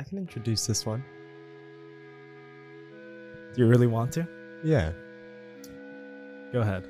I 0.00 0.02
can 0.02 0.16
introduce 0.16 0.66
this 0.66 0.86
one. 0.86 1.04
Do 3.54 3.60
you 3.60 3.66
really 3.68 3.86
want 3.86 4.12
to? 4.12 4.26
Yeah. 4.64 4.92
Go 6.54 6.62
ahead. 6.62 6.88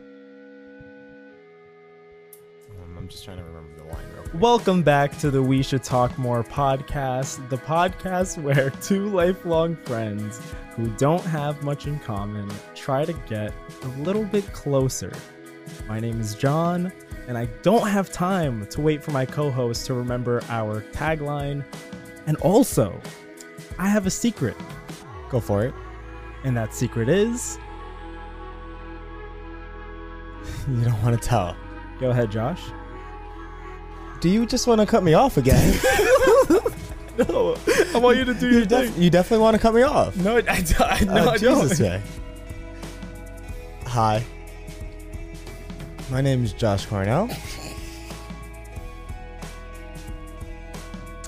Um, 2.71 2.97
I'm 2.97 3.09
just 3.09 3.25
trying 3.25 3.39
to 3.39 3.43
remember 3.43 3.77
the 3.79 3.83
line 3.93 4.05
real 4.15 4.23
quick. 4.23 4.41
Welcome 4.41 4.85
back 4.85 5.19
to 5.19 5.33
the 5.33 5.43
We 5.43 5.61
Should 5.61 5.83
Talk 5.83 6.17
More 6.19 6.45
podcast, 6.45 7.49
the 7.49 7.57
podcast 7.57 8.41
where 8.41 8.71
two 8.81 9.09
lifelong 9.09 9.75
friends 9.75 10.41
who 10.77 10.89
don't 10.91 11.25
have 11.25 11.65
much 11.65 11.89
in 11.89 11.99
common 11.99 12.49
try 12.77 13.05
to 13.05 13.13
get 13.29 13.53
a 13.83 13.89
little 14.03 14.25
bit 14.25 14.47
closer. 14.53 15.13
My 15.89 15.99
name 15.99 16.21
is 16.21 16.37
John, 16.37 16.93
and 17.27 17.37
I 17.37 17.47
don't 17.63 17.89
have 17.89 18.13
time 18.13 18.67
to 18.67 18.81
wait 18.81 19.03
for 19.03 19.11
my 19.11 19.27
co 19.27 19.51
host 19.51 19.87
to 19.87 19.95
remember 19.95 20.45
our 20.49 20.83
tagline. 20.93 21.65
And 22.27 22.37
also, 22.39 23.01
I 23.79 23.89
have 23.89 24.07
a 24.07 24.11
secret, 24.11 24.57
Go 25.31 25.41
for 25.41 25.65
it. 25.65 25.75
and 26.45 26.57
that 26.57 26.75
secret 26.75 27.09
is. 27.09 27.59
You 30.69 30.85
don't 30.85 31.03
want 31.03 31.21
to 31.21 31.29
tell. 31.29 31.57
Go 32.01 32.11
ahead, 32.11 32.31
Josh. 32.31 32.61
Do 34.21 34.29
you 34.29 34.45
just 34.47 34.67
want 34.67 34.81
to 34.81 34.87
cut 34.87 35.03
me 35.03 35.15
off 35.15 35.37
again? 35.37 35.79
No, 37.29 37.57
I 37.95 37.99
want 37.99 38.17
you 38.17 38.25
to 38.25 38.33
do 38.35 38.49
your 38.49 38.61
you, 38.61 38.65
def- 38.67 38.97
you 38.97 39.11
definitely 39.11 39.43
want 39.43 39.55
to 39.55 39.61
cut 39.61 39.75
me 39.75 39.83
off. 39.83 40.17
No, 40.17 40.37
I, 40.39 40.43
I, 40.79 41.05
no, 41.05 41.13
Oh, 41.13 41.29
I 41.31 41.37
don't. 41.37 41.69
Jesus. 41.69 42.03
Hi. 43.87 44.25
My 46.11 46.21
name 46.23 46.43
is 46.45 46.55
Josh 46.55 46.87
Coronel. 46.87 47.29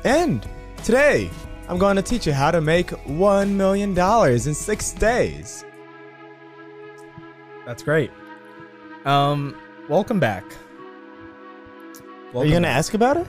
And 0.05 0.47
today, 0.83 1.31
I'm 1.69 1.79
going 1.79 1.97
to 1.97 2.03
teach 2.03 2.27
you 2.27 2.33
how 2.33 2.51
to 2.51 2.61
make 2.61 2.89
$1 2.89 3.51
million 3.51 3.99
in 3.99 4.55
six 4.55 4.93
days. 4.93 5.65
That's 7.65 7.83
great. 7.83 8.11
Um, 9.05 9.57
welcome 9.89 10.19
back. 10.21 10.45
Are 12.35 12.45
you 12.45 12.51
going 12.51 12.63
to 12.63 12.69
ask 12.69 12.95
about 12.95 13.17
it? 13.17 13.27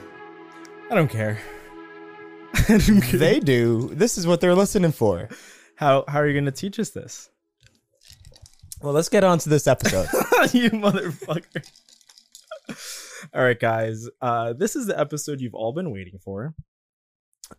I 0.90 0.96
don't 0.96 1.10
care. 1.10 1.40
I 2.70 2.78
don't 2.78 3.02
care. 3.02 3.20
They 3.20 3.40
do. 3.40 3.90
This 3.94 4.18
is 4.18 4.26
what 4.26 4.42
they're 4.42 4.56
listening 4.56 4.92
for. 4.92 5.30
how 5.76 6.06
how 6.08 6.20
are 6.20 6.28
you 6.28 6.34
going 6.34 6.46
to 6.46 6.52
teach 6.52 6.80
us 6.80 6.90
this? 6.92 7.30
Well, 8.82 8.94
let's 8.94 9.10
get 9.10 9.24
on 9.24 9.40
to 9.40 9.50
this 9.50 9.68
episode. 9.68 10.08
you 10.54 10.70
motherfucker. 10.72 11.66
all 13.34 13.44
right, 13.44 13.60
guys. 13.60 14.10
Uh, 14.22 14.54
this 14.54 14.76
is 14.76 14.88
the 14.88 15.00
episode 15.00 15.42
you've 15.42 15.56
all 15.56 15.74
been 15.74 15.92
waiting 15.92 16.20
for. 16.20 16.54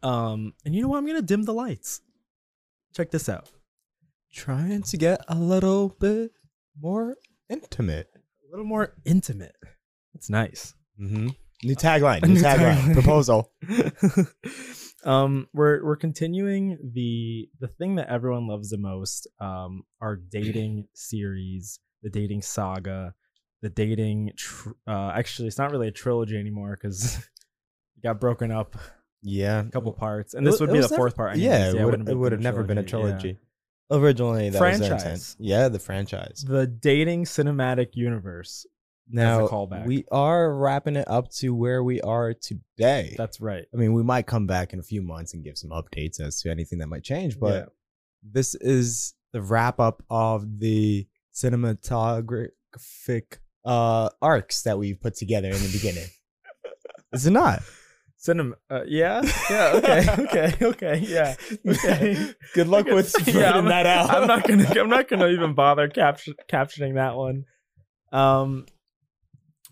Um, 0.03 0.55
and 0.65 0.75
you 0.75 0.83
know 0.83 0.89
what? 0.89 0.99
I'm 0.99 1.07
gonna 1.07 1.23
dim 1.23 1.45
the 1.45 1.55
lights. 1.55 2.01
Check 2.95 3.11
this 3.11 3.29
out. 3.29 3.51
Trying 4.33 4.83
to 4.83 4.97
get 4.97 5.21
a 5.29 5.37
little 5.37 5.91
bit 6.01 6.33
more 6.81 7.17
intimate. 7.49 8.09
A 8.15 8.51
little 8.51 8.67
more 8.67 8.95
intimate. 9.05 9.57
It's 10.15 10.31
nice. 10.31 10.75
Mm-hmm. 11.01 11.29
New 11.63 11.75
tagline. 11.77 12.23
New, 12.23 12.35
new 12.35 12.43
tagline. 12.43 12.77
tagline. 12.77 12.95
Proposal. 12.95 13.53
um 15.05 15.49
we're 15.53 15.85
we're 15.85 15.97
continuing 15.97 16.79
the 16.95 17.49
the 17.61 17.69
thing 17.69 17.97
that 17.97 18.09
everyone 18.09 18.47
loves 18.47 18.71
the 18.71 18.79
most 18.79 19.27
um 19.41 19.83
our 20.01 20.17
dating 20.17 20.89
series 20.95 21.79
the 22.03 22.11
dating 22.11 22.41
saga 22.41 23.15
the 23.63 23.69
dating 23.69 24.33
tr- 24.37 24.71
uh 24.87 25.13
actually 25.15 25.47
it's 25.47 25.59
not 25.59 25.71
really 25.71 25.89
a 25.89 25.93
trilogy 25.93 26.39
anymore 26.39 26.79
because 26.81 27.17
it 27.97 28.03
got 28.03 28.21
broken 28.21 28.51
up 28.51 28.77
Yeah. 29.27 29.61
a 29.61 29.71
couple 29.71 29.91
parts 29.93 30.35
and 30.35 30.47
this 30.47 30.61
would 30.61 30.71
be 30.71 30.81
the 30.81 30.89
fourth 30.89 31.17
part 31.17 31.33
anyways. 31.33 31.47
Yeah, 31.47 31.71
it 31.71 31.75
would, 31.75 31.85
wouldn't 31.85 32.09
it 32.09 32.15
would 32.15 32.33
have 32.33 32.41
never 32.43 32.63
been 32.63 32.79
a 32.79 32.83
trilogy. 32.85 33.39
Originally, 33.91 34.51
that 34.51 34.61
was 34.61 34.79
the 34.81 34.87
Franchise. 34.87 35.37
Yeah, 35.39 35.69
the 35.69 35.79
franchise. 35.79 36.45
the 36.47 36.67
dating 36.67 37.25
cinematic 37.25 37.95
universe 37.95 38.67
Now 39.11 39.47
callback. 39.49 39.87
we 39.87 40.05
are 40.13 40.55
wrapping 40.55 40.97
it 40.97 41.09
up 41.09 41.31
to 41.37 41.55
where 41.55 41.83
we 41.83 42.01
are 42.03 42.35
today. 42.35 43.15
that's 43.17 43.41
right 43.41 43.65
I 43.73 43.77
mean, 43.77 43.93
we 43.95 44.03
might 44.03 44.27
come 44.27 44.47
back 44.47 44.73
in 44.73 44.79
a 44.79 44.83
few 44.83 45.03
months 45.03 45.35
and 45.35 45.43
give 45.45 45.57
some 45.59 45.71
updates 45.71 46.21
as 46.21 46.41
to 46.43 46.51
anything 46.51 46.79
that 46.81 46.89
might 46.89 47.05
change, 47.05 47.39
but 47.41 47.55
Yeah. 47.55 47.65
this 48.23 48.55
is 48.57 49.15
the 49.33 49.43
wrap 49.43 49.81
up 49.81 50.03
of 50.11 50.59
the 50.61 51.07
cinematographic 51.35 53.39
uh 53.65 54.11
arcs 54.21 54.63
that 54.63 54.79
we've 54.79 55.01
put 55.01 55.15
together 55.17 55.49
in 55.49 55.55
the 55.63 55.71
beginning. 55.73 56.09
is 57.13 57.27
it 57.27 57.31
not? 57.33 57.63
Cinema 58.25 58.57
uh, 58.71 58.81
yeah 58.87 59.21
yeah 59.51 59.73
okay 59.75 60.07
okay 60.19 60.55
okay 60.63 60.99
yeah 61.07 61.35
okay 61.69 62.33
Good 62.55 62.69
luck 62.69 62.87
with 62.87 63.11
spreading 63.11 63.35
Yeah, 63.41 63.61
that 63.61 63.85
out. 63.87 64.11
I'm 64.11 64.27
not 64.27 64.47
gonna. 64.47 64.65
I'm 64.81 64.89
not 64.89 65.09
gonna 65.09 65.29
even 65.29 65.55
bother 65.63 65.89
capture, 65.89 66.33
captioning 66.51 66.95
that 66.95 67.17
one. 67.17 67.45
Um, 68.13 68.67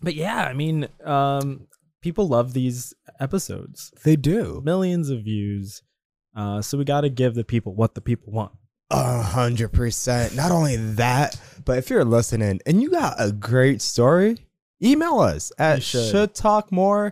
but 0.01 0.15
yeah, 0.15 0.43
I 0.43 0.53
mean, 0.53 0.87
um, 1.03 1.67
people 2.01 2.27
love 2.27 2.53
these 2.53 2.93
episodes. 3.21 3.91
They 4.03 4.17
do. 4.17 4.61
Millions 4.65 5.09
of 5.09 5.23
views. 5.23 5.81
Uh, 6.35 6.61
so 6.61 6.77
we 6.77 6.83
got 6.83 7.01
to 7.01 7.09
give 7.09 7.35
the 7.35 7.45
people 7.45 7.73
what 7.73 7.95
the 7.95 8.01
people 8.01 8.33
want. 8.33 8.51
A 8.89 9.21
hundred 9.21 9.69
percent. 9.69 10.35
Not 10.35 10.51
only 10.51 10.75
that, 10.75 11.39
but 11.63 11.77
if 11.77 11.89
you're 11.89 12.03
listening 12.05 12.59
and 12.65 12.81
you 12.81 12.91
got 12.91 13.15
a 13.17 13.31
great 13.31 13.81
story, 13.81 14.37
email 14.83 15.19
us 15.19 15.51
at 15.57 15.81
should. 15.83 16.11
should 16.11 16.35
talk 16.35 16.71
more 16.71 17.11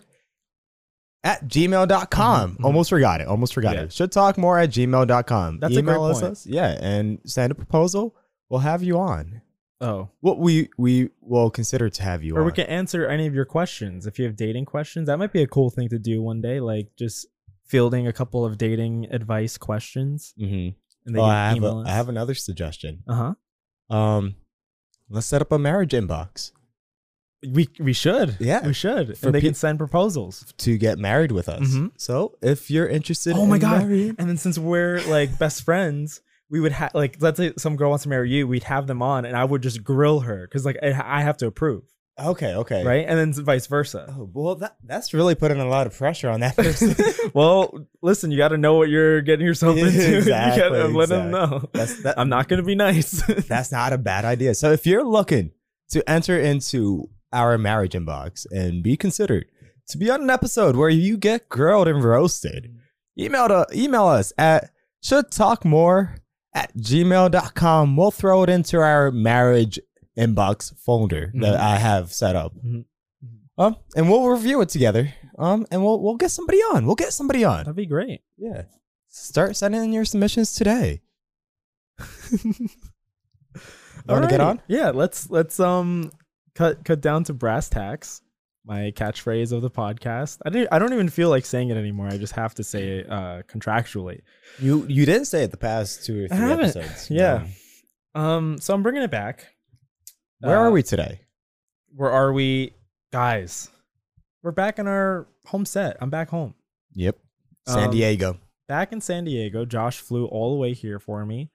at 1.23 1.47
gmail.com. 1.47 2.51
Mhm, 2.51 2.57
mhm. 2.57 2.65
Almost 2.65 2.89
forgot 2.89 3.21
it. 3.21 3.27
Almost 3.27 3.53
forgot 3.53 3.75
Yeah. 3.75 3.83
it. 3.83 3.93
Should 3.93 4.11
talk 4.11 4.37
more 4.37 4.57
at 4.59 4.69
gmail.com. 4.71 5.59
That's 5.59 5.75
a 5.75 5.81
great 5.81 5.93
email 5.93 6.03
us, 6.05 6.19
point. 6.21 6.31
us. 6.31 6.45
Yeah, 6.47 6.77
and 6.81 7.19
send 7.25 7.51
a 7.51 7.55
proposal. 7.55 8.15
We'll 8.49 8.61
have 8.61 8.83
you 8.83 8.97
on. 8.99 9.41
Oh, 9.79 10.09
What 10.19 10.37
we 10.37 10.69
we 10.77 11.09
will 11.21 11.49
consider 11.49 11.89
to 11.89 12.03
have 12.03 12.23
you 12.23 12.35
or 12.35 12.41
on. 12.41 12.45
we 12.45 12.51
can 12.51 12.67
answer 12.67 13.07
any 13.07 13.25
of 13.25 13.33
your 13.33 13.45
questions 13.45 14.05
if 14.05 14.19
you 14.19 14.25
have 14.25 14.35
dating 14.35 14.65
questions. 14.65 15.07
That 15.07 15.17
might 15.17 15.33
be 15.33 15.41
a 15.41 15.47
cool 15.47 15.69
thing 15.71 15.89
to 15.89 15.97
do 15.97 16.21
one 16.21 16.39
day, 16.41 16.59
like 16.59 16.89
just 16.97 17.25
fielding 17.65 18.05
a 18.05 18.13
couple 18.13 18.45
of 18.45 18.57
dating 18.59 19.07
advice 19.11 19.57
questions. 19.57 20.33
Mhm. 20.39 20.75
And 21.07 21.17
Oh, 21.17 21.23
I 21.23 21.47
have 21.49 21.57
email 21.57 21.79
a. 21.81 21.85
I 21.85 21.89
have 21.91 22.09
another 22.09 22.35
suggestion. 22.35 23.03
uh 23.07 23.33
huh. 23.89 23.95
Um, 23.95 24.35
let's 25.09 25.25
set 25.25 25.41
up 25.41 25.51
a 25.51 25.57
marriage 25.57 25.93
inbox 25.93 26.51
We 27.49 27.67
we 27.79 27.93
should. 27.93 28.37
Yeah. 28.39 28.65
we 28.67 28.73
should. 28.73 29.17
For 29.17 29.27
and 29.27 29.35
they 29.35 29.41
pe- 29.41 29.47
can 29.47 29.53
send 29.55 29.79
proposals. 29.79 30.53
to 30.59 30.77
get 30.77 30.99
married 30.99 31.31
with 31.31 31.49
us. 31.49 31.67
Mhm. 31.69 31.91
So 31.97 32.37
if 32.41 32.69
you're 32.69 32.87
interested, 32.87 33.33
Oh 33.35 33.45
my 33.47 33.57
God. 33.57 33.83
marrying- 33.87 34.15
And 34.19 34.29
then 34.29 34.37
since 34.37 34.59
we're 34.59 35.01
like 35.07 35.37
best 35.39 35.63
friends, 35.63 36.21
we 36.49 36.59
would 36.59 36.71
have 36.73 36.91
like 36.93 37.17
let's 37.19 37.37
say 37.37 37.53
some 37.57 37.77
girl 37.77 37.89
wants 37.89 38.03
to 38.03 38.09
marry 38.09 38.29
you, 38.29 38.47
we'd 38.47 38.63
have 38.65 38.85
them 38.85 39.01
on, 39.01 39.25
and 39.25 39.35
I 39.35 39.43
would 39.43 39.63
just 39.63 39.83
grill 39.83 40.19
her 40.21 40.47
because 40.47 40.65
like 40.65 40.77
I 40.83 41.21
have 41.21 41.37
to 41.37 41.47
approve, 41.47 41.83
Okay, 42.19 42.53
okay. 42.55 42.83
right? 42.85 43.05
And 43.07 43.17
then 43.17 43.43
vice 43.43 43.65
versa. 43.67 44.05
Oh, 44.15 44.29
well, 44.33 44.55
that 44.55 44.75
that's 44.83 45.11
really 45.13 45.33
putting 45.33 45.59
a 45.59 45.65
lot 45.67 45.87
of 45.87 45.97
pressure 45.97 46.29
on 46.29 46.41
that 46.41 46.55
person. 46.57 46.93
well, 47.33 47.73
listen, 48.03 48.29
you 48.29 48.37
got 48.37 48.49
to 48.49 48.57
know 48.57 48.75
what 48.75 48.89
you're 48.89 49.21
getting 49.21 49.45
yourself 49.47 49.77
into. 49.77 50.17
Exactly, 50.17 50.63
you 50.63 50.69
gotta 50.83 50.87
let 50.95 51.09
them 51.09 51.31
know. 51.31 51.67
That's 51.73 52.03
that. 52.03 52.19
I'm 52.19 52.29
not 52.29 52.47
gonna 52.49 52.61
be 52.63 52.75
nice. 52.75 53.23
That's 53.47 53.71
not 53.71 53.93
a 53.93 53.97
bad 53.97 54.25
idea. 54.25 54.53
So 54.53 54.71
if 54.73 54.85
you're 54.85 55.05
looking 55.05 55.51
to 55.91 56.07
enter 56.09 56.37
into 56.39 57.09
our 57.33 57.57
marriage 57.57 57.93
inbox 57.93 58.45
and 58.51 58.83
be 58.83 58.95
considered 58.97 59.45
to 59.89 59.97
be 59.97 60.09
on 60.09 60.21
an 60.21 60.29
episode 60.29 60.75
where 60.75 60.89
you 60.89 61.17
get 61.17 61.49
grilled 61.49 61.87
and 61.87 62.03
roasted, 62.03 62.73
email 63.17 63.47
to 63.47 63.65
email 63.73 64.05
us 64.07 64.31
at 64.37 64.71
should 65.03 65.31
talk 65.31 65.65
more 65.65 66.15
at 66.53 66.75
gmail.com. 66.77 67.95
We'll 67.97 68.11
throw 68.11 68.43
it 68.43 68.49
into 68.49 68.77
our 68.79 69.11
marriage 69.11 69.79
inbox 70.17 70.77
folder 70.77 71.31
that 71.35 71.55
Mhm. 71.55 71.59
I 71.59 71.77
have 71.77 72.13
set 72.13 72.35
up. 72.35 72.53
Mhm. 72.55 72.85
Um, 73.57 73.75
and 73.95 74.09
we'll 74.09 74.27
review 74.27 74.61
it 74.61 74.69
together. 74.69 75.13
Um, 75.37 75.65
and 75.71 75.83
we'll 75.83 76.01
we'll 76.01 76.15
get 76.17 76.31
somebody 76.31 76.59
on. 76.59 76.85
We'll 76.85 76.95
get 76.95 77.13
somebody 77.13 77.43
on. 77.43 77.59
That'd 77.59 77.75
be 77.75 77.85
great. 77.85 78.21
Yeah. 78.37 78.63
Start 79.09 79.55
sending 79.55 79.83
in 79.83 79.93
your 79.93 80.05
submissions 80.05 80.53
today. 80.53 81.01
Want 84.07 84.23
to 84.23 84.29
get 84.29 84.39
on? 84.41 84.61
Yeah, 84.67 84.89
let's 84.89 85.29
let's 85.29 85.59
um 85.59 86.11
cut 86.61 86.85
cut 86.85 87.01
down 87.01 87.23
to 87.25 87.33
brass 87.33 87.69
tacks. 87.69 88.21
My 88.63 88.91
catchphrase 88.95 89.51
of 89.51 89.63
the 89.63 89.71
podcast. 89.71 90.37
I 90.45 90.51
don't 90.51 90.67
I 90.71 90.77
don't 90.77 90.93
even 90.93 91.09
feel 91.09 91.29
like 91.29 91.45
saying 91.45 91.69
it 91.71 91.77
anymore. 91.77 92.07
I 92.11 92.17
just 92.19 92.33
have 92.33 92.53
to 92.55 92.63
say 92.63 92.99
it 92.99 93.09
uh 93.09 93.41
contractually. 93.51 94.21
You 94.59 94.85
you 94.87 95.05
didn't 95.07 95.25
say 95.25 95.43
it 95.43 95.49
the 95.49 95.57
past 95.57 96.05
two 96.05 96.25
or 96.25 96.27
three 96.27 96.51
episodes. 96.51 97.09
Yeah. 97.09 97.45
No. 98.13 98.21
Um 98.21 98.57
so 98.59 98.75
I'm 98.75 98.83
bringing 98.83 99.01
it 99.01 99.09
back. 99.09 99.47
Where 100.41 100.57
Uh, 100.59 100.65
are 100.65 100.71
we 100.71 100.83
today? 100.83 101.21
Where 101.95 102.11
are 102.11 102.31
we, 102.31 102.73
guys? 103.11 103.69
We're 104.43 104.51
back 104.51 104.77
in 104.79 104.87
our 104.87 105.27
home 105.45 105.65
set. 105.65 105.97
I'm 105.99 106.09
back 106.11 106.29
home. 106.29 106.53
Yep. 106.93 107.17
San 107.67 107.85
um, 107.85 107.91
Diego. 107.91 108.37
Back 108.67 108.93
in 108.93 109.01
San 109.01 109.23
Diego. 109.25 109.65
Josh 109.65 109.99
flew 109.99 110.25
all 110.27 110.51
the 110.51 110.57
way 110.59 110.73
here 110.73 110.99
for 110.99 111.25
me. 111.25 111.49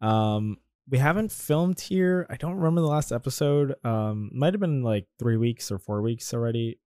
Um 0.00 0.56
we 0.90 0.98
haven't 0.98 1.30
filmed 1.32 1.80
here. 1.80 2.26
I 2.30 2.36
don't 2.36 2.54
remember 2.56 2.80
the 2.80 2.86
last 2.88 3.12
episode. 3.12 3.74
Um 3.84 4.30
might 4.32 4.54
have 4.54 4.60
been 4.60 4.82
like 4.82 5.06
3 5.18 5.36
weeks 5.36 5.70
or 5.70 5.78
4 5.78 6.02
weeks 6.02 6.32
already. 6.34 6.78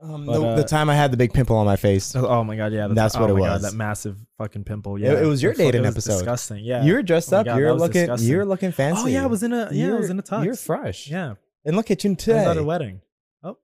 Um, 0.00 0.26
But, 0.26 0.40
the, 0.40 0.46
uh, 0.48 0.56
the 0.56 0.64
time 0.64 0.90
I 0.90 0.96
had 0.96 1.12
the 1.12 1.16
big 1.16 1.32
pimple 1.32 1.56
on 1.56 1.64
my 1.64 1.76
face. 1.76 2.16
Oh, 2.16 2.26
oh 2.26 2.42
my 2.42 2.56
god, 2.56 2.72
yeah, 2.72 2.88
That's 2.90 3.14
oh 3.16 3.20
what 3.20 3.30
it 3.30 3.34
my 3.34 3.40
God, 3.40 3.52
was. 3.52 3.62
that 3.62 3.74
massive 3.74 4.18
fucking 4.36 4.64
pimple. 4.64 4.98
Yeah, 4.98 5.12
it 5.12 5.26
was 5.26 5.40
your 5.40 5.54
dating 5.54 5.84
it 5.84 5.86
was 5.86 5.94
episode. 5.94 6.14
Disgusting. 6.18 6.64
Yeah. 6.64 6.82
You 6.84 6.94
were 6.94 7.02
dressed 7.04 7.32
Oh 7.32 7.36
up. 7.38 7.46
God, 7.46 7.58
you're 7.58 7.72
looking. 7.72 8.08
You're 8.18 8.44
looking 8.44 8.72
fancy. 8.72 9.02
oh 9.04 9.06
yeah, 9.06 9.22
I 9.22 9.26
was 9.26 9.44
in 9.44 9.52
a 9.52 9.68
yeah, 9.70 9.92
I 9.94 9.98
was 9.98 10.10
in 10.10 10.18
a 10.18 10.22
tux. 10.22 10.44
You're 10.44 10.56
fresh. 10.56 11.08
Yeah, 11.08 11.34
And 11.64 11.76
look 11.76 11.90
at 11.92 12.02
you 12.02 12.10
I 12.10 12.14
was 12.14 12.24
today. 12.24 12.44
at 12.46 12.56
a 12.56 12.64
wedding. 12.64 13.00
Oh, 13.44 13.58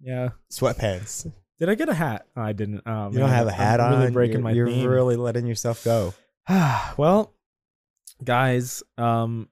yeah. 0.00 0.30
Sweatpants. 0.50 1.30
Did 1.58 1.68
I 1.68 1.74
get 1.74 1.88
a 1.90 1.94
hat? 1.94 2.26
Oh, 2.34 2.40
I 2.42 2.52
didn't. 2.52 2.80
Oh, 2.86 3.10
You 3.12 3.18
don't 3.18 3.28
man, 3.28 3.36
have 3.36 3.46
a 3.46 3.50
I'm 3.50 3.56
hat 3.56 3.80
on. 3.80 3.98
Really 4.00 4.10
breaking 4.10 4.32
you're, 4.36 4.42
my 4.42 4.50
You're 4.52 4.68
theme. 4.68 4.88
really 4.88 5.16
letting 5.16 5.46
yourself 5.46 5.84
go. 5.84 6.14
well, 6.96 7.34
guys, 8.24 8.82
um, 8.98 9.48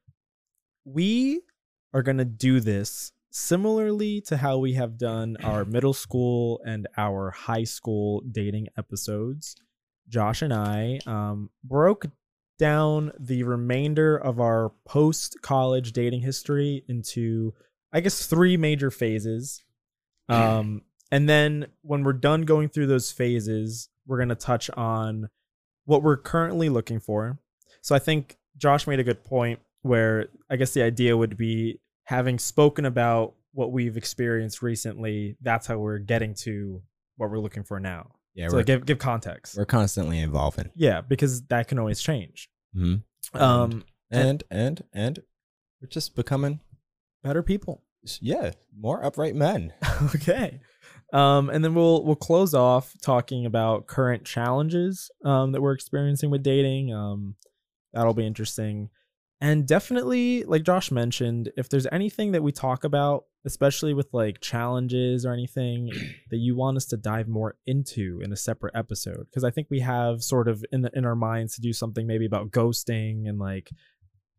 we 0.85 1.43
are 1.93 2.03
gonna 2.03 2.25
do 2.25 2.61
this 2.61 3.13
similarly 3.31 4.21
to 4.21 4.37
how 4.37 4.59
we 4.59 4.75
have 4.75 4.99
done 4.99 5.37
our 5.43 5.65
middle 5.65 5.95
school 5.95 6.61
and 6.67 6.87
our 6.97 7.31
high 7.31 7.65
school 7.65 8.23
dating 8.31 8.69
episodes. 8.77 9.57
Josh 10.09 10.43
and 10.43 10.53
I 10.53 11.01
um, 11.07 11.51
broke 11.65 12.07
down 12.59 13.13
the 13.19 13.43
remainder 13.43 14.17
of 14.17 14.39
our 14.39 14.73
post 14.85 15.37
college 15.43 15.93
dating 15.93 16.21
history 16.21 16.85
into, 16.87 17.55
I 17.93 18.01
guess, 18.01 18.27
three 18.27 18.57
major 18.57 18.91
phases. 18.91 19.65
Um, 20.29 20.83
and 21.11 21.29
then 21.29 21.67
when 21.83 22.05
we're 22.05 22.13
done 22.13 22.43
going 22.43 22.69
through 22.69 22.87
those 22.87 23.11
phases, 23.11 23.89
we're 24.07 24.19
going 24.19 24.29
to 24.29 24.35
touch 24.35 24.71
on 24.71 25.29
what 25.85 26.03
we're 26.03 26.17
currently 26.17 26.69
looking 26.69 27.01
for. 27.01 27.39
So 27.81 27.95
I 27.95 27.99
think 27.99 28.37
Josh 28.57 28.87
made 28.87 29.01
a 29.01 29.05
good 29.05 29.25
point 29.25 29.61
where 29.83 30.29
I 30.51 30.57
guess 30.57 30.73
the 30.73 30.83
idea 30.83 31.17
would 31.17 31.37
be 31.37 31.81
having 32.05 32.39
spoken 32.39 32.85
about 32.85 33.35
what 33.53 33.73
we've 33.73 33.97
experienced 33.97 34.63
recently, 34.63 35.37
that's 35.43 35.67
how 35.67 35.79
we're 35.79 35.99
getting 35.99 36.35
to 36.35 36.83
what 37.17 37.31
we're 37.31 37.39
looking 37.39 37.65
for 37.65 37.79
now. 37.81 38.13
Yeah, 38.35 38.49
so 38.49 38.57
like, 38.59 38.67
give 38.67 38.87
give 38.87 38.99
context. 38.99 39.57
we're 39.59 39.67
constantly 39.67 40.21
evolving. 40.21 40.71
Yeah, 40.75 41.03
because 41.03 41.43
that 41.49 41.69
can 41.69 41.79
always 41.79 42.01
change. 42.01 42.49
Mm-hmm. 42.75 43.37
Um, 43.41 43.85
And 44.11 44.43
and 44.51 44.83
and 44.93 45.19
we're 45.81 45.89
just 45.89 46.17
becoming 46.17 46.61
better 47.23 47.43
people. 47.43 47.83
yeah 48.21 48.53
more 48.77 49.05
upright 49.05 49.35
men. 49.35 49.73
okay. 50.15 50.61
Um, 51.13 51.51
and 51.51 51.63
then 51.63 51.75
we'll 51.75 52.03
we'll 52.05 52.17
close 52.17 52.55
off 52.55 52.95
talking 53.03 53.45
about 53.45 53.87
current 53.87 54.25
challenges 54.25 55.11
um, 55.25 55.53
that 55.53 55.61
we're 55.61 55.73
experiencing 55.75 56.31
with 56.31 56.43
dating. 56.43 56.93
Um, 56.95 57.35
that'll 57.93 58.15
be 58.15 58.27
interesting, 58.27 58.91
and 59.41 59.67
definitely, 59.67 60.45
like 60.45 60.63
Josh 60.63 60.91
mentioned, 60.91 61.51
if 61.57 61.69
there's 61.69 61.87
anything 61.91 62.33
that 62.33 62.43
we 62.43 62.53
talk 62.53 62.85
about, 62.85 63.25
especially 63.45 63.93
with 63.93 64.07
like 64.13 64.41
challenges 64.41 65.27
or 65.27 65.33
anything 65.33 65.91
that 66.31 66.37
you 66.39 66.55
want 66.55 66.77
us 66.77 66.87
to 66.87 66.97
dive 66.97 67.27
more 67.29 67.57
into 67.67 68.21
in 68.23 68.33
a 68.33 68.37
separate 68.37 68.75
episode, 68.77 69.27
because 69.31 69.43
I 69.45 69.51
think 69.51 69.67
we 69.71 69.81
have 69.81 70.23
sort 70.23 70.47
of 70.49 70.65
in 70.71 70.83
the 70.83 70.91
in 70.95 71.05
our 71.05 71.17
minds 71.17 71.57
to 71.57 71.61
do 71.61 71.73
something 71.73 72.07
maybe 72.07 72.25
about 72.27 72.51
ghosting 72.53 73.29
and 73.29 73.39
like 73.41 73.71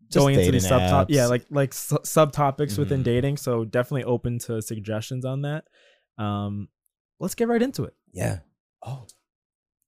Just 0.10 0.18
going 0.18 0.36
into 0.40 0.52
these 0.52 0.68
subtopics. 0.68 1.08
yeah 1.10 1.26
like 1.28 1.46
like 1.50 1.74
su- 1.74 1.98
subtopics 2.04 2.78
within 2.78 3.02
Mhm. 3.02 3.06
dating 3.06 3.38
so 3.38 3.66
definitely 3.66 4.04
open 4.06 4.40
to 4.40 4.62
suggestions 4.62 5.26
on 5.26 5.42
that 5.42 5.66
um 6.18 6.68
let's 7.20 7.36
get 7.36 7.48
right 7.50 7.62
into 7.62 7.84
it 7.84 7.94
Yeah. 8.14 8.40
Oh, 8.86 9.06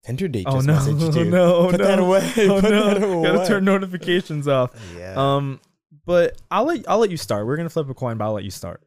Tinder 0.05 0.27
date 0.27 0.45
oh 0.47 0.61
just 0.61 0.67
no 0.67 0.73
messaged 0.75 1.15
you. 1.25 1.25
no 1.31 1.69
Put 1.71 1.79
no 1.79 1.87
that 1.87 1.99
away. 1.99 2.31
oh 2.37 2.61
Put 2.61 2.69
no 2.71 3.23
that 3.23 3.23
gotta 3.33 3.47
turn 3.47 3.65
notifications 3.65 4.47
off 4.47 4.71
Yeah. 4.97 5.13
um 5.17 5.59
but 6.05 6.37
i'll 6.51 6.65
let 6.65 6.87
i'll 6.87 6.99
let 6.99 7.09
you 7.09 7.17
start 7.17 7.45
we're 7.47 7.57
gonna 7.57 7.69
flip 7.69 7.89
a 7.89 7.93
coin 7.93 8.17
but 8.17 8.25
i'll 8.25 8.33
let 8.33 8.43
you 8.43 8.51
start 8.51 8.81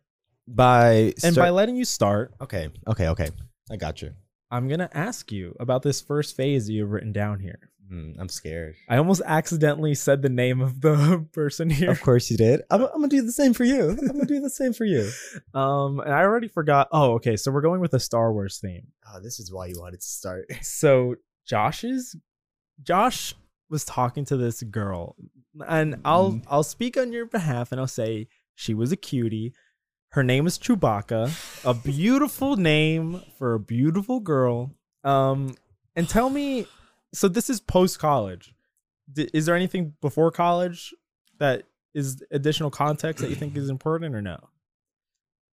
by 0.47 0.93
and 1.25 1.32
start- 1.35 1.37
by 1.37 1.50
letting 1.50 1.76
you 1.76 1.85
start 1.85 2.32
okay, 2.41 2.69
okay, 2.87 3.09
okay. 3.09 3.31
I 3.70 3.76
got 3.76 4.00
you. 4.00 4.12
i'm 4.50 4.69
gonna 4.69 4.88
ask 4.94 5.31
you 5.32 5.56
about 5.61 5.82
this 5.82 6.00
first 6.00 6.37
phase 6.37 6.70
you've 6.70 6.91
written 6.91 7.12
down 7.12 7.41
here 7.41 7.70
Mm, 7.90 8.17
I'm 8.19 8.29
scared. 8.29 8.75
i 8.88 8.99
almost 8.99 9.23
accidentally 9.25 9.94
said 9.94 10.20
the 10.20 10.29
name 10.29 10.61
of 10.61 10.81
the 10.82 11.26
person 11.32 11.70
here 11.70 11.90
Of 11.90 12.02
course 12.02 12.31
you 12.31 12.37
did. 12.37 12.61
I'm, 12.70 12.82
I'm 12.82 12.88
gonna 13.00 13.08
do 13.08 13.23
the 13.23 13.32
same 13.32 13.55
for 13.55 13.64
you. 13.64 13.90
I'm 13.90 14.06
gonna 14.06 14.26
do 14.26 14.40
the 14.40 14.50
same 14.50 14.73
for 14.75 14.85
you. 14.85 15.11
um 15.55 16.00
and 16.00 16.12
i 16.12 16.20
already 16.23 16.49
forgot 16.49 16.88
oh 16.93 17.12
okay 17.14 17.37
so 17.37 17.50
we're 17.50 17.62
going 17.62 17.81
with 17.81 17.94
a 17.94 18.00
star 18.00 18.32
wars 18.32 18.58
theme 18.58 18.88
Oh, 19.11 19.20
this 19.23 19.40
is 19.40 19.50
why 19.50 19.67
you 19.67 19.81
wanted 19.81 20.00
to 20.02 20.06
start. 20.06 20.44
so 20.62 21.14
Josh's 21.46 22.14
Josh 22.82 23.35
was 23.70 23.85
talking 23.85 24.25
to 24.26 24.37
this 24.37 24.62
girl, 24.62 25.17
and 25.67 25.96
I'll 26.05 26.32
Mhm. 26.32 26.44
I'll 26.49 26.62
speak 26.62 26.96
on 26.99 27.11
your 27.12 27.25
behalf, 27.26 27.73
and 27.73 27.81
I'll 27.81 27.87
say 27.87 28.29
she 28.55 28.75
was 28.75 28.93
a 28.93 28.96
cutie. 28.96 29.55
Her 30.11 30.23
name 30.23 30.46
is 30.46 30.58
Chewbacca, 30.58 31.31
a 31.64 31.75
beautiful 31.75 32.56
name 32.56 33.23
for 33.38 33.55
a 33.55 33.61
beautiful 33.61 34.20
girl. 34.20 34.73
Um, 35.05 35.55
and 35.96 36.08
tell 36.08 36.31
me, 36.31 36.67
so 37.12 37.28
this 37.28 37.49
is 37.50 37.60
post 37.60 37.99
college. 37.99 38.55
Is 39.16 39.46
there 39.46 39.55
anything 39.56 39.94
before 40.00 40.31
college 40.31 40.94
that 41.38 41.62
is 41.94 42.22
additional 42.31 42.70
context 42.70 43.22
that 43.22 43.31
you 43.31 43.37
think 43.37 43.56
is 43.56 43.70
important, 43.70 44.14
or 44.14 44.20
no? 44.22 44.38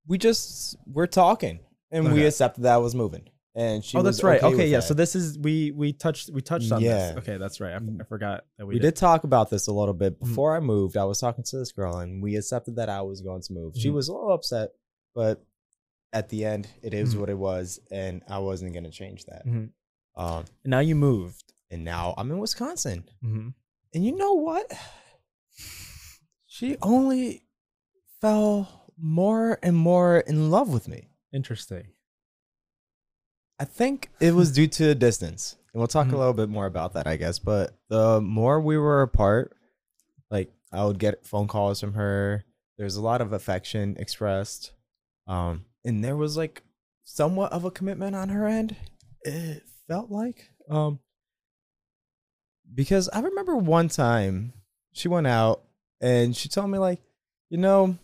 We 0.07 0.17
just 0.17 0.75
we're 0.85 1.07
talking, 1.07 1.59
and 1.91 2.11
we 2.13 2.25
accepted 2.25 2.63
that 2.63 2.73
I 2.73 2.77
was 2.77 2.93
moving, 2.93 3.29
and 3.55 3.83
she. 3.83 3.97
oh, 3.97 4.01
that's 4.03 4.21
right. 4.23 4.43
Okay, 4.43 4.53
Okay, 4.53 4.67
yeah. 4.67 4.77
that. 4.77 4.83
So 4.83 4.93
this 4.93 5.15
is 5.15 5.39
we 5.39 5.71
we 5.71 5.93
touched 5.93 6.29
we 6.31 6.41
touched 6.41 6.71
on 6.71 6.81
Yeah. 6.81 7.13
this. 7.13 7.17
Okay, 7.19 7.37
that's 7.37 7.59
right. 7.59 7.73
I 7.73 8.03
forgot 8.03 8.43
that 8.57 8.65
we, 8.67 8.75
we 8.75 8.79
did 8.79 8.95
talk 8.95 9.23
about 9.23 9.49
this 9.49 9.67
a 9.67 9.71
little 9.73 9.93
bit 9.95 10.19
Mhm. 10.19 10.27
before 10.27 10.55
I 10.55 10.59
moved. 10.59 10.97
I 10.97 11.05
was 11.05 11.19
talking 11.19 11.43
to 11.45 11.57
this 11.57 11.71
girl, 11.71 11.97
and 11.97 12.21
we 12.21 12.35
accepted 12.35 12.75
that 12.75 12.89
I 12.89 13.01
was 13.01 13.21
going 13.21 13.41
to 13.43 13.53
move. 13.53 13.73
She 13.77 13.89
Mhm. 13.89 13.93
was 13.93 14.07
a 14.09 14.13
little 14.13 14.33
upset, 14.33 14.71
but 15.15 15.43
at 16.13 16.29
the 16.29 16.45
end, 16.45 16.67
it 16.83 16.93
is 16.93 17.15
Mhm. 17.15 17.19
what 17.21 17.29
it 17.29 17.37
was, 17.37 17.79
and 17.89 18.21
I 18.27 18.37
wasn't 18.39 18.73
gonna 18.73 18.91
change 18.91 19.25
that. 19.25 19.45
Mhm. 19.47 19.69
Um, 20.15 20.45
Now 20.63 20.79
you 20.79 20.95
moved. 20.95 21.44
And 21.75 21.83
now 21.83 22.13
I'm 22.17 22.31
in 22.31 22.39
Wisconsin, 22.39 23.03
Mm-hmm. 23.23 23.49
and 23.93 24.05
you 24.05 24.15
know 24.15 24.33
what? 24.33 24.71
She 26.47 26.77
only 26.81 27.43
fell 28.21 28.91
more 28.97 29.59
and 29.61 29.75
more 29.75 30.19
in 30.19 30.49
love 30.49 30.69
with 30.73 30.87
me. 30.87 31.09
Interesting. 31.33 31.87
I 33.59 33.65
think 33.65 34.09
it 34.21 34.33
was 34.33 34.51
due 34.53 34.67
to 34.67 34.95
distance. 34.95 35.57
And 35.73 35.79
we'll 35.81 35.87
talk 35.87 36.07
Mhm. 36.07 36.13
a 36.13 36.17
little 36.17 36.33
bit 36.33 36.47
more 36.49 36.65
about 36.65 36.93
that, 36.93 37.07
I 37.07 37.17
guess. 37.17 37.39
But 37.39 37.77
the 37.89 38.21
more 38.21 38.61
we 38.61 38.77
were 38.77 39.01
apart, 39.01 39.55
like 40.31 40.53
I 40.71 40.85
would 40.85 40.97
get 40.99 41.25
phone 41.25 41.47
calls 41.47 41.81
from 41.81 41.93
her. 41.93 42.45
There's 42.77 42.95
a 42.95 43.01
lot 43.01 43.19
of 43.21 43.33
affection 43.33 43.95
expressed. 43.97 44.71
Um, 45.27 45.65
and 45.83 46.03
there 46.03 46.15
was 46.15 46.37
like 46.37 46.63
somewhat 47.03 47.51
of 47.51 47.65
a 47.65 47.71
commitment 47.71 48.15
on 48.15 48.29
her 48.29 48.45
end. 48.47 48.77
It 49.23 49.63
felt 49.89 50.09
like. 50.09 50.51
Um 50.69 50.99
because 52.73 53.09
I 53.09 53.21
remember 53.21 53.55
one 53.55 53.89
time 53.89 54.53
she 54.91 55.07
went 55.07 55.27
out 55.27 55.63
and 56.01 56.35
she 56.35 56.49
told 56.49 56.69
me 56.69 56.77
like, 56.77 57.01
you 57.49 57.57
know, 57.57 57.97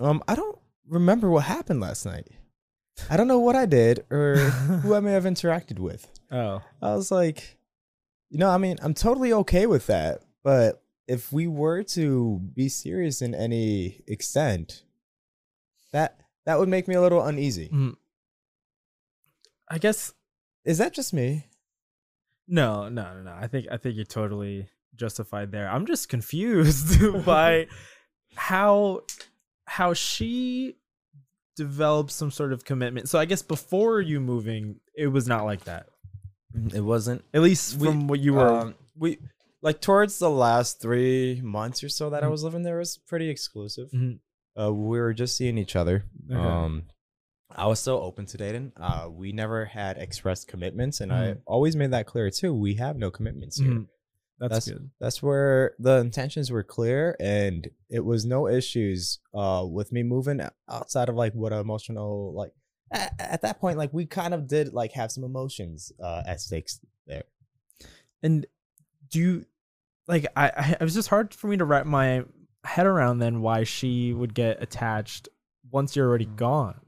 um, 0.00 0.22
I 0.28 0.34
don't 0.34 0.58
remember 0.88 1.30
what 1.30 1.44
happened 1.44 1.80
last 1.80 2.04
night. 2.04 2.28
I 3.10 3.16
don't 3.16 3.28
know 3.28 3.40
what 3.40 3.56
I 3.56 3.66
did 3.66 4.04
or 4.10 4.36
who 4.36 4.94
I 4.94 5.00
may 5.00 5.12
have 5.12 5.24
interacted 5.24 5.78
with. 5.78 6.10
Oh. 6.32 6.62
I 6.82 6.96
was 6.96 7.12
like, 7.12 7.58
you 8.28 8.38
know, 8.38 8.50
I 8.50 8.58
mean, 8.58 8.76
I'm 8.82 8.94
totally 8.94 9.32
okay 9.32 9.66
with 9.66 9.86
that. 9.86 10.22
But 10.42 10.82
if 11.06 11.32
we 11.32 11.46
were 11.46 11.84
to 11.84 12.40
be 12.54 12.68
serious 12.68 13.22
in 13.22 13.36
any 13.36 14.00
extent, 14.08 14.82
that 15.92 16.18
that 16.44 16.58
would 16.58 16.68
make 16.68 16.88
me 16.88 16.96
a 16.96 17.00
little 17.00 17.22
uneasy. 17.22 17.68
Mm. 17.68 17.94
I 19.68 19.78
guess 19.78 20.12
Is 20.64 20.78
that 20.78 20.92
just 20.92 21.12
me? 21.12 21.46
No, 22.48 22.88
no, 22.88 23.14
no, 23.14 23.22
no. 23.22 23.32
I 23.38 23.46
think 23.46 23.66
I 23.70 23.76
think 23.76 23.96
you're 23.96 24.04
totally 24.04 24.68
justified 24.96 25.50
there. 25.52 25.68
I'm 25.68 25.86
just 25.86 26.08
confused 26.08 27.00
by 27.24 27.66
how 28.36 29.02
how 29.66 29.94
she 29.94 30.76
developed 31.56 32.10
some 32.10 32.30
sort 32.30 32.52
of 32.52 32.64
commitment. 32.64 33.08
So 33.08 33.18
I 33.18 33.24
guess 33.24 33.42
before 33.42 34.00
you 34.00 34.20
moving, 34.20 34.80
it 34.96 35.06
was 35.08 35.26
not 35.28 35.44
like 35.44 35.64
that. 35.64 35.86
It 36.72 36.80
wasn't. 36.80 37.24
At 37.32 37.42
least 37.42 37.78
We- 37.78 37.88
from 37.88 38.06
what 38.08 38.20
you 38.20 38.34
were. 38.34 38.48
Um, 38.48 38.74
we 38.96 39.18
like 39.62 39.80
towards 39.80 40.18
the 40.18 40.30
last 40.30 40.80
three 40.80 41.40
months 41.42 41.82
or 41.82 41.88
so 41.88 42.10
that 42.10 42.22
I 42.22 42.26
Mhm. 42.26 42.30
was 42.30 42.44
living 42.44 42.62
there 42.62 42.78
was 42.78 42.98
pretty 42.98 43.28
exclusive. 43.30 43.90
Mhm. 43.92 44.18
Uh, 44.60 44.72
we 44.72 45.00
were 45.00 45.12
just 45.14 45.36
seeing 45.36 45.58
each 45.58 45.74
other. 45.74 46.04
Okay. 46.30 46.38
Um, 46.38 46.84
I 47.54 47.66
was 47.66 47.80
still 47.80 47.96
open 47.96 48.26
to 48.26 48.36
dating. 48.36 48.72
Uh, 48.76 49.08
we 49.10 49.32
never 49.32 49.64
had 49.64 49.96
expressed 49.98 50.48
commitments, 50.48 51.00
and 51.00 51.12
I 51.12 51.34
Mhm. 51.34 51.40
always 51.46 51.76
made 51.76 51.92
that 51.92 52.06
clear 52.06 52.30
too. 52.30 52.54
We 52.54 52.74
have 52.74 52.96
no 52.96 53.10
commitments 53.10 53.58
here. 53.58 53.70
Mhm. 53.72 53.88
That's, 54.40 54.68
good. 54.68 54.90
That's 55.00 55.22
where 55.22 55.74
the 55.78 55.98
intentions 55.98 56.50
were 56.50 56.64
clear, 56.64 57.16
and 57.20 57.70
it 57.88 58.00
was 58.00 58.24
no 58.26 58.48
issues 58.48 59.20
uh 59.32 59.64
with 59.68 59.92
me 59.92 60.02
moving 60.02 60.40
outside 60.68 61.08
of 61.08 61.14
like 61.14 61.32
what 61.34 61.52
emotional 61.52 62.32
like 62.34 62.52
at, 62.90 63.14
at 63.18 63.42
that 63.42 63.60
point 63.60 63.78
like 63.78 63.92
we 63.94 64.04
kind 64.06 64.34
of 64.34 64.46
did 64.48 64.72
like 64.74 64.92
have 64.92 65.10
some 65.12 65.24
emotions 65.24 65.92
uh 66.02 66.22
at 66.26 66.40
stakes 66.40 66.80
there. 67.06 67.24
And 68.22 68.44
do 69.08 69.18
you 69.20 69.46
like 70.08 70.26
I, 70.36 70.48
I 70.56 70.70
it 70.72 70.80
was 70.82 70.94
just 70.94 71.08
hard 71.08 71.32
for 71.32 71.46
me 71.46 71.56
to 71.56 71.64
wrap 71.64 71.86
my 71.86 72.24
head 72.64 72.86
around 72.86 73.20
then 73.20 73.40
why 73.40 73.62
she 73.64 74.12
would 74.12 74.34
get 74.34 74.62
attached 74.62 75.28
once 75.70 75.94
you're 75.94 76.08
already 76.08 76.26
gone. 76.26 76.80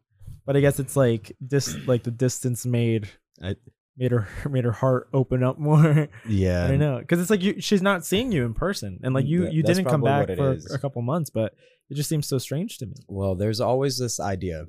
But 0.46 0.56
I 0.56 0.60
guess 0.60 0.78
it's 0.78 0.96
like 0.96 1.36
dis 1.46 1.76
like 1.86 2.04
the 2.04 2.10
distance 2.10 2.64
made 2.64 3.08
I- 3.42 3.56
made 3.96 4.12
her 4.12 4.28
made 4.48 4.64
her 4.64 4.72
heart 4.72 5.08
open 5.12 5.42
up 5.42 5.58
more. 5.58 6.08
Yeah. 6.28 6.66
I 6.66 6.76
know 6.76 6.98
because 7.00 7.20
it's 7.20 7.30
like 7.30 7.42
you, 7.42 7.60
she's 7.60 7.82
not 7.82 8.06
seeing 8.06 8.30
you 8.32 8.44
in 8.44 8.54
person, 8.54 9.00
and 9.02 9.12
like 9.14 9.26
you 9.26 9.42
Th- 9.42 9.54
you 9.54 9.62
didn't 9.62 9.86
come 9.86 10.02
back 10.02 10.28
for 10.36 10.52
is. 10.52 10.70
a 10.72 10.78
couple 10.78 11.02
months, 11.02 11.30
but 11.30 11.54
it 11.90 11.94
just 11.94 12.08
seems 12.08 12.26
so 12.26 12.38
strange 12.38 12.78
to 12.78 12.86
me. 12.86 12.94
Well, 13.08 13.34
there's 13.34 13.60
always 13.60 13.98
this 13.98 14.18
idea, 14.20 14.66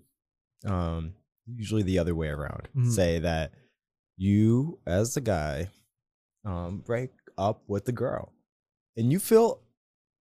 um, 0.66 1.14
usually 1.48 1.84
the 1.84 2.00
other 2.00 2.16
way 2.16 2.28
around. 2.30 2.68
Mhm. 2.76 2.92
Say 2.92 3.20
that 3.20 3.52
you, 4.18 4.80
as 4.88 5.14
the 5.14 5.22
guy, 5.22 5.70
um, 6.46 6.80
break 6.86 7.12
up 7.38 7.62
with 7.68 7.86
the 7.86 7.92
girl, 7.92 8.34
and 8.96 9.12
you 9.12 9.20
feel 9.20 9.62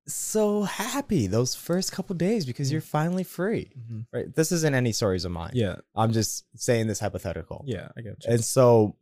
so 0.07 0.63
happy 0.63 1.27
those 1.27 1.55
first 1.55 1.91
couple 1.91 2.15
days 2.15 2.45
because 2.45 2.71
you're 2.71 2.81
finally 2.81 3.23
free. 3.23 3.71
Right? 4.13 4.33
This 4.33 4.51
isn't 4.51 4.75
any 4.75 4.91
stories 4.91 5.25
of 5.25 5.31
mine. 5.31 5.51
Yeah, 5.53 5.77
I'm 5.95 6.11
just 6.11 6.45
saying 6.55 6.87
this 6.87 6.99
hypothetical. 6.99 7.63
yeah, 7.67 7.89
I 7.97 8.01
get 8.01 8.23
you. 8.25 8.33
And 8.33 8.43
so 8.43 8.95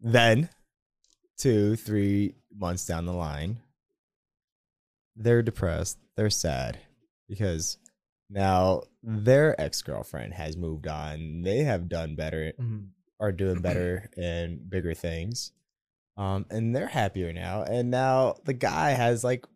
then 0.00 0.48
two, 1.36 1.76
three 1.76 2.34
months 2.56 2.84
down 2.86 3.06
the 3.06 3.12
line, 3.12 3.58
they're 5.16 5.42
depressed, 5.42 5.98
they're 6.16 6.30
sad 6.30 6.78
because 7.28 7.78
now 8.30 8.82
their 9.02 9.60
ex 9.60 9.82
girlfriend 9.82 10.34
has 10.34 10.56
moved 10.56 10.86
on. 10.86 11.42
They 11.42 11.58
have 11.64 11.88
done 11.88 12.14
better, 12.14 12.52
Mhm. 12.58 12.88
are 13.20 13.32
doing 13.32 13.60
better 13.60 14.10
and 14.16 14.68
bigger 14.68 14.94
things. 14.94 15.52
Um, 16.16 16.46
and 16.50 16.74
they're 16.74 16.88
happier 16.88 17.32
now. 17.32 17.62
And 17.62 17.90
now 17.90 18.36
the 18.44 18.52
guy 18.52 18.90
has 18.90 19.22
like 19.22 19.46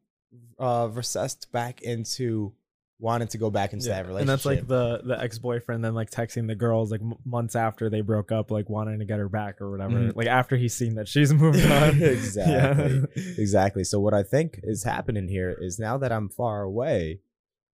uh 0.58 0.88
recessed 0.92 1.50
back 1.52 1.82
into 1.82 2.52
wanting 2.98 3.26
to 3.26 3.36
go 3.38 3.50
back 3.50 3.72
into 3.72 3.88
that 3.88 4.06
relationship. 4.06 4.20
And 4.20 4.28
that's 4.28 4.44
like 4.46 4.66
the 4.68 5.00
the 5.04 5.20
ex 5.20 5.36
boyfriend 5.38 5.84
then 5.84 5.92
like 5.94 6.10
texting 6.10 6.46
the 6.46 6.54
girls 6.54 6.92
like 6.92 7.00
m- 7.00 7.14
months 7.24 7.56
after 7.56 7.90
they 7.90 8.00
broke 8.00 8.30
up, 8.30 8.50
like 8.52 8.70
wanting 8.70 9.00
to 9.00 9.04
get 9.04 9.18
her 9.18 9.28
back 9.28 9.60
or 9.60 9.70
whatever. 9.72 9.94
Mhm. 9.94 10.14
Like 10.16 10.28
after 10.28 10.56
he's 10.56 10.74
seen 10.74 10.94
that 10.94 11.08
she's 11.08 11.32
moved 11.44 11.64
on. 11.66 12.00
exactly. 12.02 13.06
Yeah. 13.16 13.32
Exactly. 13.38 13.82
So 13.84 13.98
what 13.98 14.14
I 14.14 14.22
think 14.22 14.60
is 14.62 14.84
happening 14.84 15.26
here 15.28 15.50
is 15.60 15.78
now 15.80 15.98
that 15.98 16.12
I'm 16.12 16.28
far 16.28 16.62
away, 16.62 17.20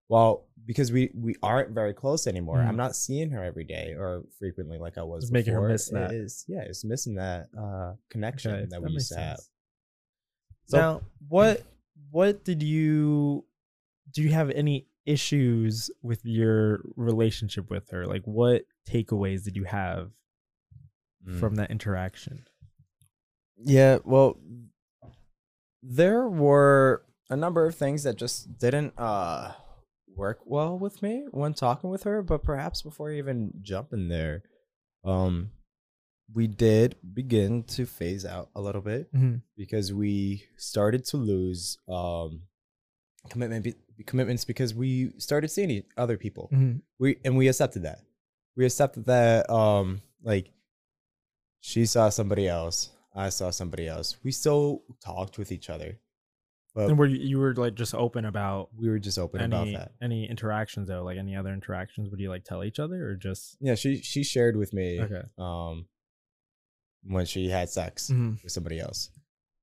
well, 0.07 0.47
because 0.65 0.91
we 0.91 1.11
we 1.15 1.35
aren't 1.43 1.71
very 1.75 1.93
close 1.93 2.25
anymore. 2.25 2.57
Mhm. 2.57 2.67
I'm 2.67 2.77
not 2.77 2.95
seeing 2.95 3.29
her 3.29 3.43
every 3.43 3.65
day 3.65 3.93
or 3.95 4.23
frequently 4.39 4.79
like 4.79 4.97
I 4.97 5.03
was. 5.03 5.25
It's 5.25 5.31
making 5.31 5.53
her 5.53 5.67
miss 5.67 5.89
that. 5.89 6.11
It 6.11 6.15
is, 6.21 6.43
yeah, 6.47 6.61
it's 6.61 6.83
missing 6.83 7.15
that 7.15 7.49
uh 7.55 7.93
connection 8.09 8.51
Okay, 8.53 8.65
that 8.71 8.81
we 8.81 8.91
used 8.93 9.11
to 9.13 9.19
have. 9.19 9.39
So- 10.65 10.77
now, 10.77 11.01
what 11.27 11.61
what 12.11 12.43
did 12.43 12.61
you 12.63 13.45
do? 14.13 14.21
You 14.23 14.29
have 14.31 14.49
any 14.51 14.87
issues 15.05 15.89
with 16.01 16.21
your 16.25 16.81
relationship 16.95 17.69
with 17.69 17.89
her? 17.91 18.05
Like, 18.05 18.23
what 18.25 18.63
takeaways 18.87 19.43
did 19.43 19.55
you 19.55 19.63
have 19.65 20.11
Mm. 21.27 21.39
from 21.39 21.55
that 21.55 21.69
interaction? 21.69 22.45
Yeah, 23.57 23.99
well, 24.05 24.39
there 25.83 26.27
were 26.27 27.03
a 27.29 27.35
number 27.35 27.65
of 27.65 27.75
things 27.75 28.03
that 28.03 28.15
just 28.15 28.57
didn't 28.57 28.93
uh 28.97 29.53
work 30.15 30.39
well 30.45 30.77
with 30.77 31.01
me 31.01 31.25
when 31.31 31.53
talking 31.53 31.89
with 31.89 32.03
her, 32.03 32.21
but 32.21 32.43
perhaps 32.43 32.81
before 32.81 33.11
I 33.11 33.17
even 33.17 33.53
jump 33.61 33.93
in 33.93 34.07
there, 34.09 34.43
um 35.03 35.51
we 36.33 36.47
did 36.47 36.95
begin 37.13 37.63
to 37.63 37.85
phase 37.85 38.25
out 38.25 38.49
a 38.55 38.61
little 38.61 38.81
bit 38.81 39.11
Mhm. 39.13 39.41
because 39.57 39.91
we 39.93 40.43
started 40.57 41.03
to 41.05 41.17
lose 41.17 41.77
um 41.87 42.43
commitment 43.29 43.63
be- 43.63 44.03
commitments 44.05 44.45
because 44.45 44.73
we 44.73 45.11
started 45.17 45.49
seeing 45.49 45.83
other 45.97 46.17
people 46.17 46.49
Mhm. 46.53 46.81
we 46.99 47.17
and 47.25 47.35
we 47.37 47.47
accepted 47.47 47.83
that 47.83 47.99
we 48.55 48.65
accepted 48.65 49.05
that 49.05 49.49
um 49.49 50.01
like 50.23 50.51
she 51.61 51.85
saw 51.85 52.09
somebody 52.09 52.47
else 52.47 52.91
i 53.15 53.29
saw 53.29 53.49
somebody 53.49 53.87
else 53.87 54.15
we 54.23 54.31
still 54.31 54.83
talked 55.03 55.37
with 55.37 55.51
each 55.51 55.69
other 55.69 55.99
but 56.75 56.89
And 56.89 56.97
were 56.99 57.07
you, 57.07 57.17
you 57.19 57.39
were 57.39 57.53
like 57.55 57.73
just 57.73 57.93
open 57.95 58.25
about 58.25 58.69
we 58.77 58.87
were 58.89 58.99
just 58.99 59.17
open 59.17 59.41
any 59.41 59.55
about 59.73 59.79
that 59.79 59.91
any 60.01 60.29
interactions 60.29 60.87
though? 60.87 61.03
Like 61.03 61.17
any 61.17 61.35
other 61.35 61.51
interactions? 61.51 62.09
Would 62.11 62.19
you 62.19 62.29
like 62.29 62.43
tell 62.45 62.63
each 62.63 62.77
other 62.79 63.07
or 63.09 63.15
just 63.15 63.57
yeah 63.59 63.73
she 63.75 63.97
she 64.03 64.23
shared 64.23 64.55
with 64.55 64.71
me 64.71 65.01
okay? 65.01 65.23
um 65.39 65.87
when 67.09 67.25
she 67.25 67.49
had 67.49 67.69
sex 67.69 68.09
Mhm. 68.09 68.41
with 68.43 68.51
somebody 68.51 68.79
else. 68.79 69.09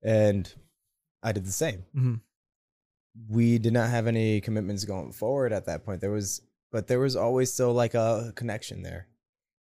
And 0.03 0.53
i 1.23 1.33
did 1.33 1.45
the 1.45 1.53
same. 1.53 1.85
Mhm. 1.95 2.21
we 3.29 3.59
did 3.59 3.73
not 3.73 3.89
have 3.89 4.07
any 4.07 4.41
commitments 4.43 4.85
going 4.85 5.11
forward 5.13 5.51
at 5.53 5.65
that 5.67 5.85
point. 5.85 6.01
There 6.03 6.11
was 6.11 6.43
but 6.71 6.87
there 6.89 7.01
was 7.01 7.17
always 7.17 7.51
still 7.53 7.73
like 7.73 7.95
a 7.95 8.33
connection 8.37 8.83
there. 8.83 9.09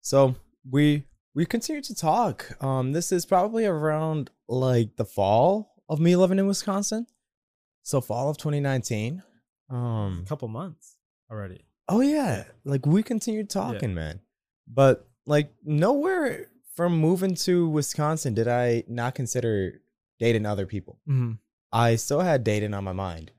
So 0.01 0.35
we 0.69 1.05
we 1.33 1.45
continued 1.45 1.85
to 1.85 1.95
talk. 1.95 2.61
Um 2.61 2.91
this 2.91 3.11
is 3.11 3.25
probably 3.25 3.65
around 3.65 4.29
like 4.49 4.95
the 4.97 5.05
fall 5.05 5.73
of 5.87 5.99
me 5.99 6.15
living 6.17 6.39
in 6.39 6.47
wisconsin. 6.47 7.07
So 7.83 8.01
fall 8.01 8.29
of 8.29 8.37
2019 8.37 9.23
um 9.69 10.21
A 10.25 10.27
couple 10.27 10.47
months 10.49 10.97
already. 11.31 11.65
oh 11.87 12.01
yeah. 12.01 12.43
Like 12.65 12.85
we 12.85 13.03
continued 13.03 13.49
talking 13.49 13.93
man. 13.93 14.19
But 14.67 15.07
like 15.25 15.53
nowhere 15.63 16.49
from 16.75 16.97
moving 16.97 17.35
to 17.35 17.67
wisconsin 17.69 18.33
did 18.33 18.47
i 18.47 18.83
not 18.87 19.15
consider 19.15 19.81
dating 20.19 20.45
other 20.45 20.65
people 20.65 20.99
Mm-hmm. 21.07 21.33
I 21.71 21.95
still 21.97 22.21
had 22.21 22.43
dating 22.45 22.73
on 22.73 22.85
my 22.85 22.93
mind. 22.93 23.31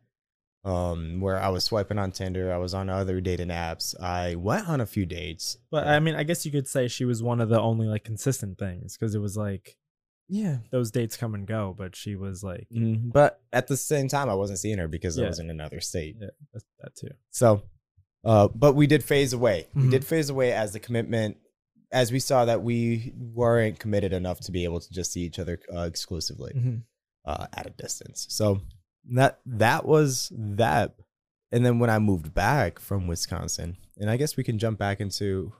Um, 0.64 1.20
where 1.20 1.38
I 1.38 1.48
was 1.48 1.62
swiping 1.64 1.96
on 1.98 2.10
Tinder, 2.10 2.52
I 2.52 2.58
was 2.58 2.74
on 2.74 2.90
other 2.90 3.20
dating 3.20 3.48
apps. 3.48 3.98
I 4.00 4.34
went 4.34 4.68
on 4.68 4.80
a 4.80 4.86
few 4.86 5.06
dates. 5.06 5.56
But 5.70 5.86
I 5.86 6.00
mean, 6.00 6.16
I 6.16 6.24
guess 6.24 6.44
you 6.44 6.50
could 6.50 6.66
say 6.66 6.88
she 6.88 7.04
was 7.04 7.22
one 7.22 7.40
of 7.40 7.48
the 7.48 7.58
only 7.60 7.86
like 7.86 8.02
consistent 8.04 8.58
things 8.58 8.96
because 8.96 9.14
it 9.14 9.20
was 9.20 9.36
like 9.36 9.78
Yeah. 10.28 10.58
those 10.72 10.90
dates 10.90 11.16
come 11.16 11.34
and 11.34 11.46
go, 11.46 11.72
but 11.78 11.94
she 11.96 12.16
was 12.16 12.42
like 12.42 12.66
But 12.70 13.40
at 13.52 13.68
the 13.68 13.76
same 13.76 14.08
time, 14.08 14.28
I 14.28 14.34
wasn't 14.34 14.58
seeing 14.58 14.78
her 14.78 14.88
because 14.88 15.18
I 15.18 15.26
was 15.28 15.38
in 15.38 15.48
another 15.50 15.80
state. 15.80 16.16
yeah, 16.20 16.26
that's, 16.52 16.64
that 16.80 16.96
too. 16.96 17.14
So, 17.30 17.62
uh, 18.24 18.48
but 18.48 18.74
we 18.74 18.86
did 18.88 19.04
phase 19.04 19.32
away. 19.32 19.68
We 19.72 19.82
Mhm. 19.84 19.90
did 19.92 20.04
phase 20.04 20.28
away 20.30 20.52
as 20.52 20.72
the 20.72 20.80
commitment, 20.80 21.36
as 22.00 22.12
we 22.12 22.20
saw 22.20 22.44
that 22.44 22.60
we 22.62 23.12
weren't 23.40 23.78
committed 23.78 24.12
enough 24.12 24.38
to 24.46 24.52
be 24.52 24.64
able 24.64 24.80
to 24.80 24.90
just 24.98 25.12
see 25.12 25.22
each 25.28 25.38
other 25.38 25.58
uh, 25.74 25.80
exclusively. 25.92 26.52
Mhm. 26.54 26.82
uh, 27.32 27.46
at 27.58 27.66
a 27.66 27.70
distance. 27.70 28.26
So 28.28 28.60
that 29.16 29.40
that 29.64 29.82
was 29.84 30.30
that. 30.60 30.94
And 31.52 31.64
then 31.64 31.78
when 31.80 31.90
I 31.90 31.98
moved 31.98 32.32
back 32.34 32.78
from 32.78 33.08
Wisconsin, 33.08 33.76
and 34.00 34.08
I 34.10 34.16
guess 34.16 34.36
we 34.36 34.44
can 34.44 34.58
jump 34.58 34.78
back 34.78 35.00
into. 35.00 35.52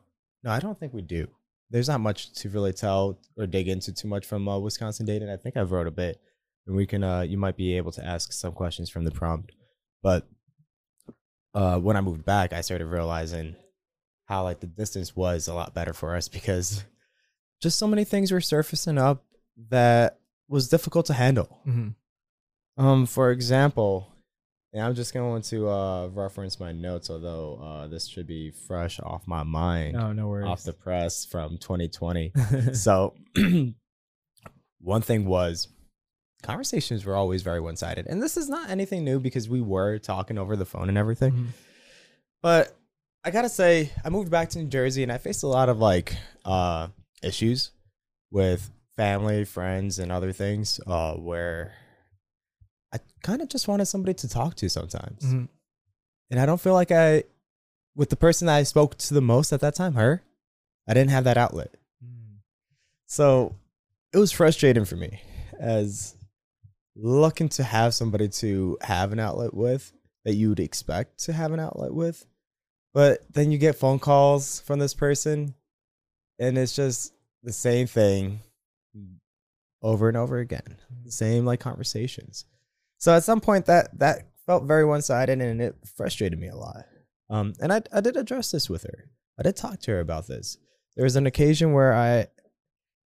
No, 0.45 0.51
I 0.53 0.61
don't 0.61 0.79
think 0.79 0.93
we 0.93 1.03
do. 1.03 1.27
There's 1.71 1.89
not 1.89 2.01
much 2.01 2.33
to 2.41 2.49
really 2.51 2.73
tell 2.73 3.19
or 3.37 3.47
dig 3.47 3.67
into 3.69 3.93
too 3.93 4.07
much 4.15 4.25
from 4.27 4.47
uh, 4.49 4.59
Wisconsin 4.59 5.07
dating. 5.07 5.29
I 5.31 5.37
think 5.37 5.57
I've 5.57 5.73
wrote 5.73 5.89
a 5.89 5.99
bit, 6.05 6.21
and 6.67 6.77
we 6.77 6.87
can. 6.87 7.03
Uh, 7.03 7.23
you 7.23 7.39
might 7.39 7.57
be 7.57 7.77
able 7.79 7.93
to 7.93 8.05
ask 8.15 8.33
some 8.33 8.53
questions 8.53 8.89
from 8.91 9.05
the 9.05 9.11
prompt, 9.21 9.51
but 10.03 10.23
uh, 11.55 11.79
when 11.81 11.97
I 11.97 12.01
moved 12.01 12.25
back, 12.25 12.53
I 12.53 12.61
started 12.61 12.87
realizing 12.87 13.57
how 14.27 14.43
like 14.45 14.61
the 14.61 14.67
distance 14.67 15.17
was 15.17 15.49
a 15.49 15.55
lot 15.55 15.75
better 15.75 15.93
for 15.93 16.15
us 16.15 16.29
because 16.29 16.85
just 17.63 17.79
so 17.79 17.87
many 17.87 18.05
things 18.05 18.31
were 18.31 18.41
surfacing 18.41 18.99
up 18.99 19.25
that 19.71 20.19
was 20.49 20.69
difficult 20.69 21.07
to 21.07 21.15
handle. 21.15 21.59
Mhm. 21.67 21.95
Um, 22.77 23.07
for 23.07 23.31
example, 23.31 24.13
and 24.73 24.83
I'm 24.85 24.95
just 24.95 25.15
going 25.15 25.41
to 25.43 25.69
uh 25.71 26.07
reference 26.09 26.61
my 26.61 26.73
notes, 26.73 27.09
although 27.09 27.57
uh 27.63 27.87
this 27.89 28.07
should 28.07 28.27
be 28.27 28.51
fresh 28.51 29.01
off 29.01 29.27
my 29.27 29.43
mind, 29.43 29.97
Oh, 29.97 30.13
no 30.13 30.29
worries. 30.29 30.47
off 30.49 30.63
the 30.65 30.73
press 30.75 31.25
from 31.25 31.57
2020. 31.59 32.33
so 32.75 33.15
one 34.81 35.03
thing 35.03 35.25
was 35.27 35.69
conversations 36.43 37.05
were 37.05 37.17
always 37.17 37.43
very 37.43 37.61
one-sided. 37.61 38.07
And 38.07 38.23
this 38.23 38.37
is 38.37 38.49
not 38.49 38.71
anything 38.71 39.05
new 39.05 39.19
because 39.19 39.49
we 39.49 39.61
were 39.61 39.99
talking 39.99 40.39
over 40.39 40.55
the 40.57 40.67
phone 40.67 40.89
and 40.89 40.99
everything. 40.99 41.33
Mhm. 41.33 41.47
But 42.43 42.77
I 43.27 43.31
gotta 43.33 43.49
say, 43.49 43.91
I 44.05 44.09
moved 44.09 44.31
back 44.31 44.51
to 44.51 44.59
New 44.61 44.69
Jersey 44.69 45.03
and 45.03 45.11
I 45.11 45.19
faced 45.19 45.43
a 45.43 45.49
lot 45.49 45.69
of 45.69 45.81
like 45.81 46.15
uh 46.45 46.87
issues 47.25 47.73
with 48.31 48.71
family, 48.97 49.45
friends, 49.45 49.99
and 49.99 50.13
other 50.13 50.33
things, 50.33 50.81
uh, 50.87 51.15
where 51.15 51.73
I 52.95 52.99
kind 53.25 53.43
of 53.43 53.49
just 53.49 53.67
wanted 53.67 53.87
somebody 53.87 54.15
to 54.15 54.29
talk 54.29 54.55
to 54.57 54.69
sometimes. 54.69 55.25
Mhm. 55.25 55.49
And 56.31 56.39
I 56.39 56.47
don't 56.47 56.61
feel 56.61 56.75
like 56.75 56.93
I 56.93 57.25
with 57.97 58.11
the 58.11 58.17
person 58.17 58.47
that 58.47 58.55
I 58.57 58.63
spoke 58.63 58.97
to 58.97 59.15
the 59.15 59.21
most 59.21 59.53
at 59.53 59.61
that 59.61 59.75
time, 59.75 59.95
her, 59.95 60.23
I 60.87 60.95
didn't 60.95 61.11
have 61.11 61.25
that 61.25 61.37
outlet. 61.37 61.75
Mm. 62.05 62.37
So 63.07 63.57
it 64.13 64.19
was 64.19 64.31
frustrating 64.31 64.85
for 64.85 64.95
me 64.97 65.21
as 65.59 66.15
looking 66.95 67.49
to 67.49 67.65
have 67.65 67.93
somebody 67.93 68.29
to 68.29 68.79
have 68.83 69.11
an 69.11 69.19
outlet 69.19 69.53
with 69.53 69.93
that 70.25 70.35
you 70.35 70.51
would 70.51 70.61
expect 70.61 71.19
to 71.25 71.33
have 71.33 71.51
an 71.51 71.59
outlet 71.59 71.93
with. 71.93 72.25
But 72.97 73.31
then 73.31 73.53
you 73.53 73.59
get 73.59 73.77
phone 73.77 73.99
calls 73.99 74.61
from 74.61 74.79
this 74.79 74.95
person 74.95 75.55
and 76.39 76.57
it's 76.57 76.75
just 76.75 77.13
the 77.43 77.53
same 77.53 77.87
thing 77.87 78.41
over 79.83 80.09
and 80.09 80.17
over 80.17 80.39
again. 80.39 80.79
The 81.05 81.13
same 81.13 81.45
like 81.45 81.61
conversations. 81.61 82.47
So 82.97 83.15
at 83.15 83.23
some 83.23 83.43
point 83.43 83.67
that 83.67 83.99
that 83.99 84.31
felt 84.47 84.65
very 84.65 84.87
one-sided 84.87 85.43
and 85.43 85.61
it 85.61 85.77
frustrated 85.95 86.39
me 86.39 86.49
a 86.49 86.57
lot. 86.57 86.87
Um 87.29 87.53
and 87.61 87.71
I 87.71 87.83
I 87.93 88.01
did 88.01 88.17
address 88.17 88.51
this 88.51 88.71
with 88.71 88.85
her. 88.85 89.11
I 89.39 89.43
did 89.43 89.57
talk 89.57 89.79
to 89.81 89.91
her 89.91 90.01
about 90.01 90.27
this. 90.27 90.57
There 90.97 91.05
was 91.05 91.17
an 91.17 91.27
occasion 91.27 91.75
where 91.75 91.93
I 91.93 92.29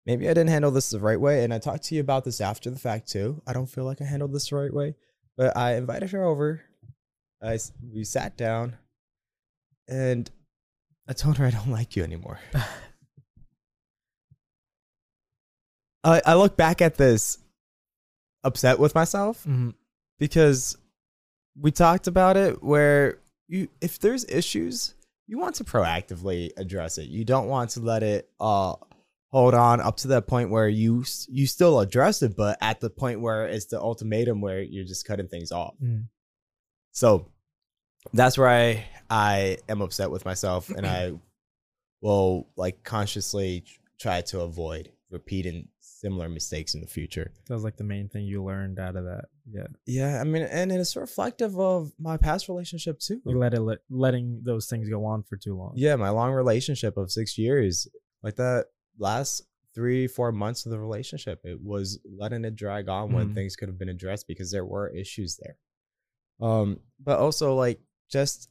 maybe 0.06 0.28
I 0.28 0.34
didn't 0.34 0.50
handle 0.50 0.70
this 0.70 0.90
the 0.90 1.00
right 1.00 1.20
way, 1.20 1.42
and 1.42 1.52
I 1.52 1.58
talked 1.58 1.82
to 1.86 1.96
you 1.96 2.00
about 2.00 2.24
this 2.24 2.40
after 2.40 2.70
the 2.70 2.78
fact 2.78 3.08
too. 3.08 3.42
I 3.44 3.52
don't 3.52 3.66
feel 3.66 3.86
like 3.86 4.00
I 4.00 4.04
handled 4.04 4.32
this 4.32 4.50
the 4.50 4.56
right 4.56 4.72
way, 4.72 4.94
but 5.36 5.56
I 5.56 5.74
invited 5.74 6.12
her 6.12 6.22
over. 6.22 6.60
I 7.42 7.58
we 7.92 8.04
sat 8.04 8.36
down, 8.36 8.76
and 9.90 10.30
I 11.06 11.12
told 11.12 11.36
her 11.38 11.44
I 11.44 11.50
don't 11.50 11.70
like 11.70 11.96
you 11.96 12.02
anymore. 12.04 12.38
I 16.04 16.22
I 16.24 16.34
look 16.34 16.56
back 16.56 16.80
at 16.80 16.96
this 16.96 17.38
upset 18.42 18.78
with 18.78 18.94
myself 18.94 19.44
Mhm. 19.44 19.74
because 20.18 20.76
we 21.60 21.70
talked 21.70 22.06
about 22.06 22.36
it 22.36 22.62
where 22.62 23.18
you 23.48 23.68
if 23.80 23.98
there's 23.98 24.24
issues 24.24 24.94
you 25.26 25.38
want 25.38 25.56
to 25.56 25.64
proactively 25.64 26.50
address 26.56 26.96
it 26.96 27.08
you 27.08 27.24
don't 27.24 27.48
want 27.48 27.70
to 27.70 27.80
let 27.80 28.02
it 28.02 28.30
uh 28.40 28.74
hold 29.30 29.52
on 29.54 29.80
up 29.80 29.96
to 29.98 30.08
that 30.08 30.26
point 30.26 30.48
where 30.50 30.68
you 30.68 31.04
you 31.28 31.46
still 31.46 31.80
address 31.80 32.22
it 32.22 32.34
but 32.34 32.56
at 32.62 32.80
the 32.80 32.88
point 32.88 33.20
where 33.20 33.44
it's 33.46 33.66
the 33.66 33.78
ultimatum 33.78 34.40
where 34.40 34.62
you're 34.62 34.84
just 34.86 35.04
cutting 35.04 35.28
things 35.28 35.52
off 35.52 35.74
Mm. 35.82 36.08
so 36.92 37.29
that's 38.12 38.36
where 38.38 38.48
i 38.48 38.84
i 39.10 39.56
am 39.68 39.80
upset 39.82 40.10
with 40.10 40.24
myself 40.24 40.68
and 40.70 40.86
i 40.86 41.12
will 42.00 42.48
like 42.56 42.82
consciously 42.84 43.64
try 44.00 44.20
to 44.22 44.40
avoid 44.40 44.90
repeating 45.10 45.68
similar 45.80 46.28
mistakes 46.28 46.74
in 46.74 46.80
the 46.80 46.86
future 46.86 47.30
That 47.46 47.54
was 47.54 47.64
like 47.64 47.76
the 47.76 47.84
main 47.84 48.08
thing 48.08 48.24
you 48.24 48.42
learned 48.42 48.78
out 48.78 48.96
of 48.96 49.04
that. 49.04 49.26
Yeah. 49.52 49.66
yeah 49.86 50.20
i 50.20 50.24
mean 50.24 50.42
and 50.42 50.72
it's 50.72 50.96
reflective 50.96 51.58
of 51.58 51.92
my 51.98 52.16
past 52.16 52.48
relationship 52.48 52.98
too 53.00 53.20
You 53.26 53.36
let 53.38 53.52
it 53.52 53.60
let, 53.60 53.78
letting 53.90 54.40
those 54.44 54.66
things 54.66 54.88
go 54.88 55.04
on 55.04 55.24
for 55.24 55.36
too 55.36 55.56
long. 55.56 55.72
Yeah, 55.76 55.96
my 55.96 56.08
long 56.10 56.32
relationship 56.32 56.96
of 56.96 57.10
six 57.10 57.36
years, 57.36 57.86
like 58.22 58.36
that 58.36 58.66
last 58.98 59.42
three, 59.74 60.06
four 60.06 60.32
months 60.32 60.64
of 60.64 60.72
the 60.72 60.78
relationship, 60.80 61.40
it 61.44 61.58
was 61.62 61.98
letting 62.18 62.44
it 62.44 62.56
drag 62.56 62.88
on 62.88 63.12
when 63.12 63.28
Mhm. 63.30 63.34
things 63.34 63.56
could 63.56 63.68
have 63.68 63.78
been 63.78 63.88
addressed 63.90 64.26
because 64.26 64.50
there 64.50 64.64
were 64.64 64.88
issues 64.88 65.38
there. 65.42 65.56
Um, 66.40 66.80
but 67.04 67.18
also 67.18 67.54
like 67.54 67.78
just 68.10 68.48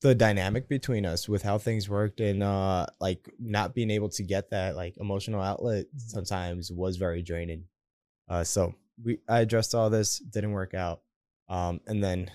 the 0.00 0.14
dynamic 0.14 0.68
between 0.68 1.06
us 1.06 1.28
with 1.28 1.42
how 1.42 1.58
things 1.58 1.88
worked 1.88 2.20
and 2.20 2.42
uh 2.42 2.86
like 3.00 3.28
not 3.38 3.74
being 3.74 3.90
able 3.90 4.08
to 4.08 4.22
get 4.22 4.50
that 4.50 4.74
like 4.74 4.96
emotional 4.96 5.40
outlet 5.40 5.86
sometimes 5.96 6.72
was 6.72 6.96
very 6.96 7.22
draining. 7.22 7.64
Uh 8.28 8.42
so 8.44 8.74
we 9.02 9.18
I 9.28 9.40
addressed 9.40 9.74
all 9.74 9.90
this, 9.90 10.18
didn't 10.18 10.52
work 10.52 10.74
out. 10.74 11.02
Um 11.48 11.80
and 11.86 12.02
then 12.02 12.30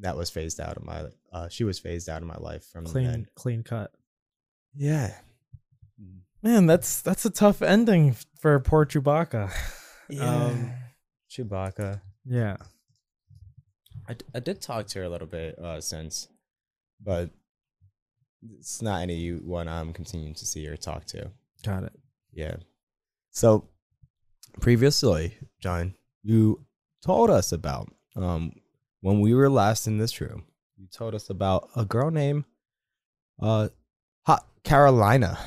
that 0.00 0.16
was 0.16 0.30
phased 0.30 0.60
out 0.60 0.76
of 0.76 0.84
my 0.84 1.04
uh 1.32 1.48
she 1.48 1.64
was 1.64 1.78
phased 1.78 2.08
out 2.08 2.22
of 2.22 2.28
my 2.28 2.38
life 2.38 2.64
from 2.72 2.86
Clean 2.86 3.06
then. 3.06 3.26
clean 3.36 3.62
cut. 3.62 3.92
Yeah. 4.74 5.14
Man, 6.42 6.66
that's 6.66 7.02
that's 7.02 7.24
a 7.24 7.30
tough 7.30 7.62
ending 7.62 8.16
for 8.40 8.58
poor 8.60 8.84
Chewbacca. 8.86 9.52
Yeah. 10.10 10.24
Um, 10.46 10.72
Chewbacca. 11.30 12.02
yeah. 12.26 12.56
I, 14.08 14.14
d- 14.14 14.24
I 14.34 14.40
did 14.40 14.60
talk 14.60 14.86
to 14.88 15.00
her 15.00 15.04
a 15.04 15.08
little 15.08 15.26
bit 15.26 15.58
uh, 15.58 15.80
since, 15.80 16.28
but 17.02 17.30
it's 18.58 18.82
not 18.82 19.02
anyone 19.02 19.68
I'm 19.68 19.92
continuing 19.92 20.34
to 20.34 20.46
see 20.46 20.66
or 20.66 20.76
talk 20.76 21.04
to. 21.06 21.30
Got 21.64 21.84
it. 21.84 21.92
Yeah. 22.32 22.56
So 23.30 23.68
previously, 24.60 25.36
John, 25.60 25.94
you 26.22 26.64
told 27.04 27.30
us 27.30 27.52
about 27.52 27.92
um 28.16 28.52
when 29.00 29.20
we 29.20 29.34
were 29.34 29.50
last 29.50 29.86
in 29.86 29.98
this 29.98 30.20
room. 30.20 30.44
You 30.76 30.86
told 30.86 31.14
us 31.14 31.30
about 31.30 31.68
a 31.76 31.84
girl 31.84 32.10
named 32.10 32.44
uh 33.40 33.68
Hot 34.26 34.46
Carolina. 34.64 35.38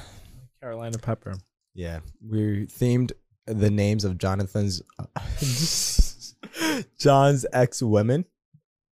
Carolina 0.62 0.98
Pepper. 0.98 1.36
Yeah, 1.74 2.00
we 2.26 2.68
themed 2.68 3.12
the 3.46 3.70
names 3.70 4.06
of 4.06 4.18
Jonathan's 4.18 4.82
John's 6.98 7.46
ex 7.52 7.82
women 7.82 8.26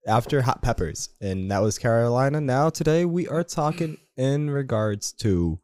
after 0.06 0.42
hot 0.42 0.62
peppers, 0.62 1.10
and 1.20 1.50
that 1.50 1.62
was 1.62 1.78
Carolina. 1.78 2.40
Now 2.40 2.70
today 2.70 3.04
we 3.04 3.28
are 3.28 3.44
talking 3.44 3.98
in 4.16 4.50
regards 4.50 5.12
to 5.14 5.60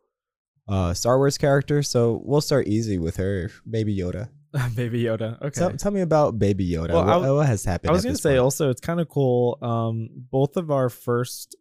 uh 0.68 0.94
Star 0.94 1.18
Wars 1.18 1.38
character. 1.38 1.83
So 1.83 2.22
we'll 2.24 2.40
start 2.40 2.68
easy 2.68 2.98
with 2.98 3.16
her, 3.16 3.51
Baby 3.68 3.96
Yoda. 3.96 4.31
Baby 4.74 5.05
Yoda. 5.05 5.40
Okay. 5.42 5.61
Tell, 5.61 5.70
tell 5.72 5.92
me 5.92 6.01
about 6.01 6.38
Baby 6.38 6.68
Yoda. 6.70 6.90
Well, 6.90 7.03
I 7.03 7.07
what, 7.07 7.12
w- 7.14 7.37
what 7.37 7.46
has 7.46 7.64
happened? 7.64 7.90
I 7.90 7.92
was 7.92 8.05
gonna 8.05 8.16
say 8.16 8.31
point? 8.31 8.40
also 8.40 8.70
it's 8.70 8.81
kind 8.81 9.01
of 9.01 9.09
cool. 9.09 9.59
Um, 9.61 10.09
both 10.31 10.57
of 10.57 10.70
our 10.70 10.88
first, 10.88 11.57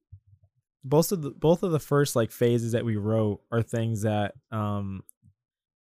both 0.84 1.12
of 1.12 1.22
the 1.22 1.32
both 1.32 1.64
of 1.64 1.72
the 1.72 1.80
first 1.80 2.16
like 2.16 2.32
phases 2.32 2.72
that 2.72 2.86
we 2.86 2.96
wrote 2.96 3.42
are 3.52 3.62
things 3.62 4.04
that 4.04 4.34
um, 4.52 5.04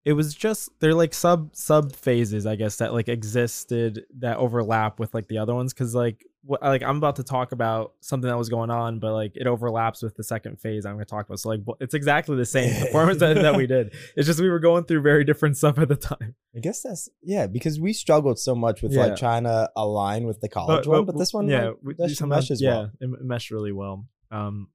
it 0.05 0.13
was 0.13 0.33
just 0.35 0.69
they're 0.79 0.93
like 0.93 1.13
sub 1.13 1.55
sub 1.55 1.93
phases 1.93 2.45
I 2.45 2.55
guess 2.55 2.77
that 2.77 2.93
like 2.93 3.09
existed 3.09 4.03
that 4.19 4.37
overlap 4.37 4.99
with 4.99 5.13
like 5.13 5.27
the 5.27 5.37
other 5.39 5.55
ones 5.55 5.73
because 5.73 5.95
like 5.95 6.25
what 6.43 6.61
like 6.63 6.81
I'm 6.81 6.97
about 6.97 7.17
to 7.17 7.23
talk 7.23 7.51
about 7.51 7.93
something 8.01 8.27
that 8.27 8.37
was 8.37 8.49
going 8.49 8.69
on 8.71 8.99
but 8.99 9.13
like 9.13 9.33
it 9.35 9.45
overlaps 9.47 10.01
with 10.01 10.15
the 10.15 10.23
second 10.23 10.59
phase 10.59 10.85
I'm 10.85 10.95
gonna 10.95 11.05
talk 11.05 11.27
about 11.27 11.39
so 11.39 11.49
like 11.49 11.61
it's 11.79 11.93
exactly 11.93 12.35
the 12.35 12.45
same 12.45 12.73
performance 12.85 13.19
that, 13.19 13.35
that 13.35 13.55
we 13.55 13.67
did 13.67 13.93
it's 14.15 14.25
just 14.25 14.39
we 14.39 14.49
were 14.49 14.59
going 14.59 14.85
through 14.85 15.01
very 15.01 15.23
different 15.23 15.57
stuff 15.57 15.77
at 15.77 15.87
the 15.87 15.95
time 15.95 16.33
I 16.55 16.59
guess 16.59 16.81
that's 16.81 17.09
yeah, 17.21 17.47
because 17.47 17.79
we 17.79 17.93
struggled 17.93 18.37
so 18.39 18.55
much 18.55 18.81
with 18.81 18.91
Yeah. 18.91 19.05
like 19.05 19.15
trying 19.15 19.43
to 19.45 19.69
align 19.75 20.25
with 20.25 20.41
the 20.41 20.49
college 20.49 20.85
one, 20.85 21.05
but 21.05 21.17
this 21.17 21.33
one, 21.33 21.47
yeah, 21.47 21.67
like, 21.69 21.77
we- 21.81 21.93
that 21.93 22.27
meshes 22.27 22.61
yeah, 22.61 22.69
well. 22.71 22.91
it 22.99 23.21
meshed 23.21 23.51
really 23.51 23.71
well. 23.71 24.05
Um, 24.31 24.67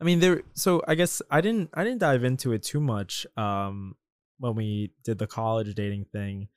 I 0.00 0.04
mean, 0.04 0.20
there. 0.20 0.42
So 0.54 0.82
I 0.88 0.94
guess 0.94 1.20
I 1.30 1.40
didn't 1.42 1.70
I 1.74 1.84
didn't 1.84 1.98
dive 1.98 2.24
into 2.24 2.52
it 2.52 2.62
too 2.62 2.80
much. 2.80 3.26
Um, 3.36 3.96
when 4.38 4.54
we 4.54 4.92
did 5.04 5.18
the 5.18 5.26
college 5.26 5.74
dating 5.74 6.06
thing, 6.06 6.48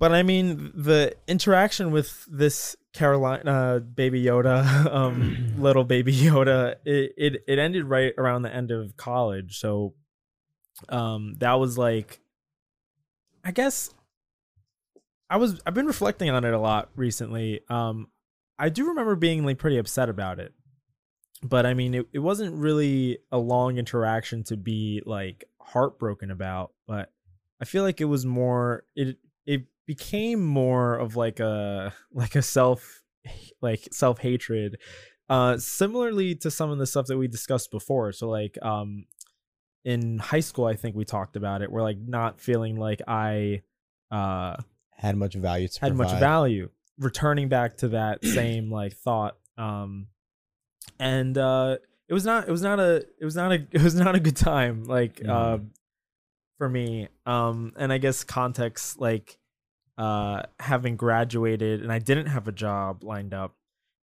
but 0.00 0.12
I 0.12 0.24
mean 0.24 0.72
the 0.74 1.14
interaction 1.28 1.92
with 1.92 2.24
this 2.24 2.74
Carolina 2.94 3.78
baby 3.80 4.24
Yoda, 4.24 4.86
um, 4.92 5.54
little 5.58 5.84
baby 5.84 6.12
Yoda, 6.12 6.76
it, 6.84 7.12
it 7.16 7.44
it 7.46 7.58
ended 7.60 7.84
right 7.84 8.14
around 8.18 8.42
the 8.42 8.52
end 8.52 8.72
of 8.72 8.96
college. 8.96 9.60
So, 9.60 9.94
um, 10.88 11.34
that 11.38 11.60
was 11.60 11.76
like, 11.76 12.18
I 13.44 13.52
guess 13.52 13.94
I 15.28 15.36
was 15.36 15.60
I've 15.66 15.74
been 15.74 15.86
reflecting 15.86 16.30
on 16.30 16.44
it 16.44 16.54
a 16.54 16.58
lot 16.58 16.88
recently. 16.96 17.60
Um 17.68 18.08
I 18.58 18.70
do 18.70 18.88
remember 18.88 19.16
being 19.16 19.44
like 19.44 19.58
pretty 19.58 19.76
upset 19.76 20.08
about 20.08 20.40
it. 20.40 20.54
But 21.42 21.66
I 21.66 21.74
mean 21.74 21.94
it, 21.94 22.06
it 22.12 22.18
wasn't 22.20 22.54
really 22.56 23.18
a 23.30 23.38
long 23.38 23.76
interaction 23.76 24.44
to 24.44 24.56
be 24.56 25.02
like 25.04 25.44
heartbroken 25.60 26.30
about, 26.30 26.72
but 26.86 27.12
I 27.60 27.66
feel 27.66 27.82
like 27.82 28.00
it 28.00 28.06
was 28.06 28.24
more 28.24 28.84
it 28.96 29.08
it 29.08 29.16
became 29.94 30.40
more 30.62 30.94
of 31.04 31.16
like 31.16 31.40
a 31.40 31.92
like 32.12 32.36
a 32.36 32.42
self 32.42 33.02
like 33.60 33.82
self-hatred 33.90 34.78
uh 35.28 35.56
similarly 35.58 36.34
to 36.36 36.48
some 36.50 36.70
of 36.70 36.78
the 36.78 36.86
stuff 36.86 37.06
that 37.06 37.18
we 37.18 37.26
discussed 37.28 37.70
before. 37.72 38.12
So 38.12 38.28
like 38.28 38.56
um 38.62 39.06
in 39.84 40.18
high 40.18 40.40
school 40.48 40.66
I 40.66 40.76
think 40.76 40.94
we 40.94 41.04
talked 41.04 41.34
about 41.36 41.60
it. 41.62 41.72
We're 41.72 41.82
like 41.90 41.98
not 41.98 42.40
feeling 42.40 42.76
like 42.76 43.00
I 43.08 43.62
uh 44.12 44.56
Had 44.96 45.16
much 45.16 45.34
value 45.34 45.66
to 45.68 45.80
had 45.80 45.94
much 45.96 46.12
value 46.20 46.70
returning 46.98 47.48
back 47.48 47.76
to 47.78 47.88
that 47.88 48.24
same 48.38 48.70
like 48.70 48.94
thought 49.06 49.34
um 49.58 50.06
and 51.00 51.36
uh 51.36 51.76
it 52.08 52.14
was 52.14 52.24
not 52.24 52.46
it 52.48 52.52
was 52.52 52.62
not 52.62 52.78
a 52.78 52.96
it 53.20 53.24
was 53.24 53.34
not 53.36 53.50
a 53.52 53.54
it 53.78 53.82
was 53.82 53.94
not 53.94 54.14
a 54.14 54.20
good 54.20 54.36
time 54.36 54.84
like 54.84 55.20
uh 55.26 55.56
Mhm. 55.58 55.66
for 56.58 56.68
me 56.68 57.08
um 57.26 57.72
and 57.76 57.90
i 57.92 57.98
guess 57.98 58.22
context 58.24 59.00
like 59.00 59.38
uh 60.00 60.42
having 60.58 60.96
graduated 60.96 61.82
and 61.82 61.92
i 61.92 61.98
didn't 61.98 62.26
have 62.26 62.48
a 62.48 62.52
job 62.52 63.04
lined 63.04 63.34
up 63.34 63.54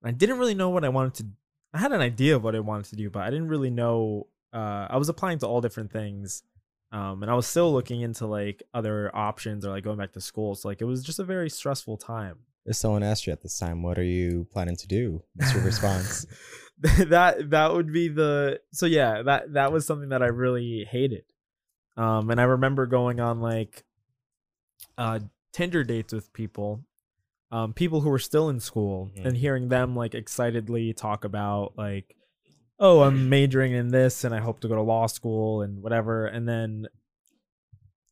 i 0.03 0.11
didn't 0.11 0.37
really 0.37 0.53
know 0.53 0.69
what 0.69 0.85
i 0.85 0.89
wanted 0.89 1.13
to 1.15 1.25
i 1.73 1.79
had 1.79 1.91
an 1.91 2.01
idea 2.01 2.35
of 2.35 2.43
what 2.43 2.55
i 2.55 2.59
wanted 2.59 2.85
to 2.85 2.95
do 2.95 3.09
but 3.09 3.23
i 3.23 3.29
didn't 3.31 3.47
really 3.47 3.71
know 3.71 4.27
uh 4.53 4.85
i 4.89 4.97
was 4.97 5.09
applying 5.09 5.39
to 5.39 5.47
all 5.47 5.59
different 5.59 5.91
things 5.91 6.43
um 6.91 7.23
and 7.23 7.31
i 7.31 7.33
was 7.33 7.47
still 7.47 7.73
looking 7.73 8.01
into 8.01 8.27
like 8.27 8.61
other 8.75 9.09
options 9.15 9.65
or 9.65 9.71
like 9.71 9.83
going 9.83 9.97
back 9.97 10.13
to 10.13 10.21
school 10.21 10.53
so 10.53 10.67
like 10.67 10.81
it 10.81 10.85
was 10.85 11.03
just 11.03 11.17
a 11.17 11.23
very 11.23 11.49
stressful 11.49 11.97
time 11.97 12.37
If 12.67 12.75
someone 12.75 13.01
asked 13.01 13.25
you 13.25 13.33
at 13.33 13.41
this 13.41 13.57
time, 13.57 13.81
what 13.81 13.97
are 13.97 14.03
you 14.03 14.45
planning 14.51 14.75
to 14.75 14.87
do? 14.87 15.23
What's 15.35 15.53
your 15.53 15.63
response? 15.63 16.25
that 17.13 17.49
that 17.49 17.73
would 17.73 17.91
be 17.91 18.09
the 18.09 18.59
so 18.73 18.85
yeah 18.85 19.23
that 19.23 19.53
that 19.53 19.71
was 19.71 19.85
something 19.87 20.09
that 20.09 20.21
i 20.21 20.27
really 20.27 20.85
hated 20.85 21.23
um 21.95 22.29
and 22.29 22.39
i 22.39 22.43
remember 22.43 22.85
going 22.85 23.19
on 23.19 23.41
like 23.41 23.83
uh 24.97 25.19
tinder 25.53 25.83
dates 25.83 26.13
with 26.13 26.31
people 26.33 26.83
um 27.51 27.73
people 27.73 28.01
who 28.01 28.09
were 28.09 28.19
still 28.19 28.49
in 28.49 28.59
school 28.59 29.09
Mhm. 29.17 29.25
and 29.25 29.37
hearing 29.37 29.69
them 29.69 29.95
like 29.95 30.13
excitedly 30.13 30.93
talk 30.93 31.23
about 31.23 31.77
like 31.77 32.15
oh 32.79 33.01
i'm 33.03 33.29
majoring 33.29 33.71
in 33.73 33.87
this 33.89 34.23
and 34.23 34.35
i 34.35 34.39
hope 34.39 34.59
to 34.59 34.67
go 34.67 34.75
to 34.75 34.81
law 34.81 35.07
school 35.07 35.61
and 35.61 35.81
whatever 35.81 36.25
and 36.27 36.47
then 36.47 36.87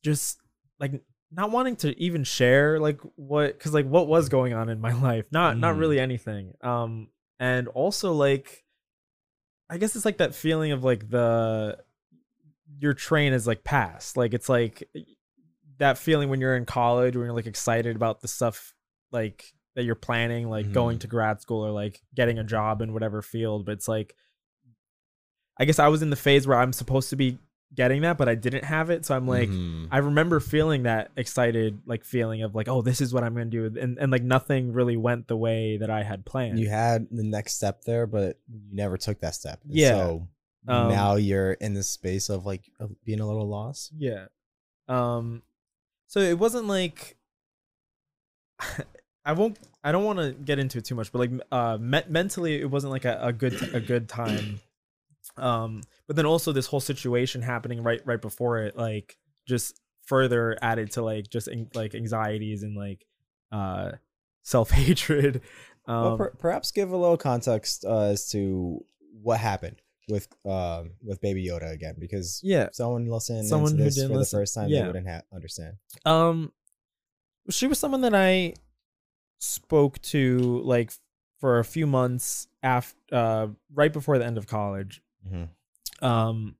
just 0.04 0.39
like 0.80 1.02
not 1.32 1.52
wanting 1.52 1.76
to 1.76 2.00
even 2.02 2.24
share 2.24 2.80
like 2.80 3.00
what 3.15 3.58
because 3.58 3.74
like 3.74 3.86
what 3.88 4.08
was 4.08 4.30
going 4.30 4.54
on 4.54 4.69
in 4.69 4.80
my 4.80 4.93
life 5.02 5.26
not 5.32 5.58
not 5.58 5.76
Mm. 5.76 5.80
really 5.80 6.00
anything 6.00 6.54
um 6.62 7.10
and 7.39 7.67
also 7.69 8.13
like 8.13 8.63
I 9.69 9.80
guess 9.80 9.95
it's 9.95 10.06
like 10.06 10.17
that 10.19 10.36
feeling 10.36 10.71
of 10.71 10.84
like 10.84 11.10
the 11.10 11.80
your 12.78 12.93
train 12.93 13.34
is 13.34 13.48
like 13.48 13.63
past. 13.63 14.15
Like 14.15 14.36
it's 14.36 14.48
like 14.48 14.88
that 15.77 15.97
feeling 15.97 16.29
when 16.29 16.39
you're 16.41 16.55
in 16.55 16.65
college 16.65 17.15
when 17.15 17.25
you're 17.25 17.33
like 17.35 17.47
excited 17.47 17.95
about 17.95 18.21
the 18.21 18.27
stuff 18.27 18.73
like 19.11 19.53
that 19.75 19.83
you're 19.83 19.95
planning, 19.95 20.49
like 20.49 20.71
going 20.71 20.97
Mhm. 20.97 21.01
to 21.01 21.07
grad 21.07 21.41
school 21.41 21.65
or 21.65 21.71
like 21.71 22.01
getting 22.15 22.39
a 22.39 22.43
job 22.43 22.81
in 22.81 22.93
whatever 22.93 23.21
field. 23.21 23.65
But 23.65 23.73
it's 23.73 23.88
like 23.88 24.15
I 25.57 25.65
guess 25.65 25.79
I 25.79 25.88
was 25.88 26.01
in 26.01 26.09
the 26.09 26.15
phase 26.17 26.47
where 26.47 26.57
I'm 26.57 26.73
supposed 26.73 27.09
to 27.11 27.15
be 27.15 27.38
getting 27.73 28.01
that, 28.03 28.17
but 28.17 28.29
I 28.29 28.35
didn't 28.35 28.63
have 28.65 28.89
it. 28.89 29.05
So 29.05 29.15
I'm 29.15 29.27
like 29.27 29.49
Mhm. 29.49 29.88
I 29.91 29.97
remember 29.99 30.39
feeling 30.39 30.83
that 30.83 31.11
excited 31.17 31.81
like 31.85 32.03
feeling 32.05 32.41
of 32.43 32.55
like, 32.55 32.67
oh, 32.69 32.81
this 32.81 33.01
is 33.01 33.13
what 33.13 33.23
I'm 33.23 33.33
gonna 33.33 33.45
do, 33.47 33.65
and 33.65 33.97
and 33.97 34.11
like 34.11 34.23
nothing 34.23 34.71
really 34.73 34.95
went 34.97 35.27
the 35.27 35.38
way 35.38 35.77
that 35.77 35.89
I 35.89 36.03
had 36.03 36.25
planned. 36.25 36.59
you 36.59 36.69
had 36.69 37.07
the 37.11 37.23
next 37.23 37.55
step 37.55 37.83
there, 37.83 38.05
but 38.07 38.38
you 38.47 38.61
never 38.71 38.97
took 38.97 39.19
that 39.19 39.35
step. 39.35 39.61
And 39.63 39.73
Yeah. 39.73 39.89
So 39.91 40.27
Um, 40.67 40.89
now 40.89 41.15
you're 41.15 41.51
in 41.53 41.73
this 41.75 41.89
space 41.89 42.29
of 42.29 42.45
like 42.45 42.71
of 42.79 42.95
being 43.03 43.19
a 43.19 43.27
little 43.27 43.47
lost. 43.47 43.91
Yeah. 43.97 44.27
Um 44.88 45.43
so 46.08 46.20
it 46.20 46.38
wasn't 46.38 46.68
like 46.68 47.18
I 49.26 49.34
won't 49.34 49.58
I 49.84 49.91
don't 49.91 50.04
want 50.04 50.20
to 50.20 50.32
get 50.34 50.60
into 50.60 50.78
it 50.78 50.86
too 50.86 50.96
much, 50.96 51.12
but 51.12 51.20
like 51.20 51.32
uh 51.52 51.78
me- 51.78 52.04
mentally 52.08 52.62
it 52.62 52.70
wasn't 52.70 52.91
like 52.91 53.06
a, 53.06 53.20
a 53.22 53.34
good 53.34 53.58
a 53.74 53.80
good 53.80 54.08
time. 54.08 54.60
Um 55.38 55.82
but 56.08 56.15
then 56.15 56.26
also 56.26 56.52
this 56.52 56.68
whole 56.68 56.80
situation 56.80 57.41
happening 57.41 57.82
right 57.82 58.02
right 58.06 58.22
before 58.22 58.60
it 58.60 58.78
like 58.78 59.18
just 59.48 59.80
further 60.06 60.58
added 60.62 60.91
to 60.91 61.02
like 61.02 61.30
just 61.30 61.50
like 61.74 61.96
anxieties 61.96 62.63
and 62.63 62.78
like 62.78 63.06
uh 63.52 63.91
self-hatred. 64.44 65.41
Um 65.88 66.02
well, 66.02 66.18
per- 66.18 66.36
perhaps 66.38 66.72
give 66.72 66.91
a 66.91 66.98
little 66.98 67.18
context 67.18 67.86
uh, 67.86 68.06
as 68.06 68.30
to 68.32 68.84
what 69.22 69.39
happened 69.39 69.82
with 70.08 70.28
um 70.46 70.91
with 71.04 71.20
Baby 71.22 71.48
Yoda 71.48 71.72
again, 71.72 71.96
because 72.00 72.39
yeah. 72.44 72.70
someone 72.72 73.06
listening 73.08 73.44
Someone 73.44 73.72
to 73.72 73.78
who 73.78 73.84
this 73.84 73.96
didn't 73.96 74.12
for 74.12 74.18
listen- 74.18 74.38
the 74.38 74.41
first 74.41 74.56
time, 74.56 74.70
yeah. 74.70 74.82
they 74.82 74.88
wouldn't 74.88 75.08
ha- 75.08 75.22
understand. 75.34 75.76
Um, 76.06 76.52
she 77.50 77.68
was 77.68 77.80
someone 77.80 78.02
that 78.02 78.15
I 78.15 78.54
spoke 79.39 80.02
to 80.02 80.62
like 80.63 80.91
for 81.39 81.60
a 81.60 81.65
few 81.65 81.86
months 81.86 82.48
after, 82.63 82.98
uh, 83.12 83.48
right 83.74 83.91
before 83.94 84.18
the 84.18 84.26
end 84.26 84.38
of 84.38 84.48
college. 84.48 85.02
Mm-hmm. 85.28 86.06
Um, 86.06 86.56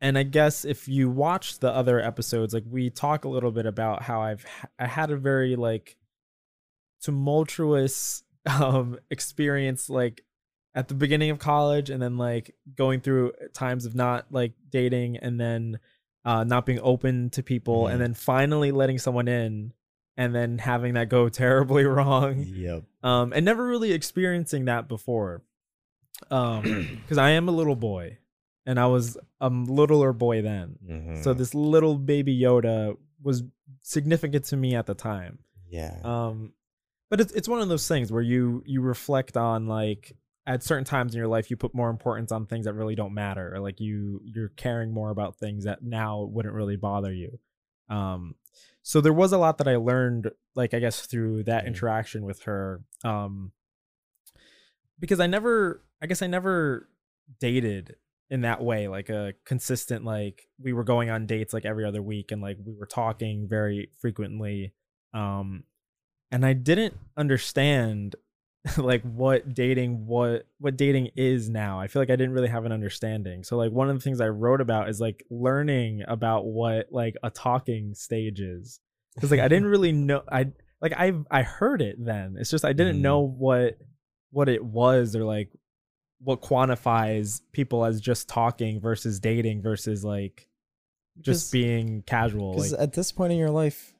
and 0.00 0.16
I 0.18 0.22
guess 0.22 0.64
if 0.64 0.88
you 0.88 1.10
watch 1.10 1.58
the 1.58 1.70
other 1.70 2.00
episodes, 2.00 2.52
like 2.54 2.64
we 2.68 2.90
talk 2.90 3.24
a 3.24 3.28
little 3.28 3.50
bit 3.50 3.66
about 3.66 4.02
how 4.02 4.20
I've 4.20 4.44
ha- 4.44 4.68
I 4.78 4.86
had 4.86 5.10
a 5.10 5.16
very 5.16 5.56
like 5.56 5.96
tumultuous 7.02 8.22
um 8.46 8.98
experience 9.10 9.90
like 9.90 10.22
at 10.76 10.86
the 10.88 10.94
beginning 10.94 11.30
of 11.30 11.38
college 11.40 11.90
and 11.90 12.00
then 12.00 12.16
like 12.18 12.54
going 12.76 13.00
through 13.00 13.32
times 13.54 13.84
of 13.86 13.94
not 13.96 14.26
like 14.30 14.52
dating 14.70 15.16
and 15.16 15.40
then 15.40 15.78
uh 16.24 16.44
not 16.44 16.66
being 16.66 16.78
open 16.82 17.30
to 17.30 17.42
people 17.42 17.84
Mhm. 17.84 17.92
and 17.92 18.00
then 18.02 18.14
finally 18.14 18.70
letting 18.70 18.98
someone 18.98 19.26
in 19.26 19.72
and 20.18 20.34
then 20.34 20.58
having 20.58 20.94
that 20.94 21.08
go 21.08 21.28
terribly 21.42 21.84
wrong 21.84 22.44
Yep. 22.46 22.84
um 23.02 23.32
and 23.32 23.44
never 23.44 23.66
really 23.66 23.92
experiencing 23.92 24.66
that 24.66 24.86
before 24.86 25.42
um 26.30 26.62
because 27.02 27.18
i 27.18 27.30
am 27.30 27.48
a 27.48 27.52
little 27.52 27.76
boy 27.76 28.18
and 28.66 28.78
i 28.78 28.86
was 28.86 29.16
a 29.40 29.48
littler 29.48 30.12
boy 30.12 30.42
then 30.42 30.78
Mm-hmm. 30.86 31.22
so 31.22 31.32
this 31.34 31.54
little 31.54 31.96
baby 31.96 32.38
yoda 32.38 32.96
was 33.22 33.42
significant 33.82 34.44
to 34.46 34.56
me 34.56 34.74
at 34.74 34.86
the 34.86 34.94
time 34.94 35.38
yeah. 35.68 35.96
um 36.04 36.52
but 37.08 37.20
it's, 37.20 37.32
it's 37.32 37.48
one 37.48 37.60
of 37.60 37.68
those 37.68 37.86
things 37.88 38.10
where 38.12 38.22
you 38.22 38.62
you 38.66 38.80
reflect 38.80 39.36
on 39.36 39.66
like 39.66 40.16
at 40.46 40.62
certain 40.62 40.84
times 40.84 41.12
in 41.14 41.18
your 41.18 41.28
life 41.28 41.50
you 41.50 41.56
put 41.56 41.74
more 41.74 41.90
importance 41.90 42.30
on 42.30 42.46
things 42.46 42.66
that 42.66 42.74
really 42.74 42.94
don't 42.94 43.14
matter 43.14 43.54
or 43.54 43.58
like 43.60 43.80
you 43.80 44.20
you're 44.24 44.50
caring 44.50 44.92
more 44.92 45.10
about 45.10 45.36
things 45.36 45.64
that 45.64 45.82
now 45.82 46.22
wouldn't 46.22 46.54
really 46.54 46.76
bother 46.76 47.12
you 47.12 47.38
um 47.88 48.34
so 48.82 49.00
there 49.00 49.12
was 49.12 49.32
a 49.32 49.38
lot 49.38 49.58
that 49.58 49.68
i 49.68 49.76
learned 49.76 50.30
like 50.54 50.72
i 50.74 50.78
guess 50.78 51.00
through 51.06 51.42
that 51.42 51.64
Mhm. 51.64 51.68
interaction 51.68 52.24
with 52.24 52.42
her 52.44 52.80
um 53.04 53.52
because 54.98 55.20
i 55.20 55.26
never 55.26 55.82
i 56.02 56.06
guess 56.06 56.22
i 56.22 56.26
never 56.26 56.88
dated 57.40 57.96
in 58.30 58.40
that 58.42 58.62
way 58.62 58.88
like 58.88 59.08
a 59.08 59.34
consistent 59.44 60.04
like 60.04 60.48
we 60.60 60.72
were 60.72 60.84
going 60.84 61.10
on 61.10 61.26
dates 61.26 61.52
like 61.52 61.64
every 61.64 61.84
other 61.84 62.02
week 62.02 62.32
and 62.32 62.42
like 62.42 62.56
we 62.64 62.74
were 62.74 62.86
talking 62.86 63.46
very 63.48 63.90
frequently 64.00 64.72
um 65.14 65.62
and 66.32 66.44
i 66.44 66.52
didn't 66.52 66.96
understand 67.16 68.16
like 68.78 69.02
what 69.02 69.54
dating 69.54 70.06
what 70.06 70.46
what 70.58 70.76
dating 70.76 71.10
is 71.16 71.48
now. 71.48 71.78
I 71.80 71.86
feel 71.86 72.02
like 72.02 72.10
i 72.10 72.16
didn't 72.16 72.32
really 72.32 72.48
have 72.48 72.64
an 72.64 72.72
understanding. 72.72 73.44
So 73.44 73.56
like 73.56 73.72
one 73.72 73.88
of 73.90 73.96
the 73.96 74.02
things 74.02 74.20
i 74.20 74.28
wrote 74.28 74.60
about 74.60 74.88
is 74.88 75.00
like 75.00 75.24
learning 75.30 76.02
about 76.08 76.46
what 76.46 76.88
like 76.90 77.14
a 77.22 77.30
talking 77.30 77.94
stage 77.94 78.40
is. 78.40 78.80
Because 79.14 79.30
like 79.30 79.40
i 79.40 79.48
didn't 79.48 79.68
really 79.74 79.92
know 79.92 80.22
i 80.30 80.46
like 80.80 80.92
i 80.96 81.12
i 81.30 81.42
heard 81.42 81.80
it 81.82 81.96
then. 82.04 82.36
It's 82.38 82.50
just 82.50 82.64
i 82.64 82.72
didn't 82.72 82.96
Mhm. 82.98 83.02
know 83.02 83.20
what 83.20 83.78
what 84.30 84.48
it 84.48 84.64
was 84.64 85.14
or 85.14 85.24
like 85.24 85.50
what 86.20 86.40
quantifies 86.42 87.40
people 87.52 87.84
as 87.84 88.00
just 88.00 88.28
talking 88.28 88.80
versus 88.80 89.20
dating 89.20 89.62
versus 89.62 90.02
like 90.04 90.48
just 91.20 91.52
being 91.52 92.02
casual 92.02 92.52
Because 92.54 92.72
like 92.72 92.80
at 92.80 92.92
this 92.94 93.12
point 93.12 93.32
in 93.32 93.38
your 93.38 93.50
life, 93.50 93.94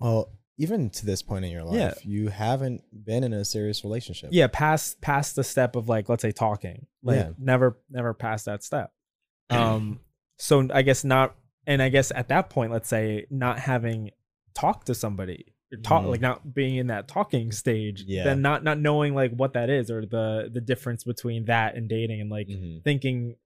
well, 0.00 0.30
even 0.60 0.90
to 0.90 1.06
this 1.06 1.22
point 1.22 1.44
in 1.44 1.50
your 1.52 1.62
life, 1.64 1.76
Yeah. 1.76 1.94
you 2.04 2.28
haven't 2.28 2.82
been 3.04 3.22
in 3.24 3.32
a 3.32 3.44
serious 3.44 3.84
relationship. 3.84 4.30
yeah 4.32 4.48
past 4.52 5.00
past 5.00 5.36
the 5.36 5.44
step 5.44 5.76
of 5.76 5.88
like 5.88 6.08
let's 6.08 6.22
say 6.22 6.32
talking 6.32 6.86
like 7.02 7.16
Yeah. 7.16 7.30
never 7.38 7.78
never 7.90 8.12
past 8.14 8.44
that 8.46 8.62
step 8.64 8.92
um 9.50 10.00
so 10.36 10.68
i 10.72 10.82
guess 10.82 11.04
not 11.04 11.34
and 11.66 11.80
i 11.82 11.88
guess 11.88 12.10
at 12.14 12.28
that 12.28 12.50
point 12.50 12.72
let's 12.72 12.88
say 12.88 13.26
not 13.30 13.58
having 13.58 14.10
talked 14.54 14.86
to 14.88 14.94
somebody 14.94 15.54
talk 15.84 16.02
Mhm. 16.04 16.08
like 16.10 16.20
not 16.20 16.54
being 16.54 16.76
in 16.76 16.86
that 16.88 17.08
talking 17.08 17.52
stage 17.52 18.02
Yeah. 18.06 18.24
then 18.24 18.42
not 18.42 18.64
not 18.64 18.78
knowing 18.78 19.14
like 19.14 19.32
what 19.32 19.52
that 19.52 19.68
is 19.70 19.90
or 19.90 20.06
the 20.06 20.50
the 20.52 20.60
difference 20.60 21.04
between 21.04 21.44
that 21.46 21.76
and 21.76 21.88
dating 21.88 22.20
and 22.20 22.30
like 22.30 22.48
Mhm. 22.48 22.82
thinking 22.84 23.36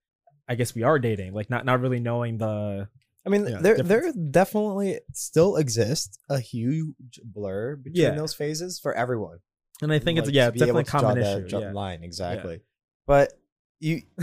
i 0.49 0.55
guess 0.55 0.75
we 0.75 0.83
are 0.83 0.99
dating 0.99 1.35
like 1.35 1.51
not 1.51 1.65
not 1.67 1.81
really 1.81 2.01
knowing 2.01 2.39
the 2.39 2.89
I 3.25 3.29
mean, 3.31 3.43
Yeah, 3.47 3.59
there 3.61 3.77
difference. 3.77 3.89
there 3.89 4.13
definitely 4.31 5.01
still 5.15 5.57
exists 5.57 6.19
a 6.29 6.41
huge 6.41 7.21
blur 7.25 7.77
between 7.77 8.03
Yeah. 8.03 8.11
those 8.17 8.35
phases 8.35 8.79
for 8.81 8.93
everyone. 8.95 9.39
and 9.81 9.93
i 9.93 9.99
think 9.99 10.19
it's 10.19 10.29
Like, 10.29 10.35
yeah 10.35 10.49
it's 10.49 10.59
definitely 10.59 10.83
a 10.83 10.85
common 10.87 11.19
issue 11.19 11.49
draw 11.49 11.61
yeah. 11.61 11.73
line 11.73 12.03
exactly. 12.05 12.61
But 13.07 13.33
you, 13.81 14.03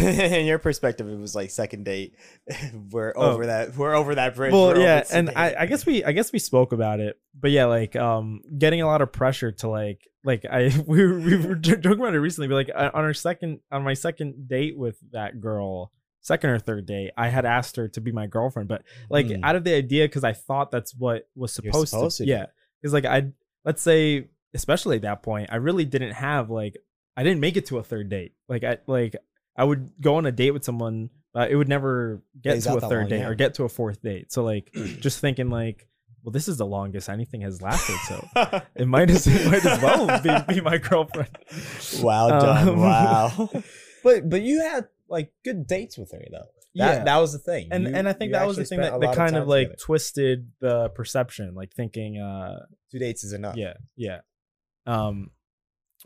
in 0.00 0.44
your 0.44 0.58
perspective, 0.58 1.08
it 1.08 1.16
was 1.16 1.36
like 1.36 1.50
second 1.50 1.84
date. 1.84 2.16
we're 2.90 3.12
Oh. 3.14 3.30
over 3.32 3.46
that. 3.46 3.76
We're 3.76 3.94
over 3.94 4.16
that 4.16 4.34
bridge. 4.34 4.52
well 4.52 4.68
We're 4.68 4.80
yeah 4.80 5.04
and 5.12 5.30
I, 5.36 5.54
I 5.60 5.66
guess 5.66 5.86
we 5.86 6.02
i 6.04 6.10
guess 6.12 6.32
we 6.32 6.38
spoke 6.40 6.72
about 6.72 6.98
it 7.00 7.16
but 7.38 7.50
yeah 7.52 7.66
like 7.66 7.94
um 7.96 8.40
getting 8.58 8.82
a 8.82 8.86
lot 8.86 9.02
of 9.02 9.12
pressure 9.12 9.52
to 9.52 9.68
like 9.68 10.00
like 10.24 10.44
i 10.50 10.62
we 10.86 11.06
were, 11.06 11.18
we 11.20 11.36
were 11.36 11.54
j- 11.54 11.76
talking 11.76 12.00
about 12.00 12.14
it 12.14 12.18
recently 12.20 12.48
but 12.48 12.54
like 12.56 12.70
on 12.76 13.04
our 13.04 13.14
second 13.14 13.60
on 13.70 13.84
my 13.84 13.94
second 13.94 14.48
date 14.48 14.76
with 14.76 14.96
that 15.12 15.40
girl 15.40 15.92
second 16.24 16.50
or 16.50 16.58
third 16.58 16.86
date 16.86 17.10
i 17.16 17.28
had 17.28 17.44
asked 17.44 17.76
her 17.76 17.86
to 17.86 18.00
be 18.00 18.10
my 18.10 18.26
girlfriend 18.26 18.68
but 18.68 18.82
like 19.08 19.26
Hmm. 19.26 19.44
out 19.44 19.56
of 19.56 19.64
the 19.64 19.74
idea 19.74 20.04
because 20.04 20.24
i 20.24 20.32
thought 20.32 20.70
that's 20.70 20.94
what 20.94 21.28
was 21.36 21.52
supposed, 21.52 21.88
supposed 21.88 22.16
to, 22.18 22.24
to 22.24 22.30
yeah 22.30 22.46
because 22.80 22.92
like 22.92 23.04
i 23.04 23.30
let's 23.64 23.82
say 23.82 24.28
especially 24.54 24.96
at 24.96 25.02
that 25.02 25.22
point 25.22 25.50
i 25.52 25.56
really 25.56 25.84
didn't 25.84 26.12
have 26.12 26.50
like 26.50 26.76
i 27.16 27.22
didn't 27.22 27.40
make 27.40 27.56
it 27.56 27.66
to 27.66 27.78
a 27.78 27.82
third 27.82 28.08
date 28.08 28.32
like 28.48 28.64
i 28.64 28.78
like 28.86 29.16
i 29.56 29.62
would 29.64 29.90
go 30.00 30.16
on 30.16 30.26
a 30.26 30.32
date 30.32 30.50
with 30.50 30.64
someone 30.64 31.10
but 31.32 31.50
it 31.50 31.56
would 31.56 31.68
never 31.68 32.22
get 32.40 32.52
Plays 32.52 32.64
to 32.64 32.76
a 32.76 32.80
third 32.80 33.00
long, 33.00 33.08
date 33.08 33.18
yeah. 33.20 33.28
or 33.28 33.34
get 33.34 33.54
to 33.54 33.64
a 33.64 33.68
fourth 33.68 34.02
date 34.02 34.32
so 34.32 34.42
like 34.42 34.70
just 35.00 35.20
thinking 35.20 35.50
like 35.50 35.86
well 36.22 36.32
this 36.32 36.48
is 36.48 36.56
the 36.56 36.66
longest 36.66 37.08
anything 37.08 37.42
has 37.42 37.60
lasted 37.60 37.96
so 38.08 38.26
it 38.74 38.88
might 38.88 39.10
as 39.10 39.26
it 39.26 39.46
might 39.46 39.64
as 39.64 39.82
well 39.82 40.20
be, 40.22 40.54
be 40.54 40.60
my 40.60 40.78
girlfriend 40.78 41.28
wow, 42.00 42.28
done. 42.28 42.68
Um, 42.68 42.80
wow. 42.80 43.50
but 44.04 44.28
but 44.28 44.42
you 44.42 44.60
had 44.60 44.86
like 45.08 45.32
good 45.44 45.66
dates 45.66 45.96
with 45.98 46.12
her 46.12 46.22
though. 46.30 46.46
That, 46.76 46.98
Yeah. 46.98 47.04
that 47.04 47.18
was 47.18 47.32
the 47.32 47.38
thing. 47.38 47.68
and 47.70 47.84
You- 47.84 47.94
and 47.94 48.08
i 48.08 48.12
think 48.12 48.32
that 48.32 48.46
was 48.46 48.56
the 48.56 48.64
thing 48.64 48.80
that, 48.80 48.98
that 49.00 49.14
kind 49.14 49.36
of 49.36 49.42
time 49.42 49.48
like 49.48 49.66
together. 49.68 49.76
twisted 49.80 50.50
the 50.60 50.88
perception 50.90 51.54
like 51.54 51.72
thinking 51.72 52.18
uh 52.18 52.66
two 52.90 52.98
dates 52.98 53.22
is 53.24 53.32
enough. 53.32 53.56
yeah 53.56 53.74
yeah 53.96 54.20
um 54.86 55.30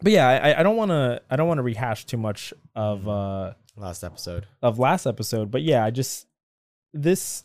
but 0.03 0.13
yeah 0.13 0.29
i 0.29 0.61
i 0.61 0.63
don't 0.63 0.77
want 0.77 0.91
to 0.91 1.23
i 1.31 1.37
don't 1.37 1.49
want 1.49 1.59
to 1.59 1.63
rehash 1.63 2.05
too 2.05 2.19
much 2.19 2.53
of 2.75 3.01
Mhm. 3.03 3.51
uh 3.51 3.55
Last 3.77 4.03
episode. 4.05 4.47
of 4.61 4.79
last 4.79 5.07
episode 5.07 5.51
but 5.51 5.63
yeah 5.63 5.85
i 5.85 5.91
just 5.91 6.27
this 6.93 7.45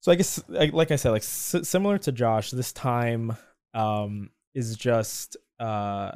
so 0.00 0.10
i 0.12 0.14
guess 0.14 0.42
like, 0.48 0.72
like 0.72 0.90
i 0.90 0.96
said 0.96 1.10
like 1.10 1.22
s- 1.22 1.56
similar 1.64 1.98
to 1.98 2.12
josh 2.12 2.50
this 2.52 2.72
time 2.72 3.36
um 3.74 4.30
is 4.54 4.76
just 4.76 5.36
uh 5.60 6.12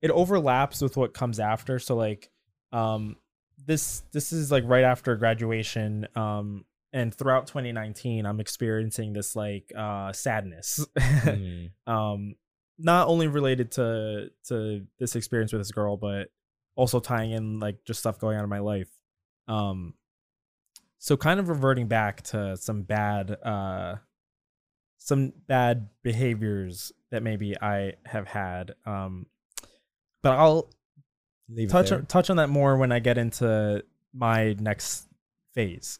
it 0.00 0.10
overlaps 0.12 0.80
with 0.80 0.96
what 0.96 1.12
comes 1.12 1.40
after 1.40 1.78
so 1.78 1.94
like 1.96 2.30
um 2.72 3.16
this 3.68 4.02
this 4.12 4.32
is 4.32 4.50
like 4.50 4.64
right 4.66 4.82
after 4.82 5.14
graduation 5.14 6.08
um 6.16 6.64
and 6.92 7.14
throughout 7.14 7.46
2019 7.46 8.26
i'm 8.26 8.40
experiencing 8.40 9.12
this 9.12 9.36
like 9.36 9.70
uh 9.76 10.12
sadness 10.12 10.84
Mm. 10.98 11.70
um 11.86 12.34
not 12.78 13.06
only 13.06 13.28
related 13.28 13.70
to 13.72 14.30
to 14.48 14.84
this 14.98 15.14
experience 15.14 15.52
with 15.52 15.60
this 15.60 15.70
girl 15.70 15.96
but 15.96 16.28
also 16.78 17.00
tying 17.00 17.32
in 17.32 17.58
like 17.58 17.84
just 17.84 17.98
stuff 17.98 18.20
going 18.20 18.38
on 18.38 18.44
in 18.44 18.48
my 18.48 18.60
life. 18.60 18.88
Um, 19.48 19.94
so 20.98 21.16
kind 21.16 21.40
of 21.40 21.48
reverting 21.48 21.88
back 21.88 22.22
to 22.22 22.56
some 22.56 22.82
bad, 22.82 23.32
uh, 23.42 23.96
some 24.98 25.32
bad 25.48 25.88
behaviors 26.04 26.92
that 27.10 27.24
maybe 27.24 27.56
I 27.60 27.94
have 28.06 28.28
had. 28.28 28.74
Um, 28.86 29.26
but 30.22 30.34
I'll 30.38 30.70
Leave 31.50 31.70
touch 31.70 31.92
on, 31.92 32.06
touch 32.06 32.30
on 32.30 32.36
that 32.36 32.48
more 32.50 32.76
when 32.76 32.92
I 32.92 32.98
get 32.98 33.16
into 33.18 33.82
my 34.14 34.54
next 34.58 35.06
phase. 35.54 35.98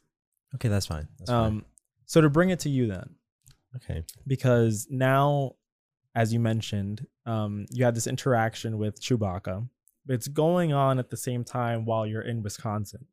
Okay, 0.54 0.68
that's 0.68 0.86
fine. 0.86 1.08
That's 1.18 1.30
fine. 1.30 1.46
Um, 1.46 1.64
so 2.06 2.20
to 2.20 2.28
bring 2.30 2.50
it 2.50 2.60
to 2.60 2.68
you 2.70 2.86
then, 2.86 3.14
Okay. 3.76 4.04
because 4.26 4.86
now, 4.90 5.56
as 6.14 6.32
you 6.32 6.40
mentioned, 6.40 7.06
um, 7.26 7.66
you 7.70 7.84
had 7.84 7.94
this 7.94 8.06
interaction 8.06 8.78
with 8.78 9.00
Chewbacca. 9.00 9.68
It's 10.08 10.28
going 10.28 10.72
on 10.72 10.98
at 10.98 11.10
the 11.10 11.16
same 11.18 11.44
time 11.44 11.84
while 11.84 12.06
you're 12.06 12.22
in 12.22 12.42
Wisconsin. 12.42 13.06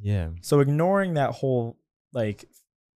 Yeah. 0.00 0.30
So 0.42 0.60
ignoring 0.60 1.14
that 1.14 1.30
whole 1.30 1.76
like 2.12 2.44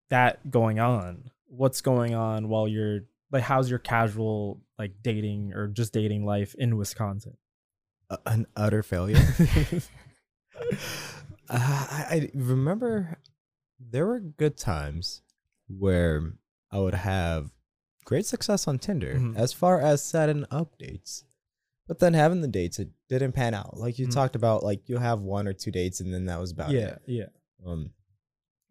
that 0.09 0.49
going 0.49 0.79
on, 0.79 1.29
what's 1.47 1.81
going 1.81 2.15
on 2.15 2.47
while 2.49 2.67
you're 2.67 3.01
like 3.31 3.43
how's 3.43 3.69
your 3.69 3.79
casual 3.79 4.61
like 4.79 4.93
dating 5.03 5.53
or 5.53 5.67
just 5.67 5.93
dating 5.93 6.25
life 6.25 6.55
in 6.57 6.77
Wisconsin? 6.77 7.37
An 8.25 8.45
utter 8.55 8.83
failure. 8.83 9.17
uh, 10.59 10.77
I, 11.49 12.05
I 12.09 12.31
remember 12.33 13.17
there 13.79 14.05
were 14.05 14.19
good 14.19 14.57
times 14.57 15.21
where 15.67 16.33
I 16.71 16.79
would 16.79 16.93
have 16.93 17.51
great 18.05 18.25
success 18.25 18.67
on 18.67 18.79
Tinder 18.79 19.15
Mhm. 19.15 19.37
as 19.37 19.53
far 19.53 19.79
as 19.81 20.03
setting 20.03 20.45
up 20.51 20.77
dates. 20.77 21.23
But 21.87 21.99
then 21.99 22.13
having 22.13 22.41
the 22.41 22.47
dates, 22.47 22.79
it 22.79 22.89
didn't 23.09 23.33
pan 23.33 23.53
out. 23.53 23.77
Like 23.77 23.99
you 23.99 24.07
Mhm. 24.07 24.13
talked 24.13 24.35
about, 24.35 24.63
like 24.63 24.87
you'll 24.87 24.99
have 25.01 25.21
one 25.21 25.47
or 25.47 25.53
two 25.53 25.71
dates 25.71 25.99
and 25.99 26.13
then 26.13 26.25
that 26.25 26.39
was 26.39 26.51
about 26.51 26.71
yeah, 26.71 26.95
it. 26.95 27.01
yeah. 27.07 27.25
Um, 27.65 27.91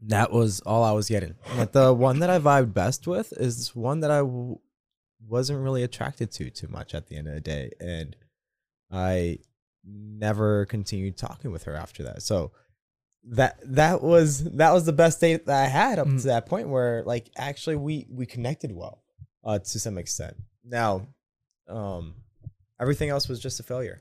that 0.06 0.32
was 0.32 0.60
all 0.60 0.82
I 0.82 0.92
was 0.92 1.08
getting. 1.08 1.34
But 1.56 1.72
the 1.72 1.92
one 1.92 2.20
that 2.20 2.30
I 2.30 2.38
vibed 2.38 2.72
best 2.74 3.06
with 3.06 3.32
is 3.36 3.74
one 3.76 4.00
that 4.00 4.10
I 4.10 4.18
w- 4.18 4.58
wasn't 5.26 5.60
really 5.62 5.82
attracted 5.82 6.30
to 6.32 6.50
too 6.50 6.68
much 6.68 6.94
at 6.94 7.06
the 7.06 7.16
end 7.16 7.28
of 7.28 7.34
the 7.34 7.40
day, 7.40 7.70
and 7.80 8.16
I 8.92 9.38
never 9.84 10.66
continued 10.66 11.16
talking 11.16 11.50
with 11.50 11.64
her 11.64 11.74
after 11.74 12.02
that. 12.04 12.22
So 12.22 12.52
that 13.24 13.58
that 13.64 14.02
was 14.02 14.44
that 14.44 14.72
was 14.72 14.84
the 14.84 14.92
best 14.92 15.20
date 15.20 15.46
that 15.46 15.64
I 15.64 15.68
had 15.68 15.98
up 15.98 16.06
Mhm. 16.08 16.20
to 16.22 16.26
that 16.28 16.46
point 16.46 16.68
where 16.68 17.02
like 17.04 17.30
actually 17.36 17.76
we 17.76 18.06
we 18.10 18.26
connected 18.26 18.72
well 18.72 19.02
uh, 19.44 19.58
to 19.60 19.78
some 19.80 19.96
extent. 19.98 20.36
Now, 20.64 21.06
um, 21.68 22.14
everything 22.80 23.08
else 23.10 23.28
was 23.28 23.40
just 23.40 23.58
a 23.60 23.62
failure. 23.62 24.00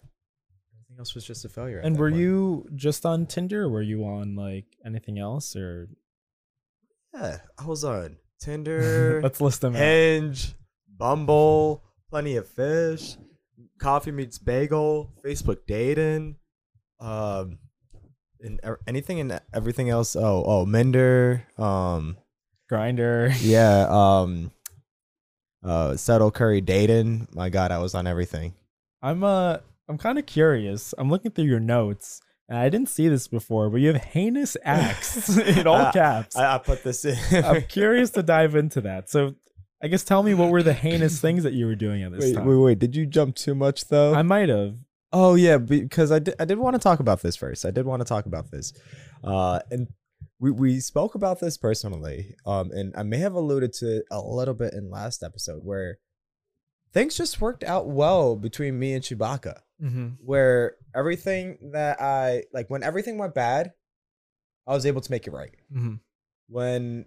Everything 0.75 0.99
else 0.99 1.15
was 1.15 1.25
just 1.25 1.45
a 1.45 1.49
failure. 1.49 1.79
And 1.79 1.97
were 1.97 2.09
point. 2.09 2.21
you 2.21 2.67
just 2.75 3.05
on 3.05 3.25
Tinder 3.27 3.63
or 3.63 3.69
were 3.69 3.81
you 3.81 4.03
on 4.05 4.35
like 4.35 4.65
anything 4.85 5.17
else 5.19 5.55
or 5.55 5.87
Yeah, 7.13 7.39
I 7.57 7.65
was 7.65 7.83
on 7.83 8.17
Tinder, 8.39 9.19
let's 9.21 9.39
list 9.41 9.61
them 9.61 9.75
out. 9.75 9.79
Hinge, 9.81 10.53
Bumble, 10.87 11.83
Plenty 12.09 12.35
of 12.37 12.47
Fish, 12.47 13.17
Coffee 13.79 14.11
Meets 14.11 14.37
Bagel, 14.37 15.11
Facebook 15.23 15.59
Dating, 15.67 16.35
um, 16.99 17.59
and 18.39 18.59
er- 18.65 18.79
anything 18.87 19.19
and 19.19 19.39
everything 19.53 19.89
else. 19.89 20.15
Oh, 20.15 20.43
oh, 20.45 20.65
Minder, 20.65 21.45
um, 21.57 22.17
Grindr. 22.71 23.35
yeah, 23.41 23.87
um, 23.89 24.51
uh, 25.63 25.95
Settle 25.95 26.31
Curry 26.31 26.61
Dating. 26.61 27.27
My 27.33 27.49
God, 27.49 27.71
I 27.71 27.79
was 27.79 27.95
on 27.95 28.07
everything. 28.07 28.53
I'm 29.01 29.23
uh 29.23 29.57
I'm 29.89 29.97
kind 29.97 30.19
of 30.19 30.25
curious. 30.25 30.93
I'm 30.97 31.09
looking 31.09 31.31
through 31.31 31.45
your 31.45 31.59
notes 31.59 32.21
and 32.51 32.59
I 32.59 32.67
didn't 32.67 32.89
see 32.89 33.07
this 33.07 33.27
before, 33.27 33.69
but 33.69 33.77
you 33.77 33.93
have 33.93 34.03
heinous 34.03 34.57
acts 34.63 35.37
in 35.37 35.65
all 35.67 35.91
caps. 35.93 36.35
I, 36.35 36.55
I 36.55 36.57
put 36.57 36.83
this 36.83 37.05
in. 37.05 37.17
I'm 37.45 37.61
curious 37.63 38.09
to 38.11 38.23
dive 38.23 38.55
into 38.55 38.81
that. 38.81 39.09
So 39.09 39.35
I 39.83 39.87
guess 39.87 40.03
tell 40.03 40.23
me 40.23 40.33
what 40.33 40.49
were 40.49 40.63
the 40.63 40.73
heinous 40.73 41.19
things 41.21 41.43
that 41.43 41.53
you 41.53 41.65
were 41.65 41.75
doing 41.75 42.03
at 42.03 42.11
this 42.11 42.25
wait, 42.25 42.35
time. 42.35 42.45
wait, 42.45 42.55
wait. 42.55 42.79
Did 42.79 42.95
you 42.95 43.05
jump 43.05 43.35
too 43.35 43.55
much 43.55 43.87
though? 43.87 44.13
I 44.13 44.21
might 44.21 44.49
have. 44.49 44.75
Oh 45.13 45.35
yeah, 45.35 45.57
because 45.57 46.11
I 46.11 46.19
did, 46.19 46.35
I 46.39 46.45
did 46.45 46.57
want 46.57 46.75
to 46.75 46.79
talk 46.79 46.99
about 46.99 47.21
this 47.21 47.35
first. 47.35 47.65
I 47.65 47.71
did 47.71 47.85
want 47.85 48.01
to 48.01 48.07
talk 48.07 48.25
about 48.25 48.49
this, 48.49 48.73
uh, 49.23 49.59
and 49.69 49.87
we 50.39 50.51
we 50.51 50.79
spoke 50.79 51.15
about 51.15 51.39
this 51.39 51.57
personally. 51.57 52.35
Um, 52.45 52.71
and 52.71 52.93
I 52.95 53.03
may 53.03 53.17
have 53.17 53.33
alluded 53.33 53.73
to 53.73 53.97
it 53.97 54.05
a 54.09 54.21
little 54.21 54.53
bit 54.53 54.73
in 54.73 54.89
last 54.89 55.23
episode 55.23 55.63
where 55.63 55.97
things 56.93 57.17
just 57.17 57.41
worked 57.41 57.63
out 57.63 57.87
well 57.87 58.35
between 58.35 58.79
me 58.79 58.93
and 58.93 59.03
Chewbacca. 59.03 59.59
Mm-hmm. 59.81 60.07
Where 60.23 60.75
everything 60.95 61.71
that 61.73 62.01
I 62.01 62.43
like, 62.53 62.69
when 62.69 62.83
everything 62.83 63.17
went 63.17 63.33
bad, 63.33 63.71
I 64.67 64.73
was 64.73 64.85
able 64.85 65.01
to 65.01 65.11
make 65.11 65.27
it 65.27 65.31
right. 65.31 65.55
Mm-hmm. 65.75 65.95
When 66.47 67.05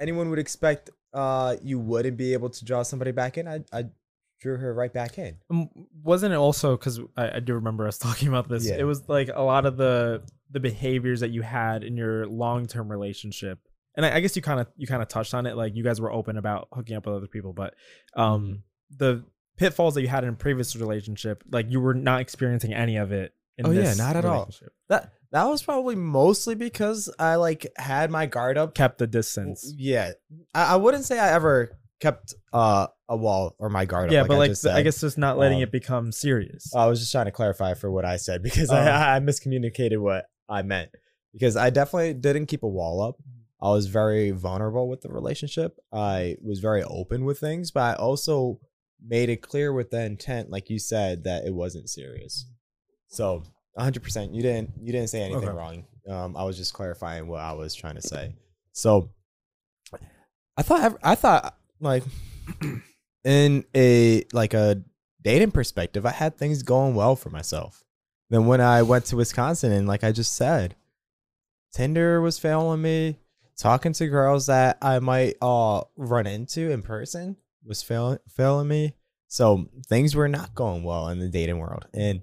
anyone 0.00 0.30
would 0.30 0.38
expect 0.38 0.90
uh 1.12 1.56
you 1.62 1.78
wouldn't 1.78 2.16
be 2.16 2.32
able 2.32 2.50
to 2.50 2.64
draw 2.64 2.82
somebody 2.82 3.12
back 3.12 3.38
in, 3.38 3.48
I 3.48 3.60
I 3.72 3.86
drew 4.40 4.56
her 4.56 4.72
right 4.72 4.92
back 4.92 5.18
in. 5.18 5.36
Um, 5.50 5.68
wasn't 6.02 6.32
it 6.32 6.36
also 6.36 6.76
because 6.76 6.98
I, 7.16 7.36
I 7.36 7.40
do 7.40 7.54
remember 7.54 7.86
us 7.86 7.98
talking 8.06 8.28
about 8.28 8.48
this? 8.48 8.66
Yeah. 8.66 8.76
It 8.78 8.84
was 8.84 9.08
like 9.08 9.30
a 9.32 9.42
lot 9.42 9.66
of 9.66 9.76
the 9.76 10.22
the 10.50 10.60
behaviors 10.60 11.20
that 11.20 11.30
you 11.30 11.42
had 11.42 11.84
in 11.84 11.96
your 11.96 12.26
long 12.26 12.66
term 12.66 12.90
relationship, 12.90 13.60
and 13.96 14.04
I, 14.04 14.16
I 14.16 14.20
guess 14.20 14.34
you 14.34 14.42
kind 14.42 14.60
of 14.60 14.66
you 14.76 14.86
kind 14.86 15.02
of 15.02 15.08
touched 15.08 15.34
on 15.34 15.46
it. 15.46 15.56
Like 15.56 15.76
you 15.76 15.84
guys 15.84 16.00
were 16.00 16.12
open 16.12 16.36
about 16.36 16.68
hooking 16.72 16.96
up 16.96 17.06
with 17.06 17.14
other 17.14 17.28
people, 17.28 17.52
but 17.52 17.74
um, 18.14 18.62
the 18.90 19.24
pitfalls 19.56 19.94
that 19.94 20.02
you 20.02 20.08
had 20.08 20.24
in 20.24 20.30
a 20.30 20.36
previous 20.36 20.74
relationship, 20.74 21.44
like 21.50 21.70
you 21.70 21.80
were 21.80 21.94
not 21.94 22.20
experiencing 22.20 22.72
any 22.72 22.96
of 22.96 23.12
it. 23.12 23.34
In 23.58 23.66
Oh, 23.66 23.70
yeah, 23.72 23.92
not 23.94 24.16
at 24.16 24.24
all. 24.24 24.50
That 24.88 25.12
that 25.32 25.44
was 25.44 25.62
probably 25.62 25.94
mostly 25.96 26.54
because 26.54 27.12
I 27.18 27.36
like 27.36 27.66
had 27.76 28.10
my 28.10 28.26
guard 28.26 28.58
up. 28.58 28.74
Kept 28.74 28.98
the 28.98 29.06
distance. 29.06 29.72
Yeah, 29.76 30.12
I, 30.54 30.74
I 30.74 30.76
wouldn't 30.76 31.04
say 31.04 31.18
I 31.18 31.32
ever 31.32 31.76
kept 32.00 32.34
uh 32.52 32.86
a 33.08 33.16
wall 33.16 33.54
or 33.58 33.68
my 33.68 33.84
guard 33.84 34.10
Yeah, 34.10 34.20
up. 34.20 34.24
Yeah, 34.24 34.28
but 34.28 34.34
I 34.34 34.38
like 34.38 34.60
the- 34.60 34.72
I 34.72 34.82
guess 34.82 35.00
just 35.00 35.18
not 35.18 35.36
letting 35.38 35.58
Um, 35.58 35.62
it 35.64 35.72
become 35.72 36.12
serious. 36.12 36.74
I 36.74 36.86
was 36.86 36.98
just 37.00 37.12
trying 37.12 37.26
to 37.26 37.30
clarify 37.32 37.74
for 37.74 37.90
what 37.90 38.04
I 38.04 38.16
said 38.16 38.42
because 38.42 38.70
Oh. 38.70 38.76
I, 38.76 39.16
I 39.16 39.20
miscommunicated 39.20 39.98
what 39.98 40.24
I 40.48 40.62
meant. 40.62 40.90
Because 41.32 41.56
I 41.56 41.70
definitely 41.70 42.14
didn't 42.14 42.46
keep 42.46 42.62
a 42.64 42.68
wall 42.68 43.00
up. 43.02 43.16
I 43.62 43.68
was 43.70 43.86
very 43.86 44.30
vulnerable 44.30 44.88
with 44.88 45.02
the 45.02 45.10
relationship. 45.10 45.76
I 45.92 46.36
was 46.42 46.60
very 46.60 46.82
open 46.82 47.24
with 47.24 47.38
things, 47.38 47.70
but 47.70 47.82
I 47.82 47.94
also 47.94 48.58
made 49.06 49.28
it 49.28 49.42
clear 49.42 49.72
with 49.72 49.90
the 49.90 50.02
intent, 50.02 50.50
like 50.50 50.70
you 50.70 50.78
said, 50.78 51.24
that 51.24 51.44
it 51.44 51.54
wasn't 51.54 51.88
serious. 51.90 52.46
So 53.08 53.44
100, 53.74 54.02
percent 54.02 54.34
you 54.34 54.42
didn't 54.42 54.70
you 54.80 54.92
didn't 54.92 55.08
say 55.10 55.22
anything 55.22 55.48
Okay. 55.48 55.56
wrong. 55.56 55.84
Um, 56.08 56.36
I 56.36 56.44
was 56.44 56.56
just 56.56 56.72
clarifying 56.74 57.26
what 57.28 57.40
I 57.40 57.52
was 57.52 57.74
trying 57.74 57.94
to 57.96 58.02
say. 58.02 58.34
So 58.72 59.10
I 60.56 60.62
thought 60.62 60.96
I 61.02 61.14
thought 61.14 61.56
like 61.80 62.02
in 63.24 63.64
a 63.74 64.24
like 64.32 64.54
a 64.54 64.82
dating 65.22 65.50
perspective, 65.52 66.06
I 66.06 66.10
had 66.10 66.36
things 66.36 66.62
going 66.62 66.94
well 66.94 67.16
for 67.16 67.30
myself. 67.30 67.84
Then 68.30 68.46
when 68.46 68.60
I 68.60 68.82
went 68.82 69.06
to 69.06 69.16
Wisconsin 69.16 69.72
and 69.72 69.86
like 69.88 70.04
I 70.04 70.12
just 70.12 70.34
said, 70.34 70.76
Tinder 71.72 72.20
was 72.20 72.38
failing 72.38 72.82
me. 72.82 73.18
Talking 73.56 73.92
to 73.94 74.06
girls 74.06 74.46
that 74.46 74.78
I 74.80 74.98
might 75.00 75.34
uh 75.42 75.82
run 75.96 76.26
into 76.26 76.70
in 76.70 76.82
person 76.82 77.36
was 77.64 77.82
failing 77.82 78.18
failing 78.28 78.68
me. 78.68 78.94
So 79.28 79.68
things 79.86 80.14
were 80.16 80.28
not 80.28 80.54
going 80.54 80.82
well 80.82 81.08
in 81.08 81.18
the 81.18 81.28
dating 81.28 81.58
world. 81.58 81.86
And 81.92 82.22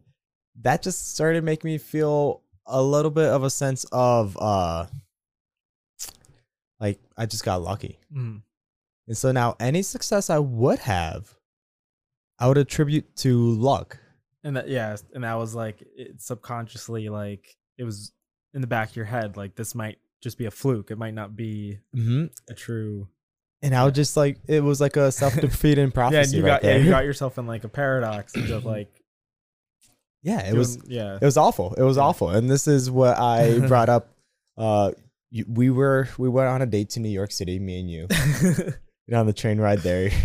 that 0.62 0.82
just 0.82 1.14
started 1.14 1.44
making 1.44 1.70
me 1.72 1.78
feel 1.78 2.42
a 2.66 2.82
little 2.82 3.12
bit 3.12 3.30
of 3.30 3.44
a 3.44 3.50
sense 3.50 3.86
of 3.92 4.38
uh 4.40 4.86
like 6.80 7.00
I 7.18 7.26
just 7.26 7.44
got 7.44 7.62
lucky. 7.62 8.00
Mhm. 8.14 8.42
And 9.08 9.18
so 9.18 9.32
now 9.32 9.56
any 9.60 9.82
success 9.82 10.30
I 10.30 10.40
would 10.40 10.80
have, 10.80 11.34
I 12.40 12.48
would 12.48 12.58
attribute 12.58 13.16
to 13.18 13.52
luck. 13.54 13.98
And 14.44 14.56
that 14.58 14.68
yeah, 14.68 14.96
and 15.14 15.24
that 15.24 15.36
was 15.36 15.56
like 15.56 15.82
it 15.96 16.22
subconsciously 16.22 17.10
like 17.10 17.58
it 17.78 17.84
was 17.84 18.12
in 18.54 18.62
the 18.62 18.68
back 18.68 18.90
of 18.92 18.96
your 18.96 19.06
head 19.06 19.38
like 19.38 19.56
this 19.56 19.74
might 19.76 19.98
just 20.22 20.38
be 20.38 20.46
a 20.46 20.52
fluke. 20.52 20.92
It 20.92 20.98
might 20.98 21.14
not 21.14 21.36
be 21.36 21.80
Mm-hmm. 21.96 22.26
a 22.50 22.54
true. 22.54 23.08
And 23.64 23.76
I 23.76 23.84
was 23.86 23.94
just 23.94 24.16
like 24.16 24.38
it 24.48 24.64
was 24.64 24.80
like 24.80 24.98
a 24.98 25.12
self 25.12 25.34
defeating 25.36 25.92
prophecy. 25.92 26.16
yeah, 26.18 26.24
and 26.24 26.34
you 26.34 26.44
right 26.44 26.62
got 26.62 26.68
yeah, 26.68 26.78
you 26.78 26.90
got 26.92 27.06
yourself 27.06 27.38
in 27.40 27.48
like 27.48 27.64
a 27.64 27.70
paradox 27.70 28.36
of 28.36 28.66
like 28.66 28.97
yeah, 30.28 30.40
it 30.42 30.46
doing- 30.48 30.58
was 30.58 30.78
yeah. 30.88 31.18
it 31.22 31.26
was 31.26 31.38
awful. 31.38 31.74
It 31.76 31.84
was 31.84 31.98
awful. 31.98 32.30
And 32.30 32.50
this 32.50 32.68
is 32.68 32.92
what 32.92 33.18
I 33.18 33.60
brought 33.68 33.90
up. 33.90 34.10
Uh, 34.58 34.92
you, 35.32 35.46
we 35.48 35.70
were 35.70 36.10
we 36.18 36.30
went 36.30 36.48
on 36.50 36.62
a 36.62 36.66
date 36.66 36.90
to 36.92 37.00
New 37.00 37.10
York 37.10 37.32
City, 37.32 37.60
me 37.60 37.80
and 37.80 37.90
you, 37.90 38.08
and 39.08 39.16
on 39.16 39.26
the 39.26 39.34
train 39.34 39.60
ride 39.60 39.80
there. 39.80 40.12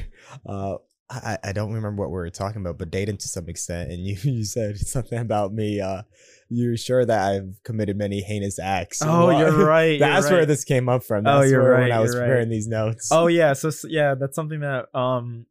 Uh, 0.46 0.76
I, 1.10 1.36
I 1.44 1.52
don't 1.52 1.74
remember 1.74 2.00
what 2.02 2.08
we 2.08 2.14
were 2.14 2.30
talking 2.30 2.62
about, 2.62 2.78
but 2.78 2.90
dating 2.90 3.18
to 3.18 3.28
some 3.28 3.50
extent. 3.50 3.90
And 3.90 4.00
you 4.06 4.16
you 4.22 4.44
said 4.44 4.78
something 4.78 5.18
about 5.18 5.52
me. 5.52 5.78
Uh, 5.78 6.02
you're 6.48 6.76
sure 6.78 7.04
that 7.04 7.32
I've 7.32 7.62
committed 7.64 7.98
many 7.98 8.22
heinous 8.22 8.58
acts. 8.58 9.02
oh, 9.02 9.26
Well, 9.26 9.38
you're 9.38 9.66
right. 9.66 9.98
you're 9.98 10.08
That's 10.08 10.30
where 10.30 10.38
right. 10.38 10.48
this 10.48 10.64
came 10.64 10.88
up 10.88 11.02
from. 11.04 11.26
Oh, 11.26 11.42
you're 11.42 11.62
where 11.62 11.72
right, 11.72 11.80
when 11.82 11.92
I 11.92 12.00
was 12.00 12.12
you're 12.14 12.22
right. 12.22 12.28
preparing 12.28 12.48
these 12.48 12.66
notes. 12.66 13.10
Oh 13.12 13.26
yeah, 13.26 13.52
so 13.52 13.70
yeah, 13.88 14.14
that's 14.14 14.34
something 14.34 14.60
that 14.60 14.86
um 14.94 15.44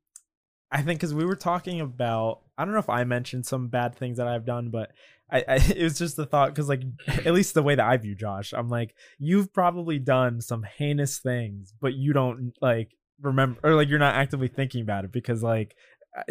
I 0.72 0.82
think 0.82 1.02
cuz 1.02 1.14
we 1.14 1.26
were 1.26 1.36
talking 1.36 1.80
about 1.80 2.40
I 2.62 2.66
don't 2.66 2.74
know 2.74 2.80
if 2.80 2.90
I 2.90 3.04
mentioned 3.06 3.48
some 3.48 3.70
bad 3.70 3.96
things 3.96 4.18
that 4.18 4.28
I've 4.28 4.46
done, 4.46 4.70
but 4.70 4.92
I, 5.32 5.44
I 5.48 5.56
it 5.76 5.82
was 5.82 5.98
just 5.98 6.16
the 6.16 6.28
thought 6.28 6.50
because 6.50 6.70
like 6.70 6.84
at 7.08 7.34
least 7.34 7.56
the 7.56 7.64
way 7.64 7.74
that 7.74 7.86
I 7.86 7.98
view 7.98 8.14
Josh, 8.14 8.54
I'm 8.54 8.70
like 8.70 8.94
you've 9.18 9.52
probably 9.52 9.98
done 9.98 10.42
some 10.42 10.64
heinous 10.78 11.18
things, 11.18 11.74
but 11.82 11.96
you 11.96 12.14
don't 12.14 12.54
like 12.62 12.92
remember 13.20 13.60
or 13.64 13.74
like 13.74 13.90
you're 13.90 13.98
not 13.98 14.14
actively 14.14 14.48
thinking 14.48 14.82
about 14.82 15.06
it 15.06 15.12
because 15.12 15.42
like 15.42 15.76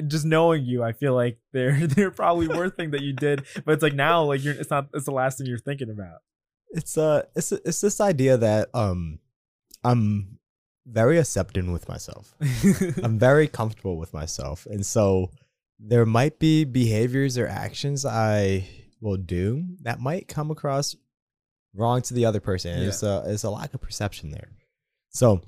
just 0.06 0.24
knowing 0.24 0.64
you, 0.64 0.84
I 0.84 0.92
feel 0.92 1.14
like 1.14 1.38
they're 1.52 1.86
they're 1.88 2.12
probably 2.12 2.46
worth 2.46 2.76
thing 2.76 2.92
that 2.92 3.02
you 3.02 3.12
did, 3.12 3.44
but 3.64 3.72
it's 3.72 3.82
like 3.82 3.94
now 3.94 4.22
like 4.22 4.44
you're 4.44 4.54
it's 4.54 4.70
not 4.70 4.86
it's 4.94 5.06
the 5.06 5.12
last 5.12 5.38
thing 5.38 5.48
you're 5.48 5.58
thinking 5.58 5.90
about. 5.90 6.18
It's 6.70 6.96
uh 6.96 7.24
it's 7.34 7.50
it's 7.50 7.80
this 7.80 8.00
idea 8.00 8.36
that 8.36 8.68
um 8.72 9.18
I'm 9.82 10.38
very 10.86 11.18
accepting 11.18 11.72
with 11.72 11.88
myself. 11.88 12.34
I'm 13.02 13.18
very 13.18 13.48
comfortable 13.48 13.96
with 13.96 14.12
myself. 14.12 14.66
And 14.66 14.84
so 14.84 15.30
there 15.82 16.04
might 16.06 16.38
be 16.38 16.64
behaviors 16.64 17.38
or 17.38 17.46
actions 17.46 18.04
I 18.04 18.68
will 19.00 19.16
do 19.16 19.64
that 19.82 19.98
might 19.98 20.28
come 20.28 20.50
across 20.50 20.94
wrong 21.74 22.02
to 22.02 22.14
the 22.14 22.26
other 22.26 22.40
person. 22.40 22.74
And 22.74 22.84
It's 22.86 23.02
a 23.02 23.24
it's 23.26 23.44
a 23.44 23.50
lack 23.50 23.72
of 23.74 23.80
perception 23.80 24.30
there. 24.30 24.50
So 25.10 25.40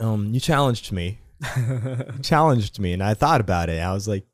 um 0.00 0.32
you 0.32 0.40
challenged 0.40 0.92
me. 0.92 1.18
You 1.56 2.12
challenged 2.22 2.78
me 2.78 2.92
and 2.94 3.02
I 3.02 3.14
thought 3.14 3.40
about 3.42 3.68
it. 3.68 3.80
I 3.80 3.92
was 3.92 4.08
like, 4.08 4.24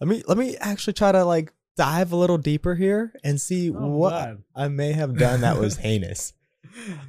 let 0.00 0.08
me 0.08 0.22
let 0.26 0.36
me 0.38 0.56
actually 0.56 0.94
try 0.94 1.12
to 1.12 1.24
like 1.24 1.52
dive 1.76 2.10
a 2.10 2.16
little 2.16 2.38
deeper 2.38 2.74
here 2.74 3.12
and 3.22 3.40
see 3.40 3.70
Oh, 3.70 3.86
what 3.86 4.10
God. 4.10 4.42
I 4.56 4.66
may 4.68 4.92
have 4.92 5.16
done 5.16 5.42
that 5.42 5.58
was 5.60 5.76
heinous. 5.86 6.32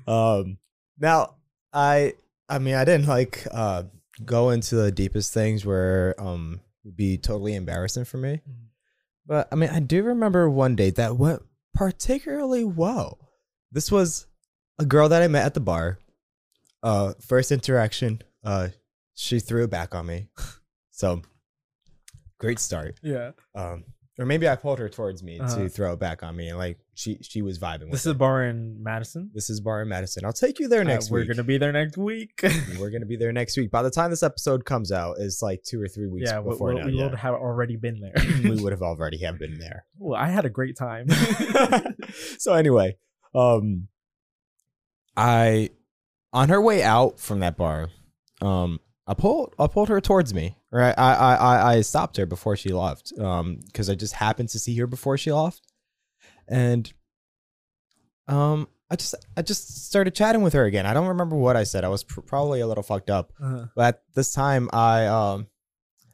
Um 0.07 0.57
now 0.99 1.35
I 1.73 2.13
I 2.47 2.59
mean 2.59 2.75
I 2.75 2.85
didn't 2.85 3.07
like 3.07 3.47
uh 3.51 3.83
go 4.23 4.49
into 4.51 4.75
the 4.75 4.91
deepest 4.91 5.33
things 5.33 5.65
where 5.65 6.13
um 6.19 6.59
would 6.84 6.96
be 6.96 7.18
totally 7.18 7.56
embarrassing 7.56 8.06
for 8.06 8.18
me. 8.18 8.42
Mhm. 8.48 8.68
But 9.26 9.48
I 9.52 9.56
mean 9.56 9.70
I 9.70 9.80
do 9.80 10.04
remember 10.04 10.50
one 10.50 10.76
date 10.76 10.96
that 10.96 11.18
went 11.18 11.42
particularly 11.74 12.63
well. 12.63 13.20
This 13.72 13.92
was 13.92 14.26
a 14.80 14.86
girl 14.86 15.10
that 15.10 15.22
I 15.22 15.28
met 15.28 15.46
at 15.46 15.54
the 15.54 15.60
bar. 15.60 16.00
Uh 16.82 17.13
first 17.20 17.52
interaction, 17.52 18.22
uh 18.44 18.70
she 19.13 19.39
threw 19.39 19.65
it 19.65 19.70
back 19.70 19.94
on 19.96 20.06
me. 20.06 20.30
So 20.92 21.22
great 22.39 22.60
start. 22.60 23.00
yeah. 23.02 23.32
Um 23.56 23.86
or 24.18 24.26
maybe 24.26 24.50
I 24.50 24.56
pulled 24.58 24.80
her 24.80 24.89
towards 24.89 25.24
me 25.24 25.39
Uh-huh. 25.39 25.56
to 25.56 25.70
throw 25.70 25.94
it 25.94 26.00
back 26.00 26.24
on 26.24 26.36
me 26.36 26.50
and 26.50 26.58
like 26.58 26.78
she 26.99 27.17
she 27.21 27.41
was 27.41 27.57
vibing 27.57 27.83
with 27.83 27.91
This 27.91 28.01
is 28.01 28.12
a 28.12 28.15
bar 28.15 28.43
in 28.43 28.83
Madison. 28.83 29.31
This 29.33 29.49
is 29.49 29.62
Bar 29.62 29.83
in 29.83 29.88
Madison. 29.88 30.25
I'll 30.25 30.33
take 30.33 30.59
you 30.59 30.67
there 30.67 30.81
Uh, 30.81 30.83
next 30.83 31.09
we're 31.09 31.19
week. 31.19 31.29
gonna 31.29 31.43
be 31.43 31.57
there 31.57 31.71
next 31.71 31.97
week. 31.97 32.41
We're 32.77 32.89
gonna 32.89 33.05
be 33.05 33.15
there 33.15 33.31
next 33.31 33.55
week. 33.55 33.71
By 33.71 33.83
the 33.83 33.89
time 33.89 34.09
this 34.09 34.21
episode 34.21 34.65
comes 34.65 34.91
out, 34.91 35.15
it's 35.17 35.41
like 35.41 35.63
two 35.63 35.81
or 35.81 35.88
three 35.88 36.07
weeks 36.07 36.29
yeah, 36.29 36.41
before 36.41 36.73
we, 36.73 36.79
now. 36.79 36.85
we 36.88 36.93
yeah. 36.93 37.03
would 37.05 37.15
have 37.15 37.35
already 37.35 37.77
been 37.77 38.01
there. 38.01 38.13
we 38.43 38.62
would 38.62 38.73
have 38.73 38.81
already 38.81 39.19
have 39.19 39.39
been 39.39 39.57
there. 39.59 39.85
well, 39.97 40.19
I 40.19 40.27
had 40.27 40.43
a 40.43 40.49
great 40.49 40.75
time. 40.77 41.07
so 42.38 42.53
anyway, 42.53 42.97
um, 43.33 43.88
I 45.15 45.69
on 46.33 46.49
her 46.49 46.62
way 46.62 46.83
out 46.83 47.17
from 47.17 47.39
that 47.39 47.55
bar, 47.55 47.88
um, 48.41 48.81
I 49.07 49.13
pulled 49.13 49.55
I 49.57 49.67
pulled 49.67 49.88
her 49.88 50.01
towards 50.01 50.33
me. 50.33 50.57
Right, 50.69 50.93
I 50.97 51.13
I 51.13 51.35
I, 51.35 51.73
I 51.75 51.81
stopped 51.81 52.17
her 52.17 52.25
before 52.25 52.57
she 52.57 52.73
left. 52.73 53.13
Um, 53.17 53.59
because 53.65 53.89
I 53.89 53.95
just 53.95 54.15
happened 54.15 54.49
to 54.49 54.59
see 54.59 54.75
her 54.77 54.85
before 54.85 55.17
she 55.17 55.31
left, 55.31 55.62
and 56.49 56.91
um, 58.27 58.67
I 58.91 58.95
just 58.95 59.15
I 59.38 59.41
just 59.41 59.85
started 59.88 60.13
chatting 60.15 60.41
with 60.41 60.53
her 60.53 60.65
again. 60.65 60.85
I 60.85 60.93
don't 60.93 61.07
remember 61.07 61.35
what 61.35 61.55
I 61.55 61.63
said. 61.63 61.83
I 61.83 61.89
was 61.89 62.03
pr- 62.03 62.21
probably 62.21 62.59
a 62.62 62.67
little 62.67 62.83
fucked 62.83 63.09
up. 63.09 63.31
Uh-huh. 63.41 63.65
But 63.75 63.95
at 63.95 64.01
this 64.15 64.33
time, 64.33 64.69
I 64.73 65.05
um, 65.07 65.47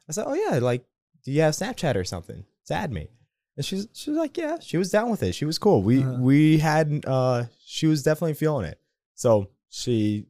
I 0.07 0.11
said, 0.11 0.25
"Oh 0.27 0.33
yeah, 0.33 0.59
like, 0.59 0.85
do 1.23 1.31
you 1.31 1.41
have 1.41 1.53
Snapchat 1.53 1.95
or 1.95 2.03
something?" 2.03 2.45
To 2.67 2.73
add 2.73 2.91
me, 2.91 3.09
and 3.57 3.65
she's 3.65 3.87
she 3.93 4.09
was 4.11 4.17
like, 4.19 4.37
"Yeah." 4.37 4.59
She 4.59 4.77
was 4.77 4.89
down 4.91 5.09
with 5.09 5.23
it. 5.23 5.33
She 5.35 5.45
was 5.45 5.57
cool. 5.57 5.81
We 5.81 6.03
Uh-huh. 6.03 6.17
we 6.19 6.57
had 6.59 7.03
uh, 7.07 7.45
she 7.65 7.87
was 7.87 8.03
definitely 8.03 8.33
feeling 8.35 8.65
it. 8.65 8.79
So 9.15 9.49
she 9.69 10.25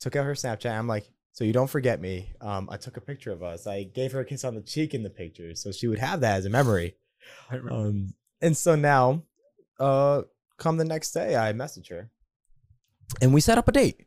took 0.00 0.16
out 0.16 0.24
her 0.24 0.32
Snapchat. 0.34 0.70
I'm 0.70 0.86
like, 0.88 1.10
"So 1.32 1.44
you 1.44 1.52
don't 1.52 1.70
forget 1.70 2.00
me." 2.00 2.32
Um, 2.40 2.68
I 2.70 2.76
took 2.76 2.96
a 2.96 3.00
picture 3.00 3.30
of 3.32 3.42
us. 3.42 3.66
I 3.66 3.84
gave 3.84 4.12
her 4.12 4.20
a 4.20 4.24
kiss 4.24 4.44
on 4.44 4.54
the 4.54 4.62
cheek 4.62 4.94
in 4.94 5.02
the 5.02 5.10
picture, 5.10 5.54
so 5.54 5.70
she 5.72 5.86
would 5.86 5.98
have 5.98 6.20
that 6.20 6.36
as 6.38 6.44
a 6.46 6.50
memory. 6.50 6.96
Um, 7.70 8.14
and 8.40 8.56
so 8.56 8.74
now, 8.76 9.22
uh, 9.80 10.22
come 10.58 10.76
the 10.76 10.84
next 10.84 11.12
day, 11.12 11.34
I 11.34 11.52
message 11.52 11.88
her, 11.88 12.10
and 13.20 13.34
we 13.34 13.40
set 13.40 13.58
up 13.58 13.68
a 13.68 13.72
date. 13.72 14.06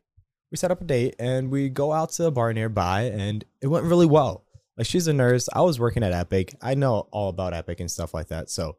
We 0.50 0.56
set 0.56 0.70
up 0.70 0.80
a 0.80 0.84
date, 0.84 1.16
and 1.18 1.50
we 1.50 1.68
go 1.68 1.92
out 1.92 2.12
to 2.12 2.26
a 2.26 2.30
bar 2.30 2.52
nearby, 2.52 3.02
and 3.02 3.44
it 3.60 3.66
went 3.66 3.84
really 3.84 4.06
well. 4.06 4.44
Like 4.78 4.86
she's 4.86 5.06
a 5.06 5.12
nurse, 5.12 5.48
I 5.52 5.60
was 5.60 5.78
working 5.78 6.02
at 6.02 6.12
Epic. 6.12 6.54
I 6.62 6.74
know 6.74 7.08
all 7.12 7.28
about 7.28 7.54
Epic 7.54 7.80
and 7.80 7.90
stuff 7.90 8.14
like 8.14 8.28
that. 8.28 8.50
So, 8.50 8.76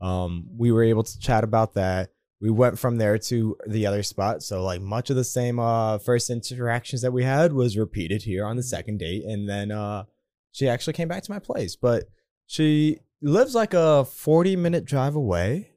um, 0.00 0.46
we 0.56 0.72
were 0.72 0.82
able 0.82 1.02
to 1.02 1.18
chat 1.18 1.44
about 1.44 1.74
that. 1.74 2.10
We 2.40 2.50
went 2.50 2.78
from 2.78 2.96
there 2.96 3.18
to 3.18 3.56
the 3.66 3.86
other 3.86 4.02
spot. 4.02 4.42
So, 4.42 4.62
like 4.62 4.80
much 4.80 5.10
of 5.10 5.16
the 5.16 5.24
same 5.24 5.58
uh 5.58 5.98
first 5.98 6.30
interactions 6.30 7.02
that 7.02 7.12
we 7.12 7.24
had 7.24 7.52
was 7.52 7.76
repeated 7.76 8.22
here 8.22 8.44
on 8.44 8.56
the 8.56 8.62
second 8.62 8.98
date, 8.98 9.24
and 9.24 9.48
then 9.48 9.70
uh, 9.70 10.04
she 10.52 10.68
actually 10.68 10.92
came 10.92 11.08
back 11.08 11.22
to 11.24 11.32
my 11.32 11.38
place, 11.38 11.76
but 11.76 12.04
she 12.46 12.98
lives 13.20 13.54
like 13.54 13.74
a 13.74 14.04
40 14.04 14.56
minute 14.56 14.84
drive 14.84 15.16
away. 15.16 15.70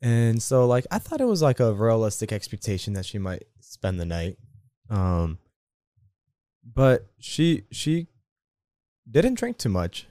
And 0.00 0.42
so 0.42 0.66
like 0.66 0.86
I 0.90 0.98
thought 0.98 1.20
it 1.20 1.26
was 1.26 1.42
like 1.42 1.60
a 1.60 1.72
realistic 1.74 2.32
expectation 2.32 2.92
that 2.94 3.06
she 3.06 3.18
might 3.18 3.44
spend 3.60 3.98
the 3.98 4.06
night. 4.06 4.38
Um 4.90 5.38
but 6.74 7.06
she 7.18 7.64
she 7.72 8.08
didn't 9.10 9.34
drink 9.34 9.58
too 9.58 9.68
much, 9.68 10.06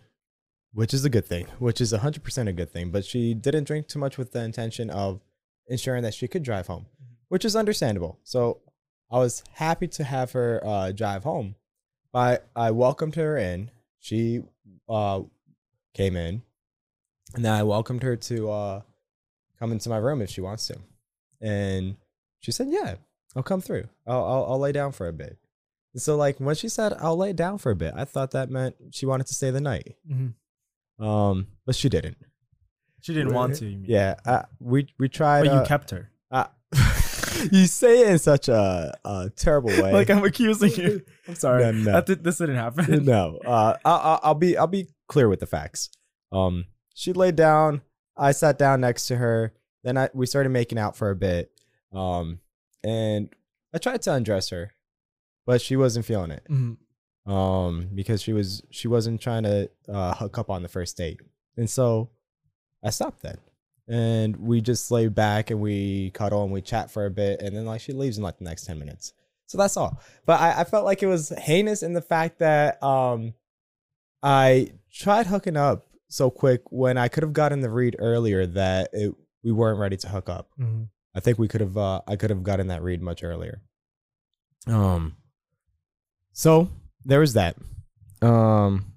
which 0.74 0.94
is 0.94 1.06
a 1.06 1.10
good 1.10 1.26
thing, 1.26 1.46
which 1.60 1.80
is 1.80 1.94
100% 1.94 2.48
a 2.48 2.54
good 2.54 2.72
thing, 2.72 2.90
but 2.90 3.06
she 3.06 3.34
didn't 3.34 3.66
drink 3.66 3.88
too 3.88 4.00
much 4.00 4.18
with 4.18 4.32
the 4.32 4.44
intention 4.44 4.90
of 4.90 5.22
ensuring 5.68 6.04
that 6.04 6.14
she 6.14 6.28
could 6.28 6.44
drive 6.44 6.68
home, 6.68 6.88
which 7.30 7.46
is 7.46 7.56
understandable. 7.56 8.20
So 8.24 8.62
I 9.12 9.18
was 9.20 9.44
happy 9.54 9.88
to 9.88 10.04
have 10.04 10.32
her 10.34 10.62
uh 10.66 10.92
drive 10.92 11.24
home. 11.24 11.56
I 12.14 12.40
I 12.56 12.72
welcomed 12.72 13.16
her 13.16 13.38
in. 13.38 13.72
She 14.00 14.42
uh 14.90 15.22
came 15.94 16.16
in 16.16 16.42
and 17.36 17.46
then 17.46 17.54
I 17.54 17.64
welcomed 17.64 18.04
her 18.04 18.16
to 18.16 18.50
uh 18.50 18.82
come 19.60 19.72
into 19.72 19.90
my 19.90 19.98
room 19.98 20.22
if 20.22 20.30
she 20.30 20.42
wants 20.42 20.68
to. 20.68 20.78
And 21.42 21.96
she 22.40 22.52
said, 22.52 22.68
"Yeah, 22.70 22.96
I'll 23.36 23.44
come 23.44 23.62
through. 23.62 23.88
I'll 24.06 24.24
I'll, 24.24 24.46
I'll 24.52 24.60
lay 24.60 24.72
down 24.72 24.92
for 24.92 25.08
a 25.08 25.14
bit." 25.14 25.38
And 25.94 26.02
so 26.02 26.16
like 26.16 26.40
when 26.40 26.56
she 26.56 26.70
said, 26.70 26.94
"I'll 27.00 27.18
lay 27.18 27.34
down 27.34 27.58
for 27.58 27.72
a 27.72 27.76
bit," 27.76 27.94
I 27.96 28.06
thought 28.06 28.32
that 28.32 28.50
meant 28.50 28.76
she 28.92 29.06
wanted 29.06 29.28
to 29.28 29.34
stay 29.36 29.52
the 29.52 29.62
night. 29.62 29.96
Mhm. 30.10 30.34
Um, 31.00 31.48
but 31.66 31.76
she 31.76 31.90
didn't. 31.90 32.18
She 33.02 33.14
didn't 33.14 33.34
want 33.34 33.56
to. 33.58 33.66
You 33.66 33.78
mean. 33.78 33.86
Yeah, 33.88 34.16
uh, 34.26 34.44
we 34.60 34.88
we 34.98 35.10
tried. 35.10 35.44
but 35.46 35.54
you 35.54 35.60
uh, 35.60 35.66
kept 35.66 35.92
her. 35.92 36.10
uh, 36.32 36.46
you 37.52 37.68
say 37.68 38.02
it 38.02 38.08
in 38.10 38.20
such 38.20 38.48
a, 38.50 38.98
a 39.06 39.30
terrible 39.36 39.70
way. 39.70 39.94
Like 39.94 40.10
I'm 40.10 40.24
accusing 40.24 40.72
you. 40.72 41.02
I'm 41.28 41.36
sorry. 41.36 41.62
No, 41.64 41.72
no. 41.72 42.02
Did, 42.02 42.24
this 42.24 42.40
didn't 42.40 42.56
happen. 42.56 43.06
no, 43.06 43.38
uh, 43.46 43.76
I'll, 43.86 43.94
I'll- 44.00 44.20
I'll 44.24 44.34
be 44.36 44.58
I'll 44.58 44.66
be 44.68 44.88
clear 45.08 45.30
with 45.30 45.40
the 45.40 45.46
facts. 45.46 45.90
Um, 46.32 46.66
she 46.96 47.14
laid 47.14 47.36
down. 47.36 47.82
I 48.18 48.32
sat 48.32 48.58
down 48.58 48.82
next 48.82 49.08
to 49.08 49.16
her. 49.18 49.54
Then 49.84 49.98
I 49.98 50.10
we 50.14 50.26
started 50.26 50.50
making 50.50 50.78
out 50.78 50.96
for 50.96 51.10
a 51.10 51.16
bit. 51.16 51.52
Um, 51.94 52.40
and 52.84 53.30
I 53.74 53.78
tried 53.78 54.02
to 54.04 54.14
undress 54.14 54.50
her, 54.50 54.74
but 55.46 55.62
she 55.62 55.76
wasn't 55.76 56.06
feeling 56.06 56.32
it. 56.32 56.46
Mhm. 56.50 56.78
Um, 57.32 57.90
because 57.94 58.22
she 58.22 58.34
was 58.34 58.62
she 58.70 58.88
wasn't 58.88 59.22
trying 59.22 59.44
to 59.44 59.70
uh, 59.90 60.16
hook 60.16 60.38
up 60.38 60.50
on 60.50 60.62
the 60.64 60.70
first 60.70 60.96
date, 60.98 61.20
and 61.58 61.70
so 61.70 62.10
I 62.84 62.90
stopped 62.90 63.22
then. 63.22 63.38
And 63.90 64.36
we 64.38 64.60
just 64.60 64.92
lay 64.92 65.08
back 65.08 65.50
and 65.50 65.62
we 65.62 66.12
cuddle 66.12 66.44
and 66.44 66.52
we 66.52 66.62
chat 66.62 66.92
for 66.92 67.06
a 67.06 67.12
bit, 67.12 67.42
and 67.42 67.56
then 67.56 67.66
like 67.66 67.82
she 67.82 67.94
leaves 67.94 68.18
in 68.18 68.24
like 68.24 68.38
the 68.38 68.44
next 68.44 68.66
ten 68.66 68.80
minutes. 68.80 69.14
So 69.46 69.58
that's 69.58 69.78
all. 69.78 70.02
But 70.26 70.42
I, 70.42 70.62
I 70.62 70.64
felt 70.66 70.84
like 70.84 71.02
it 71.04 71.08
was 71.08 71.30
heinous 71.30 71.84
in 71.84 71.94
the 71.94 72.02
fact 72.02 72.40
that 72.40 72.82
um 72.84 73.34
I 74.24 74.72
tried 74.92 75.28
hooking 75.28 75.56
up 75.58 75.87
so 76.10 76.30
quick 76.30 76.62
when 76.72 76.98
I 76.98 77.08
could 77.08 77.24
have 77.24 77.34
gotten 77.34 77.60
the 77.62 77.70
read 77.70 77.96
earlier 78.00 78.46
that 78.46 78.90
it, 78.94 79.14
we 79.44 79.52
weren't 79.52 79.80
ready 79.80 79.98
to 79.98 80.08
hook 80.10 80.30
up. 80.30 80.50
Mhm. 80.60 80.88
I 81.16 81.20
think 81.20 81.38
we 81.40 81.48
could 81.48 81.62
have 81.62 81.78
uh 81.78 82.02
I 82.08 82.16
could 82.16 82.30
have 82.30 82.44
gotten 82.44 82.68
that 82.68 82.84
read 82.84 83.02
much 83.02 83.24
earlier. 83.24 83.62
Um 84.68 85.16
so 86.34 86.70
there 87.06 87.20
was 87.20 87.34
that. 87.34 87.56
Um 88.22 88.94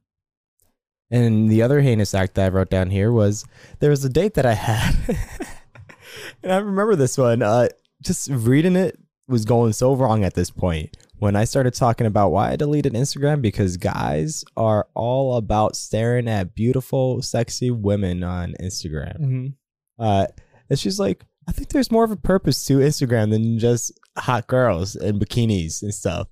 and 1.10 1.50
the 1.50 1.62
other 1.62 1.80
heinous 1.80 2.14
act 2.14 2.34
that 2.34 2.46
I 2.46 2.54
wrote 2.54 2.70
down 2.70 2.90
here 2.90 3.10
was 3.10 3.44
there 3.80 3.90
was 3.90 4.04
a 4.04 4.08
date 4.08 4.34
that 4.34 4.46
I 4.46 4.54
had. 4.54 4.94
and 6.42 6.52
I 6.52 6.56
remember 6.58 6.96
this 6.96 7.16
one. 7.18 7.42
Uh 7.42 7.68
just 8.02 8.28
reading 8.30 8.76
it 8.76 8.98
was 9.28 9.44
going 9.44 9.72
so 9.72 9.94
wrong 9.94 10.24
at 10.24 10.34
this 10.34 10.50
point 10.50 10.96
when 11.20 11.36
I 11.36 11.44
started 11.44 11.74
talking 11.74 12.06
about 12.06 12.30
why 12.30 12.50
I 12.50 12.56
deleted 12.56 12.94
Instagram 12.94 13.40
because 13.42 13.76
guys 13.76 14.42
are 14.56 14.88
all 14.94 15.36
about 15.36 15.76
staring 15.76 16.28
at 16.28 16.54
beautiful, 16.54 17.22
sexy 17.22 17.70
women 17.70 18.24
on 18.24 18.54
Instagram. 18.60 19.20
Mhm. 19.20 19.54
Uh, 19.98 20.26
and 20.68 20.78
she's 20.78 20.98
like, 20.98 21.24
I 21.46 21.52
think 21.52 21.68
there's 21.68 21.90
more 21.90 22.04
of 22.04 22.10
a 22.10 22.16
purpose 22.16 22.64
to 22.66 22.78
Instagram 22.78 23.30
than 23.30 23.58
just 23.58 23.92
hot 24.16 24.46
girls 24.46 24.96
and 24.96 25.20
bikinis 25.20 25.82
and 25.82 25.94
stuff. 25.94 26.28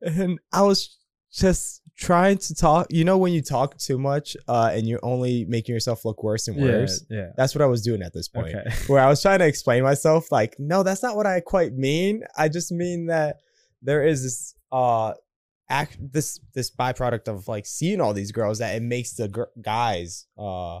And 0.00 0.38
I 0.52 0.62
was 0.62 0.96
just 1.32 1.80
trying 1.96 2.38
to 2.38 2.54
talk. 2.54 2.86
You 2.90 3.04
know, 3.04 3.18
when 3.18 3.32
you 3.32 3.42
talk 3.42 3.78
too 3.78 3.98
much, 3.98 4.36
uh, 4.46 4.70
and 4.72 4.86
you're 4.86 5.00
only 5.02 5.44
making 5.46 5.74
yourself 5.74 6.04
look 6.04 6.22
worse 6.22 6.46
and 6.46 6.56
worse. 6.60 7.04
Yeah. 7.10 7.30
That's 7.36 7.54
what 7.54 7.62
I 7.62 7.66
was 7.66 7.82
doing 7.82 8.02
at 8.02 8.12
this 8.12 8.28
point. 8.28 8.54
Okay. 8.54 8.70
Where 8.86 9.00
I 9.02 9.08
was 9.08 9.22
trying 9.22 9.38
to 9.40 9.46
explain 9.46 9.82
myself, 9.82 10.30
like, 10.30 10.56
no, 10.58 10.82
that's 10.82 11.02
not 11.02 11.16
what 11.16 11.26
I 11.26 11.40
quite 11.40 11.72
mean. 11.72 12.22
I 12.36 12.48
just 12.48 12.70
mean 12.70 13.06
that 13.06 13.38
there 13.84 14.04
is 14.04 14.22
this 14.22 14.54
uh 14.72 15.12
act 15.70 15.96
this 16.12 16.40
this 16.52 16.70
byproduct 16.70 17.28
of 17.28 17.46
like 17.48 17.66
seeing 17.66 18.00
all 18.00 18.12
these 18.12 18.32
girls 18.32 18.58
that 18.58 18.74
it 18.74 18.82
makes 18.82 19.12
the 19.12 19.28
gr- 19.28 19.42
guys 19.62 20.26
uh 20.36 20.80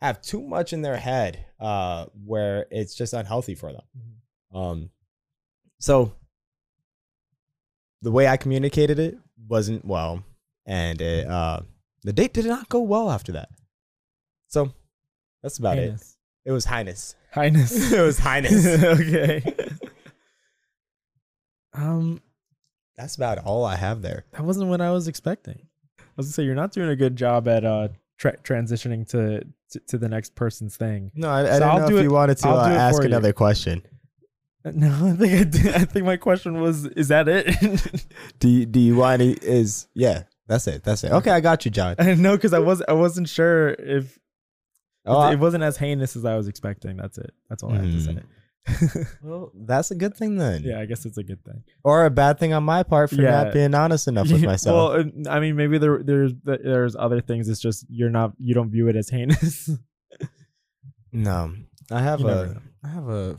have 0.00 0.20
too 0.20 0.42
much 0.42 0.72
in 0.72 0.82
their 0.82 0.96
head 0.96 1.44
uh 1.60 2.06
where 2.24 2.66
it's 2.70 2.94
just 2.94 3.12
unhealthy 3.14 3.54
for 3.54 3.72
them. 3.72 3.82
Um 4.54 4.90
so 5.78 6.14
the 8.02 8.10
way 8.10 8.26
I 8.28 8.36
communicated 8.36 8.98
it 8.98 9.16
wasn't 9.48 9.84
well 9.84 10.22
and 10.66 11.00
it 11.00 11.26
uh 11.26 11.60
the 12.02 12.12
date 12.12 12.32
did 12.34 12.46
not 12.46 12.68
go 12.68 12.80
well 12.80 13.10
after 13.10 13.32
that. 13.32 13.48
So 14.48 14.72
that's 15.42 15.58
about 15.58 15.78
it. 15.78 15.88
Highness. 15.90 16.16
It 16.44 16.52
was 16.52 16.64
highness. 16.64 17.14
Highness. 17.32 17.92
it 17.92 18.00
was 18.00 18.18
highness. 18.18 18.66
okay. 18.84 19.54
um, 21.74 22.20
That's 23.00 23.16
about 23.16 23.38
all 23.38 23.64
I 23.64 23.76
have 23.76 24.02
there. 24.02 24.24
that 24.32 24.42
wasn't 24.42 24.68
what 24.68 24.80
I 24.80 24.90
was 24.90 25.08
expecting. 25.08 25.66
I 25.98 26.02
was 26.16 26.26
gonna 26.26 26.32
say 26.34 26.42
you're 26.44 26.54
not 26.54 26.72
doing 26.72 26.90
a 26.90 26.96
good 26.96 27.16
job 27.16 27.48
at 27.48 27.64
uh 27.64 27.88
tra- 28.18 28.36
transitioning 28.38 29.08
to, 29.10 29.44
to 29.70 29.80
to 29.88 29.98
the 29.98 30.08
next 30.08 30.34
person's 30.34 30.76
thing. 30.76 31.10
No, 31.14 31.28
I, 31.30 31.40
I 31.40 31.44
So 31.44 31.50
didn't 31.52 31.62
I'll 31.64 31.78
know 31.80 31.88
do 31.88 31.96
if 31.96 32.00
it- 32.00 32.04
you 32.04 32.12
wanted 32.12 32.36
to 32.38 32.48
uh, 32.48 32.68
ask 32.68 32.96
for 32.96 33.02
you. 33.02 33.08
another 33.08 33.32
question. 33.32 33.82
No, 34.64 34.88
I 35.06 35.12
think 35.16 35.32
I 35.40 35.44
did. 35.44 35.74
I 35.74 35.84
think 35.86 36.04
my 36.04 36.18
question 36.18 36.60
was, 36.60 36.84
is 36.84 37.08
that 37.08 37.26
it? 37.28 38.04
Do 38.40 38.48
you, 38.50 38.66
do 38.66 38.78
you 38.78 38.94
want 38.96 39.22
any? 39.22 39.32
Is 39.32 39.86
yeah, 39.94 40.24
that's 40.48 40.66
it. 40.66 40.82
That's 40.84 41.02
it. 41.02 41.12
Okay, 41.12 41.30
I 41.30 41.40
got 41.40 41.64
you, 41.64 41.70
John. 41.70 41.94
I 41.98 42.12
know 42.14 42.36
because 42.36 42.52
I 42.52 42.58
was 42.58 42.82
I 42.86 42.92
wasn't 42.92 43.28
sure 43.30 43.70
if 43.70 44.18
Oh, 45.06 45.16
I- 45.18 45.32
it 45.32 45.38
wasn't 45.38 45.64
as 45.64 45.78
heinous 45.78 46.14
as 46.14 46.26
I 46.26 46.36
was 46.36 46.46
expecting. 46.46 46.98
That's 46.98 47.16
it. 47.16 47.32
That's 47.48 47.62
all 47.62 47.72
I 47.72 47.76
have 47.76 47.84
to 47.84 47.90
Hmm. 47.92 48.00
say. 48.18 48.22
well, 49.22 49.52
that's 49.54 49.90
a 49.90 49.94
good 49.94 50.14
thing 50.16 50.36
then. 50.36 50.62
yeah, 50.62 50.80
I 50.80 50.86
guess 50.86 51.04
it's 51.06 51.18
a 51.18 51.24
good 51.24 51.42
thing. 51.44 51.64
Or 51.82 52.04
a 52.04 52.10
bad 52.10 52.38
thing 52.38 52.52
on 52.52 52.62
my 52.64 52.82
part 52.82 53.10
for 53.10 53.16
Yeah. 53.22 53.30
not 53.44 53.52
being 53.52 53.74
honest 53.74 54.06
enough 54.08 54.30
with 54.30 54.42
myself. 54.52 54.92
well, 54.94 55.00
uh, 55.00 55.30
I 55.30 55.40
mean, 55.40 55.56
maybe 55.56 55.78
there 55.78 56.02
there's 56.02 56.32
there's 56.44 56.94
other 56.96 57.20
things. 57.20 57.48
It's 57.48 57.60
just 57.60 57.86
you're 57.88 58.10
not 58.10 58.32
you 58.38 58.54
don't 58.54 58.70
view 58.70 58.88
it 58.88 58.96
as 58.96 59.08
heinous. 59.08 59.70
no, 61.12 61.54
I 61.90 62.00
have 62.02 62.20
You 62.20 62.28
a. 62.28 62.62
I 62.84 62.88
have 62.88 63.08
a. 63.08 63.36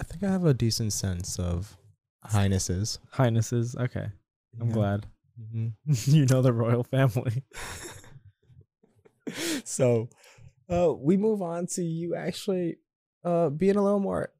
I 0.00 0.04
think 0.04 0.22
I 0.22 0.30
have 0.30 0.44
a 0.46 0.54
decent 0.54 0.92
sense 0.92 1.38
of 1.38 1.76
highnesses. 2.24 2.98
Highnesses. 3.10 3.76
Okay, 3.76 4.06
I'm 4.60 4.68
Yeah. 4.68 4.72
glad 4.74 5.06
hmm 5.50 5.68
you 5.86 6.26
know 6.26 6.42
the 6.42 6.52
royal 6.52 6.84
family. 6.84 7.42
so 9.64 10.08
uh 10.70 10.92
we 10.96 11.16
move 11.16 11.42
on 11.42 11.66
to 11.66 11.82
you 11.82 12.14
actually 12.14 12.76
uh 13.24 13.50
being 13.50 13.76
a 13.76 13.82
little 13.82 14.00
more 14.00 14.30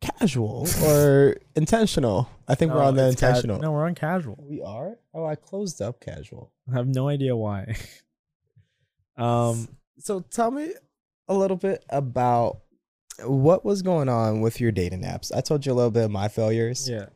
casual 0.00 0.68
or 0.84 1.36
intentional 1.56 2.28
i 2.46 2.54
think 2.54 2.72
we're 2.72 2.82
on 2.82 2.94
the 2.94 3.08
it's 3.08 3.20
ca- 3.20 3.28
intentional 3.28 3.58
no, 3.58 3.72
we're 3.72 3.84
on 3.86 3.94
casual. 3.94 4.36
we 4.38 4.60
are 4.62 4.98
oh 5.14 5.24
i 5.24 5.34
closed 5.34 5.80
up 5.80 6.00
casual 6.00 6.52
I 6.70 6.74
have 6.76 6.86
no 6.88 7.08
idea 7.08 7.34
why. 7.36 7.76
um, 9.16 9.68
so 9.98 10.20
tell 10.20 10.50
me 10.50 10.72
a 11.28 11.34
little 11.34 11.56
bit 11.56 11.84
about 11.88 12.58
what 13.24 13.64
was 13.64 13.82
going 13.82 14.08
on 14.08 14.40
with 14.42 14.60
your 14.60 14.70
dating 14.70 15.02
apps 15.02 15.34
i 15.34 15.40
told 15.40 15.64
you 15.64 15.72
a 15.72 15.74
little 15.74 15.90
bit 15.90 16.04
of 16.04 16.10
my 16.10 16.28
failures 16.28 16.88
yeah. 16.88 17.06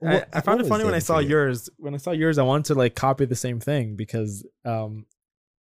What- 0.00 0.28
I, 0.34 0.38
I 0.38 0.40
found 0.42 0.46
what 0.46 0.60
it 0.60 0.62
was 0.64 0.68
funny 0.68 0.84
when 0.84 0.92
I 0.94 0.96
dating 0.96 1.06
saw 1.06 1.14
for 1.16 1.22
you? 1.22 1.28
yours. 1.28 1.70
When 1.78 1.94
I 1.94 1.96
saw 1.96 2.10
yours, 2.10 2.36
I 2.36 2.42
wanted 2.42 2.66
to 2.66 2.74
like 2.74 2.94
copy 2.94 3.24
the 3.24 3.36
same 3.36 3.58
thing 3.58 3.96
because 3.96 4.44
um, 4.66 5.06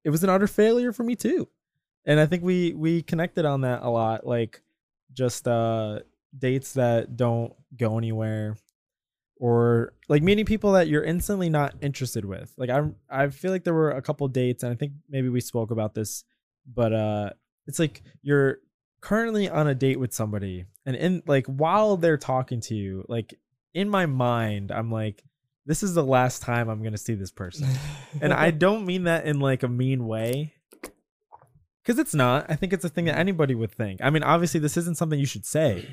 it 0.03 0.09
was 0.09 0.25
an 0.25 0.31
utter 0.31 0.47
failure 0.47 0.95
for 0.95 1.03
me 1.03 1.15
too, 1.15 1.47
and 2.05 2.19
I 2.21 2.27
think 2.27 2.43
we 2.43 2.73
we 2.73 3.03
connected 3.03 3.45
on 3.45 3.63
that 3.63 3.83
a 3.83 3.91
lot. 3.91 4.27
Like 4.27 4.61
just 5.13 5.47
uh 5.49 6.01
dates 6.37 6.75
that 6.75 7.17
don't 7.17 7.53
go 7.77 7.99
anywhere, 7.99 8.57
or 9.37 9.93
like 10.09 10.23
meeting 10.23 10.45
people 10.45 10.73
that 10.73 10.89
you're 10.89 11.05
instantly 11.05 11.51
not 11.51 11.75
interested 11.81 12.25
with. 12.25 12.53
Like 12.57 12.71
I 12.71 12.83
I 13.09 13.29
feel 13.29 13.51
like 13.51 13.65
there 13.65 13.75
were 13.75 13.91
a 13.91 14.03
couple 14.03 14.27
dates, 14.29 14.63
and 14.63 14.73
I 14.73 14.77
think 14.77 14.93
maybe 15.09 15.29
we 15.29 15.41
spoke 15.41 15.71
about 15.71 15.95
this, 15.95 16.25
but 16.67 16.93
uh, 16.93 17.31
it's 17.67 17.79
like 17.79 18.03
you're 18.23 18.59
currently 19.01 19.49
on 19.49 19.67
a 19.67 19.75
date 19.75 19.99
with 19.99 20.13
somebody, 20.13 20.67
and 20.87 20.97
in 20.97 21.23
like 21.27 21.47
while 21.47 21.97
they're 21.97 22.19
talking 22.19 22.61
to 22.63 22.75
you, 22.75 23.05
like 23.09 23.35
in 23.75 23.89
my 23.89 24.07
mind, 24.07 24.73
I'm 24.73 24.91
like, 24.91 25.23
this 25.67 25.83
is 25.83 25.95
the 25.95 26.05
last 26.05 26.43
time 26.43 26.69
I'm 26.69 26.83
gonna 26.83 26.99
see 26.99 27.15
this 27.15 27.31
person. 27.31 27.69
And 28.21 28.33
I 28.33 28.51
don't 28.65 28.87
mean 28.87 29.05
that 29.05 29.27
in 29.27 29.41
like 29.41 29.63
a 29.63 29.69
mean 29.69 30.07
way. 30.07 30.55
Cause 31.87 31.99
it's 31.99 32.15
not. 32.15 32.47
I 32.51 32.57
think 32.57 32.73
it's 32.73 32.85
a 32.85 32.89
thing 32.91 33.07
that 33.07 33.17
anybody 33.19 33.55
would 33.55 33.73
think. 33.73 34.01
I 34.03 34.11
mean, 34.11 34.23
obviously 34.23 34.61
this 34.61 34.77
isn't 34.77 34.97
something 34.99 35.19
you 35.19 35.27
should 35.27 35.47
say. 35.47 35.87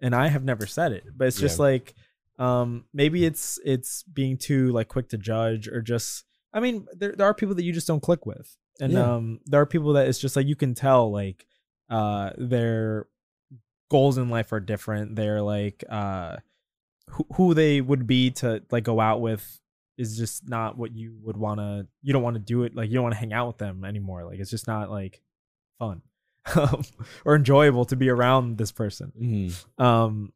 And 0.00 0.14
I 0.14 0.28
have 0.28 0.44
never 0.44 0.66
said 0.66 0.92
it. 0.92 1.04
But 1.16 1.28
it's 1.28 1.40
just 1.40 1.58
Yeah. 1.58 1.62
like 1.64 1.94
um 2.38 2.84
maybe 2.92 3.24
it's 3.24 3.58
it's 3.64 4.02
being 4.04 4.36
too 4.36 4.72
like 4.72 4.88
quick 4.88 5.08
to 5.10 5.18
judge 5.18 5.68
or 5.68 5.80
just 5.80 6.24
I 6.52 6.60
mean, 6.60 6.86
there 6.94 7.12
there 7.12 7.26
are 7.26 7.34
people 7.34 7.54
that 7.54 7.64
you 7.64 7.72
just 7.72 7.86
don't 7.86 8.00
click 8.02 8.26
with. 8.26 8.56
And 8.80 8.92
Yeah. 8.92 9.14
um 9.14 9.40
there 9.46 9.60
are 9.60 9.66
people 9.66 9.94
that 9.94 10.06
it's 10.08 10.18
just 10.18 10.36
like 10.36 10.46
you 10.46 10.56
can 10.56 10.74
tell 10.74 11.10
like 11.10 11.46
uh 11.88 12.30
their 12.36 13.06
goals 13.90 14.18
in 14.18 14.28
life 14.28 14.52
are 14.52 14.60
different. 14.60 15.16
They're 15.16 15.42
like 15.42 15.82
uh 15.88 16.36
who, 17.08 17.26
who 17.34 17.54
they 17.54 17.80
would 17.80 18.06
be 18.06 18.30
to 18.32 18.62
like 18.70 18.84
go 18.84 19.00
out 19.00 19.20
with 19.22 19.60
is 19.98 20.16
just 20.16 20.48
not 20.48 20.76
what 20.78 20.92
you 20.94 21.16
would 21.22 21.36
want 21.36 21.60
to 21.60 21.86
you 22.02 22.12
don't 22.12 22.22
want 22.22 22.34
to 22.34 22.40
do 22.40 22.62
it 22.64 22.74
like 22.74 22.88
you 22.88 22.94
don't 22.94 23.02
want 23.04 23.14
to 23.14 23.18
hang 23.18 23.32
out 23.32 23.46
with 23.46 23.58
them 23.58 23.84
anymore 23.84 24.24
like 24.24 24.38
it's 24.38 24.50
just 24.50 24.66
not 24.66 24.90
like 24.90 25.20
fun 25.78 26.02
um, 26.56 26.82
or 27.24 27.36
enjoyable 27.36 27.84
to 27.84 27.94
be 27.96 28.08
around 28.08 28.56
this 28.58 28.72
person 28.72 29.12
Mhm. 29.20 29.80
um 29.80 30.32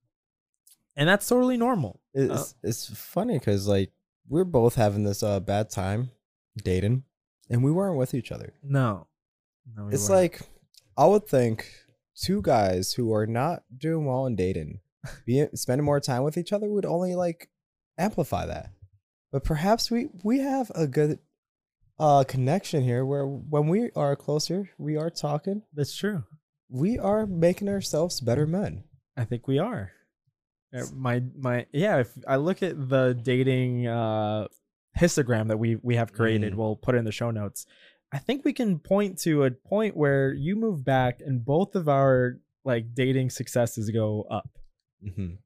and 0.96 1.08
that's 1.08 1.26
totally 1.28 1.56
normal 1.56 2.00
it's 2.14 2.54
it's 2.62 2.86
funny 2.94 3.38
because 3.38 3.66
like 3.66 3.90
we're 4.28 4.44
both 4.44 4.74
having 4.76 5.04
this 5.04 5.22
uh 5.22 5.40
bad 5.40 5.70
time 5.70 6.10
dating 6.62 7.04
and 7.50 7.62
we 7.64 7.72
weren't 7.72 7.96
with 7.96 8.14
each 8.14 8.30
other 8.32 8.52
no 8.62 9.06
no 9.74 9.86
we 9.86 9.94
it's 9.94 10.08
weren't. 10.08 10.22
like 10.22 10.40
I 10.98 11.06
would 11.06 11.26
think 11.26 11.70
two 12.14 12.40
guys 12.40 12.92
who 12.94 13.12
are 13.12 13.26
not 13.26 13.64
doing 13.76 14.06
well 14.06 14.24
in 14.24 14.34
dating, 14.34 14.80
being 15.26 15.48
spending 15.54 15.84
more 15.84 16.00
time 16.00 16.22
with 16.22 16.38
each 16.38 16.54
other 16.54 16.66
would 16.70 16.86
only 16.86 17.14
like 17.14 17.50
amplify 17.98 18.46
that. 18.46 18.70
But 19.32 19.44
perhaps 19.44 19.90
we 19.90 20.08
we 20.22 20.38
have 20.40 20.70
a 20.74 20.86
good 20.86 21.18
uh 21.98 22.24
connection 22.24 22.82
here 22.82 23.04
where 23.04 23.26
when 23.26 23.68
we 23.68 23.90
are 23.96 24.14
closer, 24.16 24.70
we 24.78 24.96
are 24.96 25.10
talking, 25.10 25.62
that's 25.72 25.96
true 25.96 26.24
we 26.68 26.98
are 26.98 27.26
making 27.26 27.68
ourselves 27.68 28.20
better 28.20 28.44
men. 28.44 28.82
i 29.16 29.24
think 29.24 29.46
we 29.46 29.56
are 29.58 29.92
Uh, 30.74 30.82
my 30.94 31.22
my 31.38 31.64
yeah 31.72 31.98
if 32.00 32.10
i 32.26 32.34
look 32.34 32.60
at 32.60 32.88
the 32.88 33.14
dating 33.22 33.86
uh 33.86 34.48
histogram 34.98 35.46
that 35.46 35.58
we 35.58 35.76
we 35.76 35.94
have 35.94 36.12
created 36.12 36.52
Mm. 36.52 36.56
we'll 36.56 36.74
put 36.74 36.96
it 36.96 36.98
in 36.98 37.04
the 37.04 37.12
show 37.12 37.30
notes 37.30 37.66
i 38.12 38.18
think 38.18 38.44
we 38.44 38.52
can 38.52 38.80
point 38.80 39.16
to 39.20 39.44
a 39.44 39.50
point 39.52 39.96
where 39.96 40.34
you 40.34 40.56
move 40.56 40.84
back 40.84 41.20
and 41.24 41.44
both 41.44 41.76
of 41.76 41.88
our 41.88 42.40
like 42.64 42.94
dating 42.94 43.30
successes 43.30 43.88
go 43.90 44.22
up 44.28 44.50
Mhm. 45.06 45.38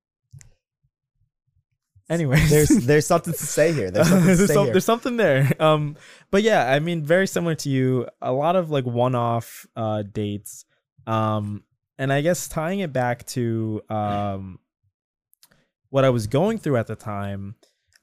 Anyways 2.11 2.51
There's 2.51 2.69
there's 2.87 3.07
something 3.07 3.33
to 3.33 3.47
say 3.47 3.73
here. 3.73 3.91
There's 3.91 4.09
something 4.09 4.29
to 4.29 4.37
there's, 4.37 4.53
some- 4.53 4.65
here. 4.65 4.73
there's 4.75 4.85
something 4.85 5.17
there. 5.17 5.51
Um, 5.59 5.97
but 6.31 6.43
yeah, 6.43 6.71
I 6.71 6.81
mean, 6.81 7.05
very 7.05 7.27
similar 7.27 7.55
to 7.57 7.71
you. 7.71 8.09
A 8.21 8.33
lot 8.33 8.57
of 8.57 8.71
like 8.71 8.85
one-off 8.85 9.67
uh, 9.77 10.03
dates. 10.03 10.65
Um, 11.07 11.65
and 11.99 12.13
I 12.13 12.21
guess 12.21 12.49
tying 12.49 12.81
it 12.81 12.93
back 12.93 13.27
to 13.29 13.83
um, 13.89 14.59
what 15.91 16.05
I 16.05 16.11
was 16.11 16.27
going 16.27 16.59
through 16.59 16.77
at 16.77 16.87
the 16.87 16.97
time. 16.97 17.55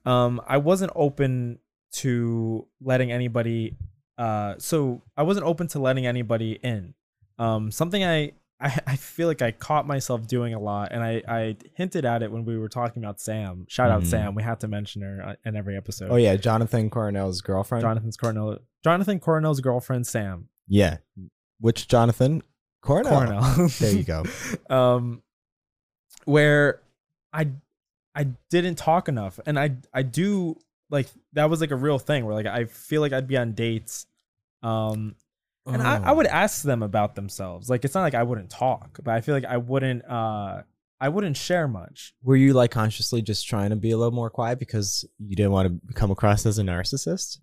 Um, 0.06 0.42
I 0.48 0.58
wasn't 0.58 0.92
open 0.96 1.60
to 1.94 2.68
letting 2.82 3.12
anybody. 3.12 3.76
Uh, 4.18 4.56
so 4.58 5.04
I 5.16 5.24
wasn't 5.24 5.46
open 5.46 5.68
to 5.70 5.80
letting 5.80 6.06
anybody 6.06 6.54
in. 6.64 6.94
Um, 7.38 7.72
something 7.72 8.04
I. 8.04 8.34
I, 8.60 8.80
I 8.88 8.96
feel 8.96 9.28
like 9.28 9.42
I 9.42 9.52
caught 9.52 9.86
myself 9.88 10.28
doing 10.28 10.54
a 10.54 10.60
lot, 10.60 10.90
and 10.92 11.04
I, 11.04 11.22
I 11.28 11.58
hinted 11.76 12.06
at 12.06 12.24
it 12.24 12.32
when 12.32 12.46
we 12.46 12.58
were 12.58 12.70
talking 12.70 13.04
about 13.04 13.20
Sam. 13.20 13.66
Shout 13.70 13.92
out 13.92 14.04
Mhm. 14.04 14.08
Sam. 14.08 14.36
We 14.36 14.44
have 14.44 14.60
to 14.60 14.68
mention 14.68 15.02
her 15.02 15.22
uh, 15.30 15.36
in 15.46 15.56
every 15.56 15.76
episode. 15.78 16.10
Oh 16.12 16.16
yeah, 16.16 16.36
Jonathan 16.36 16.90
Coronel's 16.90 17.42
girlfriend. 17.42 17.84
Jonathan's 17.84 18.18
Coronel. 18.18 18.60
Jonathan 18.84 19.20
Coronel's 19.20 19.60
girlfriend, 19.62 20.08
Sam 20.08 20.50
yeah. 20.68 20.98
Which 21.60 21.88
Jonathan? 21.88 22.44
Coronel. 22.82 23.10
Coronel. 23.42 23.68
There 23.80 23.92
you 23.94 24.04
go. 24.04 24.24
um, 24.70 25.24
where 26.26 26.82
I 27.34 27.50
I 28.16 28.28
didn't 28.50 28.76
talk 28.76 29.08
enough, 29.08 29.40
and 29.46 29.58
I 29.60 29.78
I 29.94 30.04
do 30.04 30.58
like 30.90 31.08
that 31.34 31.50
was 31.50 31.62
like 31.62 31.72
a 31.72 31.76
real 31.76 32.00
thing 32.00 32.26
where 32.26 32.36
like 32.36 32.46
I 32.46 32.66
feel 32.66 33.02
like 33.02 33.14
I'd 33.14 33.28
be 33.28 33.38
on 33.38 33.54
dates, 33.54 34.06
um, 34.64 35.16
and 35.68 35.82
I, 35.82 35.98
I 35.98 36.12
Oh. 36.12 36.16
would 36.16 36.28
ask 36.28 36.64
them 36.64 36.82
about 36.84 37.16
themselves. 37.16 37.70
Like 37.70 37.86
it's 37.86 37.94
not 37.96 38.02
like 38.02 38.16
I 38.16 38.24
wouldn't 38.24 38.50
talk, 38.50 39.00
but 39.04 39.14
I 39.14 39.22
feel 39.22 39.36
like 39.36 39.46
I 39.46 39.58
wouldn't 39.58 40.04
uh 40.10 40.62
I 41.00 41.10
wouldn't 41.10 41.38
share 41.38 41.68
much. 41.68 42.14
Were 42.24 42.36
you 42.36 42.54
like 42.54 42.72
consciously 42.72 43.22
just 43.22 43.48
trying 43.48 43.70
to 43.70 43.76
be 43.76 43.92
a 43.92 43.98
little 43.98 44.14
more 44.14 44.30
quiet 44.32 44.58
because 44.60 45.06
you 45.20 45.36
didn't 45.36 45.52
want 45.52 45.88
to 45.88 45.94
come 45.94 46.10
across 46.12 46.46
as 46.46 46.58
a 46.58 46.64
narcissist? 46.64 47.38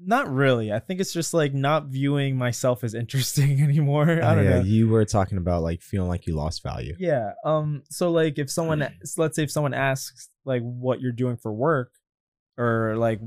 Not 0.00 0.32
really. 0.32 0.72
I 0.72 0.78
think 0.78 1.00
it's 1.00 1.12
just 1.12 1.34
like 1.34 1.52
not 1.54 1.86
viewing 1.86 2.36
myself 2.36 2.84
as 2.84 2.94
interesting 2.94 3.60
anymore. 3.68 4.08
I 4.08 4.32
Oh, 4.32 4.34
don't 4.36 4.44
yeah, 4.44 4.50
know. 4.58 4.62
You 4.62 4.88
were 4.88 5.04
talking 5.04 5.38
about 5.38 5.62
like 5.62 5.80
feeling 5.82 6.08
like 6.08 6.26
you 6.26 6.36
lost 6.36 6.62
value. 6.62 6.94
Yeah. 6.98 7.32
Um. 7.44 7.82
So 7.90 8.10
like, 8.10 8.38
if 8.38 8.50
someone, 8.50 8.86
let's 9.16 9.34
say, 9.36 9.42
if 9.42 9.50
someone 9.50 9.74
asks 9.74 10.28
like 10.44 10.62
what 10.62 11.00
you're 11.00 11.10
doing 11.12 11.36
for 11.36 11.52
work, 11.52 11.92
or 12.56 12.94
like 12.96 13.20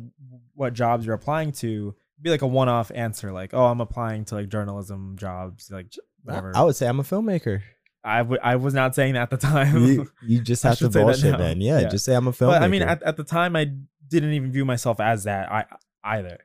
what 0.54 0.74
jobs 0.74 1.06
you're 1.06 1.16
applying 1.16 1.52
to, 1.54 1.96
be 2.22 2.30
like 2.30 2.42
a 2.42 2.48
one-off 2.48 2.92
answer, 2.94 3.32
like, 3.32 3.54
oh, 3.54 3.66
I'm 3.66 3.82
applying 3.82 4.26
to 4.26 4.36
like 4.36 4.50
journalism 4.50 5.16
jobs, 5.18 5.70
like 5.72 5.88
whatever. 6.24 6.52
I 6.56 6.62
would 6.64 6.76
say 6.76 6.88
I'm 6.88 7.00
a 7.00 7.04
filmmaker. 7.04 7.62
I 8.04 8.22
would. 8.22 8.40
I 8.42 8.56
was 8.56 8.74
not 8.74 8.96
saying 8.96 9.14
that 9.14 9.22
at 9.24 9.30
the 9.30 9.38
time. 9.38 9.86
you, 9.86 10.12
you 10.28 10.42
just 10.42 10.64
have 10.64 10.78
to 10.80 10.90
bullshit, 10.90 11.38
man. 11.38 11.62
Yeah, 11.62 11.82
Yeah. 11.82 11.90
just 11.90 12.04
say 12.06 12.16
I'm 12.16 12.28
a 12.28 12.32
filmmaker. 12.32 12.48
but 12.60 12.64
I 12.64 12.68
mean, 12.68 12.82
at, 12.82 13.04
at 13.04 13.16
the 13.18 13.24
time, 13.24 13.56
I 13.56 13.72
didn't 14.08 14.32
even 14.34 14.52
view 14.52 14.66
myself 14.66 15.00
as 15.00 15.26
that. 15.26 15.52
I 15.52 15.66
either. 16.04 16.40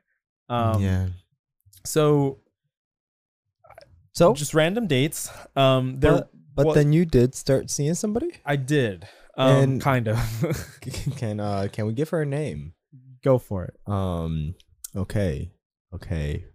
Um, 0.49 0.81
yeah. 0.81 1.07
So 1.85 2.39
So, 4.13 4.33
just 4.33 4.53
random 4.53 4.87
dates. 4.87 5.29
Um. 5.55 5.99
There. 5.99 6.11
but, 6.11 6.29
but 6.55 6.65
what- 6.67 6.75
then 6.75 6.93
you 6.93 7.05
did 7.05 7.33
start 7.35 7.69
seeing 7.69 7.93
somebody. 7.95 8.31
I 8.45 8.55
did. 8.55 9.07
Um. 9.35 9.49
And- 9.63 9.81
kind 9.81 10.07
of. 10.07 10.17
can 11.17 11.39
uh 11.39 11.67
can 11.71 11.85
we 11.87 11.93
give 11.93 12.09
her 12.09 12.21
a 12.21 12.25
name? 12.25 12.73
Go 13.23 13.37
for 13.39 13.65
it. 13.65 13.75
Um. 13.91 14.55
Okay. 14.95 15.51
Okay. 15.93 16.45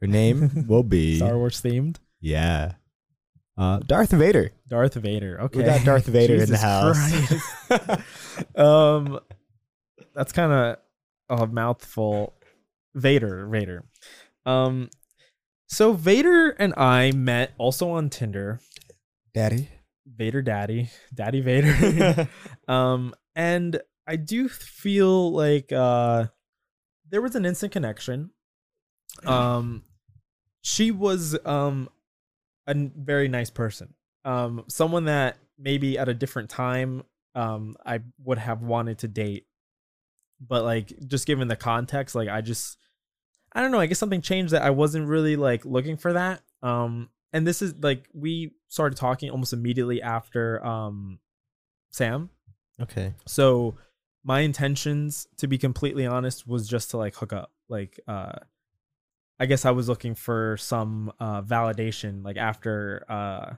Her 0.00 0.06
name 0.06 0.66
will 0.68 0.82
be 0.82 1.16
Star 1.18 1.36
Wars 1.36 1.60
themed. 1.60 1.96
yeah. 2.20 2.72
Uh, 3.58 3.78
Darth 3.80 4.10
Vader. 4.12 4.52
Darth 4.68 4.94
Vader. 4.94 5.38
Okay. 5.42 5.58
We 5.58 5.64
got 5.64 5.84
Darth 5.84 6.06
Vader 6.06 6.36
in 6.42 6.48
the 6.48 6.56
house. 6.56 8.00
Um, 8.56 9.20
that's 10.14 10.32
kind 10.32 10.50
of 10.50 10.78
a 11.28 11.46
mouthful. 11.46 12.32
Vader, 12.94 13.46
Vader. 13.46 13.84
Um, 14.46 14.88
so 15.68 15.92
Vader 15.92 16.50
and 16.50 16.72
I 16.76 17.12
met 17.12 17.52
also 17.58 17.90
on 17.90 18.08
Tinder. 18.08 18.60
Daddy. 19.34 19.68
Vader 20.06 20.42
Daddy, 20.42 20.90
Daddy 21.14 21.40
Vader. 21.40 22.28
um, 22.68 23.14
and 23.36 23.80
I 24.06 24.16
do 24.16 24.48
feel 24.48 25.32
like 25.32 25.70
uh, 25.70 26.26
there 27.10 27.20
was 27.20 27.34
an 27.34 27.44
instant 27.44 27.72
connection. 27.72 28.30
Um, 29.26 29.82
she 30.62 30.92
was 30.92 31.36
um 31.44 31.88
a 32.66 32.74
very 32.74 33.28
nice 33.28 33.50
person. 33.50 33.94
Um, 34.24 34.64
someone 34.68 35.06
that 35.06 35.36
maybe 35.58 35.98
at 35.98 36.08
a 36.08 36.14
different 36.14 36.48
time 36.48 37.02
um 37.34 37.76
I 37.84 38.00
would 38.24 38.38
have 38.38 38.62
wanted 38.62 38.98
to 38.98 39.08
date, 39.08 39.46
but 40.40 40.62
like 40.64 40.92
just 41.06 41.26
given 41.26 41.48
the 41.48 41.56
context, 41.56 42.14
like 42.14 42.28
I 42.28 42.40
just 42.40 42.78
I 43.52 43.60
don't 43.60 43.72
know. 43.72 43.80
I 43.80 43.86
guess 43.86 43.98
something 43.98 44.22
changed 44.22 44.52
that 44.52 44.62
I 44.62 44.70
wasn't 44.70 45.08
really 45.08 45.34
like 45.36 45.64
looking 45.64 45.96
for 45.96 46.12
that. 46.12 46.40
Um, 46.62 47.10
and 47.32 47.46
this 47.46 47.62
is 47.62 47.74
like 47.82 48.06
we 48.14 48.52
started 48.68 48.96
talking 48.96 49.30
almost 49.30 49.52
immediately 49.52 50.00
after 50.02 50.64
um 50.64 51.18
Sam. 51.90 52.30
okay. 52.80 53.14
So 53.26 53.76
my 54.24 54.40
intentions, 54.40 55.26
to 55.38 55.46
be 55.46 55.56
completely 55.58 56.06
honest, 56.06 56.46
was 56.46 56.68
just 56.68 56.90
to 56.90 56.96
like 56.98 57.14
hook 57.14 57.32
up. 57.32 57.50
Like 57.68 57.98
uh 58.08 58.32
I 59.38 59.46
guess 59.46 59.64
I 59.64 59.70
was 59.70 59.88
looking 59.88 60.14
for 60.14 60.56
some 60.58 61.12
uh 61.18 61.40
validation 61.42 62.22
like 62.24 62.36
after 62.36 63.04
uh 63.08 63.54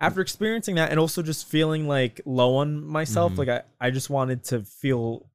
after 0.00 0.20
experiencing 0.20 0.76
that 0.76 0.90
and 0.90 1.00
also 1.00 1.22
just 1.22 1.48
feeling 1.48 1.88
like 1.88 2.20
low 2.24 2.56
on 2.56 2.84
myself, 2.84 3.32
Mhm. 3.32 3.38
like 3.38 3.48
I, 3.48 3.62
I 3.80 3.90
just 3.90 4.10
wanted 4.10 4.44
to 4.44 4.64
feel 4.64 5.28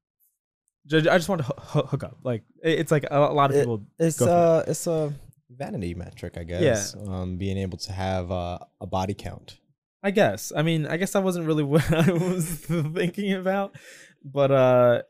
I 0.92 1.00
just 1.16 1.28
wanted 1.28 1.46
to 1.46 1.52
hoo- 1.52 1.80
hoo- 1.82 1.86
hook 1.86 2.04
up. 2.04 2.18
Like 2.24 2.42
it's 2.62 2.90
like 2.90 3.04
a, 3.10 3.18
lot 3.20 3.50
of 3.50 3.56
It- 3.56 3.60
people 3.60 3.86
It's 3.98 4.18
Go 4.18 4.26
for 4.26 4.32
uh 4.32 4.64
it's 4.66 4.86
a 4.86 5.12
vanity 5.50 5.94
metric, 5.94 6.36
I 6.36 6.44
guess. 6.44 6.96
Um, 6.96 7.36
being 7.36 7.58
able 7.58 7.78
to 7.78 7.92
have 7.92 8.30
uh, 8.32 8.58
a 8.80 8.86
body 8.86 9.14
count. 9.14 9.58
I 10.04 10.10
guess. 10.10 10.52
I 10.54 10.60
mean, 10.62 10.86
I 10.86 10.98
guess 10.98 11.12
that 11.12 11.24
wasn't 11.24 11.46
really 11.46 11.62
what 11.72 11.90
I 11.92 12.12
was 12.12 12.44
thinking 12.46 13.32
about, 13.32 13.74
but 14.22 14.50
uh 14.52 15.02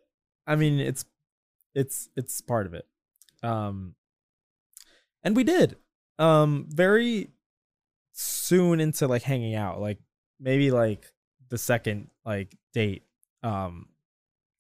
I 0.47 0.57
mean, 0.57 0.79
it's 0.79 1.05
it's 1.75 2.09
it's 2.17 2.41
part 2.41 2.67
of 2.67 2.75
it. 2.75 2.87
Um 3.43 3.97
and 5.25 5.35
we 5.35 5.43
did. 5.45 5.77
Um 6.19 6.67
very 6.71 7.31
soon 8.13 8.79
into 8.81 9.09
like 9.09 9.23
hanging 9.23 9.57
out, 9.57 9.81
like 9.81 9.99
maybe 10.39 10.71
like 10.71 11.13
the 11.49 11.59
second 11.59 12.09
like 12.25 12.57
date. 12.73 13.03
Um 13.43 13.89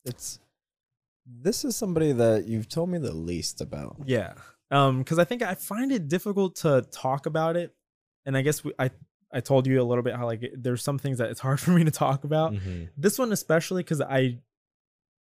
It's 0.05 0.41
this 1.27 1.65
is 1.65 1.77
somebody 1.77 2.13
that 2.13 2.47
you've 2.47 2.69
told 2.69 2.91
me 2.91 2.99
the 2.99 3.15
least 3.15 3.61
about. 3.61 3.97
yeah. 4.05 4.35
Um 4.73 5.05
cuz 5.05 5.19
I 5.21 5.25
think 5.25 5.43
I 5.43 5.55
find 5.55 5.93
it 5.93 6.09
difficult 6.09 6.57
to 6.57 6.83
talk 6.91 7.27
about 7.27 7.57
it. 7.57 7.73
And 8.27 8.37
I 8.37 8.43
guess 8.43 8.65
we, 8.65 8.73
I 8.79 8.91
I 9.35 9.41
told 9.41 9.67
you 9.67 9.83
a 9.83 9.85
little 9.85 10.05
bit 10.05 10.15
how 10.15 10.27
like 10.27 10.53
there's 10.57 10.83
some 10.83 10.99
things 10.99 11.19
that 11.19 11.29
it's 11.31 11.41
hard 11.47 11.59
for 11.61 11.73
me 11.73 11.83
to 11.85 11.91
talk 11.91 12.25
about. 12.25 12.53
Mhm. 12.53 12.89
this 12.97 13.19
one 13.19 13.33
especially 13.33 13.83
because 13.83 14.01
i 14.01 14.39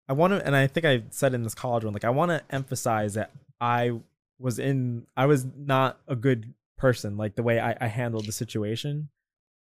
i 0.09 0.13
want 0.13 0.33
to 0.33 0.45
and 0.45 0.55
i 0.55 0.67
think 0.67 0.85
i 0.85 1.01
said 1.09 1.33
in 1.33 1.43
this 1.43 1.55
college 1.55 1.83
one 1.85 1.93
like 1.93 2.03
i 2.03 2.09
want 2.09 2.29
to 2.29 2.41
emphasize 2.53 3.13
that 3.13 3.31
i 3.61 3.91
was 4.39 4.59
in 4.59 5.07
i 5.15 5.25
was 5.25 5.45
not 5.55 5.97
a 6.07 6.15
good 6.15 6.53
person 6.77 7.15
like 7.15 7.35
the 7.35 7.43
way 7.43 7.59
i, 7.61 7.75
I 7.79 7.87
handled 7.87 8.25
the 8.25 8.33
situation 8.33 9.07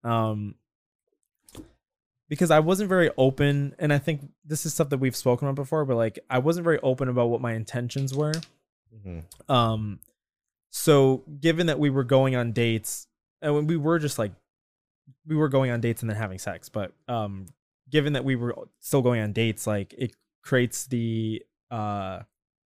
um 0.03 0.57
because 2.29 2.51
i 2.51 2.59
wasn't 2.59 2.89
very 2.89 3.11
open 3.17 3.75
and 3.79 3.93
i 3.93 3.99
think 3.99 4.29
this 4.45 4.67
is 4.67 4.75
stuff 4.75 4.89
that 4.89 4.99
we've 4.99 5.15
spoken 5.17 5.47
about 5.47 5.55
before 5.57 5.85
but 5.85 5.97
like 5.97 6.19
i 6.31 6.39
wasn't 6.39 6.65
very 6.65 6.81
open 6.81 7.09
about 7.09 7.29
what 7.29 7.41
my 7.41 7.53
intentions 7.55 8.13
were 8.15 8.35
Mhm. 9.07 9.23
um, 9.49 10.01
so 10.71 11.23
given 11.41 11.67
that 11.69 11.79
we 11.79 11.89
were 11.89 12.05
going 12.05 12.37
on 12.37 12.53
dates, 12.53 13.07
and 13.43 13.55
when 13.55 13.67
we 13.67 13.77
were 13.77 13.99
just 13.99 14.19
like, 14.19 14.33
we 15.27 15.37
were 15.37 15.49
going 15.49 15.71
on 15.71 15.81
dates 15.81 16.03
and 16.03 16.11
then 16.11 16.17
having 16.17 16.39
sex, 16.39 16.69
but 16.69 16.93
um, 17.09 17.47
given 17.91 18.13
that 18.15 18.25
we 18.25 18.37
were 18.37 18.55
still 18.81 19.03
going 19.03 19.21
on 19.21 19.33
dates, 19.33 19.67
like 19.67 19.95
it 19.99 20.15
creates 20.43 20.87
the 20.87 21.43
uh 21.71 22.21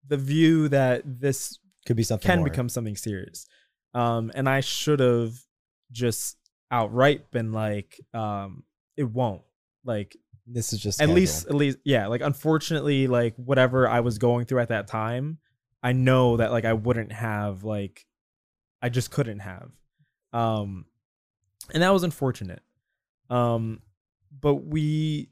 the 0.08 0.18
view 0.18 0.68
that 0.70 1.02
this 1.06 1.58
Could 1.86 1.96
be 1.98 2.04
something 2.04 2.26
can 2.28 2.40
more. 2.40 2.50
become 2.50 2.70
something 2.70 2.96
serious. 2.96 3.48
Um, 3.94 4.32
and 4.36 4.48
I 4.48 4.60
should 4.60 5.00
have 5.00 5.34
just 5.92 6.38
outright 6.72 7.32
been 7.32 7.52
like, 7.54 8.00
um, 8.14 8.64
it 8.98 9.04
won't. 9.10 9.42
Like 9.84 10.16
This 10.46 10.74
is 10.74 10.80
just 10.80 11.00
at 11.02 11.06
casual. 11.06 11.16
least 11.16 11.48
at 11.48 11.56
least 11.56 11.78
yeah 11.86 12.08
like 12.08 12.22
unfortunately 12.22 13.08
like 13.08 13.36
whatever 13.38 13.88
i 13.88 14.00
was 14.02 14.18
going 14.18 14.46
through 14.46 14.60
at 14.60 14.70
that 14.70 14.88
time 14.88 15.38
i 15.84 15.92
know 15.92 16.38
that 16.38 16.52
like 16.52 16.66
i 16.66 16.74
wouldn't 16.74 17.12
have 17.12 17.64
like 17.64 18.06
i 18.82 18.90
just 18.90 19.10
couldn't 19.12 19.40
have 19.40 19.70
um 20.36 20.86
and 21.74 21.82
that 21.82 21.94
was 21.94 22.04
unfortunate. 22.04 22.62
Um 23.30 23.82
but 24.42 24.56
we 24.56 25.30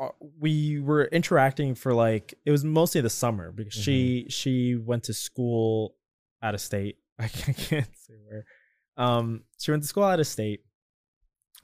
uh, 0.00 0.08
we 0.40 0.80
were 0.80 1.04
interacting 1.04 1.74
for 1.74 1.94
like 1.94 2.34
it 2.44 2.50
was 2.50 2.64
mostly 2.64 3.00
the 3.00 3.10
summer 3.10 3.52
because 3.52 3.74
she 3.74 4.26
she 4.28 4.74
went 4.76 5.04
to 5.04 5.14
school 5.14 5.94
out 6.42 6.54
of 6.54 6.60
state. 6.60 6.96
I 7.18 7.28
can't, 7.28 7.48
I 7.50 7.62
can't 7.62 7.96
say 7.96 8.14
where. 8.26 8.44
Um 8.96 9.44
she 9.58 9.70
went 9.70 9.82
to 9.82 9.88
school 9.88 10.04
out 10.04 10.20
of 10.20 10.26
state. 10.26 10.60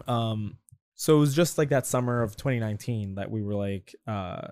Um 0.07 0.59
so 0.95 1.16
it 1.16 1.20
was 1.20 1.35
just 1.35 1.57
like 1.57 1.70
that 1.70 1.87
summer 1.87 2.22
of 2.22 2.37
2019 2.37 3.14
that 3.14 3.31
we 3.31 3.43
were 3.43 3.55
like 3.55 3.95
uh 4.07 4.49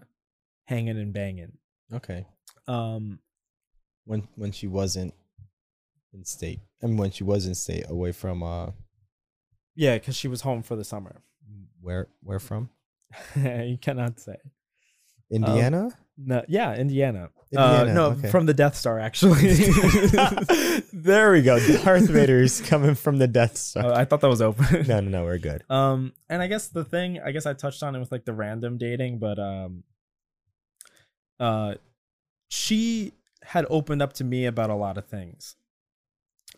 hanging 0.64 0.99
and 0.99 1.12
banging. 1.12 1.53
Okay. 1.93 2.26
um 2.66 3.20
When 4.07 4.26
when 4.35 4.53
she 4.53 4.66
wasn't 4.66 5.14
in 6.13 6.25
state, 6.25 6.61
I 6.83 6.87
mean 6.87 6.97
when 6.97 7.11
she 7.11 7.25
was 7.25 7.47
in 7.47 7.55
state, 7.55 7.85
away 7.89 8.13
from 8.13 8.43
uh 8.43 8.71
yeah 9.75 9.97
because 9.97 10.17
she 10.17 10.29
was 10.29 10.43
home 10.43 10.63
for 10.63 10.77
the 10.77 10.85
summer 10.85 11.23
where 11.81 12.09
where 12.23 12.39
from? 12.39 12.71
you 13.37 13.79
cannot 13.81 14.21
say 14.21 14.37
Indiana. 15.31 15.91
no 16.17 16.45
yeah 16.49 16.75
indiana, 16.75 17.31
Indiana, 17.51 17.91
uh, 17.91 17.95
no 17.95 18.07
okay. 18.11 18.31
from 18.31 18.47
the 18.47 18.53
death 18.55 18.77
star 18.77 18.99
actually 18.99 19.71
there 21.09 21.33
we 21.33 21.43
go. 21.43 21.59
Darth 21.59 22.09
Vader's 22.09 22.61
coming 22.61 22.95
from 22.95 23.19
the 23.19 23.27
Death 23.27 23.57
Star. 23.57 23.87
Uh, 23.87 23.99
i 23.99 24.05
thought 24.05 24.21
that 24.21 24.29
was 24.29 24.43
open 24.43 24.67
no, 24.89 25.01
no, 25.01 25.09
no, 25.09 25.25
we're 25.25 25.39
good. 25.39 25.63
Um, 25.71 26.13
and 26.29 26.43
I 26.43 26.47
guess 26.47 26.69
the 26.69 26.85
thing, 26.85 27.21
I 27.25 27.31
guess 27.31 27.47
I 27.47 27.55
touched 27.55 27.83
on 27.83 27.95
it 27.97 27.99
with 27.99 28.13
like 28.13 28.25
the 28.25 28.33
random 28.33 28.79
dating, 28.79 29.19
but 29.19 29.39
um, 29.39 29.85
uh, 31.41 31.75
she 32.49 33.13
had 33.43 33.67
opened 33.71 34.03
up 34.03 34.13
to 34.15 34.25
me 34.25 34.47
about 34.47 34.71
a 34.71 34.75
lot 34.75 34.99
of 34.99 35.07
things. 35.07 35.57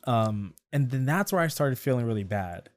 Um, 0.05 0.55
and 0.73 0.91
then 0.91 1.05
that's 1.05 1.33
where 1.33 1.43
I 1.43 1.49
started 1.49 1.79
feeling 1.79 2.07
really 2.07 2.25
bad 2.25 2.71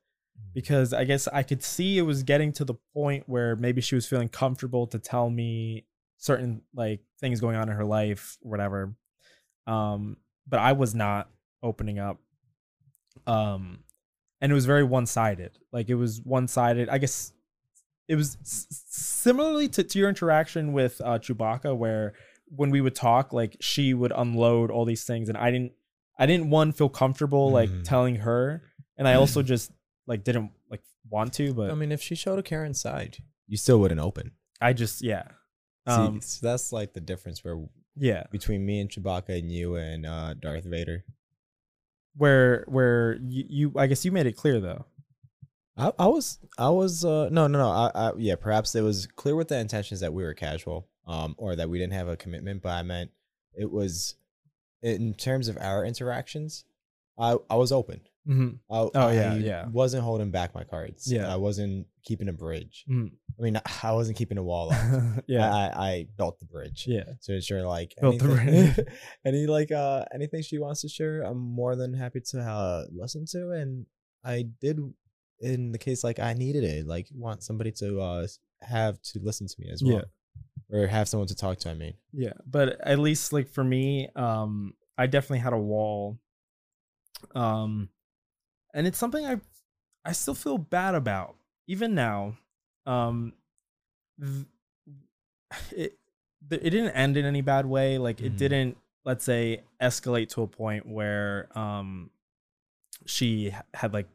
because 0.53 0.93
I 0.93 1.03
guess 1.03 1.28
I 1.28 1.43
could 1.43 1.63
see 1.63 1.97
it 1.97 2.03
was 2.03 2.24
getting 2.24 2.51
to 2.53 2.65
the 2.65 2.76
point 2.93 3.24
where 3.28 3.55
maybe 3.55 3.82
she 3.82 3.95
was 3.95 4.05
feeling 4.05 4.30
comfortable 4.30 4.88
to 4.88 4.99
tell 4.99 5.30
me 5.30 5.86
certain 6.17 6.61
like 6.76 7.01
things 7.19 7.39
going 7.39 7.55
on 7.55 7.69
in 7.69 7.76
her 7.76 7.86
life, 7.86 8.38
whatever. 8.41 8.93
Um, 9.67 10.17
but 10.47 10.59
I 10.59 10.74
was 10.74 10.93
not 10.93 11.30
opening 11.61 11.99
up. 11.99 12.19
Um, 13.26 13.80
and 14.43 14.51
it 14.51 14.55
was 14.55 14.65
very 14.65 14.84
one-sided 14.84 15.57
like 15.71 15.89
it 15.89 15.95
was 15.95 16.21
one-sided 16.21 16.89
i 16.89 16.97
guess 16.99 17.32
it 18.09 18.15
was 18.15 18.38
s- 18.41 18.67
similarly 18.89 19.69
to, 19.69 19.84
to 19.84 19.97
your 19.97 20.09
interaction 20.09 20.74
with 20.74 21.01
uh 21.03 21.17
chewbacca 21.17 21.76
where 21.76 22.13
when 22.49 22.69
we 22.69 22.82
would 22.82 22.93
talk 22.93 23.32
like 23.34 23.55
she 23.61 23.93
would 23.93 24.11
unload 24.15 24.69
all 24.69 24.86
these 24.86 25.05
things 25.05 25.30
and 25.30 25.38
i 25.38 25.49
didn't 25.49 25.71
i 26.18 26.26
didn't 26.26 26.49
one 26.49 26.72
feel 26.72 26.89
comfortable 26.89 27.51
like 27.51 27.70
Mhm. 27.70 27.84
telling 27.84 28.16
her 28.18 28.61
and 28.97 29.07
i 29.07 29.14
also 29.16 29.41
just 29.43 29.72
like 30.07 30.24
didn't 30.24 30.51
like 30.70 30.82
want 31.09 31.34
to 31.34 31.53
but 31.53 31.72
I 31.72 31.76
mean, 31.76 31.91
if 31.91 32.01
she 32.01 32.16
showed 32.16 32.39
a 32.39 32.43
Karen 32.43 32.74
side, 32.74 33.18
You 33.47 33.57
still 33.57 33.80
wouldn't 33.80 33.99
open. 34.01 34.32
i 34.61 34.74
just 34.74 35.01
yeah 35.01 35.24
see, 35.88 35.93
um 35.93 36.22
so 36.22 36.45
that's 36.47 36.72
like 36.72 36.93
the 36.93 37.01
difference 37.01 37.43
where 37.43 37.57
yeah 37.95 38.24
between 38.32 38.66
me 38.66 38.80
and 38.82 38.89
Chewbacca 38.89 39.38
and 39.38 39.51
you 39.51 39.76
and 39.76 40.05
uh, 40.05 40.34
Darth 40.34 40.64
Vader. 40.66 41.03
where 42.16 42.64
where 42.68 43.18
you, 43.22 43.43
you 43.49 43.74
i 43.78 43.88
guess 43.88 44.05
you 44.05 44.11
made 44.11 44.26
it 44.26 44.34
clear 44.38 44.59
though 44.59 44.86
I, 45.76 45.91
I 45.97 46.05
was 46.07 46.38
I 46.57 46.70
was 46.70 47.03
uh 47.03 47.30
no 47.32 47.47
no 47.47 47.57
no 47.57 47.70
I, 47.70 47.91
I 47.95 48.11
yeah 48.18 48.36
perhaps 48.36 48.76
it 48.76 48.82
was 48.82 49.07
clear 49.07 49.36
with 49.36 49.47
the 49.47 49.57
intentions 49.57 50.01
that 50.01 50.14
we 50.14 50.24
were 50.24 50.36
casual 50.36 50.88
um 51.07 51.34
or 51.39 51.55
that 51.55 51.68
we 51.70 51.80
didn't 51.80 51.93
have 51.93 52.07
a 52.07 52.16
commitment 52.16 52.61
but 52.61 52.70
I 52.70 52.84
meant 52.84 53.09
it 53.55 53.72
was 53.72 54.16
in 54.84 55.13
terms 55.15 55.47
of 55.47 55.57
our 55.59 55.86
interactions 55.86 56.65
I 57.17 57.38
I 57.49 57.55
was 57.55 57.71
open. 57.71 58.01
Mm-hmm. 58.27 58.73
I, 58.73 58.77
Oh, 58.95 59.11
yeah, 59.11 59.34
I 59.34 59.36
yeah. 59.38 59.67
wasn't 59.67 60.03
holding 60.03 60.31
back 60.31 60.55
my 60.55 60.63
cards. 60.63 61.11
Yeah. 61.11 61.31
I 61.31 61.36
wasn't 61.36 61.88
keeping 62.03 62.27
a 62.29 62.34
bridge. 62.34 62.86
Mhm. 62.89 63.11
I 63.38 63.41
mean 63.41 63.59
I 63.84 63.91
wasn't 63.91 64.17
keeping 64.17 64.38
a 64.39 64.43
wall 64.43 64.71
up. 64.73 65.23
Yeah. 65.27 65.53
I, 65.53 65.88
I 65.89 66.07
built 66.17 66.39
the 66.39 66.45
bridge 66.45 66.86
yeah. 66.88 67.03
to 67.23 67.36
ensure 67.36 67.63
like 67.67 67.93
Built 68.01 68.19
the 68.19 68.31
anything, 68.41 68.86
any 69.25 69.45
like 69.47 69.71
uh 69.71 70.05
anything 70.13 70.41
she 70.41 70.57
wants 70.57 70.81
to 70.81 70.89
share 70.89 71.21
i'm 71.21 71.38
more 71.38 71.75
than 71.75 71.93
happy 71.93 72.21
to 72.31 72.39
uh 72.39 72.86
listen 72.91 73.25
to. 73.31 73.51
And 73.51 73.86
i 74.23 74.45
did 74.61 74.79
in 75.39 75.71
the 75.71 75.77
case 75.77 76.03
like 76.03 76.19
i 76.19 76.34
needed 76.34 76.63
it 76.63 76.88
like 76.88 77.07
want 77.13 77.43
somebody 77.43 77.71
to 77.73 77.99
uh 77.99 78.25
have 78.61 79.01
to 79.01 79.19
listen 79.21 79.45
to 79.47 79.55
me 79.59 79.69
as 79.71 79.84
well 79.84 80.03
or 80.72 80.88
have 80.88 81.07
someone 81.07 81.28
to 81.28 81.36
talk 81.36 81.57
to 81.59 81.70
i 81.70 81.74
mean 81.74 81.93
Yeah, 82.11 82.34
but 82.45 82.80
at 82.82 82.99
least 82.99 83.34
like 83.34 83.47
for 83.49 83.64
me, 83.64 84.09
um, 84.16 84.74
I 84.97 85.07
definitely 85.07 85.39
had 85.39 85.53
a 85.53 85.57
wall. 85.57 86.20
Um, 87.36 87.89
and 88.74 88.86
it's 88.88 88.97
something 88.97 89.26
I, 89.26 89.39
I 90.05 90.11
still 90.11 90.36
feel 90.36 90.57
bad 90.57 90.95
about 90.95 91.36
even 91.68 91.95
now. 91.95 92.38
Um, 92.86 93.34
th- 94.20 94.45
it 95.72 95.97
th- 96.49 96.61
it 96.64 96.70
didn't 96.70 96.91
end 96.91 97.18
in 97.18 97.26
any 97.26 97.41
bad 97.41 97.66
way. 97.66 97.97
Like 97.97 98.22
it 98.22 98.34
Mhm. 98.34 98.38
didn't, 98.38 98.78
let's 99.05 99.24
say, 99.24 99.64
escalate 99.82 100.30
to 100.30 100.41
a 100.41 100.47
point 100.47 100.86
where 100.86 101.47
um, 101.57 102.09
she 103.05 103.53
had 103.74 103.93
like 103.93 104.07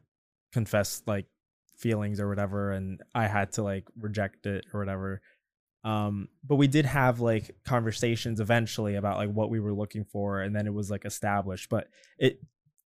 confessed 0.53 1.07
like 1.07 1.27
feelings 1.77 2.21
or 2.21 2.29
whatever, 2.29 2.73
and 2.73 3.03
I 3.15 3.27
had 3.27 3.53
to 3.53 3.63
like 3.63 3.85
reject 3.97 4.47
it 4.47 4.67
or 4.73 4.81
whatever 4.81 5.21
um 5.85 6.29
but 6.45 6.57
we 6.57 6.67
did 6.67 6.85
have 6.85 7.21
like 7.21 7.55
conversations 7.65 8.41
eventually 8.41 8.97
about 8.97 9.17
like 9.17 9.31
what 9.31 9.51
we 9.51 9.61
were 9.61 9.73
looking 9.73 10.05
for 10.05 10.41
and 10.41 10.55
then 10.55 10.67
it 10.67 10.75
was 10.75 10.91
like 10.91 11.05
established. 11.05 11.69
But 11.69 11.89
it 12.19 12.41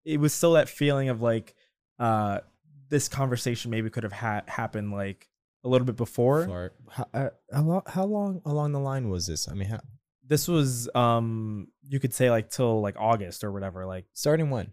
it 0.05 0.19
was 0.19 0.33
still 0.33 0.55
that 0.55 0.69
feeling 0.69 1.09
of 1.09 1.21
like 1.21 1.55
uh 1.99 2.41
this 2.89 3.09
conversation 3.09 3.71
maybe 3.71 3.91
could 3.91 4.05
have 4.05 4.13
had 4.13 4.49
happened 4.49 4.93
like 4.93 5.29
a 5.65 5.69
little 5.69 5.85
bit 5.85 5.97
before. 5.97 6.45
For, 6.47 6.73
how, 6.89 7.07
uh, 7.13 7.29
how, 7.53 7.63
lo- 7.63 7.83
how 7.87 8.05
long 8.05 8.41
along 8.47 8.73
the 8.73 8.81
line 8.81 9.11
was 9.11 9.27
this? 9.27 9.49
I 9.49 9.55
mean 9.55 9.69
how, 9.69 9.81
this 10.27 10.49
was 10.49 10.89
um 10.95 11.69
you 11.87 12.01
could 12.01 12.15
say 12.15 12.31
like 12.31 12.51
till 12.51 12.81
like 12.81 12.97
august 12.99 13.45
or 13.45 13.53
whatever 13.53 13.87
like 13.87 14.07
starting 14.15 14.49
when? 14.49 14.73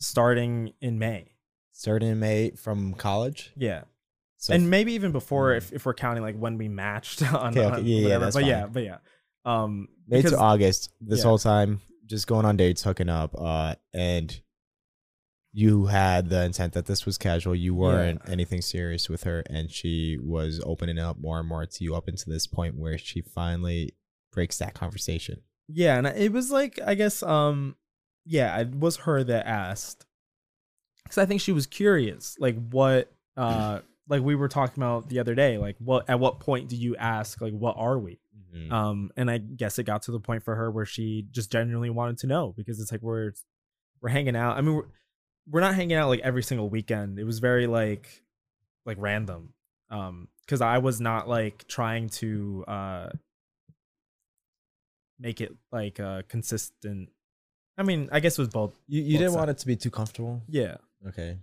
Starting 0.00 0.72
in 0.80 0.98
may. 0.98 1.32
Starting 1.72 2.08
in 2.08 2.18
may 2.18 2.50
from 2.50 2.94
college? 2.94 3.52
Yeah 3.56 3.82
so 4.42 4.52
and 4.54 4.68
maybe 4.68 4.92
even 4.94 5.12
before 5.12 5.52
Mm. 5.52 5.56
if, 5.58 5.72
if 5.72 5.86
we're 5.86 5.94
counting 5.94 6.22
like 6.22 6.36
when 6.36 6.58
we 6.58 6.68
matched 6.68 7.22
on, 7.34 7.50
Okay, 7.56 7.64
okay, 7.64 7.76
on 7.76 7.86
yeah, 7.86 7.96
yeah, 7.96 8.04
whatever. 8.18 8.32
but 8.32 8.44
yeah 8.44 8.66
but 8.66 8.82
yeah 8.82 8.98
um 9.44 9.88
May 10.08 10.16
because- 10.18 10.32
to 10.32 10.38
August, 10.38 10.90
this 11.00 11.20
yeah. 11.20 11.24
whole 11.24 11.38
time, 11.38 11.80
just 12.06 12.26
going 12.26 12.44
on 12.44 12.56
dates, 12.56 12.82
hooking 12.82 13.08
up, 13.08 13.34
uh, 13.38 13.74
and 13.94 14.38
you 15.52 15.86
had 15.86 16.28
the 16.30 16.44
intent 16.44 16.72
that 16.72 16.86
this 16.86 17.04
was 17.06 17.18
casual. 17.18 17.54
You 17.54 17.74
weren't 17.74 18.20
anything 18.28 18.62
serious 18.62 19.08
with 19.08 19.24
her, 19.24 19.40
and 19.50 19.70
she 19.70 20.18
was 20.22 20.60
opening 20.64 20.98
up 20.98 21.18
more 21.18 21.38
and 21.38 21.48
more 21.48 21.66
to 21.66 21.84
you 21.84 21.94
up 21.94 22.08
into 22.08 22.28
this 22.30 22.46
point 22.46 22.76
where 22.76 22.96
she 22.98 23.20
finally 23.20 23.94
breaks 24.32 24.58
that 24.58 24.74
conversation. 24.74 25.42
Yeah, 25.68 25.98
and 25.98 26.06
it 26.06 26.32
was 26.32 26.50
like 26.50 26.78
I 26.84 26.94
guess 26.94 27.22
um 27.22 27.76
yeah, 28.24 28.58
it 28.60 28.74
was 28.74 28.96
her 28.98 29.22
that 29.24 29.46
asked. 29.46 30.06
Cuz 31.08 31.18
I 31.18 31.26
think 31.26 31.40
she 31.40 31.52
was 31.52 31.66
curious 31.66 32.36
like 32.38 32.56
what 32.70 33.12
uh 33.36 33.80
like 34.08 34.22
we 34.22 34.34
were 34.34 34.48
talking 34.48 34.82
about 34.82 35.08
the 35.08 35.18
other 35.20 35.34
day 35.34 35.58
like 35.58 35.76
what 35.78 36.08
at 36.10 36.18
what 36.18 36.40
point 36.40 36.68
do 36.68 36.76
you 36.76 36.96
ask 36.96 37.40
like 37.40 37.52
what 37.52 37.76
are 37.78 37.98
we? 37.98 38.18
Um 38.70 39.10
and 39.16 39.30
I 39.30 39.38
guess 39.38 39.78
it 39.78 39.84
got 39.84 40.02
to 40.02 40.12
the 40.12 40.20
point 40.20 40.42
for 40.42 40.54
her 40.54 40.70
where 40.70 40.84
she 40.84 41.26
just 41.30 41.50
genuinely 41.50 41.90
wanted 41.90 42.18
to 42.18 42.26
know 42.26 42.52
because 42.56 42.80
it's 42.80 42.92
like 42.92 43.00
we're 43.02 43.32
we're 44.00 44.10
hanging 44.10 44.36
out. 44.36 44.58
I 44.58 44.60
mean 44.60 44.74
we're, 44.74 44.88
we're 45.48 45.60
not 45.60 45.74
hanging 45.74 45.96
out 45.96 46.08
like 46.08 46.20
every 46.20 46.42
single 46.42 46.68
weekend. 46.68 47.18
It 47.18 47.24
was 47.24 47.38
very 47.38 47.66
like 47.66 48.22
like 48.84 48.96
random. 49.00 49.54
Um 49.90 50.28
cuz 50.48 50.60
I 50.60 50.78
was 50.78 51.00
not 51.00 51.28
like 51.28 51.66
trying 51.68 52.08
to 52.20 52.64
uh 52.68 53.08
make 55.18 55.40
it 55.40 55.54
like 55.70 56.00
uh 56.00 56.22
consistent. 56.28 57.08
I 57.78 57.84
mean, 57.84 58.08
I 58.12 58.20
guess 58.20 58.38
it 58.38 58.42
was 58.42 58.48
both. 58.50 58.74
You 58.86 59.00
you 59.02 59.12
Both 59.14 59.18
didn't 59.20 59.30
sides. 59.32 59.36
want 59.38 59.50
it 59.50 59.58
to 59.58 59.66
be 59.66 59.76
too 59.76 59.90
comfortable. 59.90 60.42
Yeah. 60.48 60.76
Okay. 61.08 61.38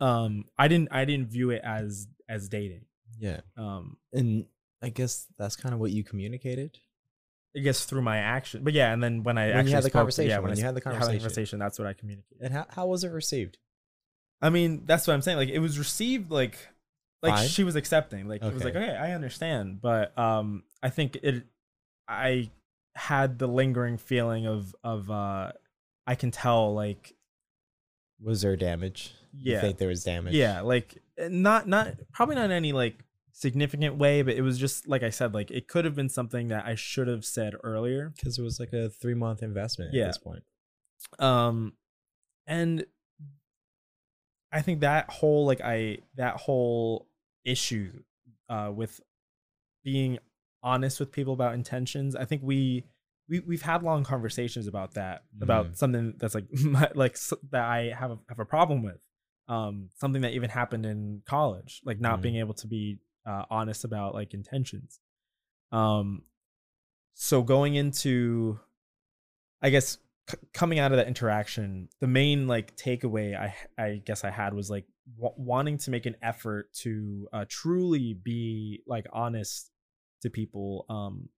Um 0.00 0.44
I 0.58 0.68
didn't 0.68 0.88
I 0.92 1.04
didn't 1.04 1.28
view 1.28 1.50
it 1.50 1.62
as 1.64 2.06
as 2.28 2.48
dating. 2.48 2.84
Yeah, 3.18 3.40
Um 3.56 3.96
and 4.12 4.46
I 4.82 4.88
guess 4.88 5.26
that's 5.38 5.56
kind 5.56 5.74
of 5.74 5.80
what 5.80 5.90
you 5.90 6.02
communicated. 6.04 6.78
I 7.56 7.60
guess 7.60 7.84
through 7.84 8.02
my 8.02 8.18
action. 8.18 8.62
But 8.62 8.72
yeah, 8.74 8.92
and 8.92 9.02
then 9.02 9.22
when 9.24 9.36
I 9.36 9.48
When 9.48 9.56
actually 9.56 9.72
had 9.72 9.82
the 9.82 9.88
spoke 9.88 10.00
conversation, 10.00 10.30
yeah, 10.30 10.38
when 10.38 10.52
I 10.52 10.54
you 10.54 10.60
s- 10.60 10.64
had 10.64 10.74
the 10.74 10.80
conversation. 10.80 11.58
that's 11.58 11.78
what 11.78 11.88
I 11.88 11.92
communicated. 11.94 12.42
And 12.42 12.54
how 12.54 12.66
how 12.70 12.86
was 12.86 13.02
it 13.04 13.08
received? 13.08 13.58
I 14.40 14.48
mean, 14.50 14.82
that's 14.86 15.06
what 15.06 15.14
I'm 15.14 15.22
saying. 15.22 15.36
Like 15.36 15.48
it 15.50 15.58
was 15.58 15.78
received 15.78 16.30
like 16.30 16.56
like 17.22 17.34
Fine. 17.34 17.48
she 17.48 17.64
was 17.64 17.76
accepting. 17.76 18.28
Like 18.28 18.42
it 18.42 18.54
was 18.54 18.64
like, 18.64 18.74
Okay. 18.74 18.84
okay, 18.90 18.96
I 18.96 19.12
understand. 19.12 19.80
But 19.82 20.16
um 20.18 20.62
I 20.82 20.88
think 20.90 21.16
it 21.22 21.44
I 22.08 22.50
had 22.94 23.38
the 23.38 23.46
lingering 23.48 23.98
feeling 23.98 24.46
of 24.46 24.74
of 24.84 25.10
uh 25.10 25.52
I 26.06 26.14
can 26.14 26.30
tell 26.30 26.72
like 26.72 27.14
Was 28.22 28.40
there 28.42 28.56
damage? 28.56 29.12
You 29.32 29.52
yeah. 29.54 29.60
think 29.60 29.78
there 29.78 29.88
was 29.88 30.04
damage? 30.04 30.34
Yeah, 30.34 30.60
like 30.62 30.98
eh, 31.18 31.28
not 31.30 31.66
not 31.68 31.94
probably 32.12 32.34
not 32.36 32.46
in 32.46 32.50
any 32.52 32.72
like 32.72 33.04
significant 33.32 33.96
way, 33.96 34.22
but 34.22 34.34
it 34.34 34.42
was 34.42 34.58
just 34.58 34.86
like 34.88 35.02
I 35.02 35.10
said, 35.10 35.32
like 35.34 35.50
it 35.50 35.68
could 35.68 35.84
have 35.84 35.94
been 35.94 36.08
something 36.08 36.48
that 36.48 36.66
I 36.66 36.74
should 36.74 37.06
have 37.08 37.24
said 37.24 37.54
earlier. 37.62 38.12
because 38.16 38.38
it 38.38 38.42
was 38.42 38.58
like 38.60 38.72
a 38.72 38.90
three 38.90 39.14
month 39.14 39.42
investment 39.42 39.94
Yeah. 39.94 40.04
at 40.04 40.06
this 40.08 40.18
point. 40.18 40.42
Um 41.18 41.74
and 42.46 42.84
I 44.52 44.62
think 44.62 44.80
that 44.80 45.10
whole 45.10 45.46
like 45.46 45.60
I 45.60 45.98
that 46.16 46.36
whole 46.36 47.06
issue 47.44 48.02
uh 48.48 48.70
with 48.74 49.00
being 49.84 50.18
honest 50.62 51.00
with 51.00 51.12
people 51.12 51.32
about 51.32 51.54
intentions, 51.54 52.14
I 52.16 52.24
think 52.24 52.42
we 52.44 52.84
we 53.28 53.40
we've 53.40 53.62
had 53.62 53.82
long 53.82 54.02
conversations 54.04 54.66
about 54.66 54.94
that 54.94 55.22
about 55.40 55.66
Mhm. 55.72 55.76
something 55.76 56.14
that's 56.18 56.34
like 56.34 56.52
my, 56.64 56.90
like 56.94 57.16
that 57.50 57.62
I 57.64 57.94
have 57.96 58.10
a, 58.10 58.18
have 58.28 58.38
a 58.40 58.44
problem 58.44 58.82
with. 58.82 58.98
Um 59.50 59.90
something 59.96 60.22
that 60.22 60.32
even 60.32 60.48
happened 60.50 60.86
in 60.86 61.22
college, 61.26 61.82
like 61.84 62.00
not 62.00 62.18
Mhm. 62.18 62.22
being 62.22 62.36
able 62.36 62.54
to 62.54 62.66
be 62.66 63.00
uh, 63.26 63.44
honest 63.50 63.84
about 63.84 64.14
like 64.14 64.32
intentions. 64.34 65.00
Um 65.72 66.24
so 67.14 67.42
going 67.42 67.74
into 67.74 68.58
I 69.62 69.70
guess 69.70 69.98
c- 70.30 70.38
coming 70.54 70.78
out 70.78 70.92
of 70.92 70.96
that 70.98 71.06
interaction, 71.08 71.88
the 72.00 72.06
main 72.06 72.46
like 72.46 72.76
takeaway 72.76 73.36
I 73.38 73.54
I 73.76 73.96
guess 74.04 74.24
I 74.24 74.30
had 74.30 74.54
was 74.54 74.70
like 74.70 74.86
w- 75.18 75.34
wanting 75.36 75.78
to 75.78 75.90
make 75.90 76.06
an 76.06 76.16
effort 76.22 76.72
to 76.82 77.28
uh, 77.32 77.44
truly 77.48 78.14
be 78.14 78.82
like 78.86 79.06
honest 79.12 79.70
to 80.22 80.30
people. 80.30 80.86
Um, 80.88 81.28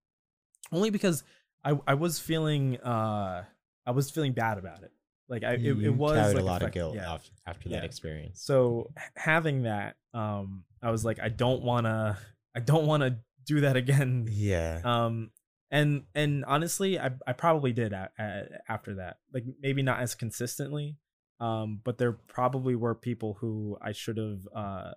only 0.70 0.90
because 0.90 1.24
I 1.64 1.78
I 1.86 1.94
was 1.94 2.18
feeling 2.18 2.78
uh 2.80 3.44
I 3.86 3.90
was 3.90 4.10
feeling 4.10 4.32
bad 4.34 4.58
about 4.58 4.82
it. 4.82 4.92
Like 5.32 5.42
I 5.44 5.54
it, 5.54 5.64
it 5.88 5.90
was 5.90 6.12
carried 6.16 6.34
like 6.36 6.42
a 6.42 6.46
lot 6.46 6.62
of 6.62 6.70
guilt 6.72 6.94
yeah. 6.94 7.14
af- 7.16 7.30
after 7.46 7.68
Yeah. 7.68 7.78
that 7.80 7.84
experience. 7.86 8.40
So 8.42 8.92
having 9.16 9.62
that, 9.62 9.96
um, 10.14 10.64
I 10.82 10.90
was 10.90 11.04
like, 11.04 11.18
I 11.20 11.28
don't 11.30 11.62
wanna, 11.62 12.18
I 12.54 12.60
don't 12.60 12.86
wanna 12.86 13.18
do 13.44 13.62
that 13.62 13.76
again 13.76 14.28
Yeah. 14.30 14.80
um 14.84 15.32
and 15.72 16.04
and 16.14 16.44
honestly 16.44 16.96
i 16.96 17.10
i 17.26 17.32
probably 17.32 17.72
did 17.72 17.92
a, 17.92 18.08
a, 18.16 18.44
after 18.70 18.94
that 18.96 19.16
like 19.34 19.42
maybe 19.60 19.82
not 19.82 19.98
as 19.98 20.14
consistently 20.14 20.96
um 21.40 21.80
but 21.82 21.98
there 21.98 22.12
probably 22.12 22.76
were 22.76 22.94
people 22.94 23.34
who 23.40 23.76
i 23.82 23.90
should 23.90 24.16
have 24.16 24.46
uh 24.54 24.92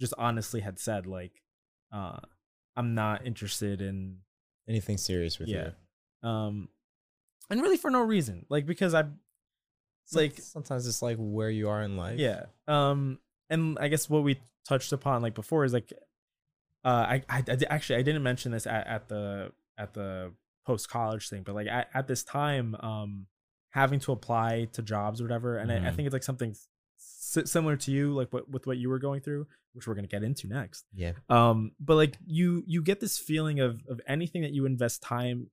just 0.00 0.12
honestly 0.18 0.60
had 0.60 0.80
said 0.80 1.06
like 1.06 1.40
uh 1.92 2.18
i'm 2.74 2.94
not 2.96 3.24
interested 3.24 3.80
in 3.80 4.18
Anything 4.68 4.96
serious 4.98 5.38
with 5.38 5.48
yeah 5.48 5.70
you? 6.24 6.28
um 6.28 6.68
and 7.48 7.60
really 7.62 7.76
for 7.76 7.90
no 7.90 8.00
reason 8.02 8.44
like 8.48 8.66
because 8.66 8.92
i 8.92 9.04
It's 10.04 10.14
like 10.14 10.38
sometimes 10.38 10.86
it's 10.86 11.02
like 11.02 11.16
where 11.18 11.50
you 11.50 11.68
are 11.68 11.82
in 11.82 11.96
life. 11.96 12.18
yeah. 12.18 12.44
Um, 12.68 13.18
and 13.50 13.78
I 13.80 13.88
guess 13.88 14.08
what 14.08 14.22
we 14.22 14.38
touched 14.68 14.92
upon 14.92 15.22
like 15.22 15.34
before 15.34 15.64
is 15.64 15.72
like, 15.72 15.92
uh, 16.84 16.88
I 16.88 17.22
I, 17.28 17.42
I 17.48 17.56
actually 17.70 17.98
I 17.98 18.02
didn't 18.02 18.22
mention 18.22 18.52
this 18.52 18.66
at, 18.66 18.86
at 18.86 19.08
the 19.08 19.52
at 19.78 19.94
the 19.94 20.32
post 20.66 20.88
college 20.88 21.28
thing, 21.28 21.42
but 21.42 21.54
like 21.54 21.66
at, 21.66 21.88
at 21.94 22.06
this 22.06 22.22
time, 22.22 22.74
um, 22.80 23.26
having 23.70 24.00
to 24.00 24.12
apply 24.12 24.68
to 24.72 24.82
jobs 24.82 25.20
or 25.20 25.24
whatever, 25.24 25.56
and 25.58 25.70
I, 25.72 25.76
I 25.76 25.78
Mhm. 25.80 25.96
think 25.96 26.06
it's 26.06 26.12
like 26.12 26.22
something 26.22 26.50
s- 26.50 27.50
similar 27.50 27.76
to 27.76 27.90
you, 27.90 28.12
like 28.14 28.32
what 28.32 28.48
with 28.50 28.66
what 28.66 28.76
you 28.78 28.88
were 28.90 28.98
going 28.98 29.20
through, 29.20 29.46
which 29.72 29.86
we're 29.86 29.94
gonna 29.94 30.06
get 30.06 30.22
into 30.22 30.46
next. 30.46 30.84
Yeah. 30.94 31.12
um 31.28 31.72
but 31.80 31.96
like 31.96 32.16
you 32.26 32.62
you 32.66 32.82
get 32.82 33.00
this 33.00 33.18
feeling 33.18 33.60
of 33.60 33.82
of 33.88 34.00
anything 34.06 34.42
that 34.42 34.52
you 34.52 34.64
invest 34.66 35.02
time 35.02 35.48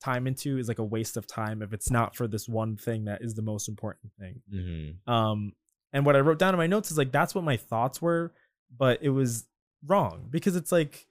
time 0.00 0.26
into 0.26 0.58
is 0.58 0.68
like 0.68 0.78
a 0.78 0.84
waste 0.84 1.16
of 1.16 1.26
time 1.26 1.62
if 1.62 1.72
it's 1.72 1.90
not 1.90 2.14
for 2.14 2.26
this 2.28 2.48
one 2.48 2.76
thing 2.76 3.04
that 3.04 3.22
is 3.22 3.34
the 3.34 3.42
most 3.42 3.68
important 3.68 4.12
thing. 4.18 4.42
Mm-hmm. 4.52 5.10
um 5.10 5.52
and 5.92 6.04
what 6.04 6.16
i 6.16 6.20
wrote 6.20 6.38
down 6.38 6.52
in 6.52 6.58
my 6.58 6.66
notes 6.66 6.90
is 6.90 6.98
like 6.98 7.12
that's 7.12 7.34
what 7.34 7.44
my 7.44 7.56
thoughts 7.56 8.02
were 8.02 8.32
but 8.76 8.98
it 9.02 9.10
was 9.10 9.46
wrong 9.86 10.26
because 10.30 10.56
it's 10.56 10.72
like 10.72 11.06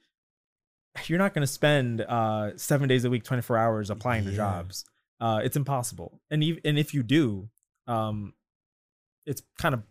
you're 1.08 1.20
not 1.20 1.34
going 1.34 1.42
to 1.42 1.52
spend 1.52 2.02
uh 2.02 2.52
7 2.58 2.88
days 2.88 3.06
a 3.06 3.10
week 3.10 3.24
24 3.24 3.58
hours 3.58 3.90
applying 3.90 4.24
to 4.26 4.32
jobs. 4.32 4.86
Uh 5.20 5.42
it's 5.44 5.58
impossible. 5.58 6.22
And 6.30 6.44
even 6.44 6.62
and 6.66 6.80
if 6.80 6.94
you 6.94 7.04
do 7.04 7.50
um 7.88 8.34
it's 9.26 9.42
kind 9.58 9.74
of 9.74 9.84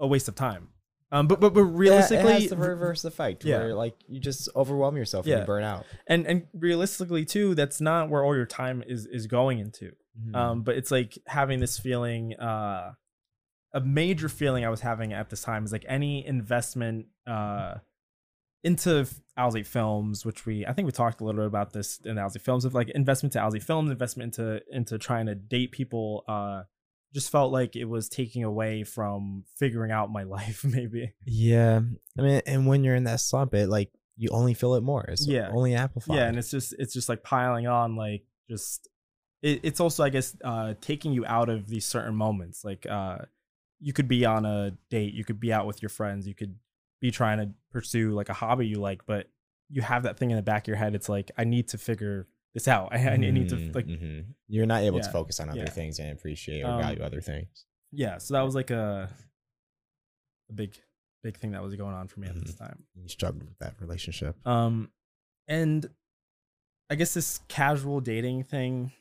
a 0.00 0.06
waste 0.06 0.28
of 0.28 0.34
time 0.34 0.68
um 1.12 1.28
but 1.28 1.38
but, 1.40 1.54
but 1.54 1.62
realistically 1.62 2.32
it 2.32 2.40
has 2.42 2.50
the 2.50 2.56
reverse 2.56 3.04
effect 3.04 3.44
Yeah. 3.44 3.58
where 3.58 3.74
like 3.74 3.94
you 4.08 4.18
just 4.18 4.48
overwhelm 4.56 4.96
yourself 4.96 5.26
and 5.26 5.38
you 5.40 5.46
burn 5.46 5.62
out. 5.62 5.84
and 6.08 6.26
and 6.26 6.46
realistically 6.54 7.24
too 7.24 7.54
that's 7.54 7.80
not 7.80 8.08
where 8.10 8.24
all 8.24 8.34
your 8.34 8.46
time 8.46 8.82
is 8.86 9.06
is 9.06 9.26
going 9.28 9.60
into 9.60 9.92
Mm-hmm. 10.20 10.34
um 10.34 10.62
but 10.62 10.76
it's 10.76 10.90
like 10.90 11.16
having 11.26 11.60
this 11.60 11.78
feeling 11.78 12.34
uh 12.38 12.92
a 13.72 13.80
major 13.80 14.28
feeling 14.28 14.62
i 14.64 14.68
was 14.68 14.80
having 14.82 15.14
at 15.14 15.30
this 15.30 15.40
time 15.42 15.64
is 15.64 15.72
like 15.72 15.86
any 15.88 16.26
investment 16.26 17.06
uh 17.26 17.76
into 18.64 19.08
Alzate 19.36 19.66
Films, 19.66 20.24
which 20.24 20.46
we 20.46 20.64
I 20.64 20.72
think 20.72 20.86
we 20.86 20.92
talked 20.92 21.20
a 21.20 21.24
little 21.24 21.40
bit 21.40 21.46
about 21.48 21.72
this 21.72 21.98
in 22.04 22.14
Alzate 22.14 22.42
Films 22.42 22.64
of 22.64 22.74
like 22.74 22.90
investment 22.90 23.32
to 23.32 23.40
Alzate 23.40 23.64
Films, 23.64 23.90
investment 23.90 24.38
into 24.38 24.60
into 24.70 24.98
trying 24.98 25.26
to 25.26 25.34
date 25.34 25.72
people. 25.72 26.22
Uh, 26.28 26.62
just 27.12 27.30
felt 27.30 27.52
like 27.52 27.76
it 27.76 27.84
was 27.84 28.08
taking 28.08 28.42
away 28.44 28.84
from 28.84 29.44
figuring 29.56 29.90
out 29.90 30.10
my 30.10 30.22
life, 30.36 30.64
maybe. 30.64 31.12
yeah, 31.26 31.80
I 32.18 32.22
mean, 32.22 32.42
and 32.46 32.66
when 32.66 32.84
you're 32.84 32.94
in 32.96 33.04
that 33.04 33.20
slump, 33.20 33.54
it 33.54 33.68
like 33.68 33.90
you 34.16 34.28
only 34.30 34.54
feel 34.54 34.74
it 34.74 34.82
more. 34.82 35.04
It's 35.08 35.26
Yeah. 35.26 35.50
only 35.52 35.74
amplified. 35.74 36.16
Yeah, 36.16 36.26
and 36.26 36.38
it's 36.38 36.50
just 36.50 36.74
it's 36.78 36.92
just 36.94 37.08
like 37.08 37.22
piling 37.22 37.66
on, 37.66 37.96
like 37.96 38.24
just 38.48 38.88
it, 39.42 39.60
it's 39.62 39.80
also 39.80 40.04
I 40.04 40.10
guess 40.10 40.36
uh 40.44 40.74
taking 40.80 41.12
you 41.12 41.24
out 41.26 41.48
of 41.48 41.68
these 41.68 41.84
certain 41.86 42.14
moments. 42.14 42.64
Like 42.64 42.86
uh 42.88 43.18
you 43.80 43.92
could 43.92 44.06
be 44.08 44.24
on 44.24 44.44
a 44.46 44.72
date, 44.90 45.12
you 45.14 45.24
could 45.24 45.40
be 45.40 45.52
out 45.52 45.66
with 45.66 45.82
your 45.82 45.88
friends, 45.88 46.28
you 46.28 46.34
could 46.34 46.54
be 47.00 47.10
trying 47.10 47.38
to 47.38 47.50
pursue 47.72 48.12
like 48.12 48.28
a 48.28 48.32
hobby 48.34 48.66
you 48.68 48.76
like, 48.76 49.04
but 49.06 49.26
you 49.70 49.82
have 49.82 50.04
that 50.04 50.18
thing 50.18 50.30
in 50.30 50.36
the 50.36 50.42
back 50.42 50.64
of 50.64 50.68
your 50.68 50.76
head. 50.76 50.94
It's 50.94 51.08
like 51.08 51.30
I 51.36 51.44
need 51.44 51.68
to 51.68 51.78
figure 51.78 52.28
this 52.54 52.68
out. 52.68 52.92
I, 52.92 52.98
I 53.12 53.16
need 53.16 53.48
to 53.48 53.56
Mhm, 53.56 53.74
like 53.74 53.86
mhm. 53.86 54.26
You're 54.48 54.66
not 54.66 54.82
able 54.82 55.00
to 55.00 55.10
focus 55.10 55.40
on 55.40 55.48
other 55.48 55.60
yeah. 55.60 55.70
things 55.70 55.98
and 55.98 56.10
appreciate 56.12 56.62
or 56.62 56.68
Um, 56.70 56.80
value 56.82 57.02
other 57.02 57.20
things. 57.20 57.64
yeah. 57.90 58.18
So 58.18 58.34
that 58.34 58.42
was 58.42 58.54
like 58.54 58.70
a 58.70 59.08
a 60.50 60.52
big 60.52 60.76
big 61.22 61.36
thing 61.36 61.52
that 61.52 61.62
was 61.62 61.74
going 61.76 61.94
on 61.94 62.08
for 62.08 62.20
me 62.20 62.28
at 62.28 62.34
this 62.34 62.54
Mm-hmm. 62.54 62.64
time. 62.64 62.84
You 62.94 63.08
struggled 63.08 63.44
with 63.44 63.58
that 63.58 63.80
relationship. 63.80 64.36
Um, 64.46 64.90
and 65.48 65.88
I 66.90 66.94
guess 66.96 67.14
this 67.14 67.40
casual 67.48 68.00
dating 68.00 68.44
thing, 68.44 68.92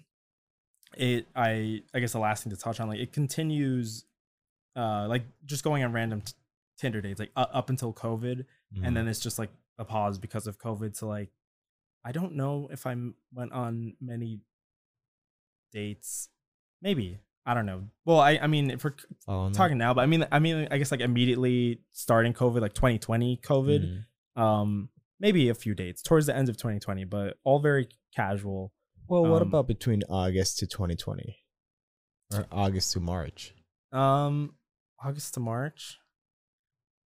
it 0.96 1.28
I 1.36 1.82
I 1.94 2.00
guess 2.00 2.14
the 2.14 2.20
last 2.20 2.44
thing 2.44 2.52
to 2.52 2.58
touch 2.58 2.80
on, 2.80 2.88
like 2.88 3.00
it 3.00 3.12
continues, 3.12 4.06
uh, 4.76 5.08
like 5.08 5.24
just 5.46 5.64
going 5.64 5.84
on 5.84 5.92
random 5.92 6.22
t- 6.22 6.34
Tinder 6.78 7.02
dates, 7.02 7.20
like 7.20 7.32
uh, 7.36 7.48
up 7.52 7.70
until 7.70 7.92
COVID, 7.94 8.46
Mm-hmm. 8.74 8.86
and 8.86 8.96
then 8.96 9.08
it's 9.10 9.20
just 9.20 9.38
like 9.38 9.50
a 9.78 9.84
pause 9.84 10.18
because 10.18 10.48
of 10.48 10.58
COVID. 10.58 10.96
So 10.96 11.06
like, 11.08 11.30
I 12.04 12.12
don't 12.12 12.36
know 12.36 12.68
if 12.72 12.86
I 12.88 12.96
went 13.34 13.52
on 13.52 13.96
many 14.02 14.40
dates, 15.72 16.30
maybe 16.82 17.20
I 17.46 17.54
don't 17.54 17.66
know. 17.66 17.84
Well, 18.06 18.20
I 18.20 18.38
I 18.42 18.48
mean 18.48 18.72
if 18.72 18.84
we're 18.84 18.94
Following 19.26 19.52
that? 19.54 19.58
talking 19.58 19.78
now, 19.78 19.94
but 19.94 20.02
I 20.02 20.06
mean 20.06 20.26
I 20.32 20.40
mean 20.40 20.68
I 20.72 20.78
guess 20.78 20.92
like 20.92 21.00
immediately 21.02 21.82
starting 21.92 22.34
COVID, 22.34 22.62
like 22.62 22.74
2020 22.74 23.38
COVID 23.44 24.04
Mhm. 24.38 24.42
um 24.42 24.90
maybe 25.20 25.50
a 25.50 25.54
few 25.56 25.74
dates 25.76 26.02
towards 26.02 26.26
the 26.26 26.36
end 26.36 26.50
of 26.50 26.58
2020 26.58 27.04
but 27.06 27.38
all 27.44 27.60
very 27.60 27.88
casual 28.16 28.74
Well, 29.08 29.26
what 29.26 29.42
um, 29.42 29.50
about 29.50 29.68
between 29.68 30.02
August 30.10 30.58
to 30.60 30.68
2020 30.68 31.38
or 32.34 32.46
August 32.52 32.94
to 32.94 33.00
March? 33.00 33.54
um 33.92 34.56
august 35.04 35.34
to 35.34 35.40
march 35.42 35.98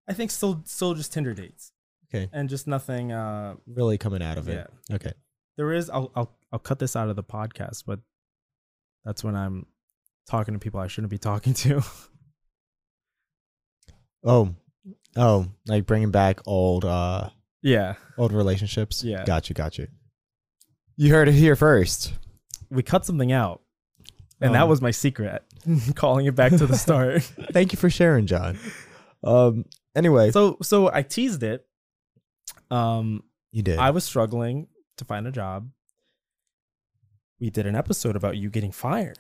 i 0.07 0.13
think 0.13 0.31
still 0.31 0.61
still 0.67 0.93
just 0.95 1.13
tinder 1.15 1.33
dates 1.33 1.73
Okay. 2.15 2.29
and 2.33 2.49
just 2.49 2.67
nothing 2.67 3.11
uh 3.13 3.55
Really 3.67 3.99
coming 3.99 4.23
out 4.23 4.39
of 4.39 4.49
it. 4.49 4.71
yeah 4.91 4.95
Okay. 4.97 5.13
there 5.57 5.73
is 5.73 5.91
I'll, 5.91 6.11
I'll 6.15 6.31
i'll 6.53 6.59
cut 6.61 6.79
this 6.79 6.95
out 6.97 7.09
of 7.09 7.17
the 7.17 7.25
podcast 7.25 7.83
but 7.87 7.99
that's 9.05 9.25
when 9.25 9.35
i'm 9.35 9.67
talking 10.29 10.55
to 10.55 10.61
people 10.61 10.79
i 10.81 10.87
shouldn't 10.87 11.11
be 11.11 11.19
talking 11.19 11.55
to 11.55 11.83
Oh, 14.27 14.55
oh, 15.17 15.47
like 15.67 15.85
bringing 15.87 16.11
back 16.11 16.41
old, 16.47 16.85
uh, 16.85 17.29
yeah 17.63 17.95
old 18.17 18.33
relationships. 18.33 19.05
Yeah. 19.05 19.25
Got 19.25 19.49
you. 19.51 19.55
Got 19.55 19.77
you. 19.79 19.87
You 20.97 21.13
heard 21.13 21.29
it 21.29 21.35
here 21.35 21.57
first. 21.57 22.15
we 22.71 22.83
cut 22.83 23.05
something 23.05 23.33
out 23.33 23.61
and 24.41 24.55
that 24.55 24.63
Um, 24.63 24.69
was 24.71 24.81
my 24.81 24.91
secret 24.93 25.43
calling 25.95 26.25
it 26.27 26.35
back 26.35 26.53
to 26.53 26.67
the 26.67 26.77
start 26.87 27.23
Thank 27.53 27.73
you 27.73 27.79
for 27.79 27.91
sharing, 27.91 28.27
John. 28.27 28.59
Um. 29.23 29.67
Anyway, 29.95 30.31
so 30.31 30.57
so 30.63 30.91
i 30.93 31.03
teased 31.03 31.43
it 31.43 31.67
um 32.75 33.23
you 33.53 33.63
did. 33.63 33.79
I 33.79 33.91
was 33.91 34.05
struggling 34.05 34.69
to 34.97 35.05
find 35.05 35.27
a 35.27 35.33
job. 35.33 35.71
We 37.41 37.51
did 37.51 37.67
an 37.67 37.77
episode 37.77 38.17
about 38.17 38.37
you 38.37 38.51
getting 38.51 38.73
fired, 38.73 39.19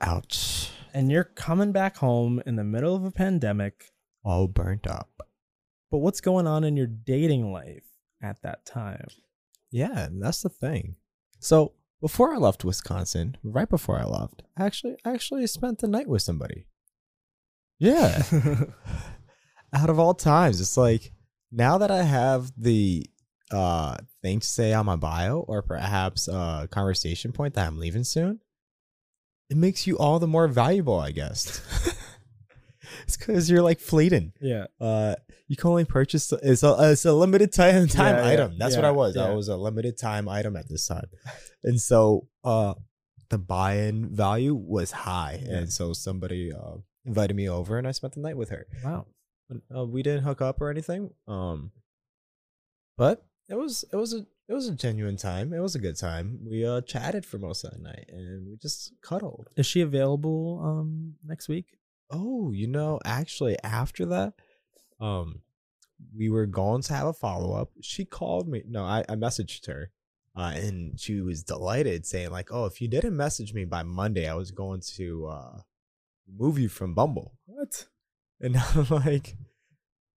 Ouch. 0.00 0.70
and 0.94 1.10
you're 1.10 1.24
coming 1.24 1.72
back 1.72 1.96
home 1.96 2.42
in 2.46 2.56
the 2.56 2.64
middle 2.64 2.94
of 2.96 3.04
a 3.04 3.10
pandemic. 3.10 3.92
All 4.24 4.48
burnt 4.48 4.86
up. 4.86 5.22
But 5.90 5.98
what's 5.98 6.20
going 6.20 6.46
on 6.46 6.64
in 6.64 6.76
your 6.76 6.86
dating 6.86 7.52
life 7.52 7.84
at 8.22 8.42
that 8.42 8.64
time? 8.64 9.06
Yeah, 9.70 10.06
and 10.06 10.22
that's 10.22 10.42
the 10.42 10.48
thing. 10.48 10.96
So 11.38 11.72
before 12.00 12.32
I 12.34 12.38
left 12.38 12.64
Wisconsin, 12.64 13.36
right 13.42 13.68
before 13.68 13.98
I 13.98 14.04
left, 14.04 14.42
I 14.56 14.64
actually 14.64 14.96
I 15.04 15.12
actually 15.12 15.46
spent 15.46 15.78
the 15.78 15.88
night 15.88 16.08
with 16.08 16.22
somebody. 16.22 16.66
Yeah. 17.78 18.22
Out 19.72 19.90
of 19.90 19.98
all 19.98 20.14
times, 20.14 20.60
it's 20.60 20.76
like 20.76 21.12
now 21.52 21.78
that 21.78 21.90
I 21.90 22.02
have 22.02 22.50
the 22.56 23.06
uh 23.50 23.96
thing 24.22 24.40
to 24.40 24.46
say 24.46 24.72
on 24.72 24.86
my 24.86 24.96
bio 24.96 25.40
or 25.40 25.60
perhaps 25.62 26.28
a 26.28 26.68
conversation 26.70 27.32
point 27.32 27.54
that 27.54 27.66
I'm 27.66 27.78
leaving 27.78 28.04
soon, 28.04 28.40
it 29.48 29.56
makes 29.56 29.86
you 29.86 29.98
all 29.98 30.18
the 30.20 30.28
more 30.28 30.46
valuable, 30.46 30.98
I 31.00 31.10
guess. 31.10 31.60
it's 33.06 33.16
because 33.16 33.50
you're 33.50 33.62
like 33.62 33.80
fleeting. 33.80 34.32
yeah, 34.40 34.66
Uh, 34.80 35.14
you 35.48 35.56
can 35.56 35.70
only 35.70 35.84
purchase 35.84 36.32
it's 36.42 36.62
a 36.62 36.76
it's 36.92 37.04
a 37.04 37.12
limited 37.12 37.52
time 37.52 37.88
time 38.00 38.16
Yeah, 38.16 38.22
yeah, 38.24 38.30
item. 38.30 38.58
That's 38.58 38.76
what 38.76 38.84
I 38.84 38.90
was. 38.92 39.16
I 39.16 39.32
was 39.32 39.48
a 39.48 39.56
limited 39.56 39.98
time 39.98 40.28
item 40.28 40.56
at 40.56 40.68
this 40.68 40.86
time, 40.86 41.06
and 41.64 41.80
so 41.80 42.28
uh, 42.44 42.74
the 43.30 43.38
buy-in 43.38 44.14
value 44.14 44.54
was 44.54 44.92
high, 44.92 45.42
Yeah. 45.44 45.56
and 45.58 45.72
so 45.72 45.92
somebody 45.92 46.52
uh 46.52 46.76
invited 47.04 47.34
me 47.34 47.48
over, 47.48 47.78
and 47.78 47.88
I 47.88 47.90
spent 47.92 48.14
the 48.14 48.20
night 48.20 48.36
with 48.36 48.50
her. 48.50 48.66
wow. 48.84 49.06
Uh, 49.74 49.84
we 49.84 50.02
didn't 50.02 50.22
hook 50.22 50.40
up 50.40 50.60
or 50.60 50.70
anything. 50.70 51.10
Um, 51.26 51.72
but 52.96 53.24
it 53.48 53.56
was 53.56 53.84
it 53.92 53.96
was 53.96 54.14
a 54.14 54.26
it 54.48 54.52
was 54.52 54.68
a 54.68 54.74
genuine 54.74 55.16
time. 55.16 55.52
It 55.52 55.60
was 55.60 55.74
a 55.74 55.80
good 55.80 55.96
time. 55.96 56.40
We 56.44 56.64
uh 56.64 56.80
chatted 56.82 57.24
for 57.24 57.38
most 57.38 57.64
of 57.64 57.72
the 57.72 57.78
night, 57.78 58.06
and 58.08 58.46
we 58.46 58.56
just 58.56 58.92
cuddled. 59.02 59.48
Is 59.56 59.66
she 59.66 59.80
available 59.80 60.60
um 60.62 61.14
next 61.24 61.48
week? 61.48 61.78
Oh, 62.10 62.52
you 62.52 62.66
know, 62.66 63.00
actually 63.04 63.56
after 63.62 64.04
that, 64.06 64.34
um, 65.00 65.42
we 66.16 66.28
were 66.28 66.46
going 66.46 66.82
to 66.82 66.92
have 66.92 67.06
a 67.06 67.12
follow 67.12 67.54
up. 67.54 67.70
She 67.80 68.04
called 68.04 68.48
me. 68.48 68.62
No, 68.68 68.84
I, 68.84 69.04
I 69.08 69.14
messaged 69.14 69.66
her. 69.66 69.90
Uh, 70.36 70.52
and 70.54 70.98
she 70.98 71.20
was 71.20 71.42
delighted 71.42 72.06
saying 72.06 72.30
like, 72.30 72.52
"Oh, 72.52 72.66
if 72.66 72.80
you 72.80 72.88
didn't 72.88 73.16
message 73.16 73.52
me 73.52 73.64
by 73.64 73.82
Monday, 73.82 74.28
I 74.28 74.34
was 74.34 74.50
going 74.52 74.80
to 74.96 75.26
uh 75.26 75.58
remove 76.28 76.58
you 76.58 76.68
from 76.68 76.94
Bumble." 76.94 77.34
What? 77.46 77.86
And 78.40 78.56
I'm 78.74 78.86
like, 78.88 79.36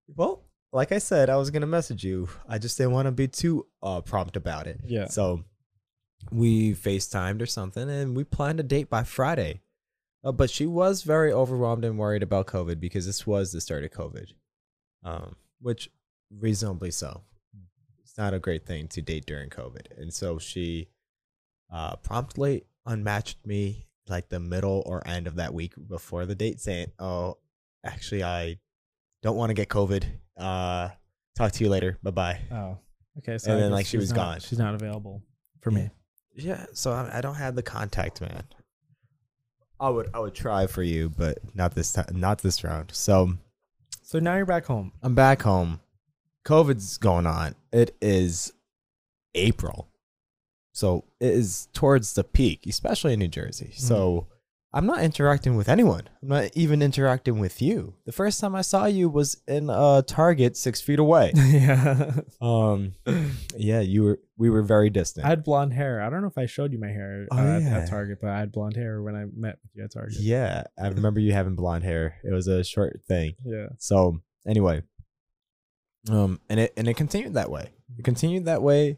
"Well, 0.09 0.45
like 0.73 0.93
I 0.93 0.99
said, 0.99 1.29
I 1.31 1.37
was 1.37 1.51
going 1.51 1.63
to 1.63 1.67
message 1.67 2.05
you. 2.05 2.29
I 2.49 2.59
just 2.59 2.79
didn't 2.79 2.93
want 2.93 3.07
to 3.07 3.13
be 3.13 3.29
too 3.29 3.67
uh 3.83 4.01
prompt 4.01 4.37
about 4.37 4.67
it." 4.67 4.81
Yeah. 4.87 5.07
So 5.07 5.45
we 6.31 6.73
FaceTimed 6.73 7.43
or 7.43 7.47
something 7.47 7.91
and 7.91 8.17
we 8.17 8.25
planned 8.25 8.61
a 8.61 8.63
date 8.63 8.89
by 8.89 9.03
Friday. 9.03 9.61
Uh, 10.25 10.31
but 10.31 10.51
she 10.51 10.67
was 10.67 11.03
very 11.03 11.33
overwhelmed 11.33 11.85
and 11.85 11.99
worried 11.99 12.23
about 12.23 12.47
COVID 12.47 12.79
because 12.79 13.07
this 13.07 13.27
was 13.27 13.51
the 13.51 13.61
start 13.61 13.83
of 13.83 13.91
COVID, 13.91 14.33
um, 15.03 15.35
which 15.61 15.91
reasonably 16.31 16.93
so. 16.93 17.23
It's 18.03 18.17
not 18.17 18.35
a 18.35 18.39
great 18.39 18.65
thing 18.65 18.89
to 18.89 19.03
date 19.03 19.27
during 19.27 19.51
COVID. 19.51 19.99
And 19.99 20.13
so 20.15 20.39
she 20.39 20.89
uh, 21.73 21.97
promptly 21.97 22.65
unmatched 22.87 23.45
me 23.45 23.87
like 24.07 24.29
the 24.29 24.39
middle 24.39 24.83
or 24.87 25.07
end 25.07 25.27
of 25.27 25.37
that 25.37 25.55
week 25.55 25.73
before 25.89 26.27
the 26.27 26.35
date 26.35 26.61
saying, 26.61 26.93
"Oh, 26.99 27.39
actually, 27.85 28.23
I 28.23 28.59
don't 29.23 29.37
want 29.37 29.51
to 29.51 29.55
get 29.55 29.69
COVID. 29.69 30.05
Uh, 30.37 30.91
talk 31.37 31.53
to 31.53 31.65
you 31.65 31.71
later. 31.71 31.99
Bye 32.03 32.11
bye." 32.11 32.41
Oh, 32.51 32.79
okay. 33.19 33.33
And 33.45 33.53
I 33.53 33.57
then, 33.57 33.71
like, 33.71 33.87
she 33.87 33.97
was 33.99 34.11
not- 34.11 34.17
gone. 34.17 34.41
She's 34.41 34.59
not 34.59 34.75
available 34.75 35.23
for 35.61 35.71
me. 35.71 35.91
Yeah, 36.35 36.65
so 36.73 36.93
I, 36.93 37.19
I 37.19 37.21
don't 37.21 37.35
have 37.35 37.55
the 37.55 37.63
contact, 37.63 38.21
man. 38.21 38.45
I 39.79 39.91
would 39.91 40.09
I 40.15 40.21
would 40.21 40.35
try 40.35 40.67
for 40.67 40.83
you, 40.83 41.11
but 41.11 41.39
not 41.55 41.75
this 41.75 41.93
time, 41.93 42.07
not 42.13 42.39
this 42.39 42.63
round. 42.65 42.93
So 42.95 43.35
So 44.03 44.19
now 44.19 44.37
you're 44.37 44.47
back 44.47 44.65
home. 44.67 44.93
I'm 45.03 45.15
back 45.15 45.43
home. 45.43 45.81
COVID's 46.47 46.99
going 46.99 47.27
on. 47.27 47.55
It 47.73 47.95
is 48.01 48.53
April. 49.35 49.89
So 50.73 51.05
it 51.21 51.31
is 51.35 51.69
towards 51.75 52.15
the 52.15 52.25
peak, 52.25 52.67
especially 52.67 53.13
in 53.13 53.19
New 53.19 53.29
Jersey. 53.29 53.73
So 53.77 54.29
I'm 54.75 54.87
not 54.87 55.03
interacting 55.03 55.55
with 55.57 55.69
anyone. 55.69 56.09
I'm 56.23 56.29
not 56.29 56.51
even 56.55 56.81
interacting 56.81 57.39
with 57.39 57.61
you. 57.61 57.95
The 58.07 58.13
first 58.13 58.41
time 58.41 58.55
I 58.55 58.63
saw 58.63 58.87
you 58.87 59.11
was 59.11 59.37
in 59.47 59.69
a 59.69 60.03
Target 60.07 60.57
six 60.57 60.81
feet 60.81 60.99
away. 60.99 61.33
yeah. 61.37 62.13
um 62.41 62.95
yeah, 63.57 63.81
you 63.81 64.03
were 64.03 64.19
we 64.39 64.49
were 64.49 64.63
very 64.63 64.89
distant. 64.89 65.27
I 65.27 65.29
had 65.29 65.45
blonde 65.45 65.75
hair. 65.75 66.01
I 66.01 66.09
don't 66.09 66.23
know 66.23 66.29
if 66.29 66.39
I 66.39 66.47
showed 66.47 66.73
you 66.73 66.79
my 66.81 66.89
hair 66.89 67.27
Oh, 67.31 67.37
uh, 67.37 67.41
at- 67.59 67.63
yeah. 67.63 67.79
at 67.81 67.91
Target, 67.91 68.19
but 68.23 68.31
I 68.31 68.39
had 68.39 68.51
blonde 68.51 68.77
hair 68.77 69.03
when 69.03 69.15
I 69.15 69.25
met 69.37 69.59
with 69.63 69.71
you 69.75 69.85
at 69.85 69.93
Target. 69.93 70.17
yeah, 70.21 70.65
I 70.83 70.89
remember 70.89 71.21
you 71.21 71.33
having 71.33 71.55
blonde 71.55 71.85
hair. 71.85 72.17
It 72.25 72.33
was 72.33 72.47
a 72.49 72.65
short 72.65 73.01
thing. 73.07 73.35
Yeah. 73.45 73.67
So 73.79 74.21
anyway, 74.47 74.83
um, 76.11 76.41
and 76.49 76.59
it 76.61 76.73
and 76.77 76.89
it 76.89 76.95
continued 76.97 77.35
that 77.35 77.51
way. 77.51 77.69
It 77.99 78.05
continued 78.05 78.47
that 78.47 78.63
way, 78.63 78.97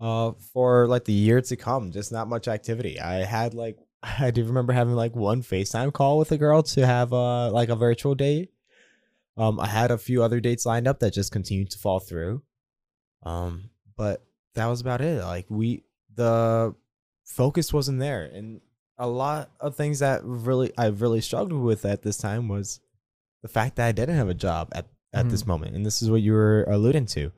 uh, 0.00 0.32
for 0.54 0.86
like 0.86 1.04
the 1.04 1.12
year 1.12 1.40
to 1.42 1.56
come. 1.56 1.92
Just 1.92 2.10
not 2.10 2.26
much 2.28 2.48
activity. 2.48 2.98
I 2.98 3.24
had 3.24 3.52
like 3.54 3.76
I 4.18 4.30
do 4.30 4.44
remember 4.44 4.72
having 4.72 4.94
like 4.94 5.14
one 5.14 5.42
FaceTime 5.42 5.92
call 5.92 6.18
with 6.18 6.32
a 6.32 6.38
girl 6.38 6.62
to 6.62 6.86
have 6.86 7.12
uh 7.12 7.50
like 7.50 7.68
a 7.68 7.76
virtual 7.76 8.14
date. 8.14 8.50
Um, 9.36 9.60
I 9.60 9.66
had 9.66 9.90
a 9.90 9.98
few 9.98 10.22
other 10.22 10.40
dates 10.40 10.66
lined 10.66 10.88
up 10.88 11.00
that 11.00 11.14
just 11.14 11.32
continued 11.32 11.70
to 11.70 11.78
fall 11.78 12.00
through. 12.00 12.42
Um, 13.22 13.70
but 13.96 14.24
that 14.54 14.66
was 14.66 14.80
about 14.80 15.00
it. 15.00 15.22
Like 15.22 15.46
we 15.48 15.84
the 16.14 16.74
focus 17.24 17.72
wasn't 17.72 18.00
there, 18.00 18.24
and 18.24 18.60
a 18.98 19.06
lot 19.06 19.50
of 19.60 19.76
things 19.76 20.00
that 20.00 20.22
really 20.24 20.72
I 20.76 20.86
really 20.86 21.20
struggled 21.20 21.62
with 21.62 21.84
at 21.84 22.02
this 22.02 22.18
time 22.18 22.48
was 22.48 22.80
the 23.42 23.48
fact 23.48 23.76
that 23.76 23.86
I 23.86 23.92
didn't 23.92 24.16
have 24.16 24.28
a 24.28 24.34
job 24.34 24.68
at 24.72 24.86
at 25.12 25.28
this 25.28 25.46
moment, 25.46 25.74
and 25.74 25.84
this 25.84 26.02
is 26.02 26.10
what 26.10 26.22
you 26.22 26.32
were 26.32 26.64
alluding 26.64 27.06
to. 27.06 27.32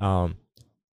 Um, 0.00 0.36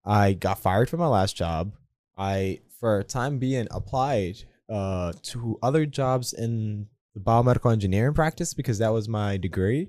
I 0.05 0.33
got 0.33 0.59
fired 0.59 0.89
from 0.89 1.01
my 1.01 1.07
last 1.07 1.37
job. 1.37 1.73
I, 2.17 2.61
for 2.81 2.99
a 2.99 3.05
time 3.05 3.39
being, 3.39 3.67
applied 3.71 4.45
uh 4.69 5.12
to 5.23 5.59
other 5.62 5.87
jobs 5.87 6.33
in 6.33 6.87
the 7.15 7.21
biomedical 7.21 7.73
engineering 7.73 8.15
practice 8.15 8.55
because 8.55 8.79
that 8.79 8.93
was 8.93 9.09
my 9.09 9.37
degree. 9.37 9.89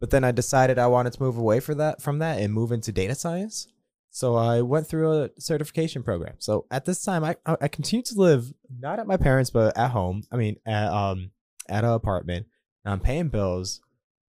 But 0.00 0.10
then 0.10 0.22
I 0.22 0.30
decided 0.32 0.78
I 0.78 0.86
wanted 0.86 1.14
to 1.14 1.22
move 1.22 1.36
away 1.36 1.60
for 1.60 1.74
that 1.74 2.00
from 2.02 2.18
that 2.20 2.40
and 2.40 2.52
move 2.52 2.72
into 2.72 2.92
data 2.92 3.14
science. 3.14 3.68
So 4.10 4.36
I 4.36 4.62
went 4.62 4.86
through 4.86 5.12
a 5.12 5.30
certification 5.38 6.02
program. 6.02 6.36
So 6.38 6.66
at 6.70 6.84
this 6.84 7.02
time, 7.02 7.24
I 7.24 7.36
I 7.46 7.68
continue 7.68 8.02
to 8.04 8.18
live 8.18 8.52
not 8.70 8.98
at 8.98 9.06
my 9.06 9.16
parents, 9.16 9.50
but 9.50 9.76
at 9.76 9.90
home. 9.90 10.22
I 10.32 10.36
mean, 10.36 10.56
at 10.66 10.88
um 10.88 11.30
at 11.68 11.84
an 11.84 11.90
apartment. 11.90 12.46
And 12.84 12.92
I'm 12.92 13.00
paying 13.00 13.28
bills 13.28 13.80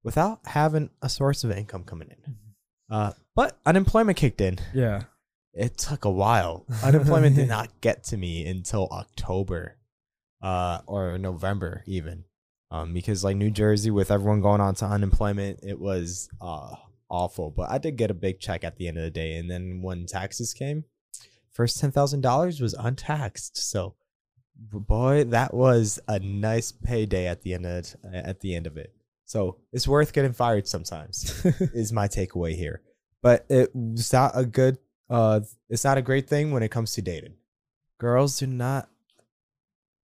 without 0.04 0.40
having 0.46 0.90
a 1.02 1.10
source 1.10 1.44
of 1.44 1.52
income 1.52 1.84
coming 1.84 2.10
in. 2.10 2.36
Uh, 2.90 3.12
but 3.36 3.58
unemployment 3.66 4.18
kicked 4.18 4.42
in. 4.42 4.58
Yeah. 4.74 5.04
It 5.54 5.78
took 5.78 6.06
a 6.06 6.12
while. 6.12 6.66
Unemployment 6.84 7.36
did 7.36 7.48
not 7.58 7.82
get 7.82 8.04
to 8.06 8.18
me 8.18 8.48
until 8.48 8.88
October, 8.92 9.76
uh, 10.42 10.80
or 10.88 11.18
November 11.18 11.84
even, 11.86 12.24
um, 12.72 12.94
because 12.94 13.24
like 13.24 13.38
New 13.38 13.52
Jersey 13.52 13.92
with 13.92 14.12
everyone 14.12 14.42
going 14.42 14.62
on 14.62 14.76
to 14.76 14.86
unemployment, 14.86 15.60
it 15.64 15.80
was 15.80 16.30
uh 16.42 16.76
awful. 17.10 17.52
But 17.52 17.70
I 17.72 17.78
did 17.78 17.98
get 17.98 18.12
a 18.12 18.16
big 18.16 18.40
check 18.40 18.64
at 18.64 18.78
the 18.78 18.88
end 18.88 18.98
of 18.98 19.04
the 19.04 19.12
day, 19.12 19.38
and 19.38 19.50
then 19.50 19.82
when 19.82 20.06
taxes 20.06 20.54
came, 20.54 20.86
first 21.52 21.80
ten 21.80 21.92
thousand 21.92 22.22
dollars 22.22 22.62
was 22.62 22.74
untaxed. 22.74 23.58
So, 23.58 23.96
boy, 24.56 25.26
that 25.26 25.54
was 25.54 26.00
a 26.08 26.20
nice 26.20 26.72
payday 26.72 27.28
at 27.28 27.42
the 27.42 27.54
end 27.54 27.66
of 27.66 27.72
it, 27.72 27.96
at 28.14 28.40
the 28.42 28.56
end 28.56 28.68
of 28.68 28.78
it. 28.78 28.94
So 29.30 29.58
it's 29.72 29.88
worth 29.88 30.12
getting 30.12 30.34
fired 30.34 30.68
sometimes 30.68 31.46
is 31.46 31.94
my 31.94 32.08
takeaway 32.08 32.56
here. 32.56 32.82
But 33.22 33.46
it's 33.48 34.12
not 34.12 34.32
a 34.34 34.44
good 34.44 34.80
uh 35.08 35.42
it's 35.70 35.84
not 35.84 36.00
a 36.00 36.02
great 36.02 36.28
thing 36.28 36.52
when 36.52 36.64
it 36.64 36.72
comes 36.72 36.94
to 36.94 37.04
dating. 37.04 37.36
Girls 38.00 38.40
do 38.40 38.48
not 38.48 38.90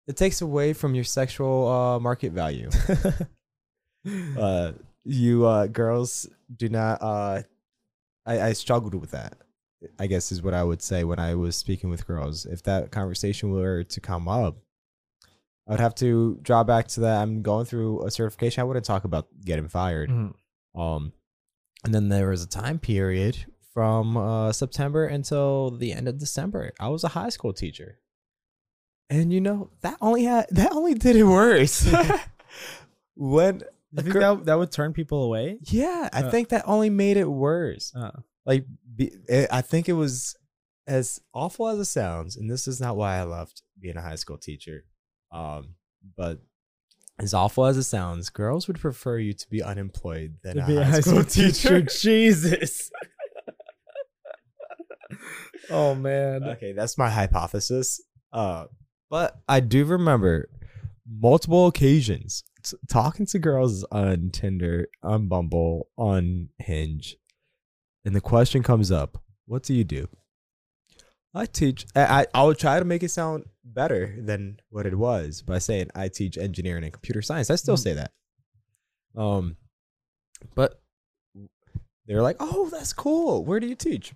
it 0.07 0.17
takes 0.17 0.41
away 0.41 0.73
from 0.73 0.95
your 0.95 1.03
sexual 1.03 1.67
uh 1.67 1.99
market 1.99 2.31
value. 2.33 2.69
uh 4.37 4.71
you 5.05 5.45
uh 5.45 5.67
girls 5.67 6.27
do 6.55 6.69
not 6.69 7.01
uh 7.01 7.41
I, 8.25 8.41
I 8.41 8.53
struggled 8.53 8.95
with 8.95 9.11
that. 9.11 9.37
I 9.99 10.07
guess 10.07 10.31
is 10.31 10.41
what 10.41 10.53
I 10.53 10.63
would 10.63 10.81
say 10.81 11.03
when 11.03 11.19
I 11.19 11.35
was 11.35 11.57
speaking 11.57 11.89
with 11.89 12.07
girls. 12.07 12.45
If 12.45 12.63
that 12.63 12.91
conversation 12.91 13.51
were 13.51 13.83
to 13.83 13.99
come 13.99 14.29
up, 14.29 14.55
I 15.67 15.71
would 15.71 15.81
have 15.81 15.95
to 15.95 16.39
draw 16.41 16.63
back 16.63 16.87
to 16.89 17.01
that. 17.01 17.21
I'm 17.21 17.41
going 17.41 17.65
through 17.65 18.05
a 18.05 18.11
certification. 18.11 18.61
I 18.61 18.63
wouldn't 18.63 18.85
talk 18.85 19.03
about 19.03 19.27
getting 19.43 19.67
fired. 19.67 20.09
Mhm. 20.09 20.33
Um, 20.73 21.11
and 21.83 21.93
then 21.93 22.07
there 22.07 22.29
was 22.29 22.43
a 22.43 22.47
time 22.47 22.79
period 22.79 23.45
from 23.73 24.15
uh, 24.15 24.53
September 24.53 25.05
until 25.05 25.71
the 25.71 25.91
end 25.91 26.07
of 26.07 26.17
December. 26.17 26.71
I 26.79 26.87
was 26.87 27.03
a 27.03 27.09
high 27.09 27.29
school 27.29 27.51
teacher, 27.51 27.99
and 29.09 29.31
you 29.33 29.41
know 29.41 29.69
that 29.81 29.97
only 30.01 30.23
had 30.25 30.47
that 30.51 30.71
only 30.71 30.93
did 30.95 31.15
it 31.15 31.23
worse. 31.23 31.85
when 33.15 33.61
You 33.91 34.01
think 34.03 34.13
girl- 34.13 34.35
that, 34.37 34.45
that 34.45 34.57
would 34.57 34.71
turn 34.71 34.93
people 34.93 35.23
away? 35.23 35.57
yeah, 35.61 36.09
I 36.11 36.23
Uh, 36.23 36.31
think 36.31 36.49
that 36.49 36.63
only 36.67 36.89
made 36.89 37.17
it 37.17 37.29
worse. 37.29 37.93
Uh, 37.95 38.11
Like, 38.45 38.65
be, 38.95 39.11
it, 39.27 39.47
I 39.51 39.61
think 39.61 39.87
it 39.87 39.93
was 39.93 40.35
as 40.87 41.21
awful 41.33 41.67
as 41.69 41.79
it 41.79 41.85
sounds, 41.85 42.35
and 42.35 42.49
this 42.49 42.67
is 42.67 42.81
not 42.81 42.97
why 42.97 43.17
I 43.17 43.23
loved 43.23 43.61
being 43.79 43.95
a 43.97 44.01
high 44.01 44.15
school 44.15 44.37
teacher. 44.37 44.83
Um, 45.31 45.75
but 46.17 46.41
as 47.19 47.33
awful 47.33 47.65
as 47.65 47.77
it 47.77 47.83
sounds, 47.83 48.29
girls 48.29 48.67
would 48.67 48.79
prefer 48.79 49.17
you 49.17 49.33
to 49.33 49.49
be 49.49 49.61
unemployed 49.63 50.35
than 50.43 50.59
a 50.59 50.65
be 50.67 50.75
high, 50.75 50.99
school, 50.99 51.23
teacher. 51.23 51.81
Jesus. 52.01 52.91
oh 55.69 55.95
man. 55.95 56.43
okay, 56.43 56.73
that's 56.73 56.97
my 56.97 57.09
hypothesis. 57.09 58.01
Uh, 58.31 58.65
but 59.13 59.43
I 59.47 59.59
do 59.59 59.85
remember 59.85 60.49
multiple 61.07 61.67
occasions 61.67 62.43
t- 62.63 62.75
talking 62.89 63.27
to 63.27 63.37
girls 63.37 63.83
on 63.91 64.31
Tinder, 64.31 64.87
on 65.03 65.27
Bumble, 65.27 65.89
on 65.97 66.49
Hinge, 66.57 67.17
and 68.03 68.15
the 68.15 68.21
question 68.21 68.63
comes 68.63 68.91
up: 68.91 69.21
What 69.45 69.61
do 69.61 69.75
you 69.75 69.83
do? 69.83 70.07
I 71.35 71.45
teach. 71.45 71.85
I 71.95 72.25
I, 72.33 72.43
would 72.43 72.57
try 72.57 72.79
to 72.79 72.85
make 72.85 73.03
it 73.03 73.09
sound 73.09 73.43
better 73.63 74.15
than 74.17 74.59
what 74.71 74.87
it 74.87 74.97
was 74.97 75.43
by 75.43 75.59
saying 75.59 75.91
I 75.93 76.07
teach 76.07 76.35
engineering 76.35 76.83
and 76.83 76.91
computer 76.91 77.21
science. 77.21 77.51
I 77.51 77.55
still 77.55 77.75
Mhm. 77.77 77.83
say 77.83 77.93
that. 77.93 78.11
Um, 79.15 79.57
but 80.55 80.81
they're 82.07 82.23
like, 82.23 82.37
"Oh, 82.39 82.67
that's 82.71 82.93
cool. 82.93 83.45
Where 83.45 83.59
do 83.59 83.67
you 83.67 83.75
teach?" 83.75 84.15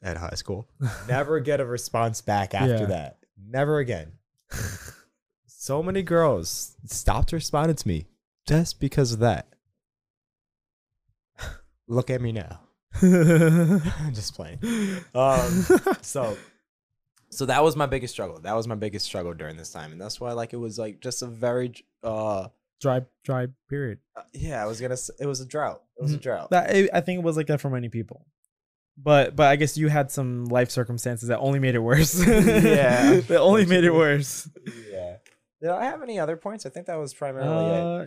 At 0.00 0.16
high 0.16 0.36
school. 0.36 0.66
Never 1.06 1.38
get 1.40 1.60
a 1.60 1.66
response 1.66 2.22
back 2.22 2.54
after 2.54 2.84
Yeah. 2.84 2.86
that. 2.86 3.18
Never 3.36 3.78
again. 3.80 4.12
so 5.46 5.82
many 5.82 6.02
girls 6.02 6.76
stopped 6.86 7.32
responding 7.32 7.76
to 7.76 7.88
me 7.88 8.06
just 8.46 8.80
because 8.80 9.12
of 9.12 9.18
that. 9.20 9.46
Look 11.88 12.10
at 12.10 12.20
me 12.20 12.32
now. 12.32 12.60
I'm 13.02 14.12
just 14.14 14.34
playing. 14.34 14.58
Um, 15.14 15.64
so 16.02 16.36
so 17.30 17.46
that 17.46 17.62
was 17.62 17.76
my 17.76 17.86
biggest 17.86 18.14
struggle. 18.14 18.40
That 18.40 18.54
was 18.54 18.66
my 18.66 18.74
biggest 18.74 19.04
struggle 19.06 19.34
during 19.34 19.56
this 19.56 19.70
time, 19.70 19.92
and 19.92 20.00
that's 20.00 20.20
why 20.20 20.32
like 20.32 20.52
it 20.52 20.56
was 20.56 20.78
like 20.78 21.00
just 21.00 21.22
a 21.22 21.26
very 21.26 21.72
uh 22.02 22.48
dry, 22.80 23.02
dry 23.24 23.48
period. 23.68 23.98
yeah. 24.32 24.62
I 24.62 24.66
was 24.66 24.80
gonna. 24.80 24.96
It 25.20 25.26
was 25.26 25.40
a 25.40 25.46
drought. 25.46 25.82
It 25.98 26.02
was 26.02 26.14
a 26.14 26.18
Mhm. 26.18 26.22
drought. 26.22 26.50
That 26.50 26.70
I 26.74 26.88
I 26.92 27.00
think 27.02 27.18
it 27.18 27.24
was 27.24 27.36
like 27.36 27.46
that 27.48 27.60
for 27.60 27.70
many 27.70 27.88
people. 27.88 28.26
But 29.00 29.36
but 29.36 29.46
I 29.46 29.56
guess 29.56 29.78
you 29.78 29.88
had 29.88 30.10
some 30.10 30.46
life 30.46 30.70
circumstances 30.70 31.28
that 31.28 31.38
only 31.38 31.58
made 31.60 31.74
it 31.76 31.78
worse. 31.80 32.18
Yeah, 32.26 33.20
that 33.28 33.38
only 33.40 33.64
made 33.64 33.84
it 33.84 33.94
worse. 33.94 34.48
yeah. 34.90 35.16
Did 35.60 35.70
I 35.70 35.84
have 35.84 36.02
any 36.02 36.18
other 36.18 36.36
points? 36.36 36.66
I 36.66 36.70
think 36.70 36.86
that 36.86 36.96
was 36.96 37.14
primarily 37.14 37.64
it. 37.66 37.80
Uh, 37.80 38.06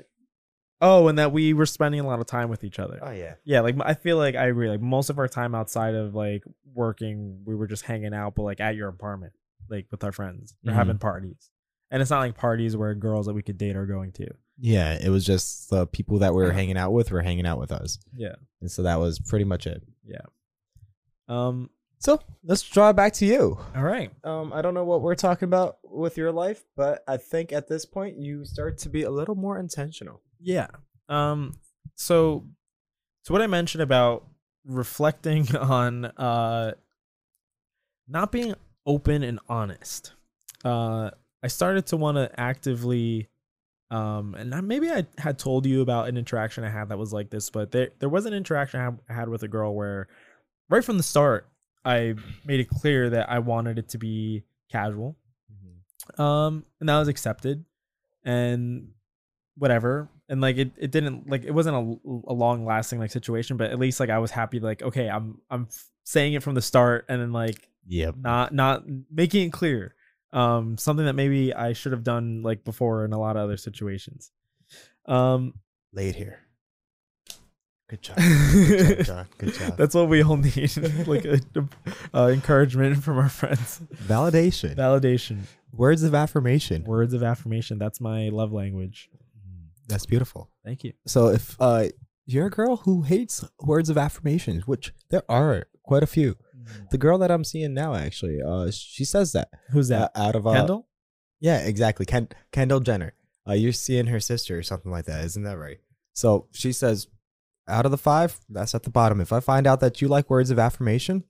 oh, 0.82 1.08
and 1.08 1.18
that 1.20 1.32
we 1.32 1.54
were 1.54 1.66
spending 1.66 2.00
a 2.02 2.06
lot 2.08 2.20
of 2.20 2.26
time 2.26 2.50
with 2.50 2.64
each 2.64 2.80
other. 2.80 3.00
Oh 3.02 3.12
yeah. 3.12 3.36
Yeah, 3.46 3.62
like 3.62 3.76
I 3.82 3.94
feel 3.94 4.18
like 4.18 4.36
I 4.36 4.48
agree. 4.48 4.70
Like 4.70 4.82
most 4.82 5.10
of 5.10 5.18
our 5.20 5.28
time 5.28 5.56
outside 5.56 5.96
of 5.96 6.14
like 6.14 6.44
working, 6.74 7.42
we 7.46 7.56
were 7.56 7.68
just 7.68 7.84
hanging 7.86 8.14
out, 8.14 8.36
but 8.36 8.44
like 8.44 8.60
at 8.60 8.76
your 8.76 8.90
apartment, 8.90 9.34
like 9.70 9.88
with 9.92 10.04
our 10.04 10.12
friends, 10.12 10.56
or 10.66 10.72
Mhm. 10.72 10.76
having 10.76 10.98
parties. 10.98 11.50
And 11.90 12.02
it's 12.02 12.12
not 12.12 12.20
like 12.20 12.38
parties 12.38 12.76
where 12.78 12.94
girls 12.96 13.26
that 13.26 13.34
we 13.34 13.42
could 13.44 13.58
date 13.58 13.76
are 13.76 13.86
going 13.86 14.12
to. 14.14 14.28
Yeah, 14.58 14.98
it 15.02 15.10
was 15.10 15.26
just 15.26 15.70
the 15.70 15.88
people 15.88 16.20
that 16.20 16.34
we 16.34 16.42
were 16.44 16.52
hanging 16.54 16.78
out 16.78 16.94
with 16.94 17.12
were 17.12 17.22
hanging 17.22 17.46
out 17.46 17.60
with 17.60 17.72
us. 17.74 17.98
Yeah. 18.16 18.36
And 18.62 18.72
so 18.72 18.84
that 18.84 19.00
was 19.00 19.20
pretty 19.20 19.44
much 19.46 19.68
it. 19.68 19.84
Um. 21.32 21.70
So 22.00 22.20
let's 22.44 22.64
draw 22.64 22.90
it 22.90 22.96
back 22.96 23.14
to 23.14 23.26
you. 23.28 23.60
All 23.76 23.84
right. 23.84 24.12
Um, 24.24 24.52
I 24.54 24.64
don't 24.64 24.74
know 24.74 24.84
what 24.86 25.02
we're 25.04 25.14
talking 25.14 25.46
about 25.46 25.78
with 25.84 26.18
your 26.18 26.32
life, 26.32 26.64
but 26.76 27.04
I 27.08 27.18
think 27.18 27.52
at 27.54 27.68
this 27.68 27.86
point 27.86 28.18
you 28.18 28.44
start 28.44 28.80
to 28.80 28.90
be 28.90 29.04
a 29.04 29.12
little 29.12 29.36
more 29.36 29.60
intentional. 29.60 30.20
Yeah. 30.40 30.68
Um 31.10 31.54
so 31.96 32.48
so 33.24 33.34
what 33.36 33.44
I 33.44 33.48
mentioned 33.48 33.84
about 33.84 34.26
reflecting 34.66 35.56
on 35.56 36.06
uh 36.06 36.72
not 38.08 38.32
being 38.32 38.56
open 38.86 39.22
and 39.24 39.40
honest. 39.48 40.14
Uh 40.66 41.12
I 41.44 41.48
started 41.48 41.86
to 41.88 41.98
want 41.98 42.18
to 42.18 42.32
actively 42.40 43.30
um 43.92 44.34
and 44.36 44.56
I, 44.56 44.62
maybe 44.62 44.90
I 44.90 45.06
had 45.20 45.38
told 45.38 45.68
you 45.68 45.82
about 45.82 46.08
an 46.10 46.18
interaction 46.18 46.64
I 46.64 46.70
had 46.70 46.90
that 46.90 46.98
was 46.98 47.14
like 47.14 47.30
this, 47.30 47.52
but 47.52 47.72
there 47.72 47.90
there 48.00 48.10
was 48.10 48.26
an 48.26 48.34
interaction 48.34 48.80
I 48.80 48.86
had- 48.86 49.00
I 49.10 49.14
had 49.14 49.30
with 49.30 49.44
a 49.44 49.48
girl 49.48 49.76
where 49.76 50.08
right 50.72 50.84
from 50.84 50.98
the 50.98 51.04
start 51.04 51.48
I 51.84 52.16
made 52.46 52.60
it 52.60 52.70
clear 52.70 53.10
that 53.10 53.30
I 53.30 53.40
wanted 53.40 53.78
it 53.80 53.90
to 53.90 53.98
be 53.98 54.44
casual. 54.72 55.16
Um 56.18 56.66
and 56.80 56.90
that 56.90 57.00
was 57.00 57.08
accepted 57.08 57.64
and 58.24 58.90
whatever. 59.58 60.10
And 60.30 60.42
like 60.42 60.58
it, 60.58 60.72
it 60.78 60.92
didn't 60.92 61.30
like 61.30 61.44
it 61.44 61.52
wasn't 61.52 61.76
a, 61.76 62.10
a 62.32 62.34
long 62.34 62.66
lasting 62.66 63.00
like 63.00 63.12
situation 63.12 63.58
but 63.58 63.70
at 63.70 63.78
least 63.80 64.00
like 64.00 64.10
i 64.10 64.18
was 64.18 64.32
happy 64.32 64.60
like 64.62 64.82
okay 64.82 65.10
i'm 65.10 65.42
i'm 65.50 65.68
saying 66.06 66.34
it 66.34 66.42
from 66.42 66.56
the 66.56 66.62
start 66.62 67.06
and 67.10 67.22
then 67.22 67.32
like 67.34 67.68
Yep. 67.88 68.16
not 68.18 68.54
not 68.54 68.84
making 69.12 69.48
it 69.48 69.52
clear. 69.54 69.94
Um 70.32 70.78
something 70.78 71.06
that 71.06 71.14
maybe 71.14 71.54
i 71.54 71.74
should 71.74 71.92
have 71.92 72.04
done 72.04 72.44
like 72.44 72.64
before 72.64 73.04
in 73.06 73.12
a 73.12 73.20
lot 73.20 73.36
of 73.36 73.44
other 73.44 73.58
situations. 73.58 74.32
Um 75.06 75.56
Laid 75.94 76.16
here. 76.16 76.40
Good 77.92 78.02
job. 78.02 78.18
Good 78.18 78.98
job, 78.98 79.06
John. 79.06 79.28
Good 79.38 79.54
job. 79.54 79.78
that's 79.78 79.94
what 79.94 80.08
we 80.10 80.24
all 80.24 80.38
need 80.38 80.76
like 81.08 81.26
a, 81.26 81.40
uh, 82.14 82.28
encouragement 82.28 83.04
from 83.04 83.18
our 83.20 83.30
friends 83.30 83.82
Validation. 84.08 84.76
validation 84.76 85.42
Words 85.74 86.02
of 86.04 86.16
affirmation. 86.16 86.84
words 86.86 87.14
of 87.14 87.22
affirmation 87.22 87.78
that's 87.78 88.00
my 88.02 88.30
love 88.30 88.52
language 88.54 89.10
That's 89.90 90.06
beautiful. 90.06 90.50
thank 90.66 90.84
you 90.86 90.94
So 91.06 91.28
if 91.28 91.56
uh 91.60 91.90
you're 92.26 92.48
a 92.48 92.50
girl 92.50 92.78
who 92.78 93.02
hates 93.02 93.44
words 93.62 93.90
of 93.90 93.98
affirmations, 93.98 94.66
which 94.66 94.94
there 95.10 95.24
are 95.28 95.66
quite 95.84 96.04
a 96.04 96.08
few. 96.08 96.38
The 96.92 96.98
girl 96.98 97.18
that 97.18 97.30
I'm 97.32 97.44
seeing 97.44 97.74
now 97.74 97.94
actually, 97.96 98.40
uh 98.42 98.72
she 98.72 99.04
says 99.04 99.34
that. 99.34 99.50
who's 99.72 99.92
Uh, 99.92 100.00
that 100.00 100.12
out 100.16 100.36
of 100.36 100.48
uh, 100.48 100.54
kendall 100.54 100.88
Yeah, 101.42 101.60
exactly. 101.60 102.06
Ken- 102.06 102.30
Kendall 102.54 102.80
Jenner. 102.80 103.14
Uh, 103.46 103.54
you're 103.54 103.74
seeing 103.74 104.06
her 104.08 104.20
sister 104.22 104.58
or 104.58 104.64
something 104.64 104.92
like 104.92 105.06
that, 105.06 105.26
isn't 105.26 105.44
that 105.44 105.58
right? 105.58 105.80
So 106.14 106.48
she 106.54 106.72
says, 106.72 107.08
out 107.72 107.86
of 107.86 107.92
the 107.92 107.98
five, 107.98 108.40
that's 108.50 108.76
at 108.76 108.84
the 108.84 108.90
bottom. 108.90 109.22
If 109.22 109.34
I 109.34 109.40
find 109.40 109.66
out 109.66 109.80
that 109.80 110.02
you 110.02 110.08
like 110.08 110.30
words 110.30 110.52
of 110.52 110.60
affirmation, 110.60 111.24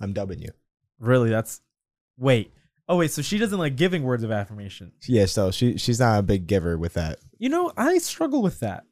I'm 0.00 0.12
dubbing 0.12 0.42
you. 0.42 0.50
Really? 0.98 1.30
That's 1.30 1.60
wait. 2.18 2.52
Oh 2.88 2.98
wait, 2.98 3.10
so 3.10 3.22
she 3.22 3.38
doesn't 3.38 3.58
like 3.58 3.76
giving 3.76 4.02
words 4.02 4.22
of 4.22 4.30
affirmation. 4.30 4.92
Yeah, 5.06 5.26
so 5.26 5.50
she 5.50 5.76
she's 5.76 5.98
not 5.98 6.18
a 6.18 6.22
big 6.22 6.46
giver 6.46 6.78
with 6.78 6.94
that. 6.94 7.18
You 7.38 7.48
know, 7.48 7.72
I 7.76 7.98
struggle 7.98 8.42
with 8.42 8.60
that. 8.60 8.84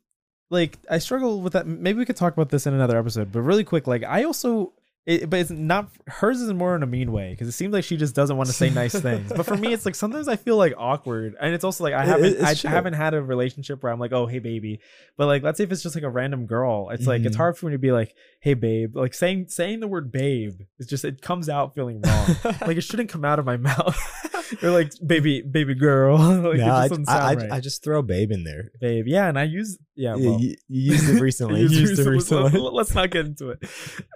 Like 0.51 0.79
I 0.91 0.99
struggle 0.99 1.41
with 1.41 1.53
that. 1.53 1.67
Maybe 1.67 1.99
we 1.99 2.05
could 2.05 2.17
talk 2.17 2.33
about 2.33 2.51
this 2.51 2.67
in 2.67 2.75
another 2.75 2.99
episode. 2.99 3.31
But 3.31 3.43
really 3.43 3.65
quick, 3.65 3.87
like 3.87 4.03
I 4.03 4.25
also 4.25 4.73
it, 5.07 5.29
but 5.29 5.39
it's 5.41 5.51
not 5.51 5.91
hers 6.07 6.41
is 6.41 6.53
more 6.53 6.75
in 6.75 6.83
a 6.83 6.87
mean 6.87 7.13
way 7.13 7.31
because 7.33 7.47
it 7.47 7.53
seems 7.53 7.73
like 7.75 7.85
she 7.85 7.97
just 7.99 8.15
doesn't 8.15 8.37
want 8.39 8.47
to 8.49 8.55
say 8.55 8.71
nice 8.71 8.99
things. 9.01 9.31
But 9.37 9.45
for 9.45 9.57
me, 9.57 9.73
it's 9.73 9.85
like 9.85 9.95
sometimes 9.95 10.29
I 10.29 10.37
feel 10.37 10.57
like 10.57 10.73
awkward, 10.79 11.35
and 11.41 11.55
it's 11.55 11.63
also 11.65 11.85
like 11.85 11.93
I 11.93 12.05
haven't 12.07 12.37
it's 12.41 12.65
I 12.65 12.71
haven't 12.71 12.95
had 12.95 13.13
a 13.15 13.23
relationship 13.23 13.83
where 13.83 13.93
I'm 13.93 14.01
like, 14.01 14.13
oh 14.13 14.27
hey 14.27 14.39
baby, 14.39 14.81
but 15.19 15.27
like 15.27 15.43
let's 15.43 15.59
say 15.59 15.65
if 15.65 15.73
it's 15.73 15.83
just 15.83 15.95
like 15.95 16.05
a 16.05 16.11
random 16.11 16.47
girl, 16.47 16.89
it's 16.91 17.07
like 17.07 17.23
it's 17.25 17.35
Mhm. 17.37 17.39
hard 17.39 17.59
for 17.59 17.67
me 17.67 17.73
to 17.73 17.79
be 17.79 17.93
like, 17.93 18.15
hey 18.41 18.55
babe, 18.55 18.97
like 18.97 19.13
saying 19.15 19.49
saying 19.49 19.81
the 19.81 19.89
word 19.89 20.11
babe, 20.11 20.61
it's 20.79 20.89
just 20.89 21.05
it 21.05 21.21
comes 21.21 21.49
out 21.51 21.75
feeling 21.75 22.01
wrong. 22.01 22.37
like 22.63 22.77
it 22.79 22.83
shouldn't 22.85 23.11
come 23.11 23.25
out 23.25 23.39
of 23.39 23.45
my 23.45 23.57
mouth. 23.59 23.99
or 24.63 24.71
like 24.71 24.93
baby 25.07 25.43
baby 25.43 25.75
girl. 25.75 26.17
like 26.19 26.59
no, 26.59 26.75
I, 26.75 26.89
just 26.89 27.09
I, 27.09 27.19
I, 27.19 27.35
right. 27.35 27.53
I 27.53 27.61
just 27.61 27.83
throw 27.85 28.03
babe 28.03 28.31
in 28.31 28.45
there. 28.45 28.71
babe. 28.81 29.07
Yeah, 29.07 29.29
and 29.29 29.39
I 29.39 29.45
use 29.45 29.79
yeah, 29.95 30.15
well, 30.15 30.41
you, 30.41 30.57
you 30.69 30.93
used 30.93 31.09
it 31.09 31.21
recently. 31.23 31.61
used 31.61 31.75
You 31.75 31.81
used 31.81 31.99
it 31.99 32.09
recently. 32.09 32.61
Let's, 32.61 32.73
let's 32.75 32.95
not 32.95 33.11
get 33.11 33.27
into 33.27 33.51
it. 33.51 33.63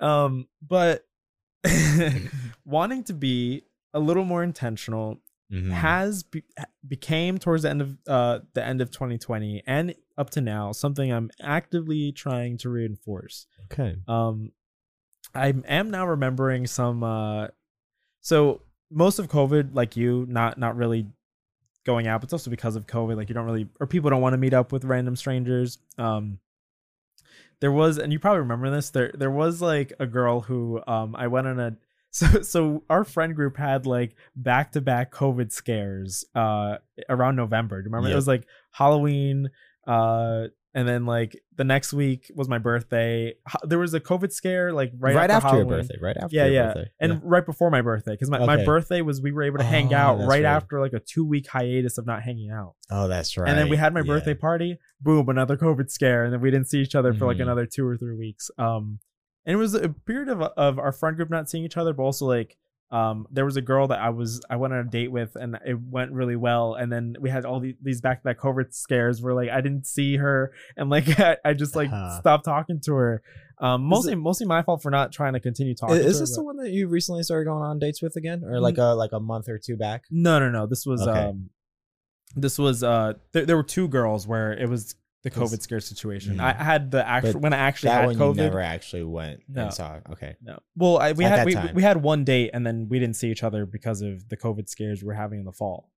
Um, 0.03 0.47
but 0.67 1.05
wanting 2.65 3.05
to 3.05 3.13
be 3.13 3.63
a 3.95 4.01
little 4.01 4.25
more 4.25 4.43
intentional 4.43 5.19
Mhm. 5.51 5.71
has 5.71 6.25
be- 6.25 6.45
became 6.87 7.39
towards 7.39 7.63
the 7.63 7.71
end 7.71 7.81
of 7.81 7.97
uh 8.07 8.41
the 8.53 8.63
end 8.63 8.83
of 8.83 8.91
2020 8.91 9.63
and 9.67 9.95
up 10.19 10.29
to 10.31 10.43
now 10.43 10.73
something 10.73 11.11
I'm 11.11 11.31
actively 11.41 12.13
trying 12.13 12.59
to 12.59 12.69
reinforce. 12.69 13.47
Okay. 13.73 13.97
Um, 14.07 14.53
I 15.35 15.55
am 15.67 15.91
now 15.91 16.07
remembering 16.07 16.67
some. 16.67 17.03
Uh, 17.03 17.49
so 18.21 18.61
most 18.91 19.19
of 19.19 19.29
COVID, 19.29 19.75
like 19.75 19.97
you, 19.97 20.27
not 20.29 20.59
not 20.59 20.77
really 20.77 21.07
going 21.85 22.07
out, 22.07 22.21
but 22.21 22.27
it's 22.27 22.33
also 22.33 22.51
because 22.51 22.77
of 22.77 22.87
COVID. 22.87 23.17
Like 23.17 23.29
you 23.29 23.35
don't 23.35 23.47
really, 23.47 23.69
or 23.81 23.87
people 23.87 24.11
don't 24.11 24.21
want 24.21 24.35
to 24.35 24.39
meet 24.39 24.55
up 24.55 24.73
with 24.73 24.85
random 24.85 25.17
strangers. 25.17 25.79
Um, 25.97 26.39
there 27.61 27.73
was, 27.73 27.99
and 27.99 28.13
you 28.13 28.19
probably 28.19 28.41
remember 28.41 28.71
this. 28.71 28.91
There 28.91 29.13
there 29.15 29.31
was 29.31 29.61
like 29.61 29.93
a 29.99 30.07
girl 30.07 30.41
who 30.41 30.81
um 30.87 31.17
I 31.17 31.27
went 31.29 31.47
on 31.47 31.61
a. 31.61 31.77
So, 32.11 32.41
so 32.41 32.85
our 32.89 33.05
friend 33.05 33.37
group 33.37 33.59
had 33.59 33.85
like 33.85 34.17
back 34.35 34.73
to 34.73 34.81
back 34.81 35.13
COVID 35.13 35.53
scares 35.53 36.25
uh 36.35 36.79
around 37.07 37.37
November. 37.37 37.83
Do 37.83 37.85
you 37.87 37.93
remember? 37.93 38.09
It 38.13 38.17
was 38.17 38.27
like 38.27 38.47
Halloween, 38.71 39.51
uh, 39.87 40.45
and 40.79 40.87
then 40.89 41.07
like 41.07 41.33
the 41.57 41.65
next 41.65 41.93
week 41.93 42.31
was 42.35 42.49
my 42.49 42.59
birthday. 42.59 43.35
There 43.65 43.79
was 43.81 43.95
a 43.95 44.01
COVID 44.01 44.33
scare 44.33 44.73
like 44.73 44.93
right, 44.99 45.15
Right, 45.17 45.31
after 45.31 45.57
your 45.57 45.65
birthday. 45.67 45.97
Right 46.01 46.17
after 46.17 46.35
Yeah, 46.37 46.45
your 46.45 46.55
yeah, 46.55 46.67
birthday. 46.67 46.91
and 47.01 47.21
right 47.25 47.45
before 47.45 47.71
my 47.71 47.83
birthday 47.83 48.13
because 48.13 48.31
my, 48.31 48.45
my 48.47 48.65
birthday 48.65 49.01
was 49.01 49.21
we 49.21 49.33
were 49.33 49.43
able 49.43 49.59
to 49.59 49.65
hang 49.65 49.93
Oh, 49.93 49.97
out 49.99 50.19
right, 50.21 50.29
right. 50.29 50.45
after 50.45 50.81
like 50.81 50.93
a 50.93 51.01
two 51.01 51.25
week 51.27 51.47
hiatus 51.49 51.99
of 51.99 52.07
not 52.07 52.23
hanging 52.23 52.51
out. 52.51 52.75
Oh, 52.91 53.09
that's 53.09 53.37
right. 53.37 53.49
And 53.49 53.59
then 53.59 53.69
we 53.69 53.77
had 53.77 53.93
my 53.93 54.01
Yeah. 54.01 54.07
birthday 54.15 54.35
party. 54.35 54.79
Boom, 55.01 55.29
another 55.29 55.57
COVID 55.57 55.91
scare, 55.91 56.25
and 56.25 56.33
then 56.33 56.41
we 56.41 56.51
didn't 56.51 56.69
see 56.69 56.81
each 56.81 56.95
other 56.95 57.13
for 57.13 57.27
like 57.27 57.39
Mhm. 57.39 57.43
another 57.43 57.67
two 57.67 57.87
or 57.87 57.97
three 57.97 58.17
weeks. 58.17 58.51
Um, 58.59 59.01
and 59.45 59.55
it 59.55 59.57
was 59.57 59.75
a 59.75 59.89
period 59.89 60.29
of 60.29 60.41
of 60.43 60.79
our 60.79 60.93
friend 60.93 61.17
group 61.17 61.31
not 61.31 61.49
seeing 61.51 61.65
each 61.65 61.77
other, 61.77 61.93
but 61.93 62.03
also 62.05 62.27
like 62.27 62.57
um, 62.91 63.27
there 63.31 63.45
was 63.45 63.57
a 63.57 63.61
girl 63.63 63.89
that 63.89 63.99
I 64.01 64.09
was 64.11 64.41
I 64.49 64.57
went 64.57 64.73
on 64.73 64.81
a 64.81 64.85
date 64.91 65.13
with, 65.13 65.37
and 65.37 65.59
it 65.67 65.79
went 65.79 66.13
really 66.13 66.37
well. 66.37 66.75
And 66.75 66.91
then 66.91 67.17
we 67.21 67.29
had 67.31 67.45
all 67.45 67.61
the, 67.61 67.77
these 67.83 68.01
back 68.01 68.23
to 68.23 68.25
back 68.25 68.39
COVID 68.39 68.73
scares 68.75 69.21
where 69.21 69.35
like 69.35 69.51
I 69.51 69.61
didn't 69.61 69.87
see 69.87 70.17
her, 70.17 70.53
and 70.77 70.89
like 70.89 71.21
I, 71.21 71.37
I 71.45 71.53
just 71.55 71.77
like 71.77 71.91
Uh-huh. 71.91 72.21
stopped 72.21 72.45
talking 72.47 72.81
to 72.87 72.95
her. 72.95 73.23
Um, 73.61 73.83
mostly 73.83 74.15
mostly 74.15 74.47
my 74.47 74.63
fault 74.63 74.83
for 74.83 74.91
not 74.91 75.13
trying 75.13 75.33
to 75.35 75.41
continue 75.41 75.75
talking. 75.75 75.97
Is, 75.97 76.03
to 76.03 76.09
is 76.09 76.15
her, 76.17 76.21
this 76.23 76.31
but- 76.31 76.37
the 76.37 76.45
one 76.45 76.57
that 76.59 76.71
you 76.71 76.89
recently 76.89 77.23
started 77.25 77.45
going 77.45 77.63
on 77.63 77.79
dates 77.79 78.01
with 78.01 78.17
again, 78.17 78.43
or 78.45 78.61
like 78.61 78.79
a 78.79 78.95
like 78.95 79.13
a 79.13 79.21
month 79.21 79.49
or 79.49 79.59
two 79.59 79.77
back? 79.77 80.05
No, 80.11 80.39
no, 80.39 80.49
no. 80.49 80.67
This 80.67 80.87
was 80.87 81.03
Okay. 81.07 81.19
um 81.27 81.51
this 82.37 82.59
was 82.59 82.83
uh 82.85 83.15
th- 83.33 83.47
there 83.47 83.57
were 83.57 83.63
two 83.63 83.89
girls 83.89 84.27
where 84.27 84.53
it 84.53 84.69
was 84.69 84.95
the 85.25 85.31
COVID 85.31 85.61
scare 85.63 85.81
situation. 85.81 86.39
I 86.41 86.53
had 86.53 86.91
the 86.91 87.07
actual 87.07 87.35
But 87.35 87.43
when 87.43 87.53
I 87.53 87.57
actually 87.59 87.89
that 87.91 88.01
had 88.01 88.07
one 88.07 88.17
COVID. 88.17 88.37
you 88.37 88.43
never 88.43 88.61
actually 88.61 89.03
went 89.05 89.41
No. 89.49 89.65
and 89.65 89.75
saw. 89.75 89.99
Okay. 90.13 90.37
No. 90.43 90.59
Well, 90.77 90.99
I, 90.99 91.13
we 91.13 91.25
At 91.25 91.31
had 91.31 91.39
that 91.41 91.47
we, 91.47 91.55
time. 91.55 91.75
we 91.75 91.83
had 91.83 92.03
one 92.03 92.25
date 92.25 92.51
and 92.55 92.65
then 92.67 92.89
we 92.89 92.99
didn't 92.99 93.17
see 93.17 93.31
each 93.31 93.43
other 93.43 93.67
because 93.67 94.01
of 94.01 94.29
the 94.29 94.37
COVID 94.37 94.69
scares 94.69 95.03
we 95.03 95.09
were 95.09 95.15
having 95.15 95.41
in 95.41 95.45
the 95.45 95.53
fall. 95.53 95.91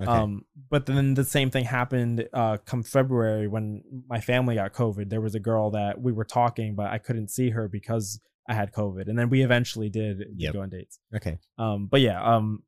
Okay. 0.00 0.08
Um, 0.10 0.44
but 0.70 0.86
then 0.86 1.14
the 1.14 1.24
same 1.24 1.50
thing 1.50 1.64
happened 1.64 2.28
uh, 2.32 2.58
come 2.64 2.82
February 2.84 3.48
when 3.48 3.82
my 4.08 4.20
family 4.20 4.54
got 4.56 4.72
COVID. 4.72 5.08
There 5.10 5.20
was 5.20 5.34
a 5.34 5.40
girl 5.40 5.70
that 5.72 6.00
we 6.00 6.12
were 6.12 6.24
talking, 6.24 6.74
but 6.76 6.86
I 6.90 6.98
couldn't 6.98 7.28
see 7.28 7.50
her 7.50 7.68
because 7.68 8.20
I 8.48 8.54
had 8.54 8.72
COVID, 8.72 9.08
and 9.08 9.18
then 9.18 9.28
we 9.28 9.42
eventually 9.42 9.88
did 9.88 10.22
Yep. 10.36 10.52
go 10.54 10.60
on 10.62 10.68
dates. 10.68 10.98
okay. 11.14 11.38
Um, 11.58 11.86
but 11.86 12.00
yeah, 12.00 12.22
um, 12.22 12.62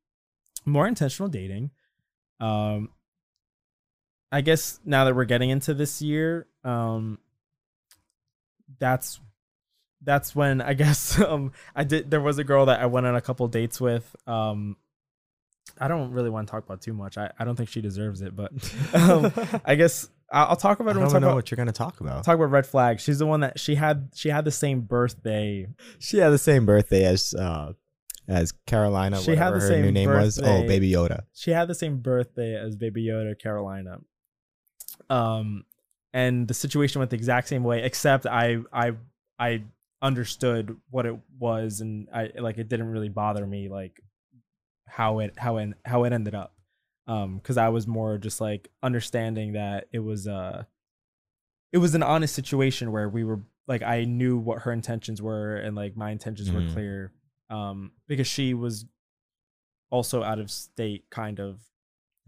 more 0.66 0.86
intentional 0.88 1.28
dating. 1.28 1.70
Um, 2.40 2.88
I 4.32 4.40
guess 4.42 4.78
now 4.84 5.04
that 5.04 5.14
we're 5.14 5.24
getting 5.24 5.50
into 5.50 5.74
this 5.74 6.00
year, 6.00 6.46
um, 6.64 7.18
that's 8.78 9.20
that's 10.02 10.34
when 10.34 10.60
I 10.60 10.74
guess 10.82 11.20
um 11.20 11.52
I 11.74 11.84
did. 11.84 12.10
There 12.10 12.20
was 12.20 12.38
a 12.38 12.44
girl 12.44 12.66
that 12.66 12.80
I 12.80 12.86
went 12.86 13.06
on 13.06 13.16
a 13.16 13.20
couple 13.20 13.46
dates 13.48 13.80
with. 13.80 14.14
Um, 14.26 14.76
I 15.78 15.88
don't 15.88 16.12
really 16.12 16.30
want 16.30 16.46
to 16.46 16.50
talk 16.50 16.64
about 16.64 16.80
too 16.82 16.92
much. 16.92 17.16
I, 17.16 17.30
I 17.38 17.44
don't 17.44 17.54
think 17.56 17.68
she 17.68 17.80
deserves 17.80 18.22
it, 18.22 18.34
but 18.34 18.52
um, 18.94 19.32
I 19.64 19.74
guess 19.76 20.08
I'll, 20.32 20.48
I'll 20.48 20.56
talk 20.56 20.80
about 20.80 20.96
I 20.96 21.00
it. 21.00 21.02
don't 21.04 21.12
know 21.20 21.28
about 21.28 21.34
what 21.36 21.50
you're 21.50 21.56
gonna 21.56 21.72
talk 21.72 22.00
about. 22.00 22.24
talk 22.24 22.34
about 22.34 22.50
red 22.50 22.66
flag. 22.66 23.00
She's 23.00 23.18
the 23.18 23.26
one 23.26 23.40
that 23.40 23.58
she 23.58 23.74
had. 23.74 24.10
She 24.14 24.28
had 24.30 24.44
the 24.44 24.50
same 24.50 24.80
birthday 24.82 25.66
She 25.98 26.18
had 26.18 26.30
the 26.30 26.38
same 26.38 26.66
birthday 26.66 27.04
as 27.04 27.34
uh 27.34 27.72
as 28.28 28.52
Carolina. 28.66 29.20
She 29.20 29.34
had 29.34 29.50
the 29.54 29.58
her 29.60 29.68
new 29.70 29.84
same 29.84 29.94
name 29.94 30.10
was. 30.10 30.38
Oh. 30.42 30.66
Baby 30.66 30.92
Yoda. 30.92 31.22
she 31.34 31.50
had 31.50 31.66
the 31.68 31.74
same 31.74 31.98
birthday 31.98 32.54
as 32.54 32.76
Baby 32.76 33.04
Yoda, 33.06 33.38
Carolina. 33.38 33.98
Um, 35.10 35.64
and 36.12 36.48
the 36.48 36.54
situation 36.54 36.98
went 37.00 37.10
the 37.10 37.16
exact 37.16 37.48
same 37.48 37.64
way, 37.64 37.82
except 37.82 38.26
I 38.26 38.58
I 38.72 38.92
I 39.38 39.62
understood 40.02 40.76
what 40.90 41.04
it 41.06 41.16
was, 41.38 41.80
and 41.80 42.08
I 42.14 42.30
like 42.38 42.58
it 42.58 42.68
didn't 42.68 42.90
really 42.90 43.08
bother 43.10 43.46
me 43.46 43.68
like 43.68 44.00
how 44.88 45.18
it 45.20 45.34
how 45.38 45.58
it 45.58 45.74
how 45.84 46.04
it 46.04 46.12
ended 46.12 46.34
up. 46.34 46.54
Um, 47.06 47.36
because 47.38 47.56
I 47.56 47.68
was 47.70 47.86
more 47.86 48.18
just 48.18 48.40
like 48.40 48.68
understanding 48.82 49.52
that 49.54 49.88
it 49.92 49.98
was 50.00 50.26
uh 50.28 50.64
it 51.72 51.78
was 51.78 51.94
an 51.94 52.02
honest 52.02 52.34
situation 52.34 52.92
where 52.92 53.08
we 53.08 53.24
were 53.24 53.40
like 53.68 53.82
I 53.82 54.04
knew 54.04 54.36
what 54.38 54.62
her 54.62 54.72
intentions 54.72 55.20
were 55.22 55.56
and 55.56 55.76
like 55.76 55.96
my 55.96 56.10
intentions 56.10 56.50
Mhm. 56.50 56.54
were 56.54 56.72
clear. 56.72 57.12
um, 57.50 57.90
because 58.06 58.28
she 58.28 58.54
was 58.54 58.84
also 59.90 60.22
out 60.22 60.38
of 60.38 60.50
state, 60.52 61.10
kind 61.10 61.40
of, 61.40 61.60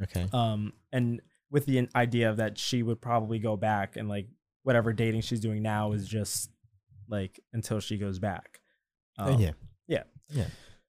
Okay. 0.03 0.29
um, 0.33 0.73
and 0.93 1.21
with 1.53 1.67
the 1.67 1.87
idea 1.95 2.29
of 2.31 2.39
that 2.39 2.59
she 2.59 2.83
would 2.83 3.01
probably 3.01 3.39
go 3.39 3.57
back 3.57 3.97
and 3.97 4.09
like 4.09 4.27
whatever 4.65 4.93
dating 4.93 5.21
she's 5.21 5.39
doing 5.41 5.63
now 5.63 5.93
is 5.93 6.09
just 6.09 6.51
like 7.09 7.39
until 7.53 7.79
she 7.79 7.97
goes 7.99 8.19
back. 8.19 8.59
Uh, 9.19 9.25
Um, 9.35 9.41
yeah. 9.87 10.03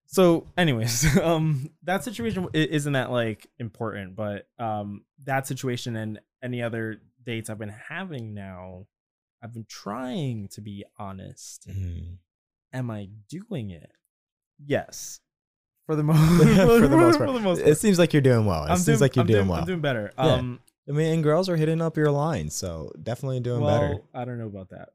so, 0.05 0.47
anyways, 0.57 1.17
um, 1.21 1.69
that 1.83 2.03
situation 2.03 2.47
isn't 2.53 2.93
that 2.93 3.11
like 3.11 3.47
important, 3.59 4.15
but 4.15 4.47
um, 4.57 5.03
that 5.25 5.45
situation 5.47 5.95
and 5.97 6.19
any 6.41 6.61
other 6.61 7.01
dates 7.25 7.49
I've 7.49 7.59
been 7.59 7.75
having 7.89 8.33
now, 8.33 8.85
I've 9.43 9.53
been 9.53 9.65
trying 9.67 10.47
to 10.53 10.61
be 10.61 10.85
honest. 10.97 11.67
Mhm. 11.69 12.19
Am 12.71 12.89
I 12.89 13.09
doing 13.27 13.69
it? 13.71 13.91
Yes, 14.65 15.19
for 15.87 15.95
the 15.95 16.03
most 16.03 16.19
for 16.19 16.87
the 16.87 16.97
most 16.97 17.17
part. 17.17 17.29
For 17.29 17.33
the 17.33 17.39
most 17.39 17.59
It 17.61 17.77
seems 17.77 17.99
like 17.99 18.13
you're 18.13 18.21
doing 18.21 18.45
well. 18.45 18.65
It 18.65 18.69
I'm 18.71 18.77
seems 18.77 18.85
doing, 18.85 18.99
like 19.01 19.15
you're 19.15 19.21
I'm 19.23 19.27
doing, 19.27 19.37
doing, 19.39 19.49
well. 19.49 19.59
I'm 19.59 19.65
doing 19.65 19.81
better. 19.81 20.11
Yeah. 20.17 20.23
Um, 20.35 20.59
I 20.87 20.91
mean, 20.91 21.13
and 21.13 21.23
girls 21.23 21.47
are 21.49 21.55
hitting 21.55 21.81
up 21.81 21.95
your 21.97 22.11
line, 22.11 22.49
so 22.49 22.91
definitely 23.01 23.39
doing 23.39 23.61
well, 23.61 23.79
better. 23.79 24.01
I 24.13 24.25
don't 24.25 24.37
know 24.37 24.47
about 24.47 24.69
that, 24.71 24.89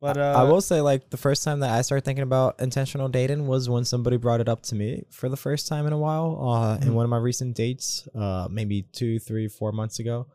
but 0.00 0.16
I- 0.16 0.32
uh, 0.32 0.40
I 0.40 0.42
will 0.44 0.62
say, 0.62 0.80
like, 0.80 1.10
the 1.10 1.18
first 1.18 1.44
time 1.44 1.60
that 1.60 1.70
I 1.70 1.82
started 1.82 2.04
thinking 2.04 2.22
about 2.22 2.60
intentional 2.60 3.08
dating 3.10 3.46
was 3.46 3.68
when 3.68 3.84
somebody 3.84 4.16
brought 4.16 4.40
it 4.40 4.48
up 4.48 4.62
to 4.64 4.74
me 4.74 5.04
for 5.10 5.28
the 5.28 5.36
first 5.36 5.68
time 5.68 5.86
in 5.86 5.92
a 5.92 5.98
while. 5.98 6.38
Uh, 6.48 6.76
in 6.76 6.88
Mhm. 6.88 6.94
one 6.94 7.04
of 7.04 7.10
my 7.10 7.18
recent 7.18 7.54
dates, 7.56 8.08
uh, 8.14 8.48
maybe 8.50 8.82
two, 8.92 9.18
three, 9.18 9.48
four 9.48 9.70
months 9.72 9.98
ago. 9.98 10.26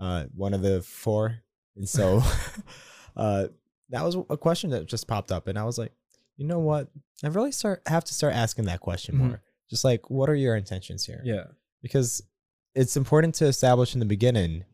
Uh, 0.00 0.24
one 0.34 0.52
of 0.54 0.60
the 0.62 0.82
four, 0.82 1.36
and 1.76 1.88
so, 1.88 2.20
uh, 3.16 3.46
that 3.90 4.04
was 4.04 4.16
a 4.28 4.36
question 4.36 4.70
that 4.70 4.86
just 4.86 5.06
popped 5.06 5.30
up, 5.30 5.46
and 5.46 5.56
I 5.58 5.64
was 5.64 5.78
like, 5.78 5.92
you 6.36 6.46
know 6.46 6.58
what? 6.58 6.88
I 7.24 7.28
really 7.28 7.52
start 7.52 7.82
have 7.86 8.04
to 8.04 8.14
start 8.14 8.34
asking 8.34 8.66
that 8.66 8.80
question 8.80 9.14
Mhm. 9.14 9.18
more. 9.18 9.42
Just 9.70 9.84
like, 9.84 10.10
what 10.10 10.28
are 10.30 10.34
your 10.34 10.56
intentions 10.56 11.04
here? 11.04 11.22
Yeah. 11.24 11.44
because 11.82 12.22
it's 12.74 12.96
important 12.96 13.34
to 13.36 13.46
establish 13.46 13.94
in 13.94 14.00
the 14.00 14.06
beginning 14.06 14.64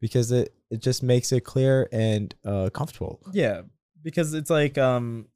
because 0.00 0.30
it 0.32 0.54
it 0.70 0.80
just 0.80 1.02
makes 1.02 1.30
it 1.32 1.42
clear 1.44 1.88
and 1.92 2.34
uh 2.44 2.70
comfortable. 2.70 3.20
Yeah, 3.32 3.62
because 4.02 4.34
it's 4.34 4.50
like 4.50 4.76
um 4.78 5.28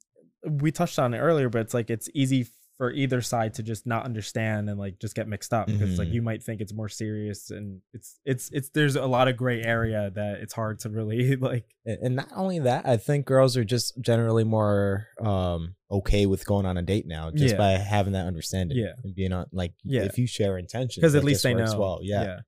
we 0.43 0.71
touched 0.71 0.97
on 0.99 1.13
it 1.13 1.19
earlier, 1.19 1.49
but 1.49 1.61
it's 1.61 1.73
like 1.73 1.89
it's 1.89 2.09
easy 2.13 2.47
for 2.79 2.91
either 2.93 3.19
side 3.21 3.53
to 3.53 3.61
just 3.61 3.85
not 3.85 4.05
understand 4.05 4.69
and 4.69 4.79
like 4.79 4.97
just 4.99 5.13
get 5.13 5.27
mixed 5.27 5.53
up 5.53 5.67
because 5.67 5.99
like 5.99 6.07
Mhm. 6.07 6.13
you 6.13 6.21
might 6.21 6.41
think 6.41 6.61
it's 6.61 6.73
more 6.73 6.87
serious 6.87 7.51
and 7.51 7.81
it's 7.93 8.19
it's 8.23 8.49
it's 8.53 8.69
there's 8.69 8.95
a 8.95 9.05
lot 9.05 9.27
of 9.27 9.35
gray 9.35 9.61
area 9.61 10.09
that 10.15 10.39
it's 10.39 10.53
hard 10.53 10.79
to 10.79 10.89
really 10.89 11.35
like 11.51 11.65
And 11.85 12.15
not 12.15 12.29
only 12.33 12.59
that, 12.59 12.85
I 12.87 12.95
think 12.95 13.25
girls 13.25 13.57
are 13.57 13.65
just 13.65 13.99
generally 13.99 14.45
more 14.45 15.07
um 15.19 15.75
okay 15.91 16.25
with 16.25 16.45
going 16.45 16.65
on 16.65 16.77
a 16.77 16.81
date 16.81 17.05
now 17.05 17.29
just 17.31 17.55
Yeah. 17.55 17.57
by 17.57 17.71
having 17.71 18.13
that 18.13 18.27
understanding. 18.27 18.77
Yeah. 18.77 18.93
And 19.03 19.13
being 19.13 19.33
on 19.33 19.47
like 19.51 19.73
Yeah. 19.83 20.03
if 20.03 20.17
you 20.17 20.25
share 20.25 20.57
intentions. 20.57 20.95
because 20.95 21.15
at 21.15 21.25
least 21.25 21.43
they 21.43 21.53
know. 21.53 21.77
well. 21.77 21.99
Yeah. 22.01 22.39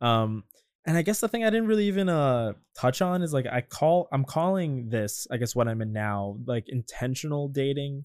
Um 0.00 0.44
and 0.86 0.96
I 0.96 1.02
guess 1.02 1.18
the 1.18 1.28
thing 1.28 1.42
I 1.44 1.50
didn't 1.50 1.66
really 1.66 1.86
even 1.88 2.08
uh 2.08 2.52
touch 2.78 3.02
on 3.02 3.22
is 3.22 3.32
like 3.32 3.46
I 3.46 3.62
call 3.62 4.06
I'm 4.12 4.24
calling 4.24 4.90
this 4.90 5.26
I 5.28 5.38
guess 5.38 5.56
what 5.56 5.66
I'm 5.66 5.82
in 5.82 5.92
now 5.92 6.38
like 6.46 6.68
intentional 6.68 7.48
dating 7.48 8.04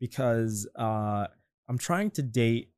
because 0.00 0.68
uh 0.76 1.26
I'm 1.68 1.78
trying 1.78 2.10
to 2.12 2.22
date 2.22 2.70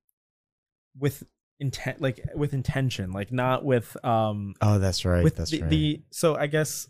with 0.99 1.23
intent 1.61 2.01
like 2.01 2.21
with 2.35 2.53
intention 2.55 3.13
like 3.13 3.31
not 3.33 3.65
with 3.65 3.97
um 4.05 4.55
Oh, 4.63 4.79
that's 4.79 5.05
right. 5.05 5.23
with 5.23 5.37
that's 5.37 5.51
the, 5.51 5.61
right. 5.63 5.71
the 5.71 6.03
so 6.11 6.35
I 6.35 6.47
guess 6.47 6.89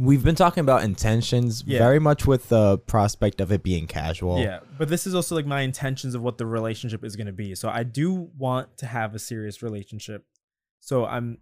We've 0.00 0.22
been 0.22 0.36
talking 0.36 0.60
about 0.60 0.84
intentions 0.84 1.64
Yeah. 1.66 1.78
very 1.80 1.98
much 1.98 2.24
with 2.24 2.48
the 2.50 2.78
prospect 2.78 3.40
of 3.40 3.50
it 3.50 3.62
being 3.64 3.86
casual. 3.88 4.38
yeah 4.40 4.60
but 4.78 4.88
this 4.88 5.06
is 5.06 5.14
also 5.14 5.34
like 5.34 5.46
my 5.46 5.62
intentions 5.62 6.14
of 6.14 6.22
what 6.22 6.38
the 6.38 6.46
relationship 6.46 7.04
is 7.04 7.16
going 7.16 7.26
to 7.26 7.32
be 7.32 7.54
so 7.54 7.68
I 7.68 7.82
do 7.82 8.30
want 8.36 8.78
to 8.78 8.86
have 8.86 9.14
a 9.14 9.18
serious 9.18 9.62
relationship 9.62 10.24
so 10.80 11.04
I'm 11.04 11.38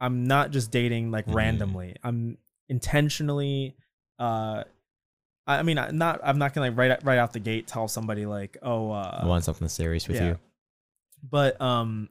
I'm 0.00 0.24
not 0.24 0.50
just 0.52 0.70
dating 0.70 1.10
like 1.10 1.26
Mhm. 1.26 1.34
randomly 1.34 1.96
I'm 2.02 2.38
intentionally 2.68 3.76
uh 4.18 4.64
I 5.48 5.62
mean 5.62 5.78
I'm 5.78 5.98
not 5.98 6.20
I'm 6.22 6.38
not 6.38 6.54
gonna 6.54 6.68
like 6.68 6.78
right 6.78 7.04
right 7.04 7.18
out 7.18 7.32
the 7.32 7.40
gate 7.40 7.66
tell 7.66 7.88
somebody 7.88 8.26
like 8.26 8.56
oh 8.62 8.92
uh 8.92 9.20
I 9.22 9.26
want 9.26 9.44
something 9.44 9.68
serious 9.68 10.06
with 10.06 10.18
yeah. 10.18 10.28
you. 10.28 10.38
but 11.28 11.60
um 11.60 12.10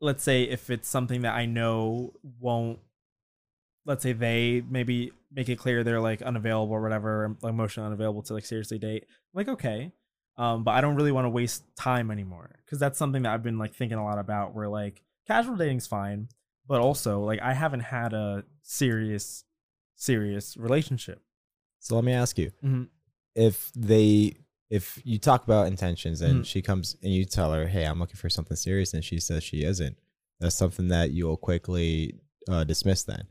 let's 0.00 0.22
say 0.22 0.44
if 0.44 0.70
it's 0.70 0.88
something 0.88 1.22
that 1.22 1.34
i 1.34 1.46
know 1.46 2.12
won't 2.40 2.78
let's 3.86 4.02
say 4.02 4.12
they 4.12 4.62
maybe 4.68 5.12
make 5.32 5.48
it 5.48 5.56
clear 5.56 5.84
they're 5.84 6.00
like 6.00 6.22
unavailable 6.22 6.74
or 6.74 6.80
whatever 6.80 7.36
emotionally 7.44 7.86
unavailable 7.86 8.22
to 8.22 8.34
like 8.34 8.44
seriously 8.44 8.78
date 8.78 9.04
I'm 9.08 9.16
like 9.34 9.48
okay 9.48 9.92
um 10.36 10.64
but 10.64 10.72
i 10.72 10.80
don't 10.80 10.96
really 10.96 11.12
want 11.12 11.26
to 11.26 11.30
waste 11.30 11.64
time 11.76 12.10
anymore 12.10 12.50
because 12.64 12.78
that's 12.78 12.98
something 12.98 13.22
that 13.22 13.32
i've 13.32 13.42
been 13.42 13.58
like 13.58 13.74
thinking 13.74 13.98
a 13.98 14.04
lot 14.04 14.18
about 14.18 14.54
where 14.54 14.68
like 14.68 15.02
casual 15.26 15.56
dating's 15.56 15.86
fine 15.86 16.28
but 16.66 16.80
also 16.80 17.20
like 17.20 17.40
i 17.42 17.52
haven't 17.52 17.80
had 17.80 18.12
a 18.12 18.44
serious 18.62 19.44
serious 19.96 20.56
relationship 20.56 21.20
So 21.80 21.94
let 21.96 22.04
me 22.04 22.12
ask 22.12 22.38
you. 22.38 22.50
Mhm. 22.62 22.88
if 23.34 23.70
they 23.76 24.34
if 24.70 25.00
you 25.04 25.18
talk 25.18 25.44
about 25.44 25.66
intentions 25.66 26.20
and 26.20 26.42
Mhm. 26.42 26.46
she 26.46 26.62
comes 26.62 26.96
and 27.02 27.12
you 27.12 27.24
tell 27.24 27.52
her 27.52 27.66
hey 27.68 27.84
i'm 27.84 27.98
looking 28.00 28.16
for 28.16 28.28
something 28.28 28.56
serious 28.56 28.92
and 28.94 29.04
she 29.04 29.18
says 29.20 29.42
she 29.44 29.62
isn't 29.64 29.96
that's 30.40 30.56
something 30.56 30.88
that 30.88 31.10
you'll 31.12 31.36
quickly 31.36 32.20
uh, 32.48 32.64
dismiss 32.64 33.04
then 33.04 33.22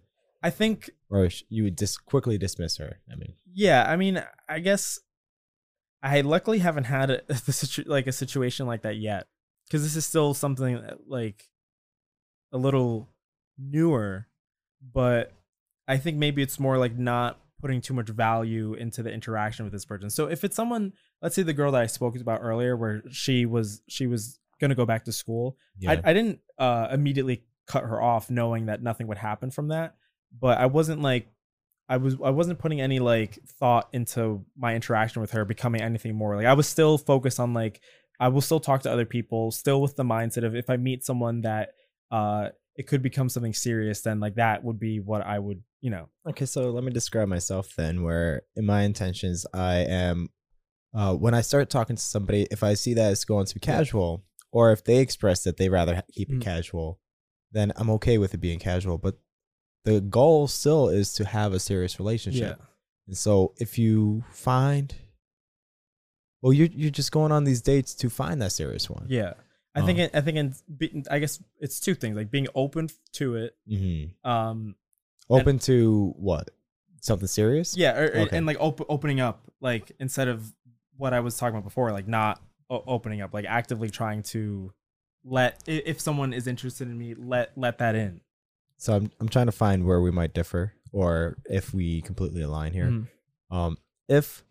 i 0.42 0.50
think 0.50 0.90
or 1.10 1.30
you 1.50 1.64
would 1.64 1.78
just 1.78 2.06
quickly 2.06 2.38
dismiss 2.38 2.78
her 2.78 3.00
i 3.12 3.16
mean 3.16 3.34
Yeah, 3.54 3.84
I 3.92 3.96
mean, 3.98 4.24
I 4.48 4.60
guess 4.60 5.00
I 6.02 6.22
luckily 6.22 6.60
haven't 6.60 6.86
had 6.86 7.10
a 7.12 7.22
the 7.46 7.52
situ- 7.52 7.84
like 7.88 8.08
a 8.08 8.14
situation 8.14 8.66
like 8.68 8.84
that 8.84 8.96
yet, 8.98 9.28
because 9.66 9.84
this 9.84 9.96
is 9.98 10.06
still 10.06 10.34
something 10.34 10.76
that, 10.82 11.08
like 11.10 11.50
a 12.54 12.58
little 12.58 13.10
newer. 13.58 14.28
But 14.82 15.34
I 15.90 15.98
think 15.98 16.18
maybe 16.18 16.42
it's 16.42 16.58
more 16.60 16.78
like 16.78 16.98
not 16.98 17.38
putting 17.62 17.82
too 17.82 17.94
much 17.94 18.10
value 18.10 18.74
into 18.74 19.04
the 19.04 19.12
interaction 19.12 19.66
with 19.66 19.74
this 19.74 19.86
person. 19.86 20.10
So 20.10 20.28
if 20.28 20.44
it's 20.44 20.56
someone, 20.56 20.94
let's 21.22 21.36
say 21.36 21.44
the 21.44 21.54
girl 21.54 21.72
that 21.72 21.82
I 21.82 21.88
spoke 21.88 22.16
about 22.16 22.40
earlier, 22.42 22.76
where 22.76 23.04
she 23.12 23.46
was 23.46 23.82
she 23.88 24.08
was 24.08 24.40
gonna 24.60 24.76
go 24.76 24.86
back 24.86 25.06
to 25.06 25.12
school, 25.12 25.58
yeah. 25.78 25.92
I, 25.92 26.10
I 26.10 26.14
didn't 26.14 26.40
uh, 26.58 26.88
immediately 26.92 27.44
cut 27.68 27.84
her 27.84 28.02
off 28.02 28.30
knowing 28.30 28.66
that 28.66 28.82
nothing 28.82 29.08
would 29.08 29.18
happen 29.18 29.52
from 29.52 29.70
that. 29.70 29.96
But 30.40 30.60
i 30.60 30.68
wasn't 30.68 31.02
like 31.02 31.28
i 31.88 31.98
was 31.98 32.16
i 32.24 32.30
wasn't 32.30 32.60
putting 32.60 32.82
any 32.82 33.00
like 33.00 33.40
thought 33.60 33.90
into 33.94 34.46
my 34.56 34.76
interaction 34.76 35.22
with 35.22 35.32
her 35.32 35.44
becoming 35.44 35.82
anything 35.82 36.16
more. 36.16 36.36
Like 36.36 36.46
i 36.46 36.54
was 36.54 36.68
still 36.68 36.98
focused 36.98 37.40
on 37.40 37.54
like 37.54 37.82
i 38.20 38.28
will 38.28 38.42
still 38.42 38.60
talk 38.60 38.84
to 38.84 38.92
other 38.92 39.06
people 39.06 39.52
still 39.52 39.82
with 39.82 39.96
the 39.96 40.04
mindset 40.04 40.44
of 40.44 40.56
if 40.56 40.70
i 40.70 40.78
meet 40.78 41.04
someone 41.04 41.42
that 41.42 41.70
uh 42.12 42.50
it 42.76 42.88
could 42.88 43.02
become 43.02 43.30
something 43.30 43.54
serious 43.54 44.02
then 44.02 44.20
like 44.20 44.36
that 44.36 44.64
would 44.64 44.80
be 44.80 45.00
what 45.00 45.26
i 45.26 45.40
would 45.40 45.64
you 45.82 45.90
know 45.90 46.10
okay 46.28 46.46
so 46.46 46.70
let 46.72 46.84
me 46.84 46.92
describe 46.92 47.28
myself 47.28 47.76
then 47.76 48.04
where 48.04 48.42
in 48.56 48.66
my 48.66 48.82
intentions 48.84 49.46
i 49.54 49.76
am 49.76 50.30
uh, 50.94 51.14
when 51.14 51.34
i 51.34 51.42
start 51.42 51.70
talking 51.70 51.96
to 51.96 52.02
somebody 52.02 52.48
if 52.52 52.64
i 52.64 52.74
see 52.74 52.94
that 52.94 53.12
it's 53.12 53.26
going 53.26 53.46
to 53.46 53.54
be 53.54 53.60
casual 53.60 54.24
or 54.52 54.72
if 54.72 54.84
they 54.84 54.98
express 55.00 55.44
that 55.44 55.58
they 55.58 55.70
rather 55.70 56.04
keep 56.12 56.30
it 56.32 56.40
Mm. 56.40 56.42
casual 56.42 57.00
then 57.52 57.72
i'm 57.78 57.90
okay 57.92 58.18
with 58.18 58.34
it 58.34 58.38
being 58.42 58.60
casual 58.60 58.98
but 58.98 59.16
the 59.86 60.02
goal 60.02 60.48
still 60.48 60.90
is 60.90 61.14
to 61.14 61.26
have 61.26 61.54
a 61.54 61.60
serious 61.60 61.98
relationship 62.00 62.58
Yeah. 62.60 62.66
And 63.08 63.18
so 63.18 63.54
if 63.58 63.80
you 63.80 64.24
find 64.32 64.94
well 66.42 66.54
you're 66.54 66.68
you're 66.68 66.92
just 66.92 67.12
going 67.12 67.32
on 67.32 67.44
these 67.44 67.62
dates 67.62 67.94
to 67.96 68.10
find 68.10 68.42
that 68.42 68.52
serious 68.52 68.90
one. 68.90 69.06
yeah 69.10 69.34
i 69.76 69.82
think 69.86 70.00
it, 70.00 70.12
i 70.14 70.22
think 70.22 70.38
in, 70.38 71.04
i 71.10 71.20
guess 71.20 71.42
it's 71.60 71.80
two 71.80 71.96
things 71.96 72.16
like 72.18 72.30
being 72.32 72.48
open 72.56 72.90
to 73.14 73.36
it 73.36 73.56
Mm-hmm. 73.70 74.30
um 74.30 74.76
Open 75.30 75.60
to 75.60 76.14
what? 76.18 76.50
Something 77.02 77.28
serious? 77.28 77.78
Yeah, 77.78 77.98
or, 77.98 78.04
or- 78.06 78.18
Okay. 78.28 78.38
and 78.38 78.46
like 78.46 78.58
op- 78.60 78.86
opening 78.90 79.20
up, 79.20 79.44
like 79.62 79.92
instead 80.00 80.28
of 80.28 80.54
what 80.98 81.14
I 81.14 81.20
was 81.22 81.38
talking 81.38 81.56
about 81.56 81.64
before, 81.64 81.92
like 81.92 82.08
not 82.08 82.42
o- 82.70 82.84
opening 82.88 83.22
up, 83.22 83.34
like 83.34 83.46
actively 83.46 83.90
trying 83.90 84.24
to 84.24 84.74
let 85.24 85.62
if 85.68 86.00
someone 86.02 86.34
is 86.34 86.48
interested 86.48 86.88
in 86.88 86.98
me, 86.98 87.14
let 87.14 87.52
let 87.58 87.78
that 87.80 87.96
in. 87.96 88.22
So 88.78 88.96
I'm 88.96 89.12
I'm 89.20 89.30
trying 89.30 89.46
to 89.48 89.52
find 89.52 89.86
where 89.86 90.02
we 90.02 90.12
might 90.12 90.34
differ 90.34 90.74
or 90.92 91.38
if 91.50 91.74
we 91.74 92.02
completely 92.02 92.42
align 92.42 92.74
here. 92.74 92.88
Mhm. 92.88 93.08
Um 93.52 93.78
if 94.08 94.44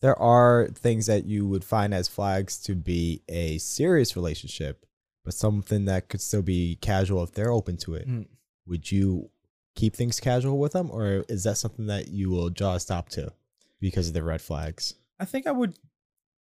there 0.00 0.18
are 0.18 0.68
things 0.68 1.06
that 1.06 1.24
you 1.26 1.46
would 1.48 1.64
find 1.64 1.94
as 1.94 2.08
flags 2.08 2.58
to 2.62 2.74
be 2.74 3.22
a 3.28 3.58
serious 3.58 4.16
relationship, 4.16 4.84
but 5.24 5.32
something 5.34 5.84
that 5.86 6.08
could 6.08 6.20
still 6.20 6.42
be 6.42 6.76
casual 6.80 7.22
if 7.22 7.32
they're 7.32 7.52
open 7.52 7.76
to 7.78 7.94
it, 7.94 8.06
Mhm. 8.08 8.26
would 8.66 8.90
you 8.90 9.30
keep 9.74 9.94
things 9.96 10.20
casual 10.20 10.58
with 10.58 10.72
them 10.72 10.90
or 10.90 11.24
is 11.28 11.44
that 11.44 11.56
something 11.58 11.86
that 11.86 12.08
you 12.08 12.30
will 12.30 12.48
draw 12.50 12.74
a 12.74 12.80
stop 12.80 13.08
to 13.10 13.32
because 13.80 14.08
of 14.08 14.14
the 14.14 14.22
red 14.22 14.40
flags? 14.40 14.94
I 15.18 15.24
think 15.24 15.46
I 15.46 15.52
would 15.52 15.74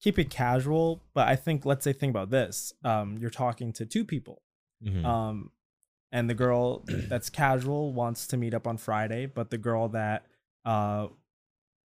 keep 0.01 0.19
it 0.19 0.31
casual, 0.31 1.03
but 1.15 1.29
I 1.29 1.37
think 1.37 1.65
let's 1.67 1.85
say 1.85 1.93
think 1.93 2.11
about 2.11 2.31
this: 2.31 2.73
um, 2.85 3.19
you're 3.19 3.31
talking 3.31 3.73
to 3.75 3.87
two 3.87 4.05
people, 4.05 4.43
Mhm. 4.85 5.05
um, 5.05 5.51
and 6.13 6.31
the 6.31 6.35
girl 6.35 6.85
that's 6.87 7.29
casual 7.31 7.93
wants 7.93 8.27
to 8.29 8.37
meet 8.37 8.55
up 8.55 8.67
on 8.67 8.77
Friday, 8.77 9.27
but 9.27 9.51
the 9.51 9.59
girl 9.59 9.89
that 9.89 10.27
uh, 10.65 11.09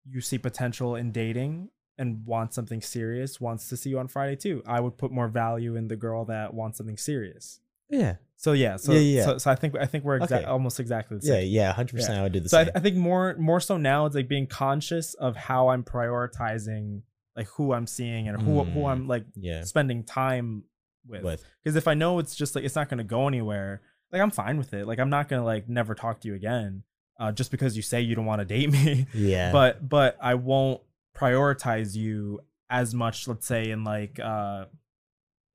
you 0.05 0.21
see 0.21 0.37
potential 0.37 0.95
in 0.95 1.11
dating 1.11 1.69
and 1.97 2.25
wants 2.25 2.55
something 2.55 2.81
serious 2.81 3.39
wants 3.39 3.69
to 3.69 3.77
see 3.77 3.89
you 3.89 3.99
on 3.99 4.07
Friday 4.07 4.35
too. 4.35 4.61
I 4.65 4.79
would 4.79 4.97
put 4.97 5.11
more 5.11 5.27
value 5.27 5.75
in 5.75 5.87
the 5.87 5.95
girl 5.95 6.25
that 6.25 6.53
wants 6.53 6.77
something 6.77 6.97
serious. 6.97 7.59
Yeah. 7.93 8.15
So 8.35 8.51
yeah, 8.51 8.75
so 8.75 8.91
Yeah, 8.91 8.99
yeah. 8.99 9.23
So, 9.25 9.37
so 9.37 9.51
I 9.51 9.55
think 9.55 9.75
I 9.79 9.85
think 9.85 10.03
we're 10.03 10.19
exa- 10.19 10.31
Okay. 10.39 10.43
almost 10.43 10.79
exactly 10.81 11.17
the 11.17 11.23
same. 11.25 11.33
yeah, 11.35 11.39
yeah, 11.67 11.71
hundred 11.73 11.95
percent. 11.95 12.19
I 12.19 12.23
would 12.23 12.33
do 12.33 12.41
the 12.41 12.49
So 12.49 12.57
I, 12.59 12.63
same. 12.65 12.71
I 12.75 12.79
think 12.81 12.97
more 12.97 13.35
more 13.37 13.59
so 13.61 13.77
now 13.77 14.05
it's 14.05 14.15
like 14.15 14.27
being 14.27 14.47
conscious 14.47 15.13
of 15.13 15.35
how 15.37 15.69
I'm 15.69 15.83
prioritizing 15.83 17.03
like 17.37 17.47
who 17.47 17.73
I'm 17.73 17.87
seeing 17.87 18.27
and 18.27 18.41
who 18.41 18.63
who 18.63 18.81
Mm. 18.81 18.91
I'm 18.91 19.07
like 19.07 19.25
yeah, 19.35 19.63
spending 19.63 20.03
time 20.03 20.63
with. 21.07 21.23
with 21.23 21.43
Because 21.63 21.75
if 21.75 21.87
I 21.87 21.93
know 21.93 22.19
it's 22.19 22.35
just 22.35 22.53
like 22.55 22.63
it's 22.65 22.75
not 22.75 22.89
gonna 22.89 23.03
go 23.05 23.27
anywhere, 23.27 23.81
like 24.11 24.21
I'm 24.21 24.31
fine 24.31 24.57
with 24.57 24.73
it. 24.73 24.87
Like 24.87 24.99
I'm 24.99 25.09
not 25.09 25.29
gonna 25.29 25.45
like 25.45 25.69
never 25.69 25.95
talk 25.95 26.19
to 26.21 26.27
you 26.27 26.35
again, 26.35 26.83
uh, 27.19 27.31
just 27.31 27.49
because 27.49 27.75
you 27.77 27.81
say 27.81 28.01
you 28.01 28.13
don't 28.15 28.25
want 28.25 28.39
to 28.41 28.45
date 28.55 28.69
me. 28.71 29.07
yeah, 29.13 29.51
But 29.53 29.87
but 29.87 30.17
I 30.21 30.33
won't 30.35 30.81
prioritize 31.15 31.95
you 31.95 32.41
as 32.69 32.93
much. 32.93 33.27
Let's 33.27 33.45
say 33.47 33.69
in 33.71 33.83
like 33.83 34.19
uh, 34.19 34.65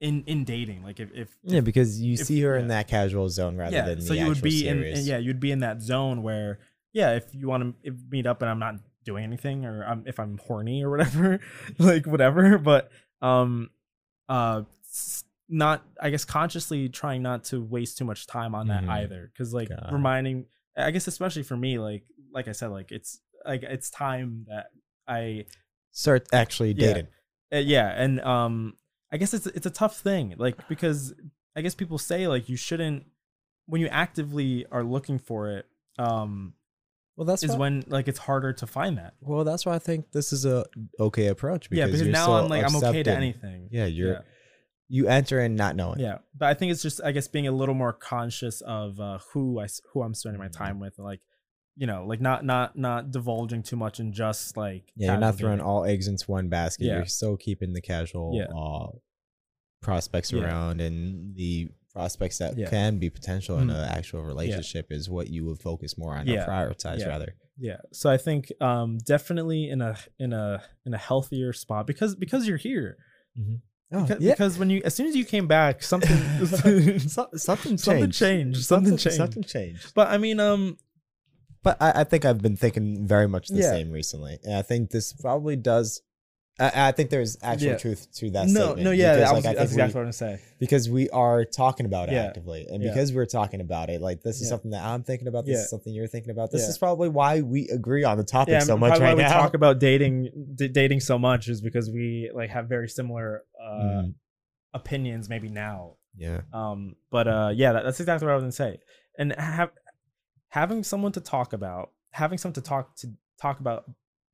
in 0.01 0.23
in 0.27 0.45
dating. 0.45 0.83
Like 0.83 1.01
if 1.01 1.11
if 1.15 1.37
yeah, 1.43 1.61
because 1.61 2.01
you 2.01 2.15
if- 2.15 2.21
see 2.27 2.41
her 2.43 2.57
in 2.57 2.69
that 2.69 2.89
casual 2.89 3.29
zone 3.29 3.57
rather 3.57 3.77
yeah, 3.77 3.85
than 3.87 4.01
so 4.01 4.15
you 4.15 4.27
would 4.27 4.43
be 4.43 4.67
in, 4.69 4.79
serious. 4.79 5.01
in 5.01 5.07
yeah 5.07 5.19
you'd 5.19 5.41
be 5.41 5.51
in 5.51 5.61
that 5.61 5.83
zone 5.83 6.23
where 6.23 6.59
yeah 6.93 7.13
if 7.15 7.35
you 7.35 7.49
want 7.49 7.75
to 7.85 7.97
meet 8.11 8.27
up 8.27 8.41
and 8.43 8.51
I'm 8.51 8.59
not 8.59 8.77
doing 9.05 9.25
anything 9.25 9.65
or 9.65 9.85
I'm, 9.85 10.05
if 10.07 10.19
I'm 10.21 10.39
horny 10.39 10.85
or 10.85 10.91
whatever 10.91 11.41
like 11.79 12.07
whatever 12.07 12.59
but 12.59 12.91
um 13.23 13.71
uh 14.29 14.63
not 15.49 15.83
I 16.01 16.11
guess 16.11 16.25
consciously 16.25 16.89
trying 16.89 17.23
not 17.23 17.45
to 17.45 17.63
waste 17.63 17.99
too 17.99 18.05
much 18.05 18.27
time 18.27 18.55
on 18.55 18.69
that 18.69 18.85
Mhm. 18.85 18.91
either 18.91 19.31
because 19.33 19.55
like 19.55 19.71
it. 19.71 19.79
reminding 19.91 20.47
I 20.77 20.91
guess 20.91 21.07
especially 21.09 21.43
for 21.43 21.57
me 21.57 21.79
like 21.79 22.05
like 22.33 22.49
I 22.49 22.53
said 22.53 22.69
like 22.71 22.93
it's 22.93 23.21
like 23.45 23.63
it's 23.63 23.91
time 23.91 24.47
that 24.49 24.67
I 25.07 25.47
Start 25.91 26.29
actually 26.33 26.73
Yeah. 26.73 26.87
dating. 26.87 27.07
uh, 27.53 27.57
yeah 27.59 27.89
and 27.97 28.21
um 28.21 28.75
i 29.13 29.17
guess 29.17 29.33
it's 29.35 29.47
it's 29.47 29.67
a 29.67 29.71
tough 29.71 29.99
thing 30.01 30.35
like 30.39 30.69
because 30.69 31.15
i 31.57 31.61
guess 31.61 31.75
people 31.75 31.99
say 31.99 32.27
like 32.29 32.49
you 32.49 32.57
shouldn't 32.57 33.05
when 33.67 33.81
you 33.81 33.89
actively 33.89 34.65
are 34.71 34.83
looking 34.85 35.19
for 35.19 35.51
it 35.51 35.67
um 35.99 36.55
Well, 37.17 37.27
that's 37.27 37.43
is 37.43 37.51
why, 37.53 37.57
when 37.59 37.85
like 37.89 38.07
it's 38.09 38.19
harder 38.19 38.53
to 38.55 38.67
find 38.67 38.99
that 38.99 39.15
well, 39.21 39.45
that's 39.45 39.67
why 39.67 39.75
I 39.75 39.79
think 39.81 40.13
this 40.13 40.33
is 40.33 40.45
a 40.45 40.65
okay 41.01 41.27
approach. 41.27 41.69
Because 41.69 41.79
yeah 41.79 41.87
because 41.87 42.07
now 42.07 42.27
so 42.27 42.33
i'm 42.35 42.49
like 42.49 42.65
i'm 42.65 42.77
okay 42.77 43.03
to 43.03 43.11
anything 43.11 43.69
Yeah, 43.73 43.87
you're 43.87 44.13
yeah. 44.13 44.21
you 44.89 45.09
enter 45.09 45.41
in 45.41 45.55
not 45.57 45.75
knowing. 45.77 45.99
yeah 46.01 46.19
but 46.37 46.47
i 46.49 46.55
think 46.55 46.73
it's 46.73 46.83
just 46.83 47.01
i 47.05 47.11
guess 47.13 47.29
being 47.29 47.47
a 47.49 47.53
little 47.53 47.75
more 47.75 47.93
conscious 47.93 48.61
of 48.63 48.99
uh 49.01 49.19
who 49.33 49.59
i 49.61 49.67
who 49.93 50.03
i'm 50.03 50.15
spending 50.15 50.39
my 50.41 50.49
time 50.49 50.79
with 50.81 50.99
like 50.99 51.21
you 51.81 51.87
know 51.87 52.05
like 52.11 52.21
not 52.21 52.45
not 52.45 52.77
not 52.77 53.11
divulging 53.13 53.63
too 53.63 53.77
much 53.77 54.01
and 54.01 54.13
just 54.13 54.57
like 54.57 54.85
Yeah, 54.97 55.13
you're 55.13 55.21
not 55.21 55.37
throwing 55.39 55.61
all 55.61 55.85
eggs 55.85 56.07
into 56.09 56.25
one 56.31 56.49
basket. 56.49 56.85
Yeah. 56.87 56.97
You're 56.97 57.07
still 57.07 57.37
keeping 57.37 57.73
the 57.73 57.81
casual 57.81 58.33
Yeah. 58.35 58.49
uh, 58.63 58.89
prospects 59.81 60.33
Yeah. 60.33 60.43
around, 60.43 60.81
and 60.81 61.35
the 61.37 61.69
prospects 61.93 62.39
that 62.39 62.57
Yeah. 62.59 62.69
can 62.69 62.99
be 62.99 63.11
potential 63.11 63.59
in 63.59 63.69
Mhm. 63.69 63.75
an 63.77 63.89
actual 63.99 64.23
relationship 64.25 64.87
is 64.91 65.09
what 65.09 65.31
you 65.31 65.45
would 65.47 65.59
focus 65.61 65.97
more 65.97 66.15
on 66.17 66.27
Yeah. 66.27 66.45
or 66.45 66.47
prioritize 66.49 66.99
Yeah. 67.01 67.09
rather. 67.09 67.35
yeah 67.61 67.79
so 67.93 68.09
i 68.09 68.17
think 68.17 68.53
um 68.61 68.99
definitely 68.99 69.69
in 69.69 69.81
a 69.83 69.97
in 70.21 70.33
a 70.33 70.63
in 70.87 70.95
a 70.95 70.97
healthier 70.99 71.53
spot 71.53 71.89
because 71.89 72.15
because 72.15 72.47
you're 72.47 72.57
here 72.71 72.97
Oh, 73.91 74.03
because, 74.03 74.19
because 74.25 74.59
when 74.61 74.71
you 74.71 74.81
as 74.85 74.95
soon 74.95 75.07
as 75.09 75.17
you 75.17 75.25
came 75.25 75.49
back 75.49 75.83
something 75.83 76.17
So- 76.99 77.29
something 77.35 77.77
changed. 77.77 77.81
something 77.81 78.11
changed 78.13 78.65
something 78.65 78.97
changed 78.97 79.17
Something 79.17 79.43
changed. 79.43 79.93
but 79.95 80.07
i 80.09 80.19
mean 80.19 80.39
um 80.39 80.77
But 81.63 81.77
I, 81.81 82.01
I 82.01 82.05
think 82.05 82.25
I've 82.25 82.41
been 82.41 82.57
thinking 82.57 83.07
very 83.07 83.29
much 83.29 83.49
the 83.49 83.57
Yeah. 83.57 83.71
same 83.71 83.91
recently, 83.91 84.39
and 84.45 84.55
I 84.55 84.63
think 84.63 84.91
this 84.91 85.13
probably 85.13 85.57
does. 85.57 86.03
I, 86.61 86.89
I 86.89 86.93
think 86.93 87.11
there's 87.11 87.37
actual 87.41 87.69
Yeah. 87.69 87.77
truth 87.79 88.09
to 88.17 88.31
that. 88.33 88.49
no 88.49 88.53
statement 88.65 88.83
no 88.83 88.91
yeah 88.91 89.15
because, 89.15 89.29
that 89.29 89.35
like, 89.35 89.45
I 89.47 89.49
that's 89.55 89.59
think 89.59 89.59
we- 89.59 89.65
exactly 89.85 89.99
what 90.01 90.07
i'm 90.07 90.13
saying 90.13 90.39
because 90.59 90.91
we 90.91 91.09
are 91.11 91.45
talking 91.45 91.87
about 91.87 92.09
it 92.09 92.15
Yeah. 92.15 92.25
actively 92.25 92.67
and 92.69 92.83
Yeah. 92.83 92.91
because 92.91 93.13
we're 93.13 93.27
talking 93.27 93.61
about 93.61 93.91
it 93.91 94.01
like 94.01 94.23
this 94.25 94.37
is 94.41 94.43
Yeah. 94.43 94.49
something 94.49 94.73
that 94.73 94.85
i'm 94.85 95.05
thinking 95.05 95.29
about 95.29 95.47
this 95.47 95.55
Yeah. 95.55 95.61
is 95.63 95.71
something 95.71 95.95
you're 95.95 96.09
thinking 96.09 96.33
about 96.33 96.51
this 96.51 96.63
Yeah. 96.63 96.71
is 96.71 96.77
probably 96.79 97.11
why 97.11 97.43
we 97.43 97.69
agree 97.69 98.03
on 98.03 98.19
the 98.19 98.25
topic 98.25 98.51
yeah 98.55 98.59
so 98.59 98.77
much 98.77 98.99
right 98.99 99.01
why 99.11 99.15
we 99.15 99.23
now 99.23 99.35
talk 99.41 99.55
about 99.55 99.79
dating 99.79 100.31
d- 100.57 100.67
dating 100.67 100.99
so 100.99 101.17
much 101.17 101.47
is 101.47 101.61
because 101.61 101.91
we 101.93 102.29
like 102.35 102.51
have 102.51 102.69
very 102.69 102.89
similar 102.89 103.45
uh 103.65 103.81
Mhm. 103.81 104.15
opinions 104.75 105.29
maybe 105.29 105.49
now 105.49 105.95
yeah 106.17 106.41
um 106.53 106.97
but 107.13 107.29
uh 107.29 107.53
yeah 107.55 107.71
that, 107.73 107.85
that's 107.85 108.01
exactly 108.01 108.27
what 108.27 108.33
i 108.33 108.35
was 108.35 108.43
gonna 108.43 108.51
say 108.51 108.81
and 109.17 109.33
have 109.39 109.71
having 110.49 110.83
someone 110.83 111.13
to 111.13 111.21
talk 111.21 111.53
about 111.53 111.91
having 112.13 112.39
someone 112.39 112.55
to 112.55 112.61
talk 112.61 112.97
to 112.97 113.11
talk 113.41 113.61
about 113.61 113.85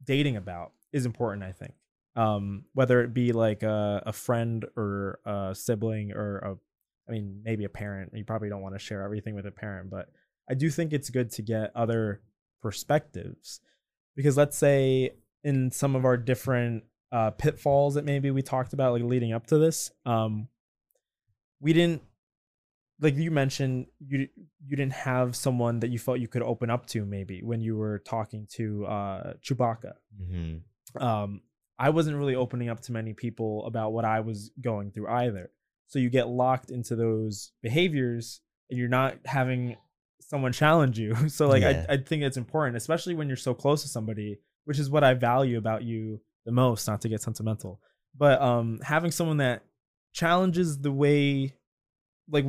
dating 0.04 0.36
about 0.36 0.72
is 0.92 1.06
important 1.06 1.42
i 1.42 1.52
think. 1.52 1.74
Um 2.16 2.64
whether 2.74 3.02
it 3.02 3.12
be 3.12 3.32
like 3.32 3.62
a, 3.62 4.02
a 4.06 4.12
friend 4.12 4.64
or 4.76 5.18
a 5.24 5.54
sibling 5.54 6.12
or 6.12 6.38
a 6.38 6.56
i 7.08 7.12
mean 7.12 7.40
maybe 7.44 7.64
a 7.64 7.68
parent 7.68 8.12
you 8.14 8.24
probably 8.24 8.48
don't 8.48 8.62
want 8.62 8.74
to 8.74 8.78
share 8.78 9.02
everything 9.02 9.34
with 9.34 9.46
a 9.46 9.50
parent 9.50 9.90
but 9.90 10.08
i 10.48 10.54
do 10.54 10.70
think 10.70 10.92
it's 10.92 11.10
good 11.10 11.30
to 11.32 11.42
get 11.42 11.72
other 11.74 12.20
perspectives. 12.64 13.60
Because 14.16 14.38
let's 14.38 14.56
say 14.56 15.10
in 15.44 15.70
some 15.70 15.94
of 15.94 16.06
our 16.06 16.16
different 16.16 16.84
uh 17.12 17.30
pitfalls 17.30 17.94
that 17.94 18.04
maybe 18.06 18.30
we 18.30 18.40
talked 18.40 18.72
about 18.72 18.94
like 18.94 19.02
leading 19.02 19.32
up 19.34 19.46
to 19.46 19.58
this 19.58 19.92
um 20.06 20.48
we 21.60 21.74
didn't 21.74 22.02
like 23.00 23.16
you 23.16 23.30
mentioned 23.30 23.86
you 24.06 24.28
you 24.66 24.76
didn't 24.76 24.92
have 24.92 25.34
someone 25.34 25.80
that 25.80 25.90
you 25.90 25.98
felt 25.98 26.20
you 26.20 26.28
could 26.28 26.42
open 26.42 26.70
up 26.70 26.86
to 26.86 27.04
maybe 27.04 27.40
when 27.42 27.60
you 27.60 27.76
were 27.76 27.98
talking 28.00 28.46
to 28.52 28.86
uh 28.86 29.32
Chewbacca. 29.42 29.92
mm-hmm. 30.20 31.02
Um 31.02 31.40
I 31.78 31.90
wasn't 31.90 32.16
really 32.16 32.36
opening 32.36 32.68
up 32.68 32.80
to 32.82 32.92
many 32.92 33.14
people 33.14 33.66
about 33.66 33.92
what 33.92 34.04
I 34.04 34.20
was 34.20 34.52
going 34.60 34.92
through 34.92 35.08
either. 35.08 35.50
So 35.88 35.98
you 35.98 36.08
get 36.08 36.28
locked 36.28 36.70
into 36.70 36.94
those 36.94 37.50
behaviors 37.62 38.40
and 38.70 38.78
you're 38.78 38.88
not 38.88 39.16
having 39.24 39.76
someone 40.20 40.52
challenge 40.52 40.98
you. 40.98 41.14
So 41.28 41.48
like 41.48 41.62
Yeah. 41.62 41.86
I 41.88 41.94
I 41.94 41.96
think 41.96 42.22
it's 42.22 42.36
important, 42.36 42.76
especially 42.76 43.14
when 43.14 43.26
you're 43.28 43.36
so 43.36 43.54
close 43.54 43.82
to 43.82 43.88
somebody, 43.88 44.38
which 44.66 44.78
is 44.78 44.88
what 44.88 45.04
I 45.04 45.14
value 45.14 45.58
about 45.58 45.82
you 45.82 46.20
the 46.46 46.52
most, 46.52 46.86
not 46.86 47.00
to 47.00 47.08
get 47.08 47.22
sentimental. 47.22 47.80
But 48.16 48.40
um 48.40 48.78
having 48.82 49.10
someone 49.10 49.38
that 49.38 49.64
challenges 50.12 50.78
the 50.78 50.92
way 50.92 51.54
like 52.30 52.46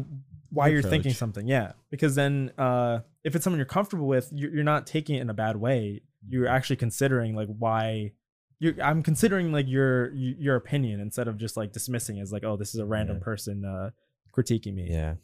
why 0.55 0.67
you're 0.69 0.81
thinking 0.81 1.13
something 1.13 1.47
yeah. 1.47 1.73
Because 1.89 2.15
then 2.15 2.51
uh 2.57 2.99
if 3.23 3.35
it's 3.35 3.43
someone 3.43 3.59
you're 3.59 3.65
comfortable 3.65 4.07
with 4.07 4.29
you're, 4.33 4.51
you're 4.53 4.63
not 4.63 4.87
taking 4.87 5.15
it 5.17 5.21
in 5.21 5.29
a 5.29 5.33
bad 5.33 5.57
way. 5.57 6.01
You're 6.27 6.47
actually 6.47 6.77
considering 6.77 7.35
like 7.35 7.49
why 7.65 8.13
you're 8.59 8.81
i'm 8.81 9.03
considering 9.03 9.51
like 9.51 9.67
your 9.67 10.11
your 10.13 10.55
opinion 10.55 10.99
instead 11.01 11.27
of 11.27 11.37
just 11.37 11.57
like 11.57 11.73
dismissing 11.73 12.19
as 12.21 12.31
like 12.31 12.43
oh 12.45 12.55
this 12.55 12.73
is 12.73 12.79
a 12.79 12.85
random 12.85 13.17
Yeah. 13.17 13.23
person 13.23 13.65
uh 13.65 13.89
critiquing 14.35 14.73
me. 14.75 14.87
Yeah. 14.89 15.15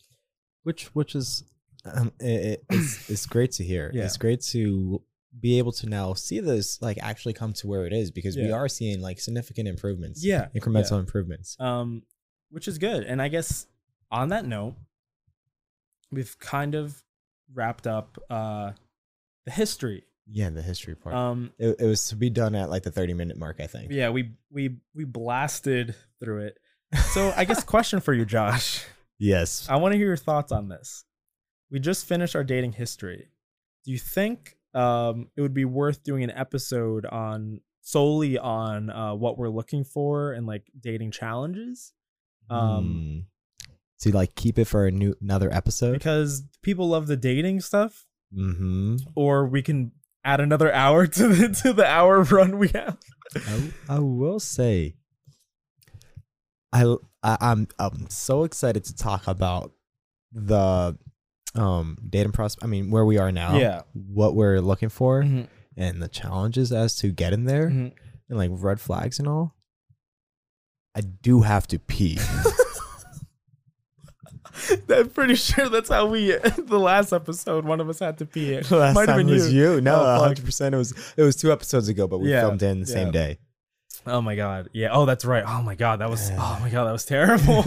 Which 0.63 0.87
which 0.93 1.15
is 1.15 1.43
um, 1.85 2.11
it, 2.19 2.25
it- 2.59 2.63
it's, 2.69 3.09
it's 3.13 3.25
great 3.25 3.51
to 3.53 3.63
hear. 3.63 3.89
Yeah. 3.93 4.03
it's 4.05 4.17
great 4.17 4.41
to 4.51 5.01
be 5.39 5.57
able 5.59 5.71
to 5.71 5.87
now 5.87 6.13
see 6.13 6.41
this 6.41 6.81
like 6.81 6.97
actually 7.01 7.33
come 7.33 7.53
to 7.53 7.67
where 7.67 7.85
it 7.85 7.93
is 7.93 8.11
because 8.11 8.35
we 8.35 8.51
are 8.51 8.67
seeing 8.67 8.99
like 9.01 9.17
significant 9.19 9.65
improvements 9.69 10.23
yeah. 10.25 10.47
incremental 10.53 10.99
improvements. 10.99 11.55
Um 11.59 12.03
which 12.49 12.67
is 12.67 12.77
good. 12.77 13.03
And 13.05 13.21
i 13.21 13.29
guess 13.29 13.65
on 14.11 14.27
that 14.29 14.45
note 14.45 14.75
we've 16.11 16.37
kind 16.39 16.75
of 16.75 17.03
wrapped 17.53 17.87
up 17.87 18.17
uh 18.29 18.71
the 19.45 19.51
history. 19.51 20.03
Yeah 20.27 20.49
the 20.49 20.61
history 20.61 20.95
part. 20.95 21.15
Um 21.15 21.51
it, 21.57 21.77
it 21.79 21.85
was 21.85 22.07
to 22.09 22.15
be 22.15 22.29
done 22.29 22.55
at 22.55 22.69
like 22.69 22.83
the 22.83 22.91
30 22.91 23.13
minute 23.13 23.37
mark 23.37 23.57
i 23.59 23.67
think. 23.67 23.91
Yeah 23.91 24.09
we 24.09 24.31
we 24.51 24.77
we 24.93 25.03
blasted 25.05 25.95
through 26.19 26.45
it. 26.45 26.59
So 27.13 27.33
i 27.35 27.45
guess 27.45 27.63
question 27.63 27.99
for 28.01 28.13
you 28.13 28.25
josh. 28.25 28.85
Yes. 29.17 29.67
I 29.69 29.75
want 29.77 29.91
to 29.93 29.97
hear 29.97 30.07
your 30.07 30.17
thoughts 30.17 30.51
on 30.51 30.67
this. 30.67 31.05
We 31.69 31.79
just 31.79 32.05
finished 32.07 32.35
our 32.35 32.43
dating 32.43 32.73
history. 32.73 33.29
Do 33.85 33.91
you 33.91 33.97
think 33.99 34.57
um 34.73 35.29
it 35.35 35.41
would 35.41 35.53
be 35.53 35.65
worth 35.65 36.03
doing 36.03 36.23
an 36.23 36.31
episode 36.31 37.05
on 37.05 37.61
solely 37.81 38.37
on 38.37 38.89
uh 38.89 39.13
what 39.15 39.37
we're 39.37 39.49
looking 39.49 39.83
for 39.83 40.31
and 40.33 40.45
like 40.47 40.69
dating 40.79 41.11
challenges? 41.11 41.93
Um 42.49 43.25
Hmm. 44.03 44.09
to 44.09 44.15
like 44.15 44.35
keep 44.35 44.57
it 44.59 44.65
for 44.65 44.85
a 44.87 44.91
new 44.91 45.15
another 45.21 45.51
episode 45.53 45.93
because 45.93 46.43
people 46.61 46.89
love 46.89 47.07
the 47.07 47.17
dating 47.17 47.61
stuff 47.61 48.05
mm-hmm 48.33 48.95
or 49.15 49.45
we 49.45 49.61
can 49.61 49.91
add 50.23 50.39
another 50.39 50.71
hour 50.73 51.07
to 51.17 51.27
the 51.27 51.49
to 51.61 51.73
the 51.73 51.85
hour 51.85 52.23
run 52.23 52.57
we 52.57 52.69
have 52.69 52.97
I, 53.35 53.71
I 53.89 53.99
will 53.99 54.39
say 54.39 54.95
I, 56.73 56.95
I 57.23 57.37
I'm 57.41 57.67
I'm 57.79 58.09
so 58.09 58.43
excited 58.43 58.83
to 58.85 58.95
talk 58.95 59.27
about 59.27 59.71
the 60.31 60.97
um 61.55 61.97
dating 62.09 62.31
process 62.31 62.63
I 62.63 62.67
mean 62.67 62.91
where 62.91 63.03
we 63.05 63.17
are 63.17 63.31
now 63.31 63.57
yeah 63.57 63.81
what 63.93 64.35
we're 64.35 64.61
looking 64.61 64.89
for 64.89 65.21
Mhm. 65.21 65.47
and 65.75 66.01
the 66.01 66.07
challenges 66.07 66.71
as 66.71 66.95
to 66.97 67.09
getting 67.11 67.43
there 67.45 67.69
Mhm. 67.69 67.91
and 68.29 68.37
like 68.37 68.51
red 68.53 68.79
flags 68.79 69.19
and 69.19 69.27
all 69.27 69.55
I 70.95 71.01
do 71.01 71.41
have 71.41 71.67
to 71.67 71.79
pee 71.79 72.17
I'm 74.89 75.09
pretty 75.09 75.35
sure 75.35 75.69
that's 75.69 75.89
how 75.89 76.05
we 76.07 76.31
the 76.57 76.79
last 76.79 77.13
episode 77.13 77.65
one 77.65 77.79
of 77.81 77.89
us 77.89 77.99
had 77.99 78.17
to 78.19 78.25
pee. 78.25 78.53
It 78.53 78.69
last 78.71 78.95
Might 78.95 79.09
have 79.09 79.17
time 79.17 79.27
was 79.27 79.53
you, 79.53 79.81
no 79.81 79.95
Oh, 80.01 80.19
fuck. 80.29 80.37
100% 80.37 80.73
it 80.73 80.75
was 80.77 80.93
it 81.17 81.21
was 81.23 81.35
two 81.35 81.51
episodes 81.51 81.87
ago 81.89 82.07
but 82.07 82.19
we 82.19 82.31
Yeah, 82.31 82.41
filmed 82.41 82.63
it 82.63 82.67
in 82.67 82.79
the 82.81 82.85
same 82.85 83.11
day 83.11 83.37
Oh 84.07 84.19
my 84.19 84.35
god. 84.35 84.69
Yeah. 84.73 84.89
Oh, 84.93 85.05
that's 85.05 85.25
right. 85.25 85.43
Oh 85.45 85.61
my 85.61 85.75
god. 85.75 85.99
That 85.99 86.09
was. 86.09 86.31
Oh 86.33 86.57
my 86.59 86.69
god. 86.71 86.85
That 86.85 86.91
was 86.91 87.05
terrible. 87.05 87.63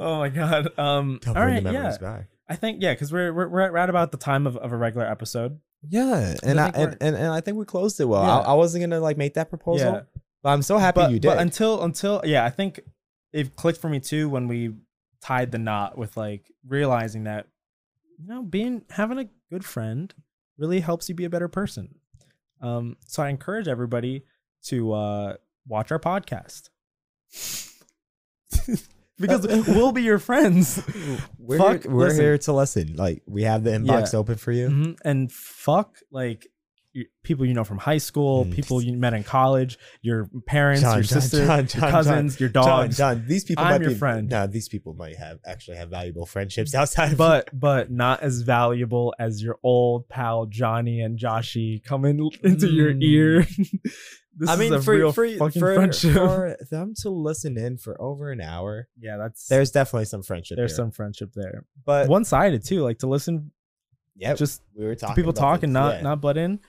oh 0.00 0.16
my 0.18 0.30
god. 0.30 0.68
Um. 0.78 1.18
Don't 1.20 1.36
all 1.36 1.44
bring 1.44 1.62
the 1.62 1.72
Yeah. 1.72 1.78
memories 1.78 1.98
back. 1.98 2.28
I 2.48 2.56
think 2.56 2.80
yeah, 2.80 2.94
because 2.94 3.12
we're 3.12 3.34
we're 3.34 3.48
we're 3.48 3.70
right 3.70 3.90
about 3.90 4.10
the 4.10 4.16
time 4.16 4.46
of, 4.46 4.56
of 4.56 4.72
a 4.72 4.76
regular 4.78 5.06
episode. 5.06 5.60
Yeah, 5.86 6.36
and 6.42 6.58
I, 6.58 6.70
think 6.70 6.92
and, 6.92 6.96
and 7.02 7.16
and 7.16 7.26
I 7.26 7.42
think 7.42 7.58
we 7.58 7.66
closed 7.66 8.00
it 8.00 8.06
well. 8.06 8.22
Yeah. 8.22 8.38
I, 8.38 8.52
I 8.52 8.54
wasn't 8.54 8.80
gonna 8.82 8.98
like 9.00 9.18
make 9.18 9.34
that 9.34 9.50
proposal, 9.50 9.92
Yeah. 9.92 10.00
but 10.42 10.48
I'm 10.54 10.62
so 10.62 10.78
happy 10.78 11.00
But, 11.00 11.10
you 11.10 11.18
did. 11.18 11.28
but 11.28 11.36
until 11.38 11.82
until 11.82 12.22
yeah, 12.24 12.46
I 12.46 12.50
think 12.50 12.80
it 13.34 13.54
clicked 13.54 13.78
for 13.78 13.90
me 13.90 14.00
too 14.00 14.30
when 14.30 14.48
we 14.48 14.72
tied 15.24 15.50
the 15.52 15.58
knot 15.58 15.96
with 15.96 16.16
like 16.16 16.52
realizing 16.68 17.24
that 17.24 17.46
you 18.18 18.28
know 18.28 18.42
being 18.42 18.82
having 18.90 19.18
a 19.18 19.28
good 19.50 19.64
friend 19.64 20.12
really 20.58 20.80
helps 20.80 21.08
you 21.08 21.14
be 21.14 21.24
a 21.24 21.30
better 21.30 21.48
person. 21.48 21.96
Um. 22.60 22.96
So 23.06 23.22
I 23.22 23.30
encourage 23.30 23.66
everybody 23.66 24.24
to 24.64 24.92
uh 24.92 25.34
watch 25.66 25.90
our 25.90 25.98
podcast. 25.98 26.68
because 29.18 29.46
we'll 29.68 29.92
be 29.92 30.02
your 30.02 30.18
friends. 30.18 30.82
we're 31.38 31.58
fuck, 31.58 31.82
here, 31.82 31.92
we're 31.92 32.04
listen. 32.08 32.20
here 32.24 32.38
to 32.38 32.52
listen. 32.52 32.96
Like 32.96 33.22
we 33.26 33.42
have 33.44 33.64
the 33.64 33.70
inbox 33.70 34.14
open 34.14 34.36
for 34.36 34.52
you. 34.52 34.68
Mhm. 34.68 34.98
And 35.04 35.32
fuck, 35.32 35.98
like 36.10 36.46
people 37.24 37.44
you 37.44 37.54
know 37.54 37.64
from 37.64 37.78
high 37.78 37.98
school, 37.98 38.44
Mm. 38.44 38.52
people 38.52 38.80
you 38.82 38.92
met 38.96 39.14
in 39.14 39.24
college, 39.24 39.78
your 40.02 40.28
parents, 40.46 40.82
John, 40.82 40.94
your 40.96 41.02
John, 41.02 41.20
sister, 41.20 41.44
John, 41.46 41.58
your 41.82 41.90
cousins, 41.90 42.38
your 42.40 42.48
dogs. 42.48 42.96
John, 42.96 43.24
these 43.26 43.44
people 43.44 43.64
I'm 43.64 43.70
might 43.72 43.80
your 43.80 43.90
be 43.90 43.96
friend. 43.96 44.28
No, 44.28 44.46
these 44.46 44.68
people 44.68 44.94
might 44.94 45.16
have 45.16 45.38
actually 45.44 45.76
have 45.78 45.90
valuable 45.90 46.26
friendships 46.26 46.74
outside. 46.74 47.12
of 47.12 47.18
But 47.18 47.48
but 47.52 47.90
not 47.90 48.22
as 48.22 48.42
valuable 48.42 49.14
as 49.18 49.42
your 49.42 49.58
old 49.62 50.08
pal 50.08 50.46
Johnny 50.46 51.00
and 51.00 51.18
Joshy 51.18 51.82
coming 51.82 52.30
into 52.42 52.68
your 52.68 52.92
Mm. 52.94 53.02
ear. 53.02 53.46
this 54.36 54.48
I 54.48 54.56
mean, 54.56 54.72
a 54.74 54.80
for 54.82 54.94
real 54.94 55.12
for, 55.12 55.28
for, 55.50 55.50
friendship. 55.74 56.12
for 56.14 56.56
them 56.70 56.94
to 57.02 57.10
listen 57.10 57.56
in 57.58 57.76
for 57.78 58.00
over 58.00 58.30
an 58.30 58.40
hour, 58.40 58.88
yeah, 58.98 59.16
that's 59.16 59.46
there's 59.48 59.70
definitely 59.70 60.06
some 60.06 60.22
friendship. 60.22 60.56
there's 60.56 60.72
here. 60.72 60.76
some 60.76 60.90
friendship 60.90 61.30
there. 61.34 61.64
but 61.84 62.08
One 62.08 62.24
sided 62.24 62.64
too, 62.64 62.82
like 62.82 62.98
to 63.00 63.06
listen 63.06 63.50
yeah, 64.16 64.34
just 64.34 64.62
we 64.76 64.84
were 64.84 64.94
talking. 64.94 65.16
people 65.16 65.30
about 65.30 65.40
talk 65.40 65.62
and 65.64 65.72
this, 65.74 65.80
not 65.80 65.94
yeah. 65.96 66.00
not 66.02 66.20
butt 66.20 66.36
in. 66.36 66.60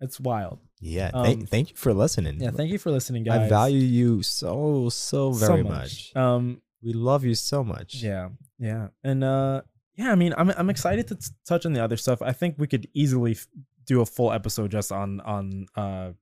It's 0.00 0.18
wild. 0.18 0.58
Yeah, 0.80 1.10
um, 1.12 1.24
thank, 1.24 1.48
thank 1.48 1.70
you 1.70 1.76
for 1.76 1.92
listening. 1.92 2.40
Yeah, 2.40 2.50
thank 2.52 2.70
you 2.72 2.78
for 2.78 2.90
listening, 2.90 3.24
guys. 3.24 3.42
I 3.42 3.48
value 3.48 3.80
you 3.80 4.22
so 4.22 4.88
so 4.88 5.32
So 5.32 5.46
very 5.46 5.62
much. 5.62 6.14
Um, 6.16 6.62
We 6.82 6.92
love 6.94 7.24
you 7.24 7.34
so 7.34 7.62
much. 7.62 7.96
Yeah, 8.02 8.30
yeah, 8.58 8.88
and 9.04 9.22
uh, 9.22 9.60
yeah. 9.96 10.10
I 10.10 10.14
mean, 10.14 10.32
I'm 10.38 10.48
I'm 10.50 10.70
excited 10.70 11.06
to 11.08 11.14
t- 11.16 11.26
touch 11.46 11.66
on 11.66 11.74
the 11.74 11.84
other 11.84 11.98
stuff. 11.98 12.22
I 12.22 12.32
think 12.32 12.54
we 12.56 12.66
could 12.66 12.88
easily 12.94 13.32
f- 13.32 13.46
do 13.84 14.00
a 14.00 14.06
full 14.06 14.32
episode 14.32 14.70
just 14.70 14.90
on 14.90 15.20
on 15.20 15.66
uh, 15.76 16.12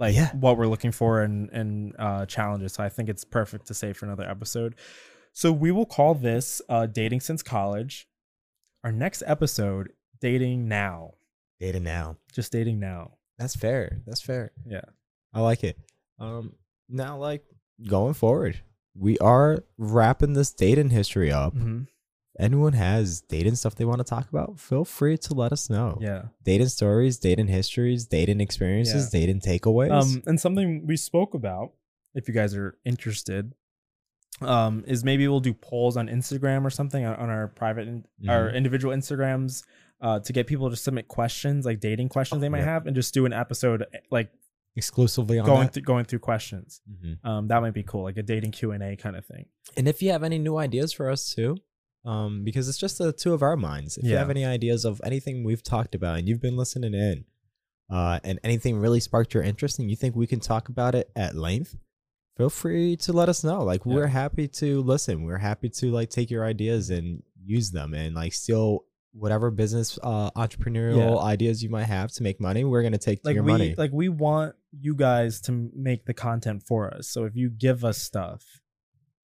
like 0.00 0.14
Yeah. 0.16 0.34
what 0.34 0.58
we're 0.58 0.66
looking 0.66 0.90
for 0.92 1.22
and 1.22 1.48
and 1.50 1.94
uh 1.98 2.26
challenges. 2.26 2.72
So 2.72 2.82
I 2.82 2.88
think 2.88 3.08
it's 3.08 3.22
perfect 3.24 3.66
to 3.68 3.74
say 3.74 3.92
for 3.92 4.06
another 4.06 4.28
episode. 4.28 4.74
So 5.32 5.52
we 5.52 5.70
will 5.70 5.86
call 5.86 6.14
this 6.14 6.60
uh 6.68 6.86
dating 6.86 7.20
since 7.20 7.44
college. 7.44 8.08
Our 8.82 8.90
next 8.92 9.22
episode, 9.26 9.92
dating 10.20 10.66
now, 10.68 11.12
Data 11.60 11.80
now. 11.80 12.16
just 12.32 12.52
dating 12.52 12.78
now. 12.80 13.12
That's 13.38 13.54
fair. 13.56 13.98
That's 14.06 14.20
fair. 14.20 14.52
Yeah. 14.66 14.82
I 15.32 15.40
like 15.40 15.62
it. 15.64 15.78
Um, 16.18 16.54
now 16.88 17.16
like 17.18 17.44
going 17.86 18.14
forward, 18.14 18.60
we 18.96 19.18
are 19.18 19.64
wrapping 19.76 20.32
this 20.34 20.52
dating 20.52 20.90
history 20.90 21.30
up. 21.32 21.52
hmm 21.54 21.82
Anyone 22.40 22.74
has 22.74 23.20
dating 23.22 23.56
stuff 23.56 23.74
they 23.74 23.84
want 23.84 23.98
to 23.98 24.04
talk 24.04 24.28
about? 24.28 24.60
Feel 24.60 24.84
free 24.84 25.18
to 25.18 25.34
let 25.34 25.50
us 25.52 25.68
know. 25.68 25.98
Yeah. 26.00 26.26
Dating 26.44 26.68
stories, 26.68 27.18
dating 27.18 27.48
histories, 27.48 28.06
dating 28.06 28.40
experiences, 28.40 29.10
dating 29.10 29.40
takeaways. 29.40 29.90
Um, 29.90 30.22
and 30.24 30.40
something 30.40 30.86
we 30.86 30.96
spoke 30.96 31.34
about, 31.34 31.72
if 32.14 32.28
you 32.28 32.34
guys 32.34 32.54
are 32.54 32.78
interested, 32.84 33.54
um, 34.40 34.84
is 34.86 35.02
maybe 35.02 35.26
we'll 35.26 35.40
do 35.40 35.52
polls 35.52 35.96
on 35.96 36.06
Instagram 36.06 36.64
or 36.64 36.70
something 36.70 37.04
on, 37.04 37.16
on 37.16 37.28
our 37.28 37.48
private, 37.48 37.88
in, 37.88 38.04
our 38.28 38.48
individual 38.50 38.94
Instagrams, 38.94 39.64
uh, 40.00 40.20
to 40.20 40.32
get 40.32 40.46
people 40.46 40.70
to 40.70 40.76
submit 40.76 41.08
questions, 41.08 41.64
like 41.66 41.80
dating 41.80 42.08
questions 42.08 42.40
they 42.40 42.48
might 42.48 42.58
yeah. 42.58 42.64
have, 42.66 42.86
and 42.86 42.94
just 42.94 43.12
do 43.14 43.26
an 43.26 43.32
episode 43.32 43.84
eh, 43.92 43.98
like 44.10 44.30
exclusively 44.76 45.38
on 45.38 45.46
going 45.46 45.62
that. 45.66 45.74
through 45.74 45.82
going 45.82 46.04
through 46.04 46.20
questions. 46.20 46.80
Mhm. 46.88 47.24
Um, 47.28 47.48
that 47.48 47.60
might 47.60 47.74
be 47.74 47.82
cool, 47.82 48.04
like 48.04 48.16
a 48.16 48.22
dating 48.22 48.52
Q 48.52 48.72
and 48.72 48.82
A 48.82 48.96
kind 48.96 49.16
of 49.16 49.26
thing. 49.26 49.46
And 49.76 49.88
if 49.88 50.00
you 50.02 50.10
have 50.12 50.22
any 50.22 50.38
new 50.38 50.56
ideas 50.56 50.92
for 50.92 51.10
us 51.10 51.34
too, 51.34 51.56
um, 52.04 52.44
because 52.44 52.68
it's 52.68 52.78
just 52.78 52.98
the 52.98 53.12
two 53.12 53.32
of 53.34 53.42
our 53.42 53.56
minds. 53.56 53.98
If 53.98 54.04
you 54.04 54.16
have 54.16 54.30
any 54.30 54.44
ideas 54.44 54.84
of 54.84 55.00
anything 55.04 55.42
we've 55.44 55.62
talked 55.62 55.94
about 55.94 56.18
and 56.18 56.28
you've 56.28 56.40
been 56.40 56.56
listening 56.56 56.94
in, 56.94 57.24
uh, 57.90 58.20
and 58.22 58.38
anything 58.44 58.78
really 58.78 59.00
sparked 59.00 59.34
your 59.34 59.42
interest 59.42 59.78
and 59.78 59.90
you 59.90 59.96
think 59.96 60.14
we 60.14 60.26
can 60.26 60.40
talk 60.40 60.68
about 60.68 60.94
it 60.94 61.10
at 61.16 61.34
length, 61.34 61.76
feel 62.36 62.50
free 62.50 62.96
to 62.98 63.12
let 63.12 63.28
us 63.28 63.42
know. 63.42 63.64
Like 63.64 63.84
Yeah. 63.84 63.94
we're 63.94 64.06
happy 64.06 64.46
to 64.48 64.80
listen. 64.82 65.24
We're 65.24 65.38
happy 65.38 65.68
to 65.70 65.90
like 65.90 66.08
take 66.10 66.30
your 66.30 66.44
ideas 66.44 66.88
and 66.90 67.22
use 67.44 67.72
them 67.72 67.94
and 67.94 68.14
like 68.14 68.32
steal 68.32 68.84
whatever 69.18 69.50
business 69.50 69.98
uh 70.02 70.30
entrepreneurial 70.32 71.16
Yeah. 71.16 71.22
ideas 71.24 71.62
you 71.62 71.70
might 71.70 71.84
have 71.84 72.12
to 72.12 72.22
make 72.22 72.40
money. 72.40 72.64
We're 72.64 72.82
gonna 72.82 72.98
take 72.98 73.20
Like 73.24 73.34
your 73.34 73.44
we 73.44 73.52
money. 73.52 73.74
like 73.76 73.90
we 73.92 74.08
want 74.08 74.54
you 74.72 74.94
guys 74.94 75.40
to 75.42 75.70
make 75.74 76.04
the 76.06 76.14
content 76.14 76.62
for 76.66 76.92
us. 76.92 77.08
So 77.08 77.24
if 77.24 77.34
you 77.34 77.50
give 77.50 77.84
us 77.84 77.98
stuff, 77.98 78.60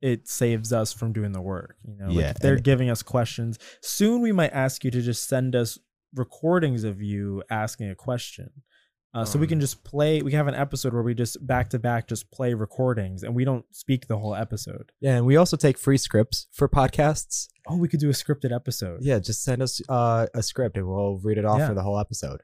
it 0.01 0.29
saves 0.29 0.73
us 0.73 0.93
from 0.93 1.13
doing 1.13 1.33
the 1.33 1.41
work. 1.41 1.77
You 1.87 1.97
know, 1.97 2.09
like 2.09 2.37
if 2.37 2.39
they're 2.39 2.57
giving 2.59 2.91
us 2.91 3.03
questions, 3.03 3.59
soon 3.83 4.21
we 4.21 4.33
might 4.33 4.53
ask 4.53 4.85
you 4.85 4.91
to 4.91 5.01
just 5.01 5.29
send 5.29 5.55
us 5.55 5.79
recordings 6.15 6.85
of 6.85 7.01
you 7.03 7.43
asking 7.51 7.91
a 7.91 7.95
question. 7.95 8.51
Uh, 9.15 9.25
so 9.25 9.39
we 9.39 9.45
Um, 9.47 9.49
can 9.51 9.61
just 9.61 9.85
play. 9.85 10.23
We 10.23 10.33
have 10.33 10.49
an 10.49 10.55
episode 10.57 10.93
where 10.93 11.03
we 11.03 11.15
just 11.15 11.47
back 11.47 11.71
to 11.71 11.79
back 11.79 12.09
just 12.09 12.31
play 12.33 12.53
recordings, 12.55 13.23
and 13.23 13.35
we 13.35 13.45
don't 13.45 13.65
speak 13.73 14.09
the 14.09 14.19
whole 14.19 14.35
episode. 14.35 14.91
yeah, 15.01 15.17
and 15.17 15.25
we 15.27 15.37
also 15.37 15.57
take 15.57 15.79
free 15.79 15.97
scripts 15.99 16.49
for 16.53 16.69
podcasts. 16.69 17.47
Oh, 17.69 17.77
we 17.77 17.87
could 17.89 18.01
do 18.01 18.11
a 18.11 18.13
scripted 18.13 18.53
episode. 18.55 18.99
Yeah, 19.03 19.21
just 19.21 19.45
send 19.45 19.63
us 19.63 19.81
uh, 19.89 20.27
a 20.35 20.43
script 20.43 20.77
and 20.77 20.87
we'll 20.89 21.19
read 21.23 21.39
it 21.39 21.45
off 21.45 21.61
Yeah. 21.61 21.69
for 21.69 21.75
the 21.75 21.83
whole 21.83 21.99
episode. 21.99 22.41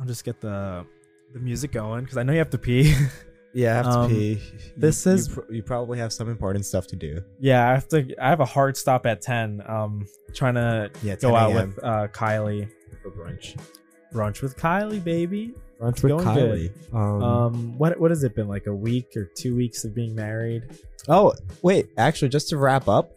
I'll 0.00 0.06
just 0.06 0.24
get 0.24 0.40
the 0.40 0.86
the 1.34 1.38
music 1.40 1.72
going 1.72 2.04
because 2.04 2.16
I 2.16 2.22
know 2.22 2.32
you 2.32 2.38
have 2.38 2.50
to 2.50 2.58
pee. 2.58 2.94
Yeah, 3.54 3.72
I 3.72 3.76
have 3.76 3.84
to 3.84 3.98
Um, 3.98 4.10
pee. 4.10 4.40
this 4.78 5.04
You- 5.04 5.12
is- 5.12 5.28
you, 5.28 5.34
pr- 5.34 5.52
you 5.52 5.62
probably 5.62 5.98
have 5.98 6.10
some 6.10 6.30
important 6.30 6.64
stuff 6.64 6.86
to 6.86 6.96
do. 6.96 7.20
yeah, 7.38 7.68
I 7.68 7.74
have 7.74 7.86
to. 7.88 8.14
I 8.18 8.30
have 8.30 8.40
a 8.40 8.46
hard 8.46 8.78
stop 8.78 9.04
at 9.04 9.20
ten. 9.20 9.62
Um, 9.68 10.06
trying 10.32 10.54
to 10.54 10.90
Yeah, 11.02 11.16
go 11.16 11.36
out 11.36 11.52
with 11.52 11.78
uh, 11.84 12.08
Kylie. 12.08 12.70
for 13.02 13.10
brunch. 13.10 13.54
Brunch 14.12 14.42
with 14.42 14.56
Kylie, 14.56 15.02
baby. 15.02 15.54
Brunch 15.80 16.02
with 16.02 16.12
Kylie. 16.24 16.70
Um, 16.94 17.76
what 17.78 17.98
what 17.98 18.10
has 18.10 18.24
it 18.24 18.34
been 18.34 18.48
like 18.48 18.66
a 18.66 18.74
week 18.74 19.16
or 19.16 19.24
two 19.24 19.56
weeks 19.56 19.84
of 19.84 19.94
being 19.94 20.14
married? 20.14 20.64
oh, 21.08 21.32
wait, 21.62 21.88
actually, 21.96 22.28
just 22.28 22.48
to 22.50 22.56
wrap 22.56 22.88
up, 22.88 23.12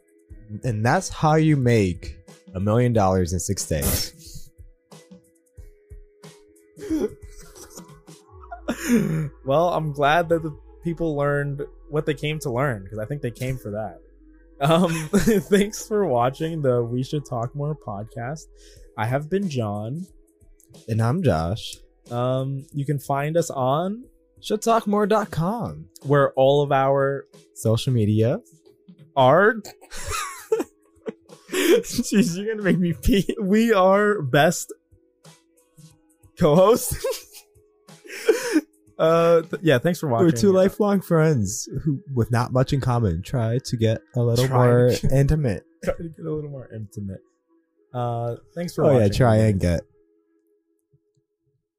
and 0.64 0.86
that's 0.86 1.10
how 1.10 1.36
you 1.36 1.56
make 1.56 2.18
a 2.54 2.60
million 2.60 2.94
dollars 2.94 3.34
in 3.34 3.40
six 3.40 3.66
days. 3.66 4.52
well, 9.46 9.70
I'm 9.70 9.92
glad 9.92 10.30
that 10.30 10.44
the 10.44 10.58
people 10.84 11.16
learned 11.16 11.64
what 11.90 12.06
they 12.06 12.14
came 12.14 12.40
to 12.40 12.52
learn 12.52 12.84
because 12.84 13.00
I 13.00 13.06
think 13.06 13.22
they 13.22 13.32
came 13.32 13.58
for 13.58 13.72
that. 13.72 14.00
Um, 14.62 14.92
thanks 15.50 15.86
for 15.88 16.06
watching 16.06 16.62
the 16.62 16.84
We 16.84 17.04
Should 17.04 17.26
Talk 17.26 17.54
More 17.56 17.76
podcast. 17.76 18.46
I 18.98 19.06
have 19.06 19.30
been 19.30 19.50
John. 19.50 20.08
And 20.88 21.02
I'm 21.02 21.24
Josh. 21.24 21.78
Um, 22.12 22.66
you 22.74 22.86
can 22.86 23.00
find 23.00 23.38
us 23.38 23.50
on 23.50 24.04
Shouldtalkmore.com. 24.42 25.86
where 26.04 26.32
all 26.34 26.62
of 26.62 26.72
our 26.72 27.26
Social 27.56 27.94
media. 27.94 28.40
are. 29.16 29.56
Jeez, 31.52 32.38
you're 32.38 32.54
gonna 32.54 32.64
make 32.64 32.78
me 32.80 32.94
pee. 32.94 33.36
We 33.42 33.74
are 33.74 34.22
best 34.22 34.74
co-host. 36.38 36.96
uh, 39.00 39.42
th- 39.42 39.62
yeah. 39.62 39.78
Thanks 39.80 40.00
for 40.00 40.08
watching. 40.08 40.26
We're 40.28 40.32
two 40.32 40.52
lifelong 40.52 41.02
friends 41.02 41.68
who, 41.84 42.02
with 42.14 42.32
not 42.32 42.52
much 42.52 42.74
in 42.74 42.82
common, 42.82 43.22
try 43.24 43.60
to 43.66 43.78
get 43.78 44.02
a 44.16 44.22
little 44.22 44.48
Try 44.48 44.66
more 44.68 44.92
intimate. 45.12 45.64
Try 45.84 45.94
to 45.96 46.04
get 46.10 46.26
a 46.26 46.32
little 46.32 46.50
more 46.50 46.70
intimate. 46.74 47.22
Uh, 47.94 48.36
thanks 48.54 48.76
for 48.76 48.84
Oh 48.84 48.94
watching. 48.94 49.02
yeah, 49.04 49.08
try 49.18 49.36
and 49.38 49.60
get 49.60 49.82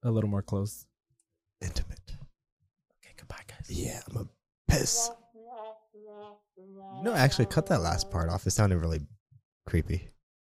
a 0.06 0.10
little 0.10 0.30
more 0.30 0.42
close. 0.42 0.86
intimate. 1.60 2.00
Okay, 2.98 3.14
goodbye, 3.16 3.42
guys. 3.48 3.66
Yeah, 3.68 4.00
I'm 4.08 4.16
a 4.16 4.26
piss. 4.68 5.10
No, 7.02 7.12
actually, 7.12 7.46
cut 7.46 7.66
that 7.66 7.82
last 7.82 8.10
part 8.10 8.30
off. 8.30 8.46
It 8.46 8.50
sounded 8.50 8.78
really 8.78 9.00
creepy. 9.66 10.08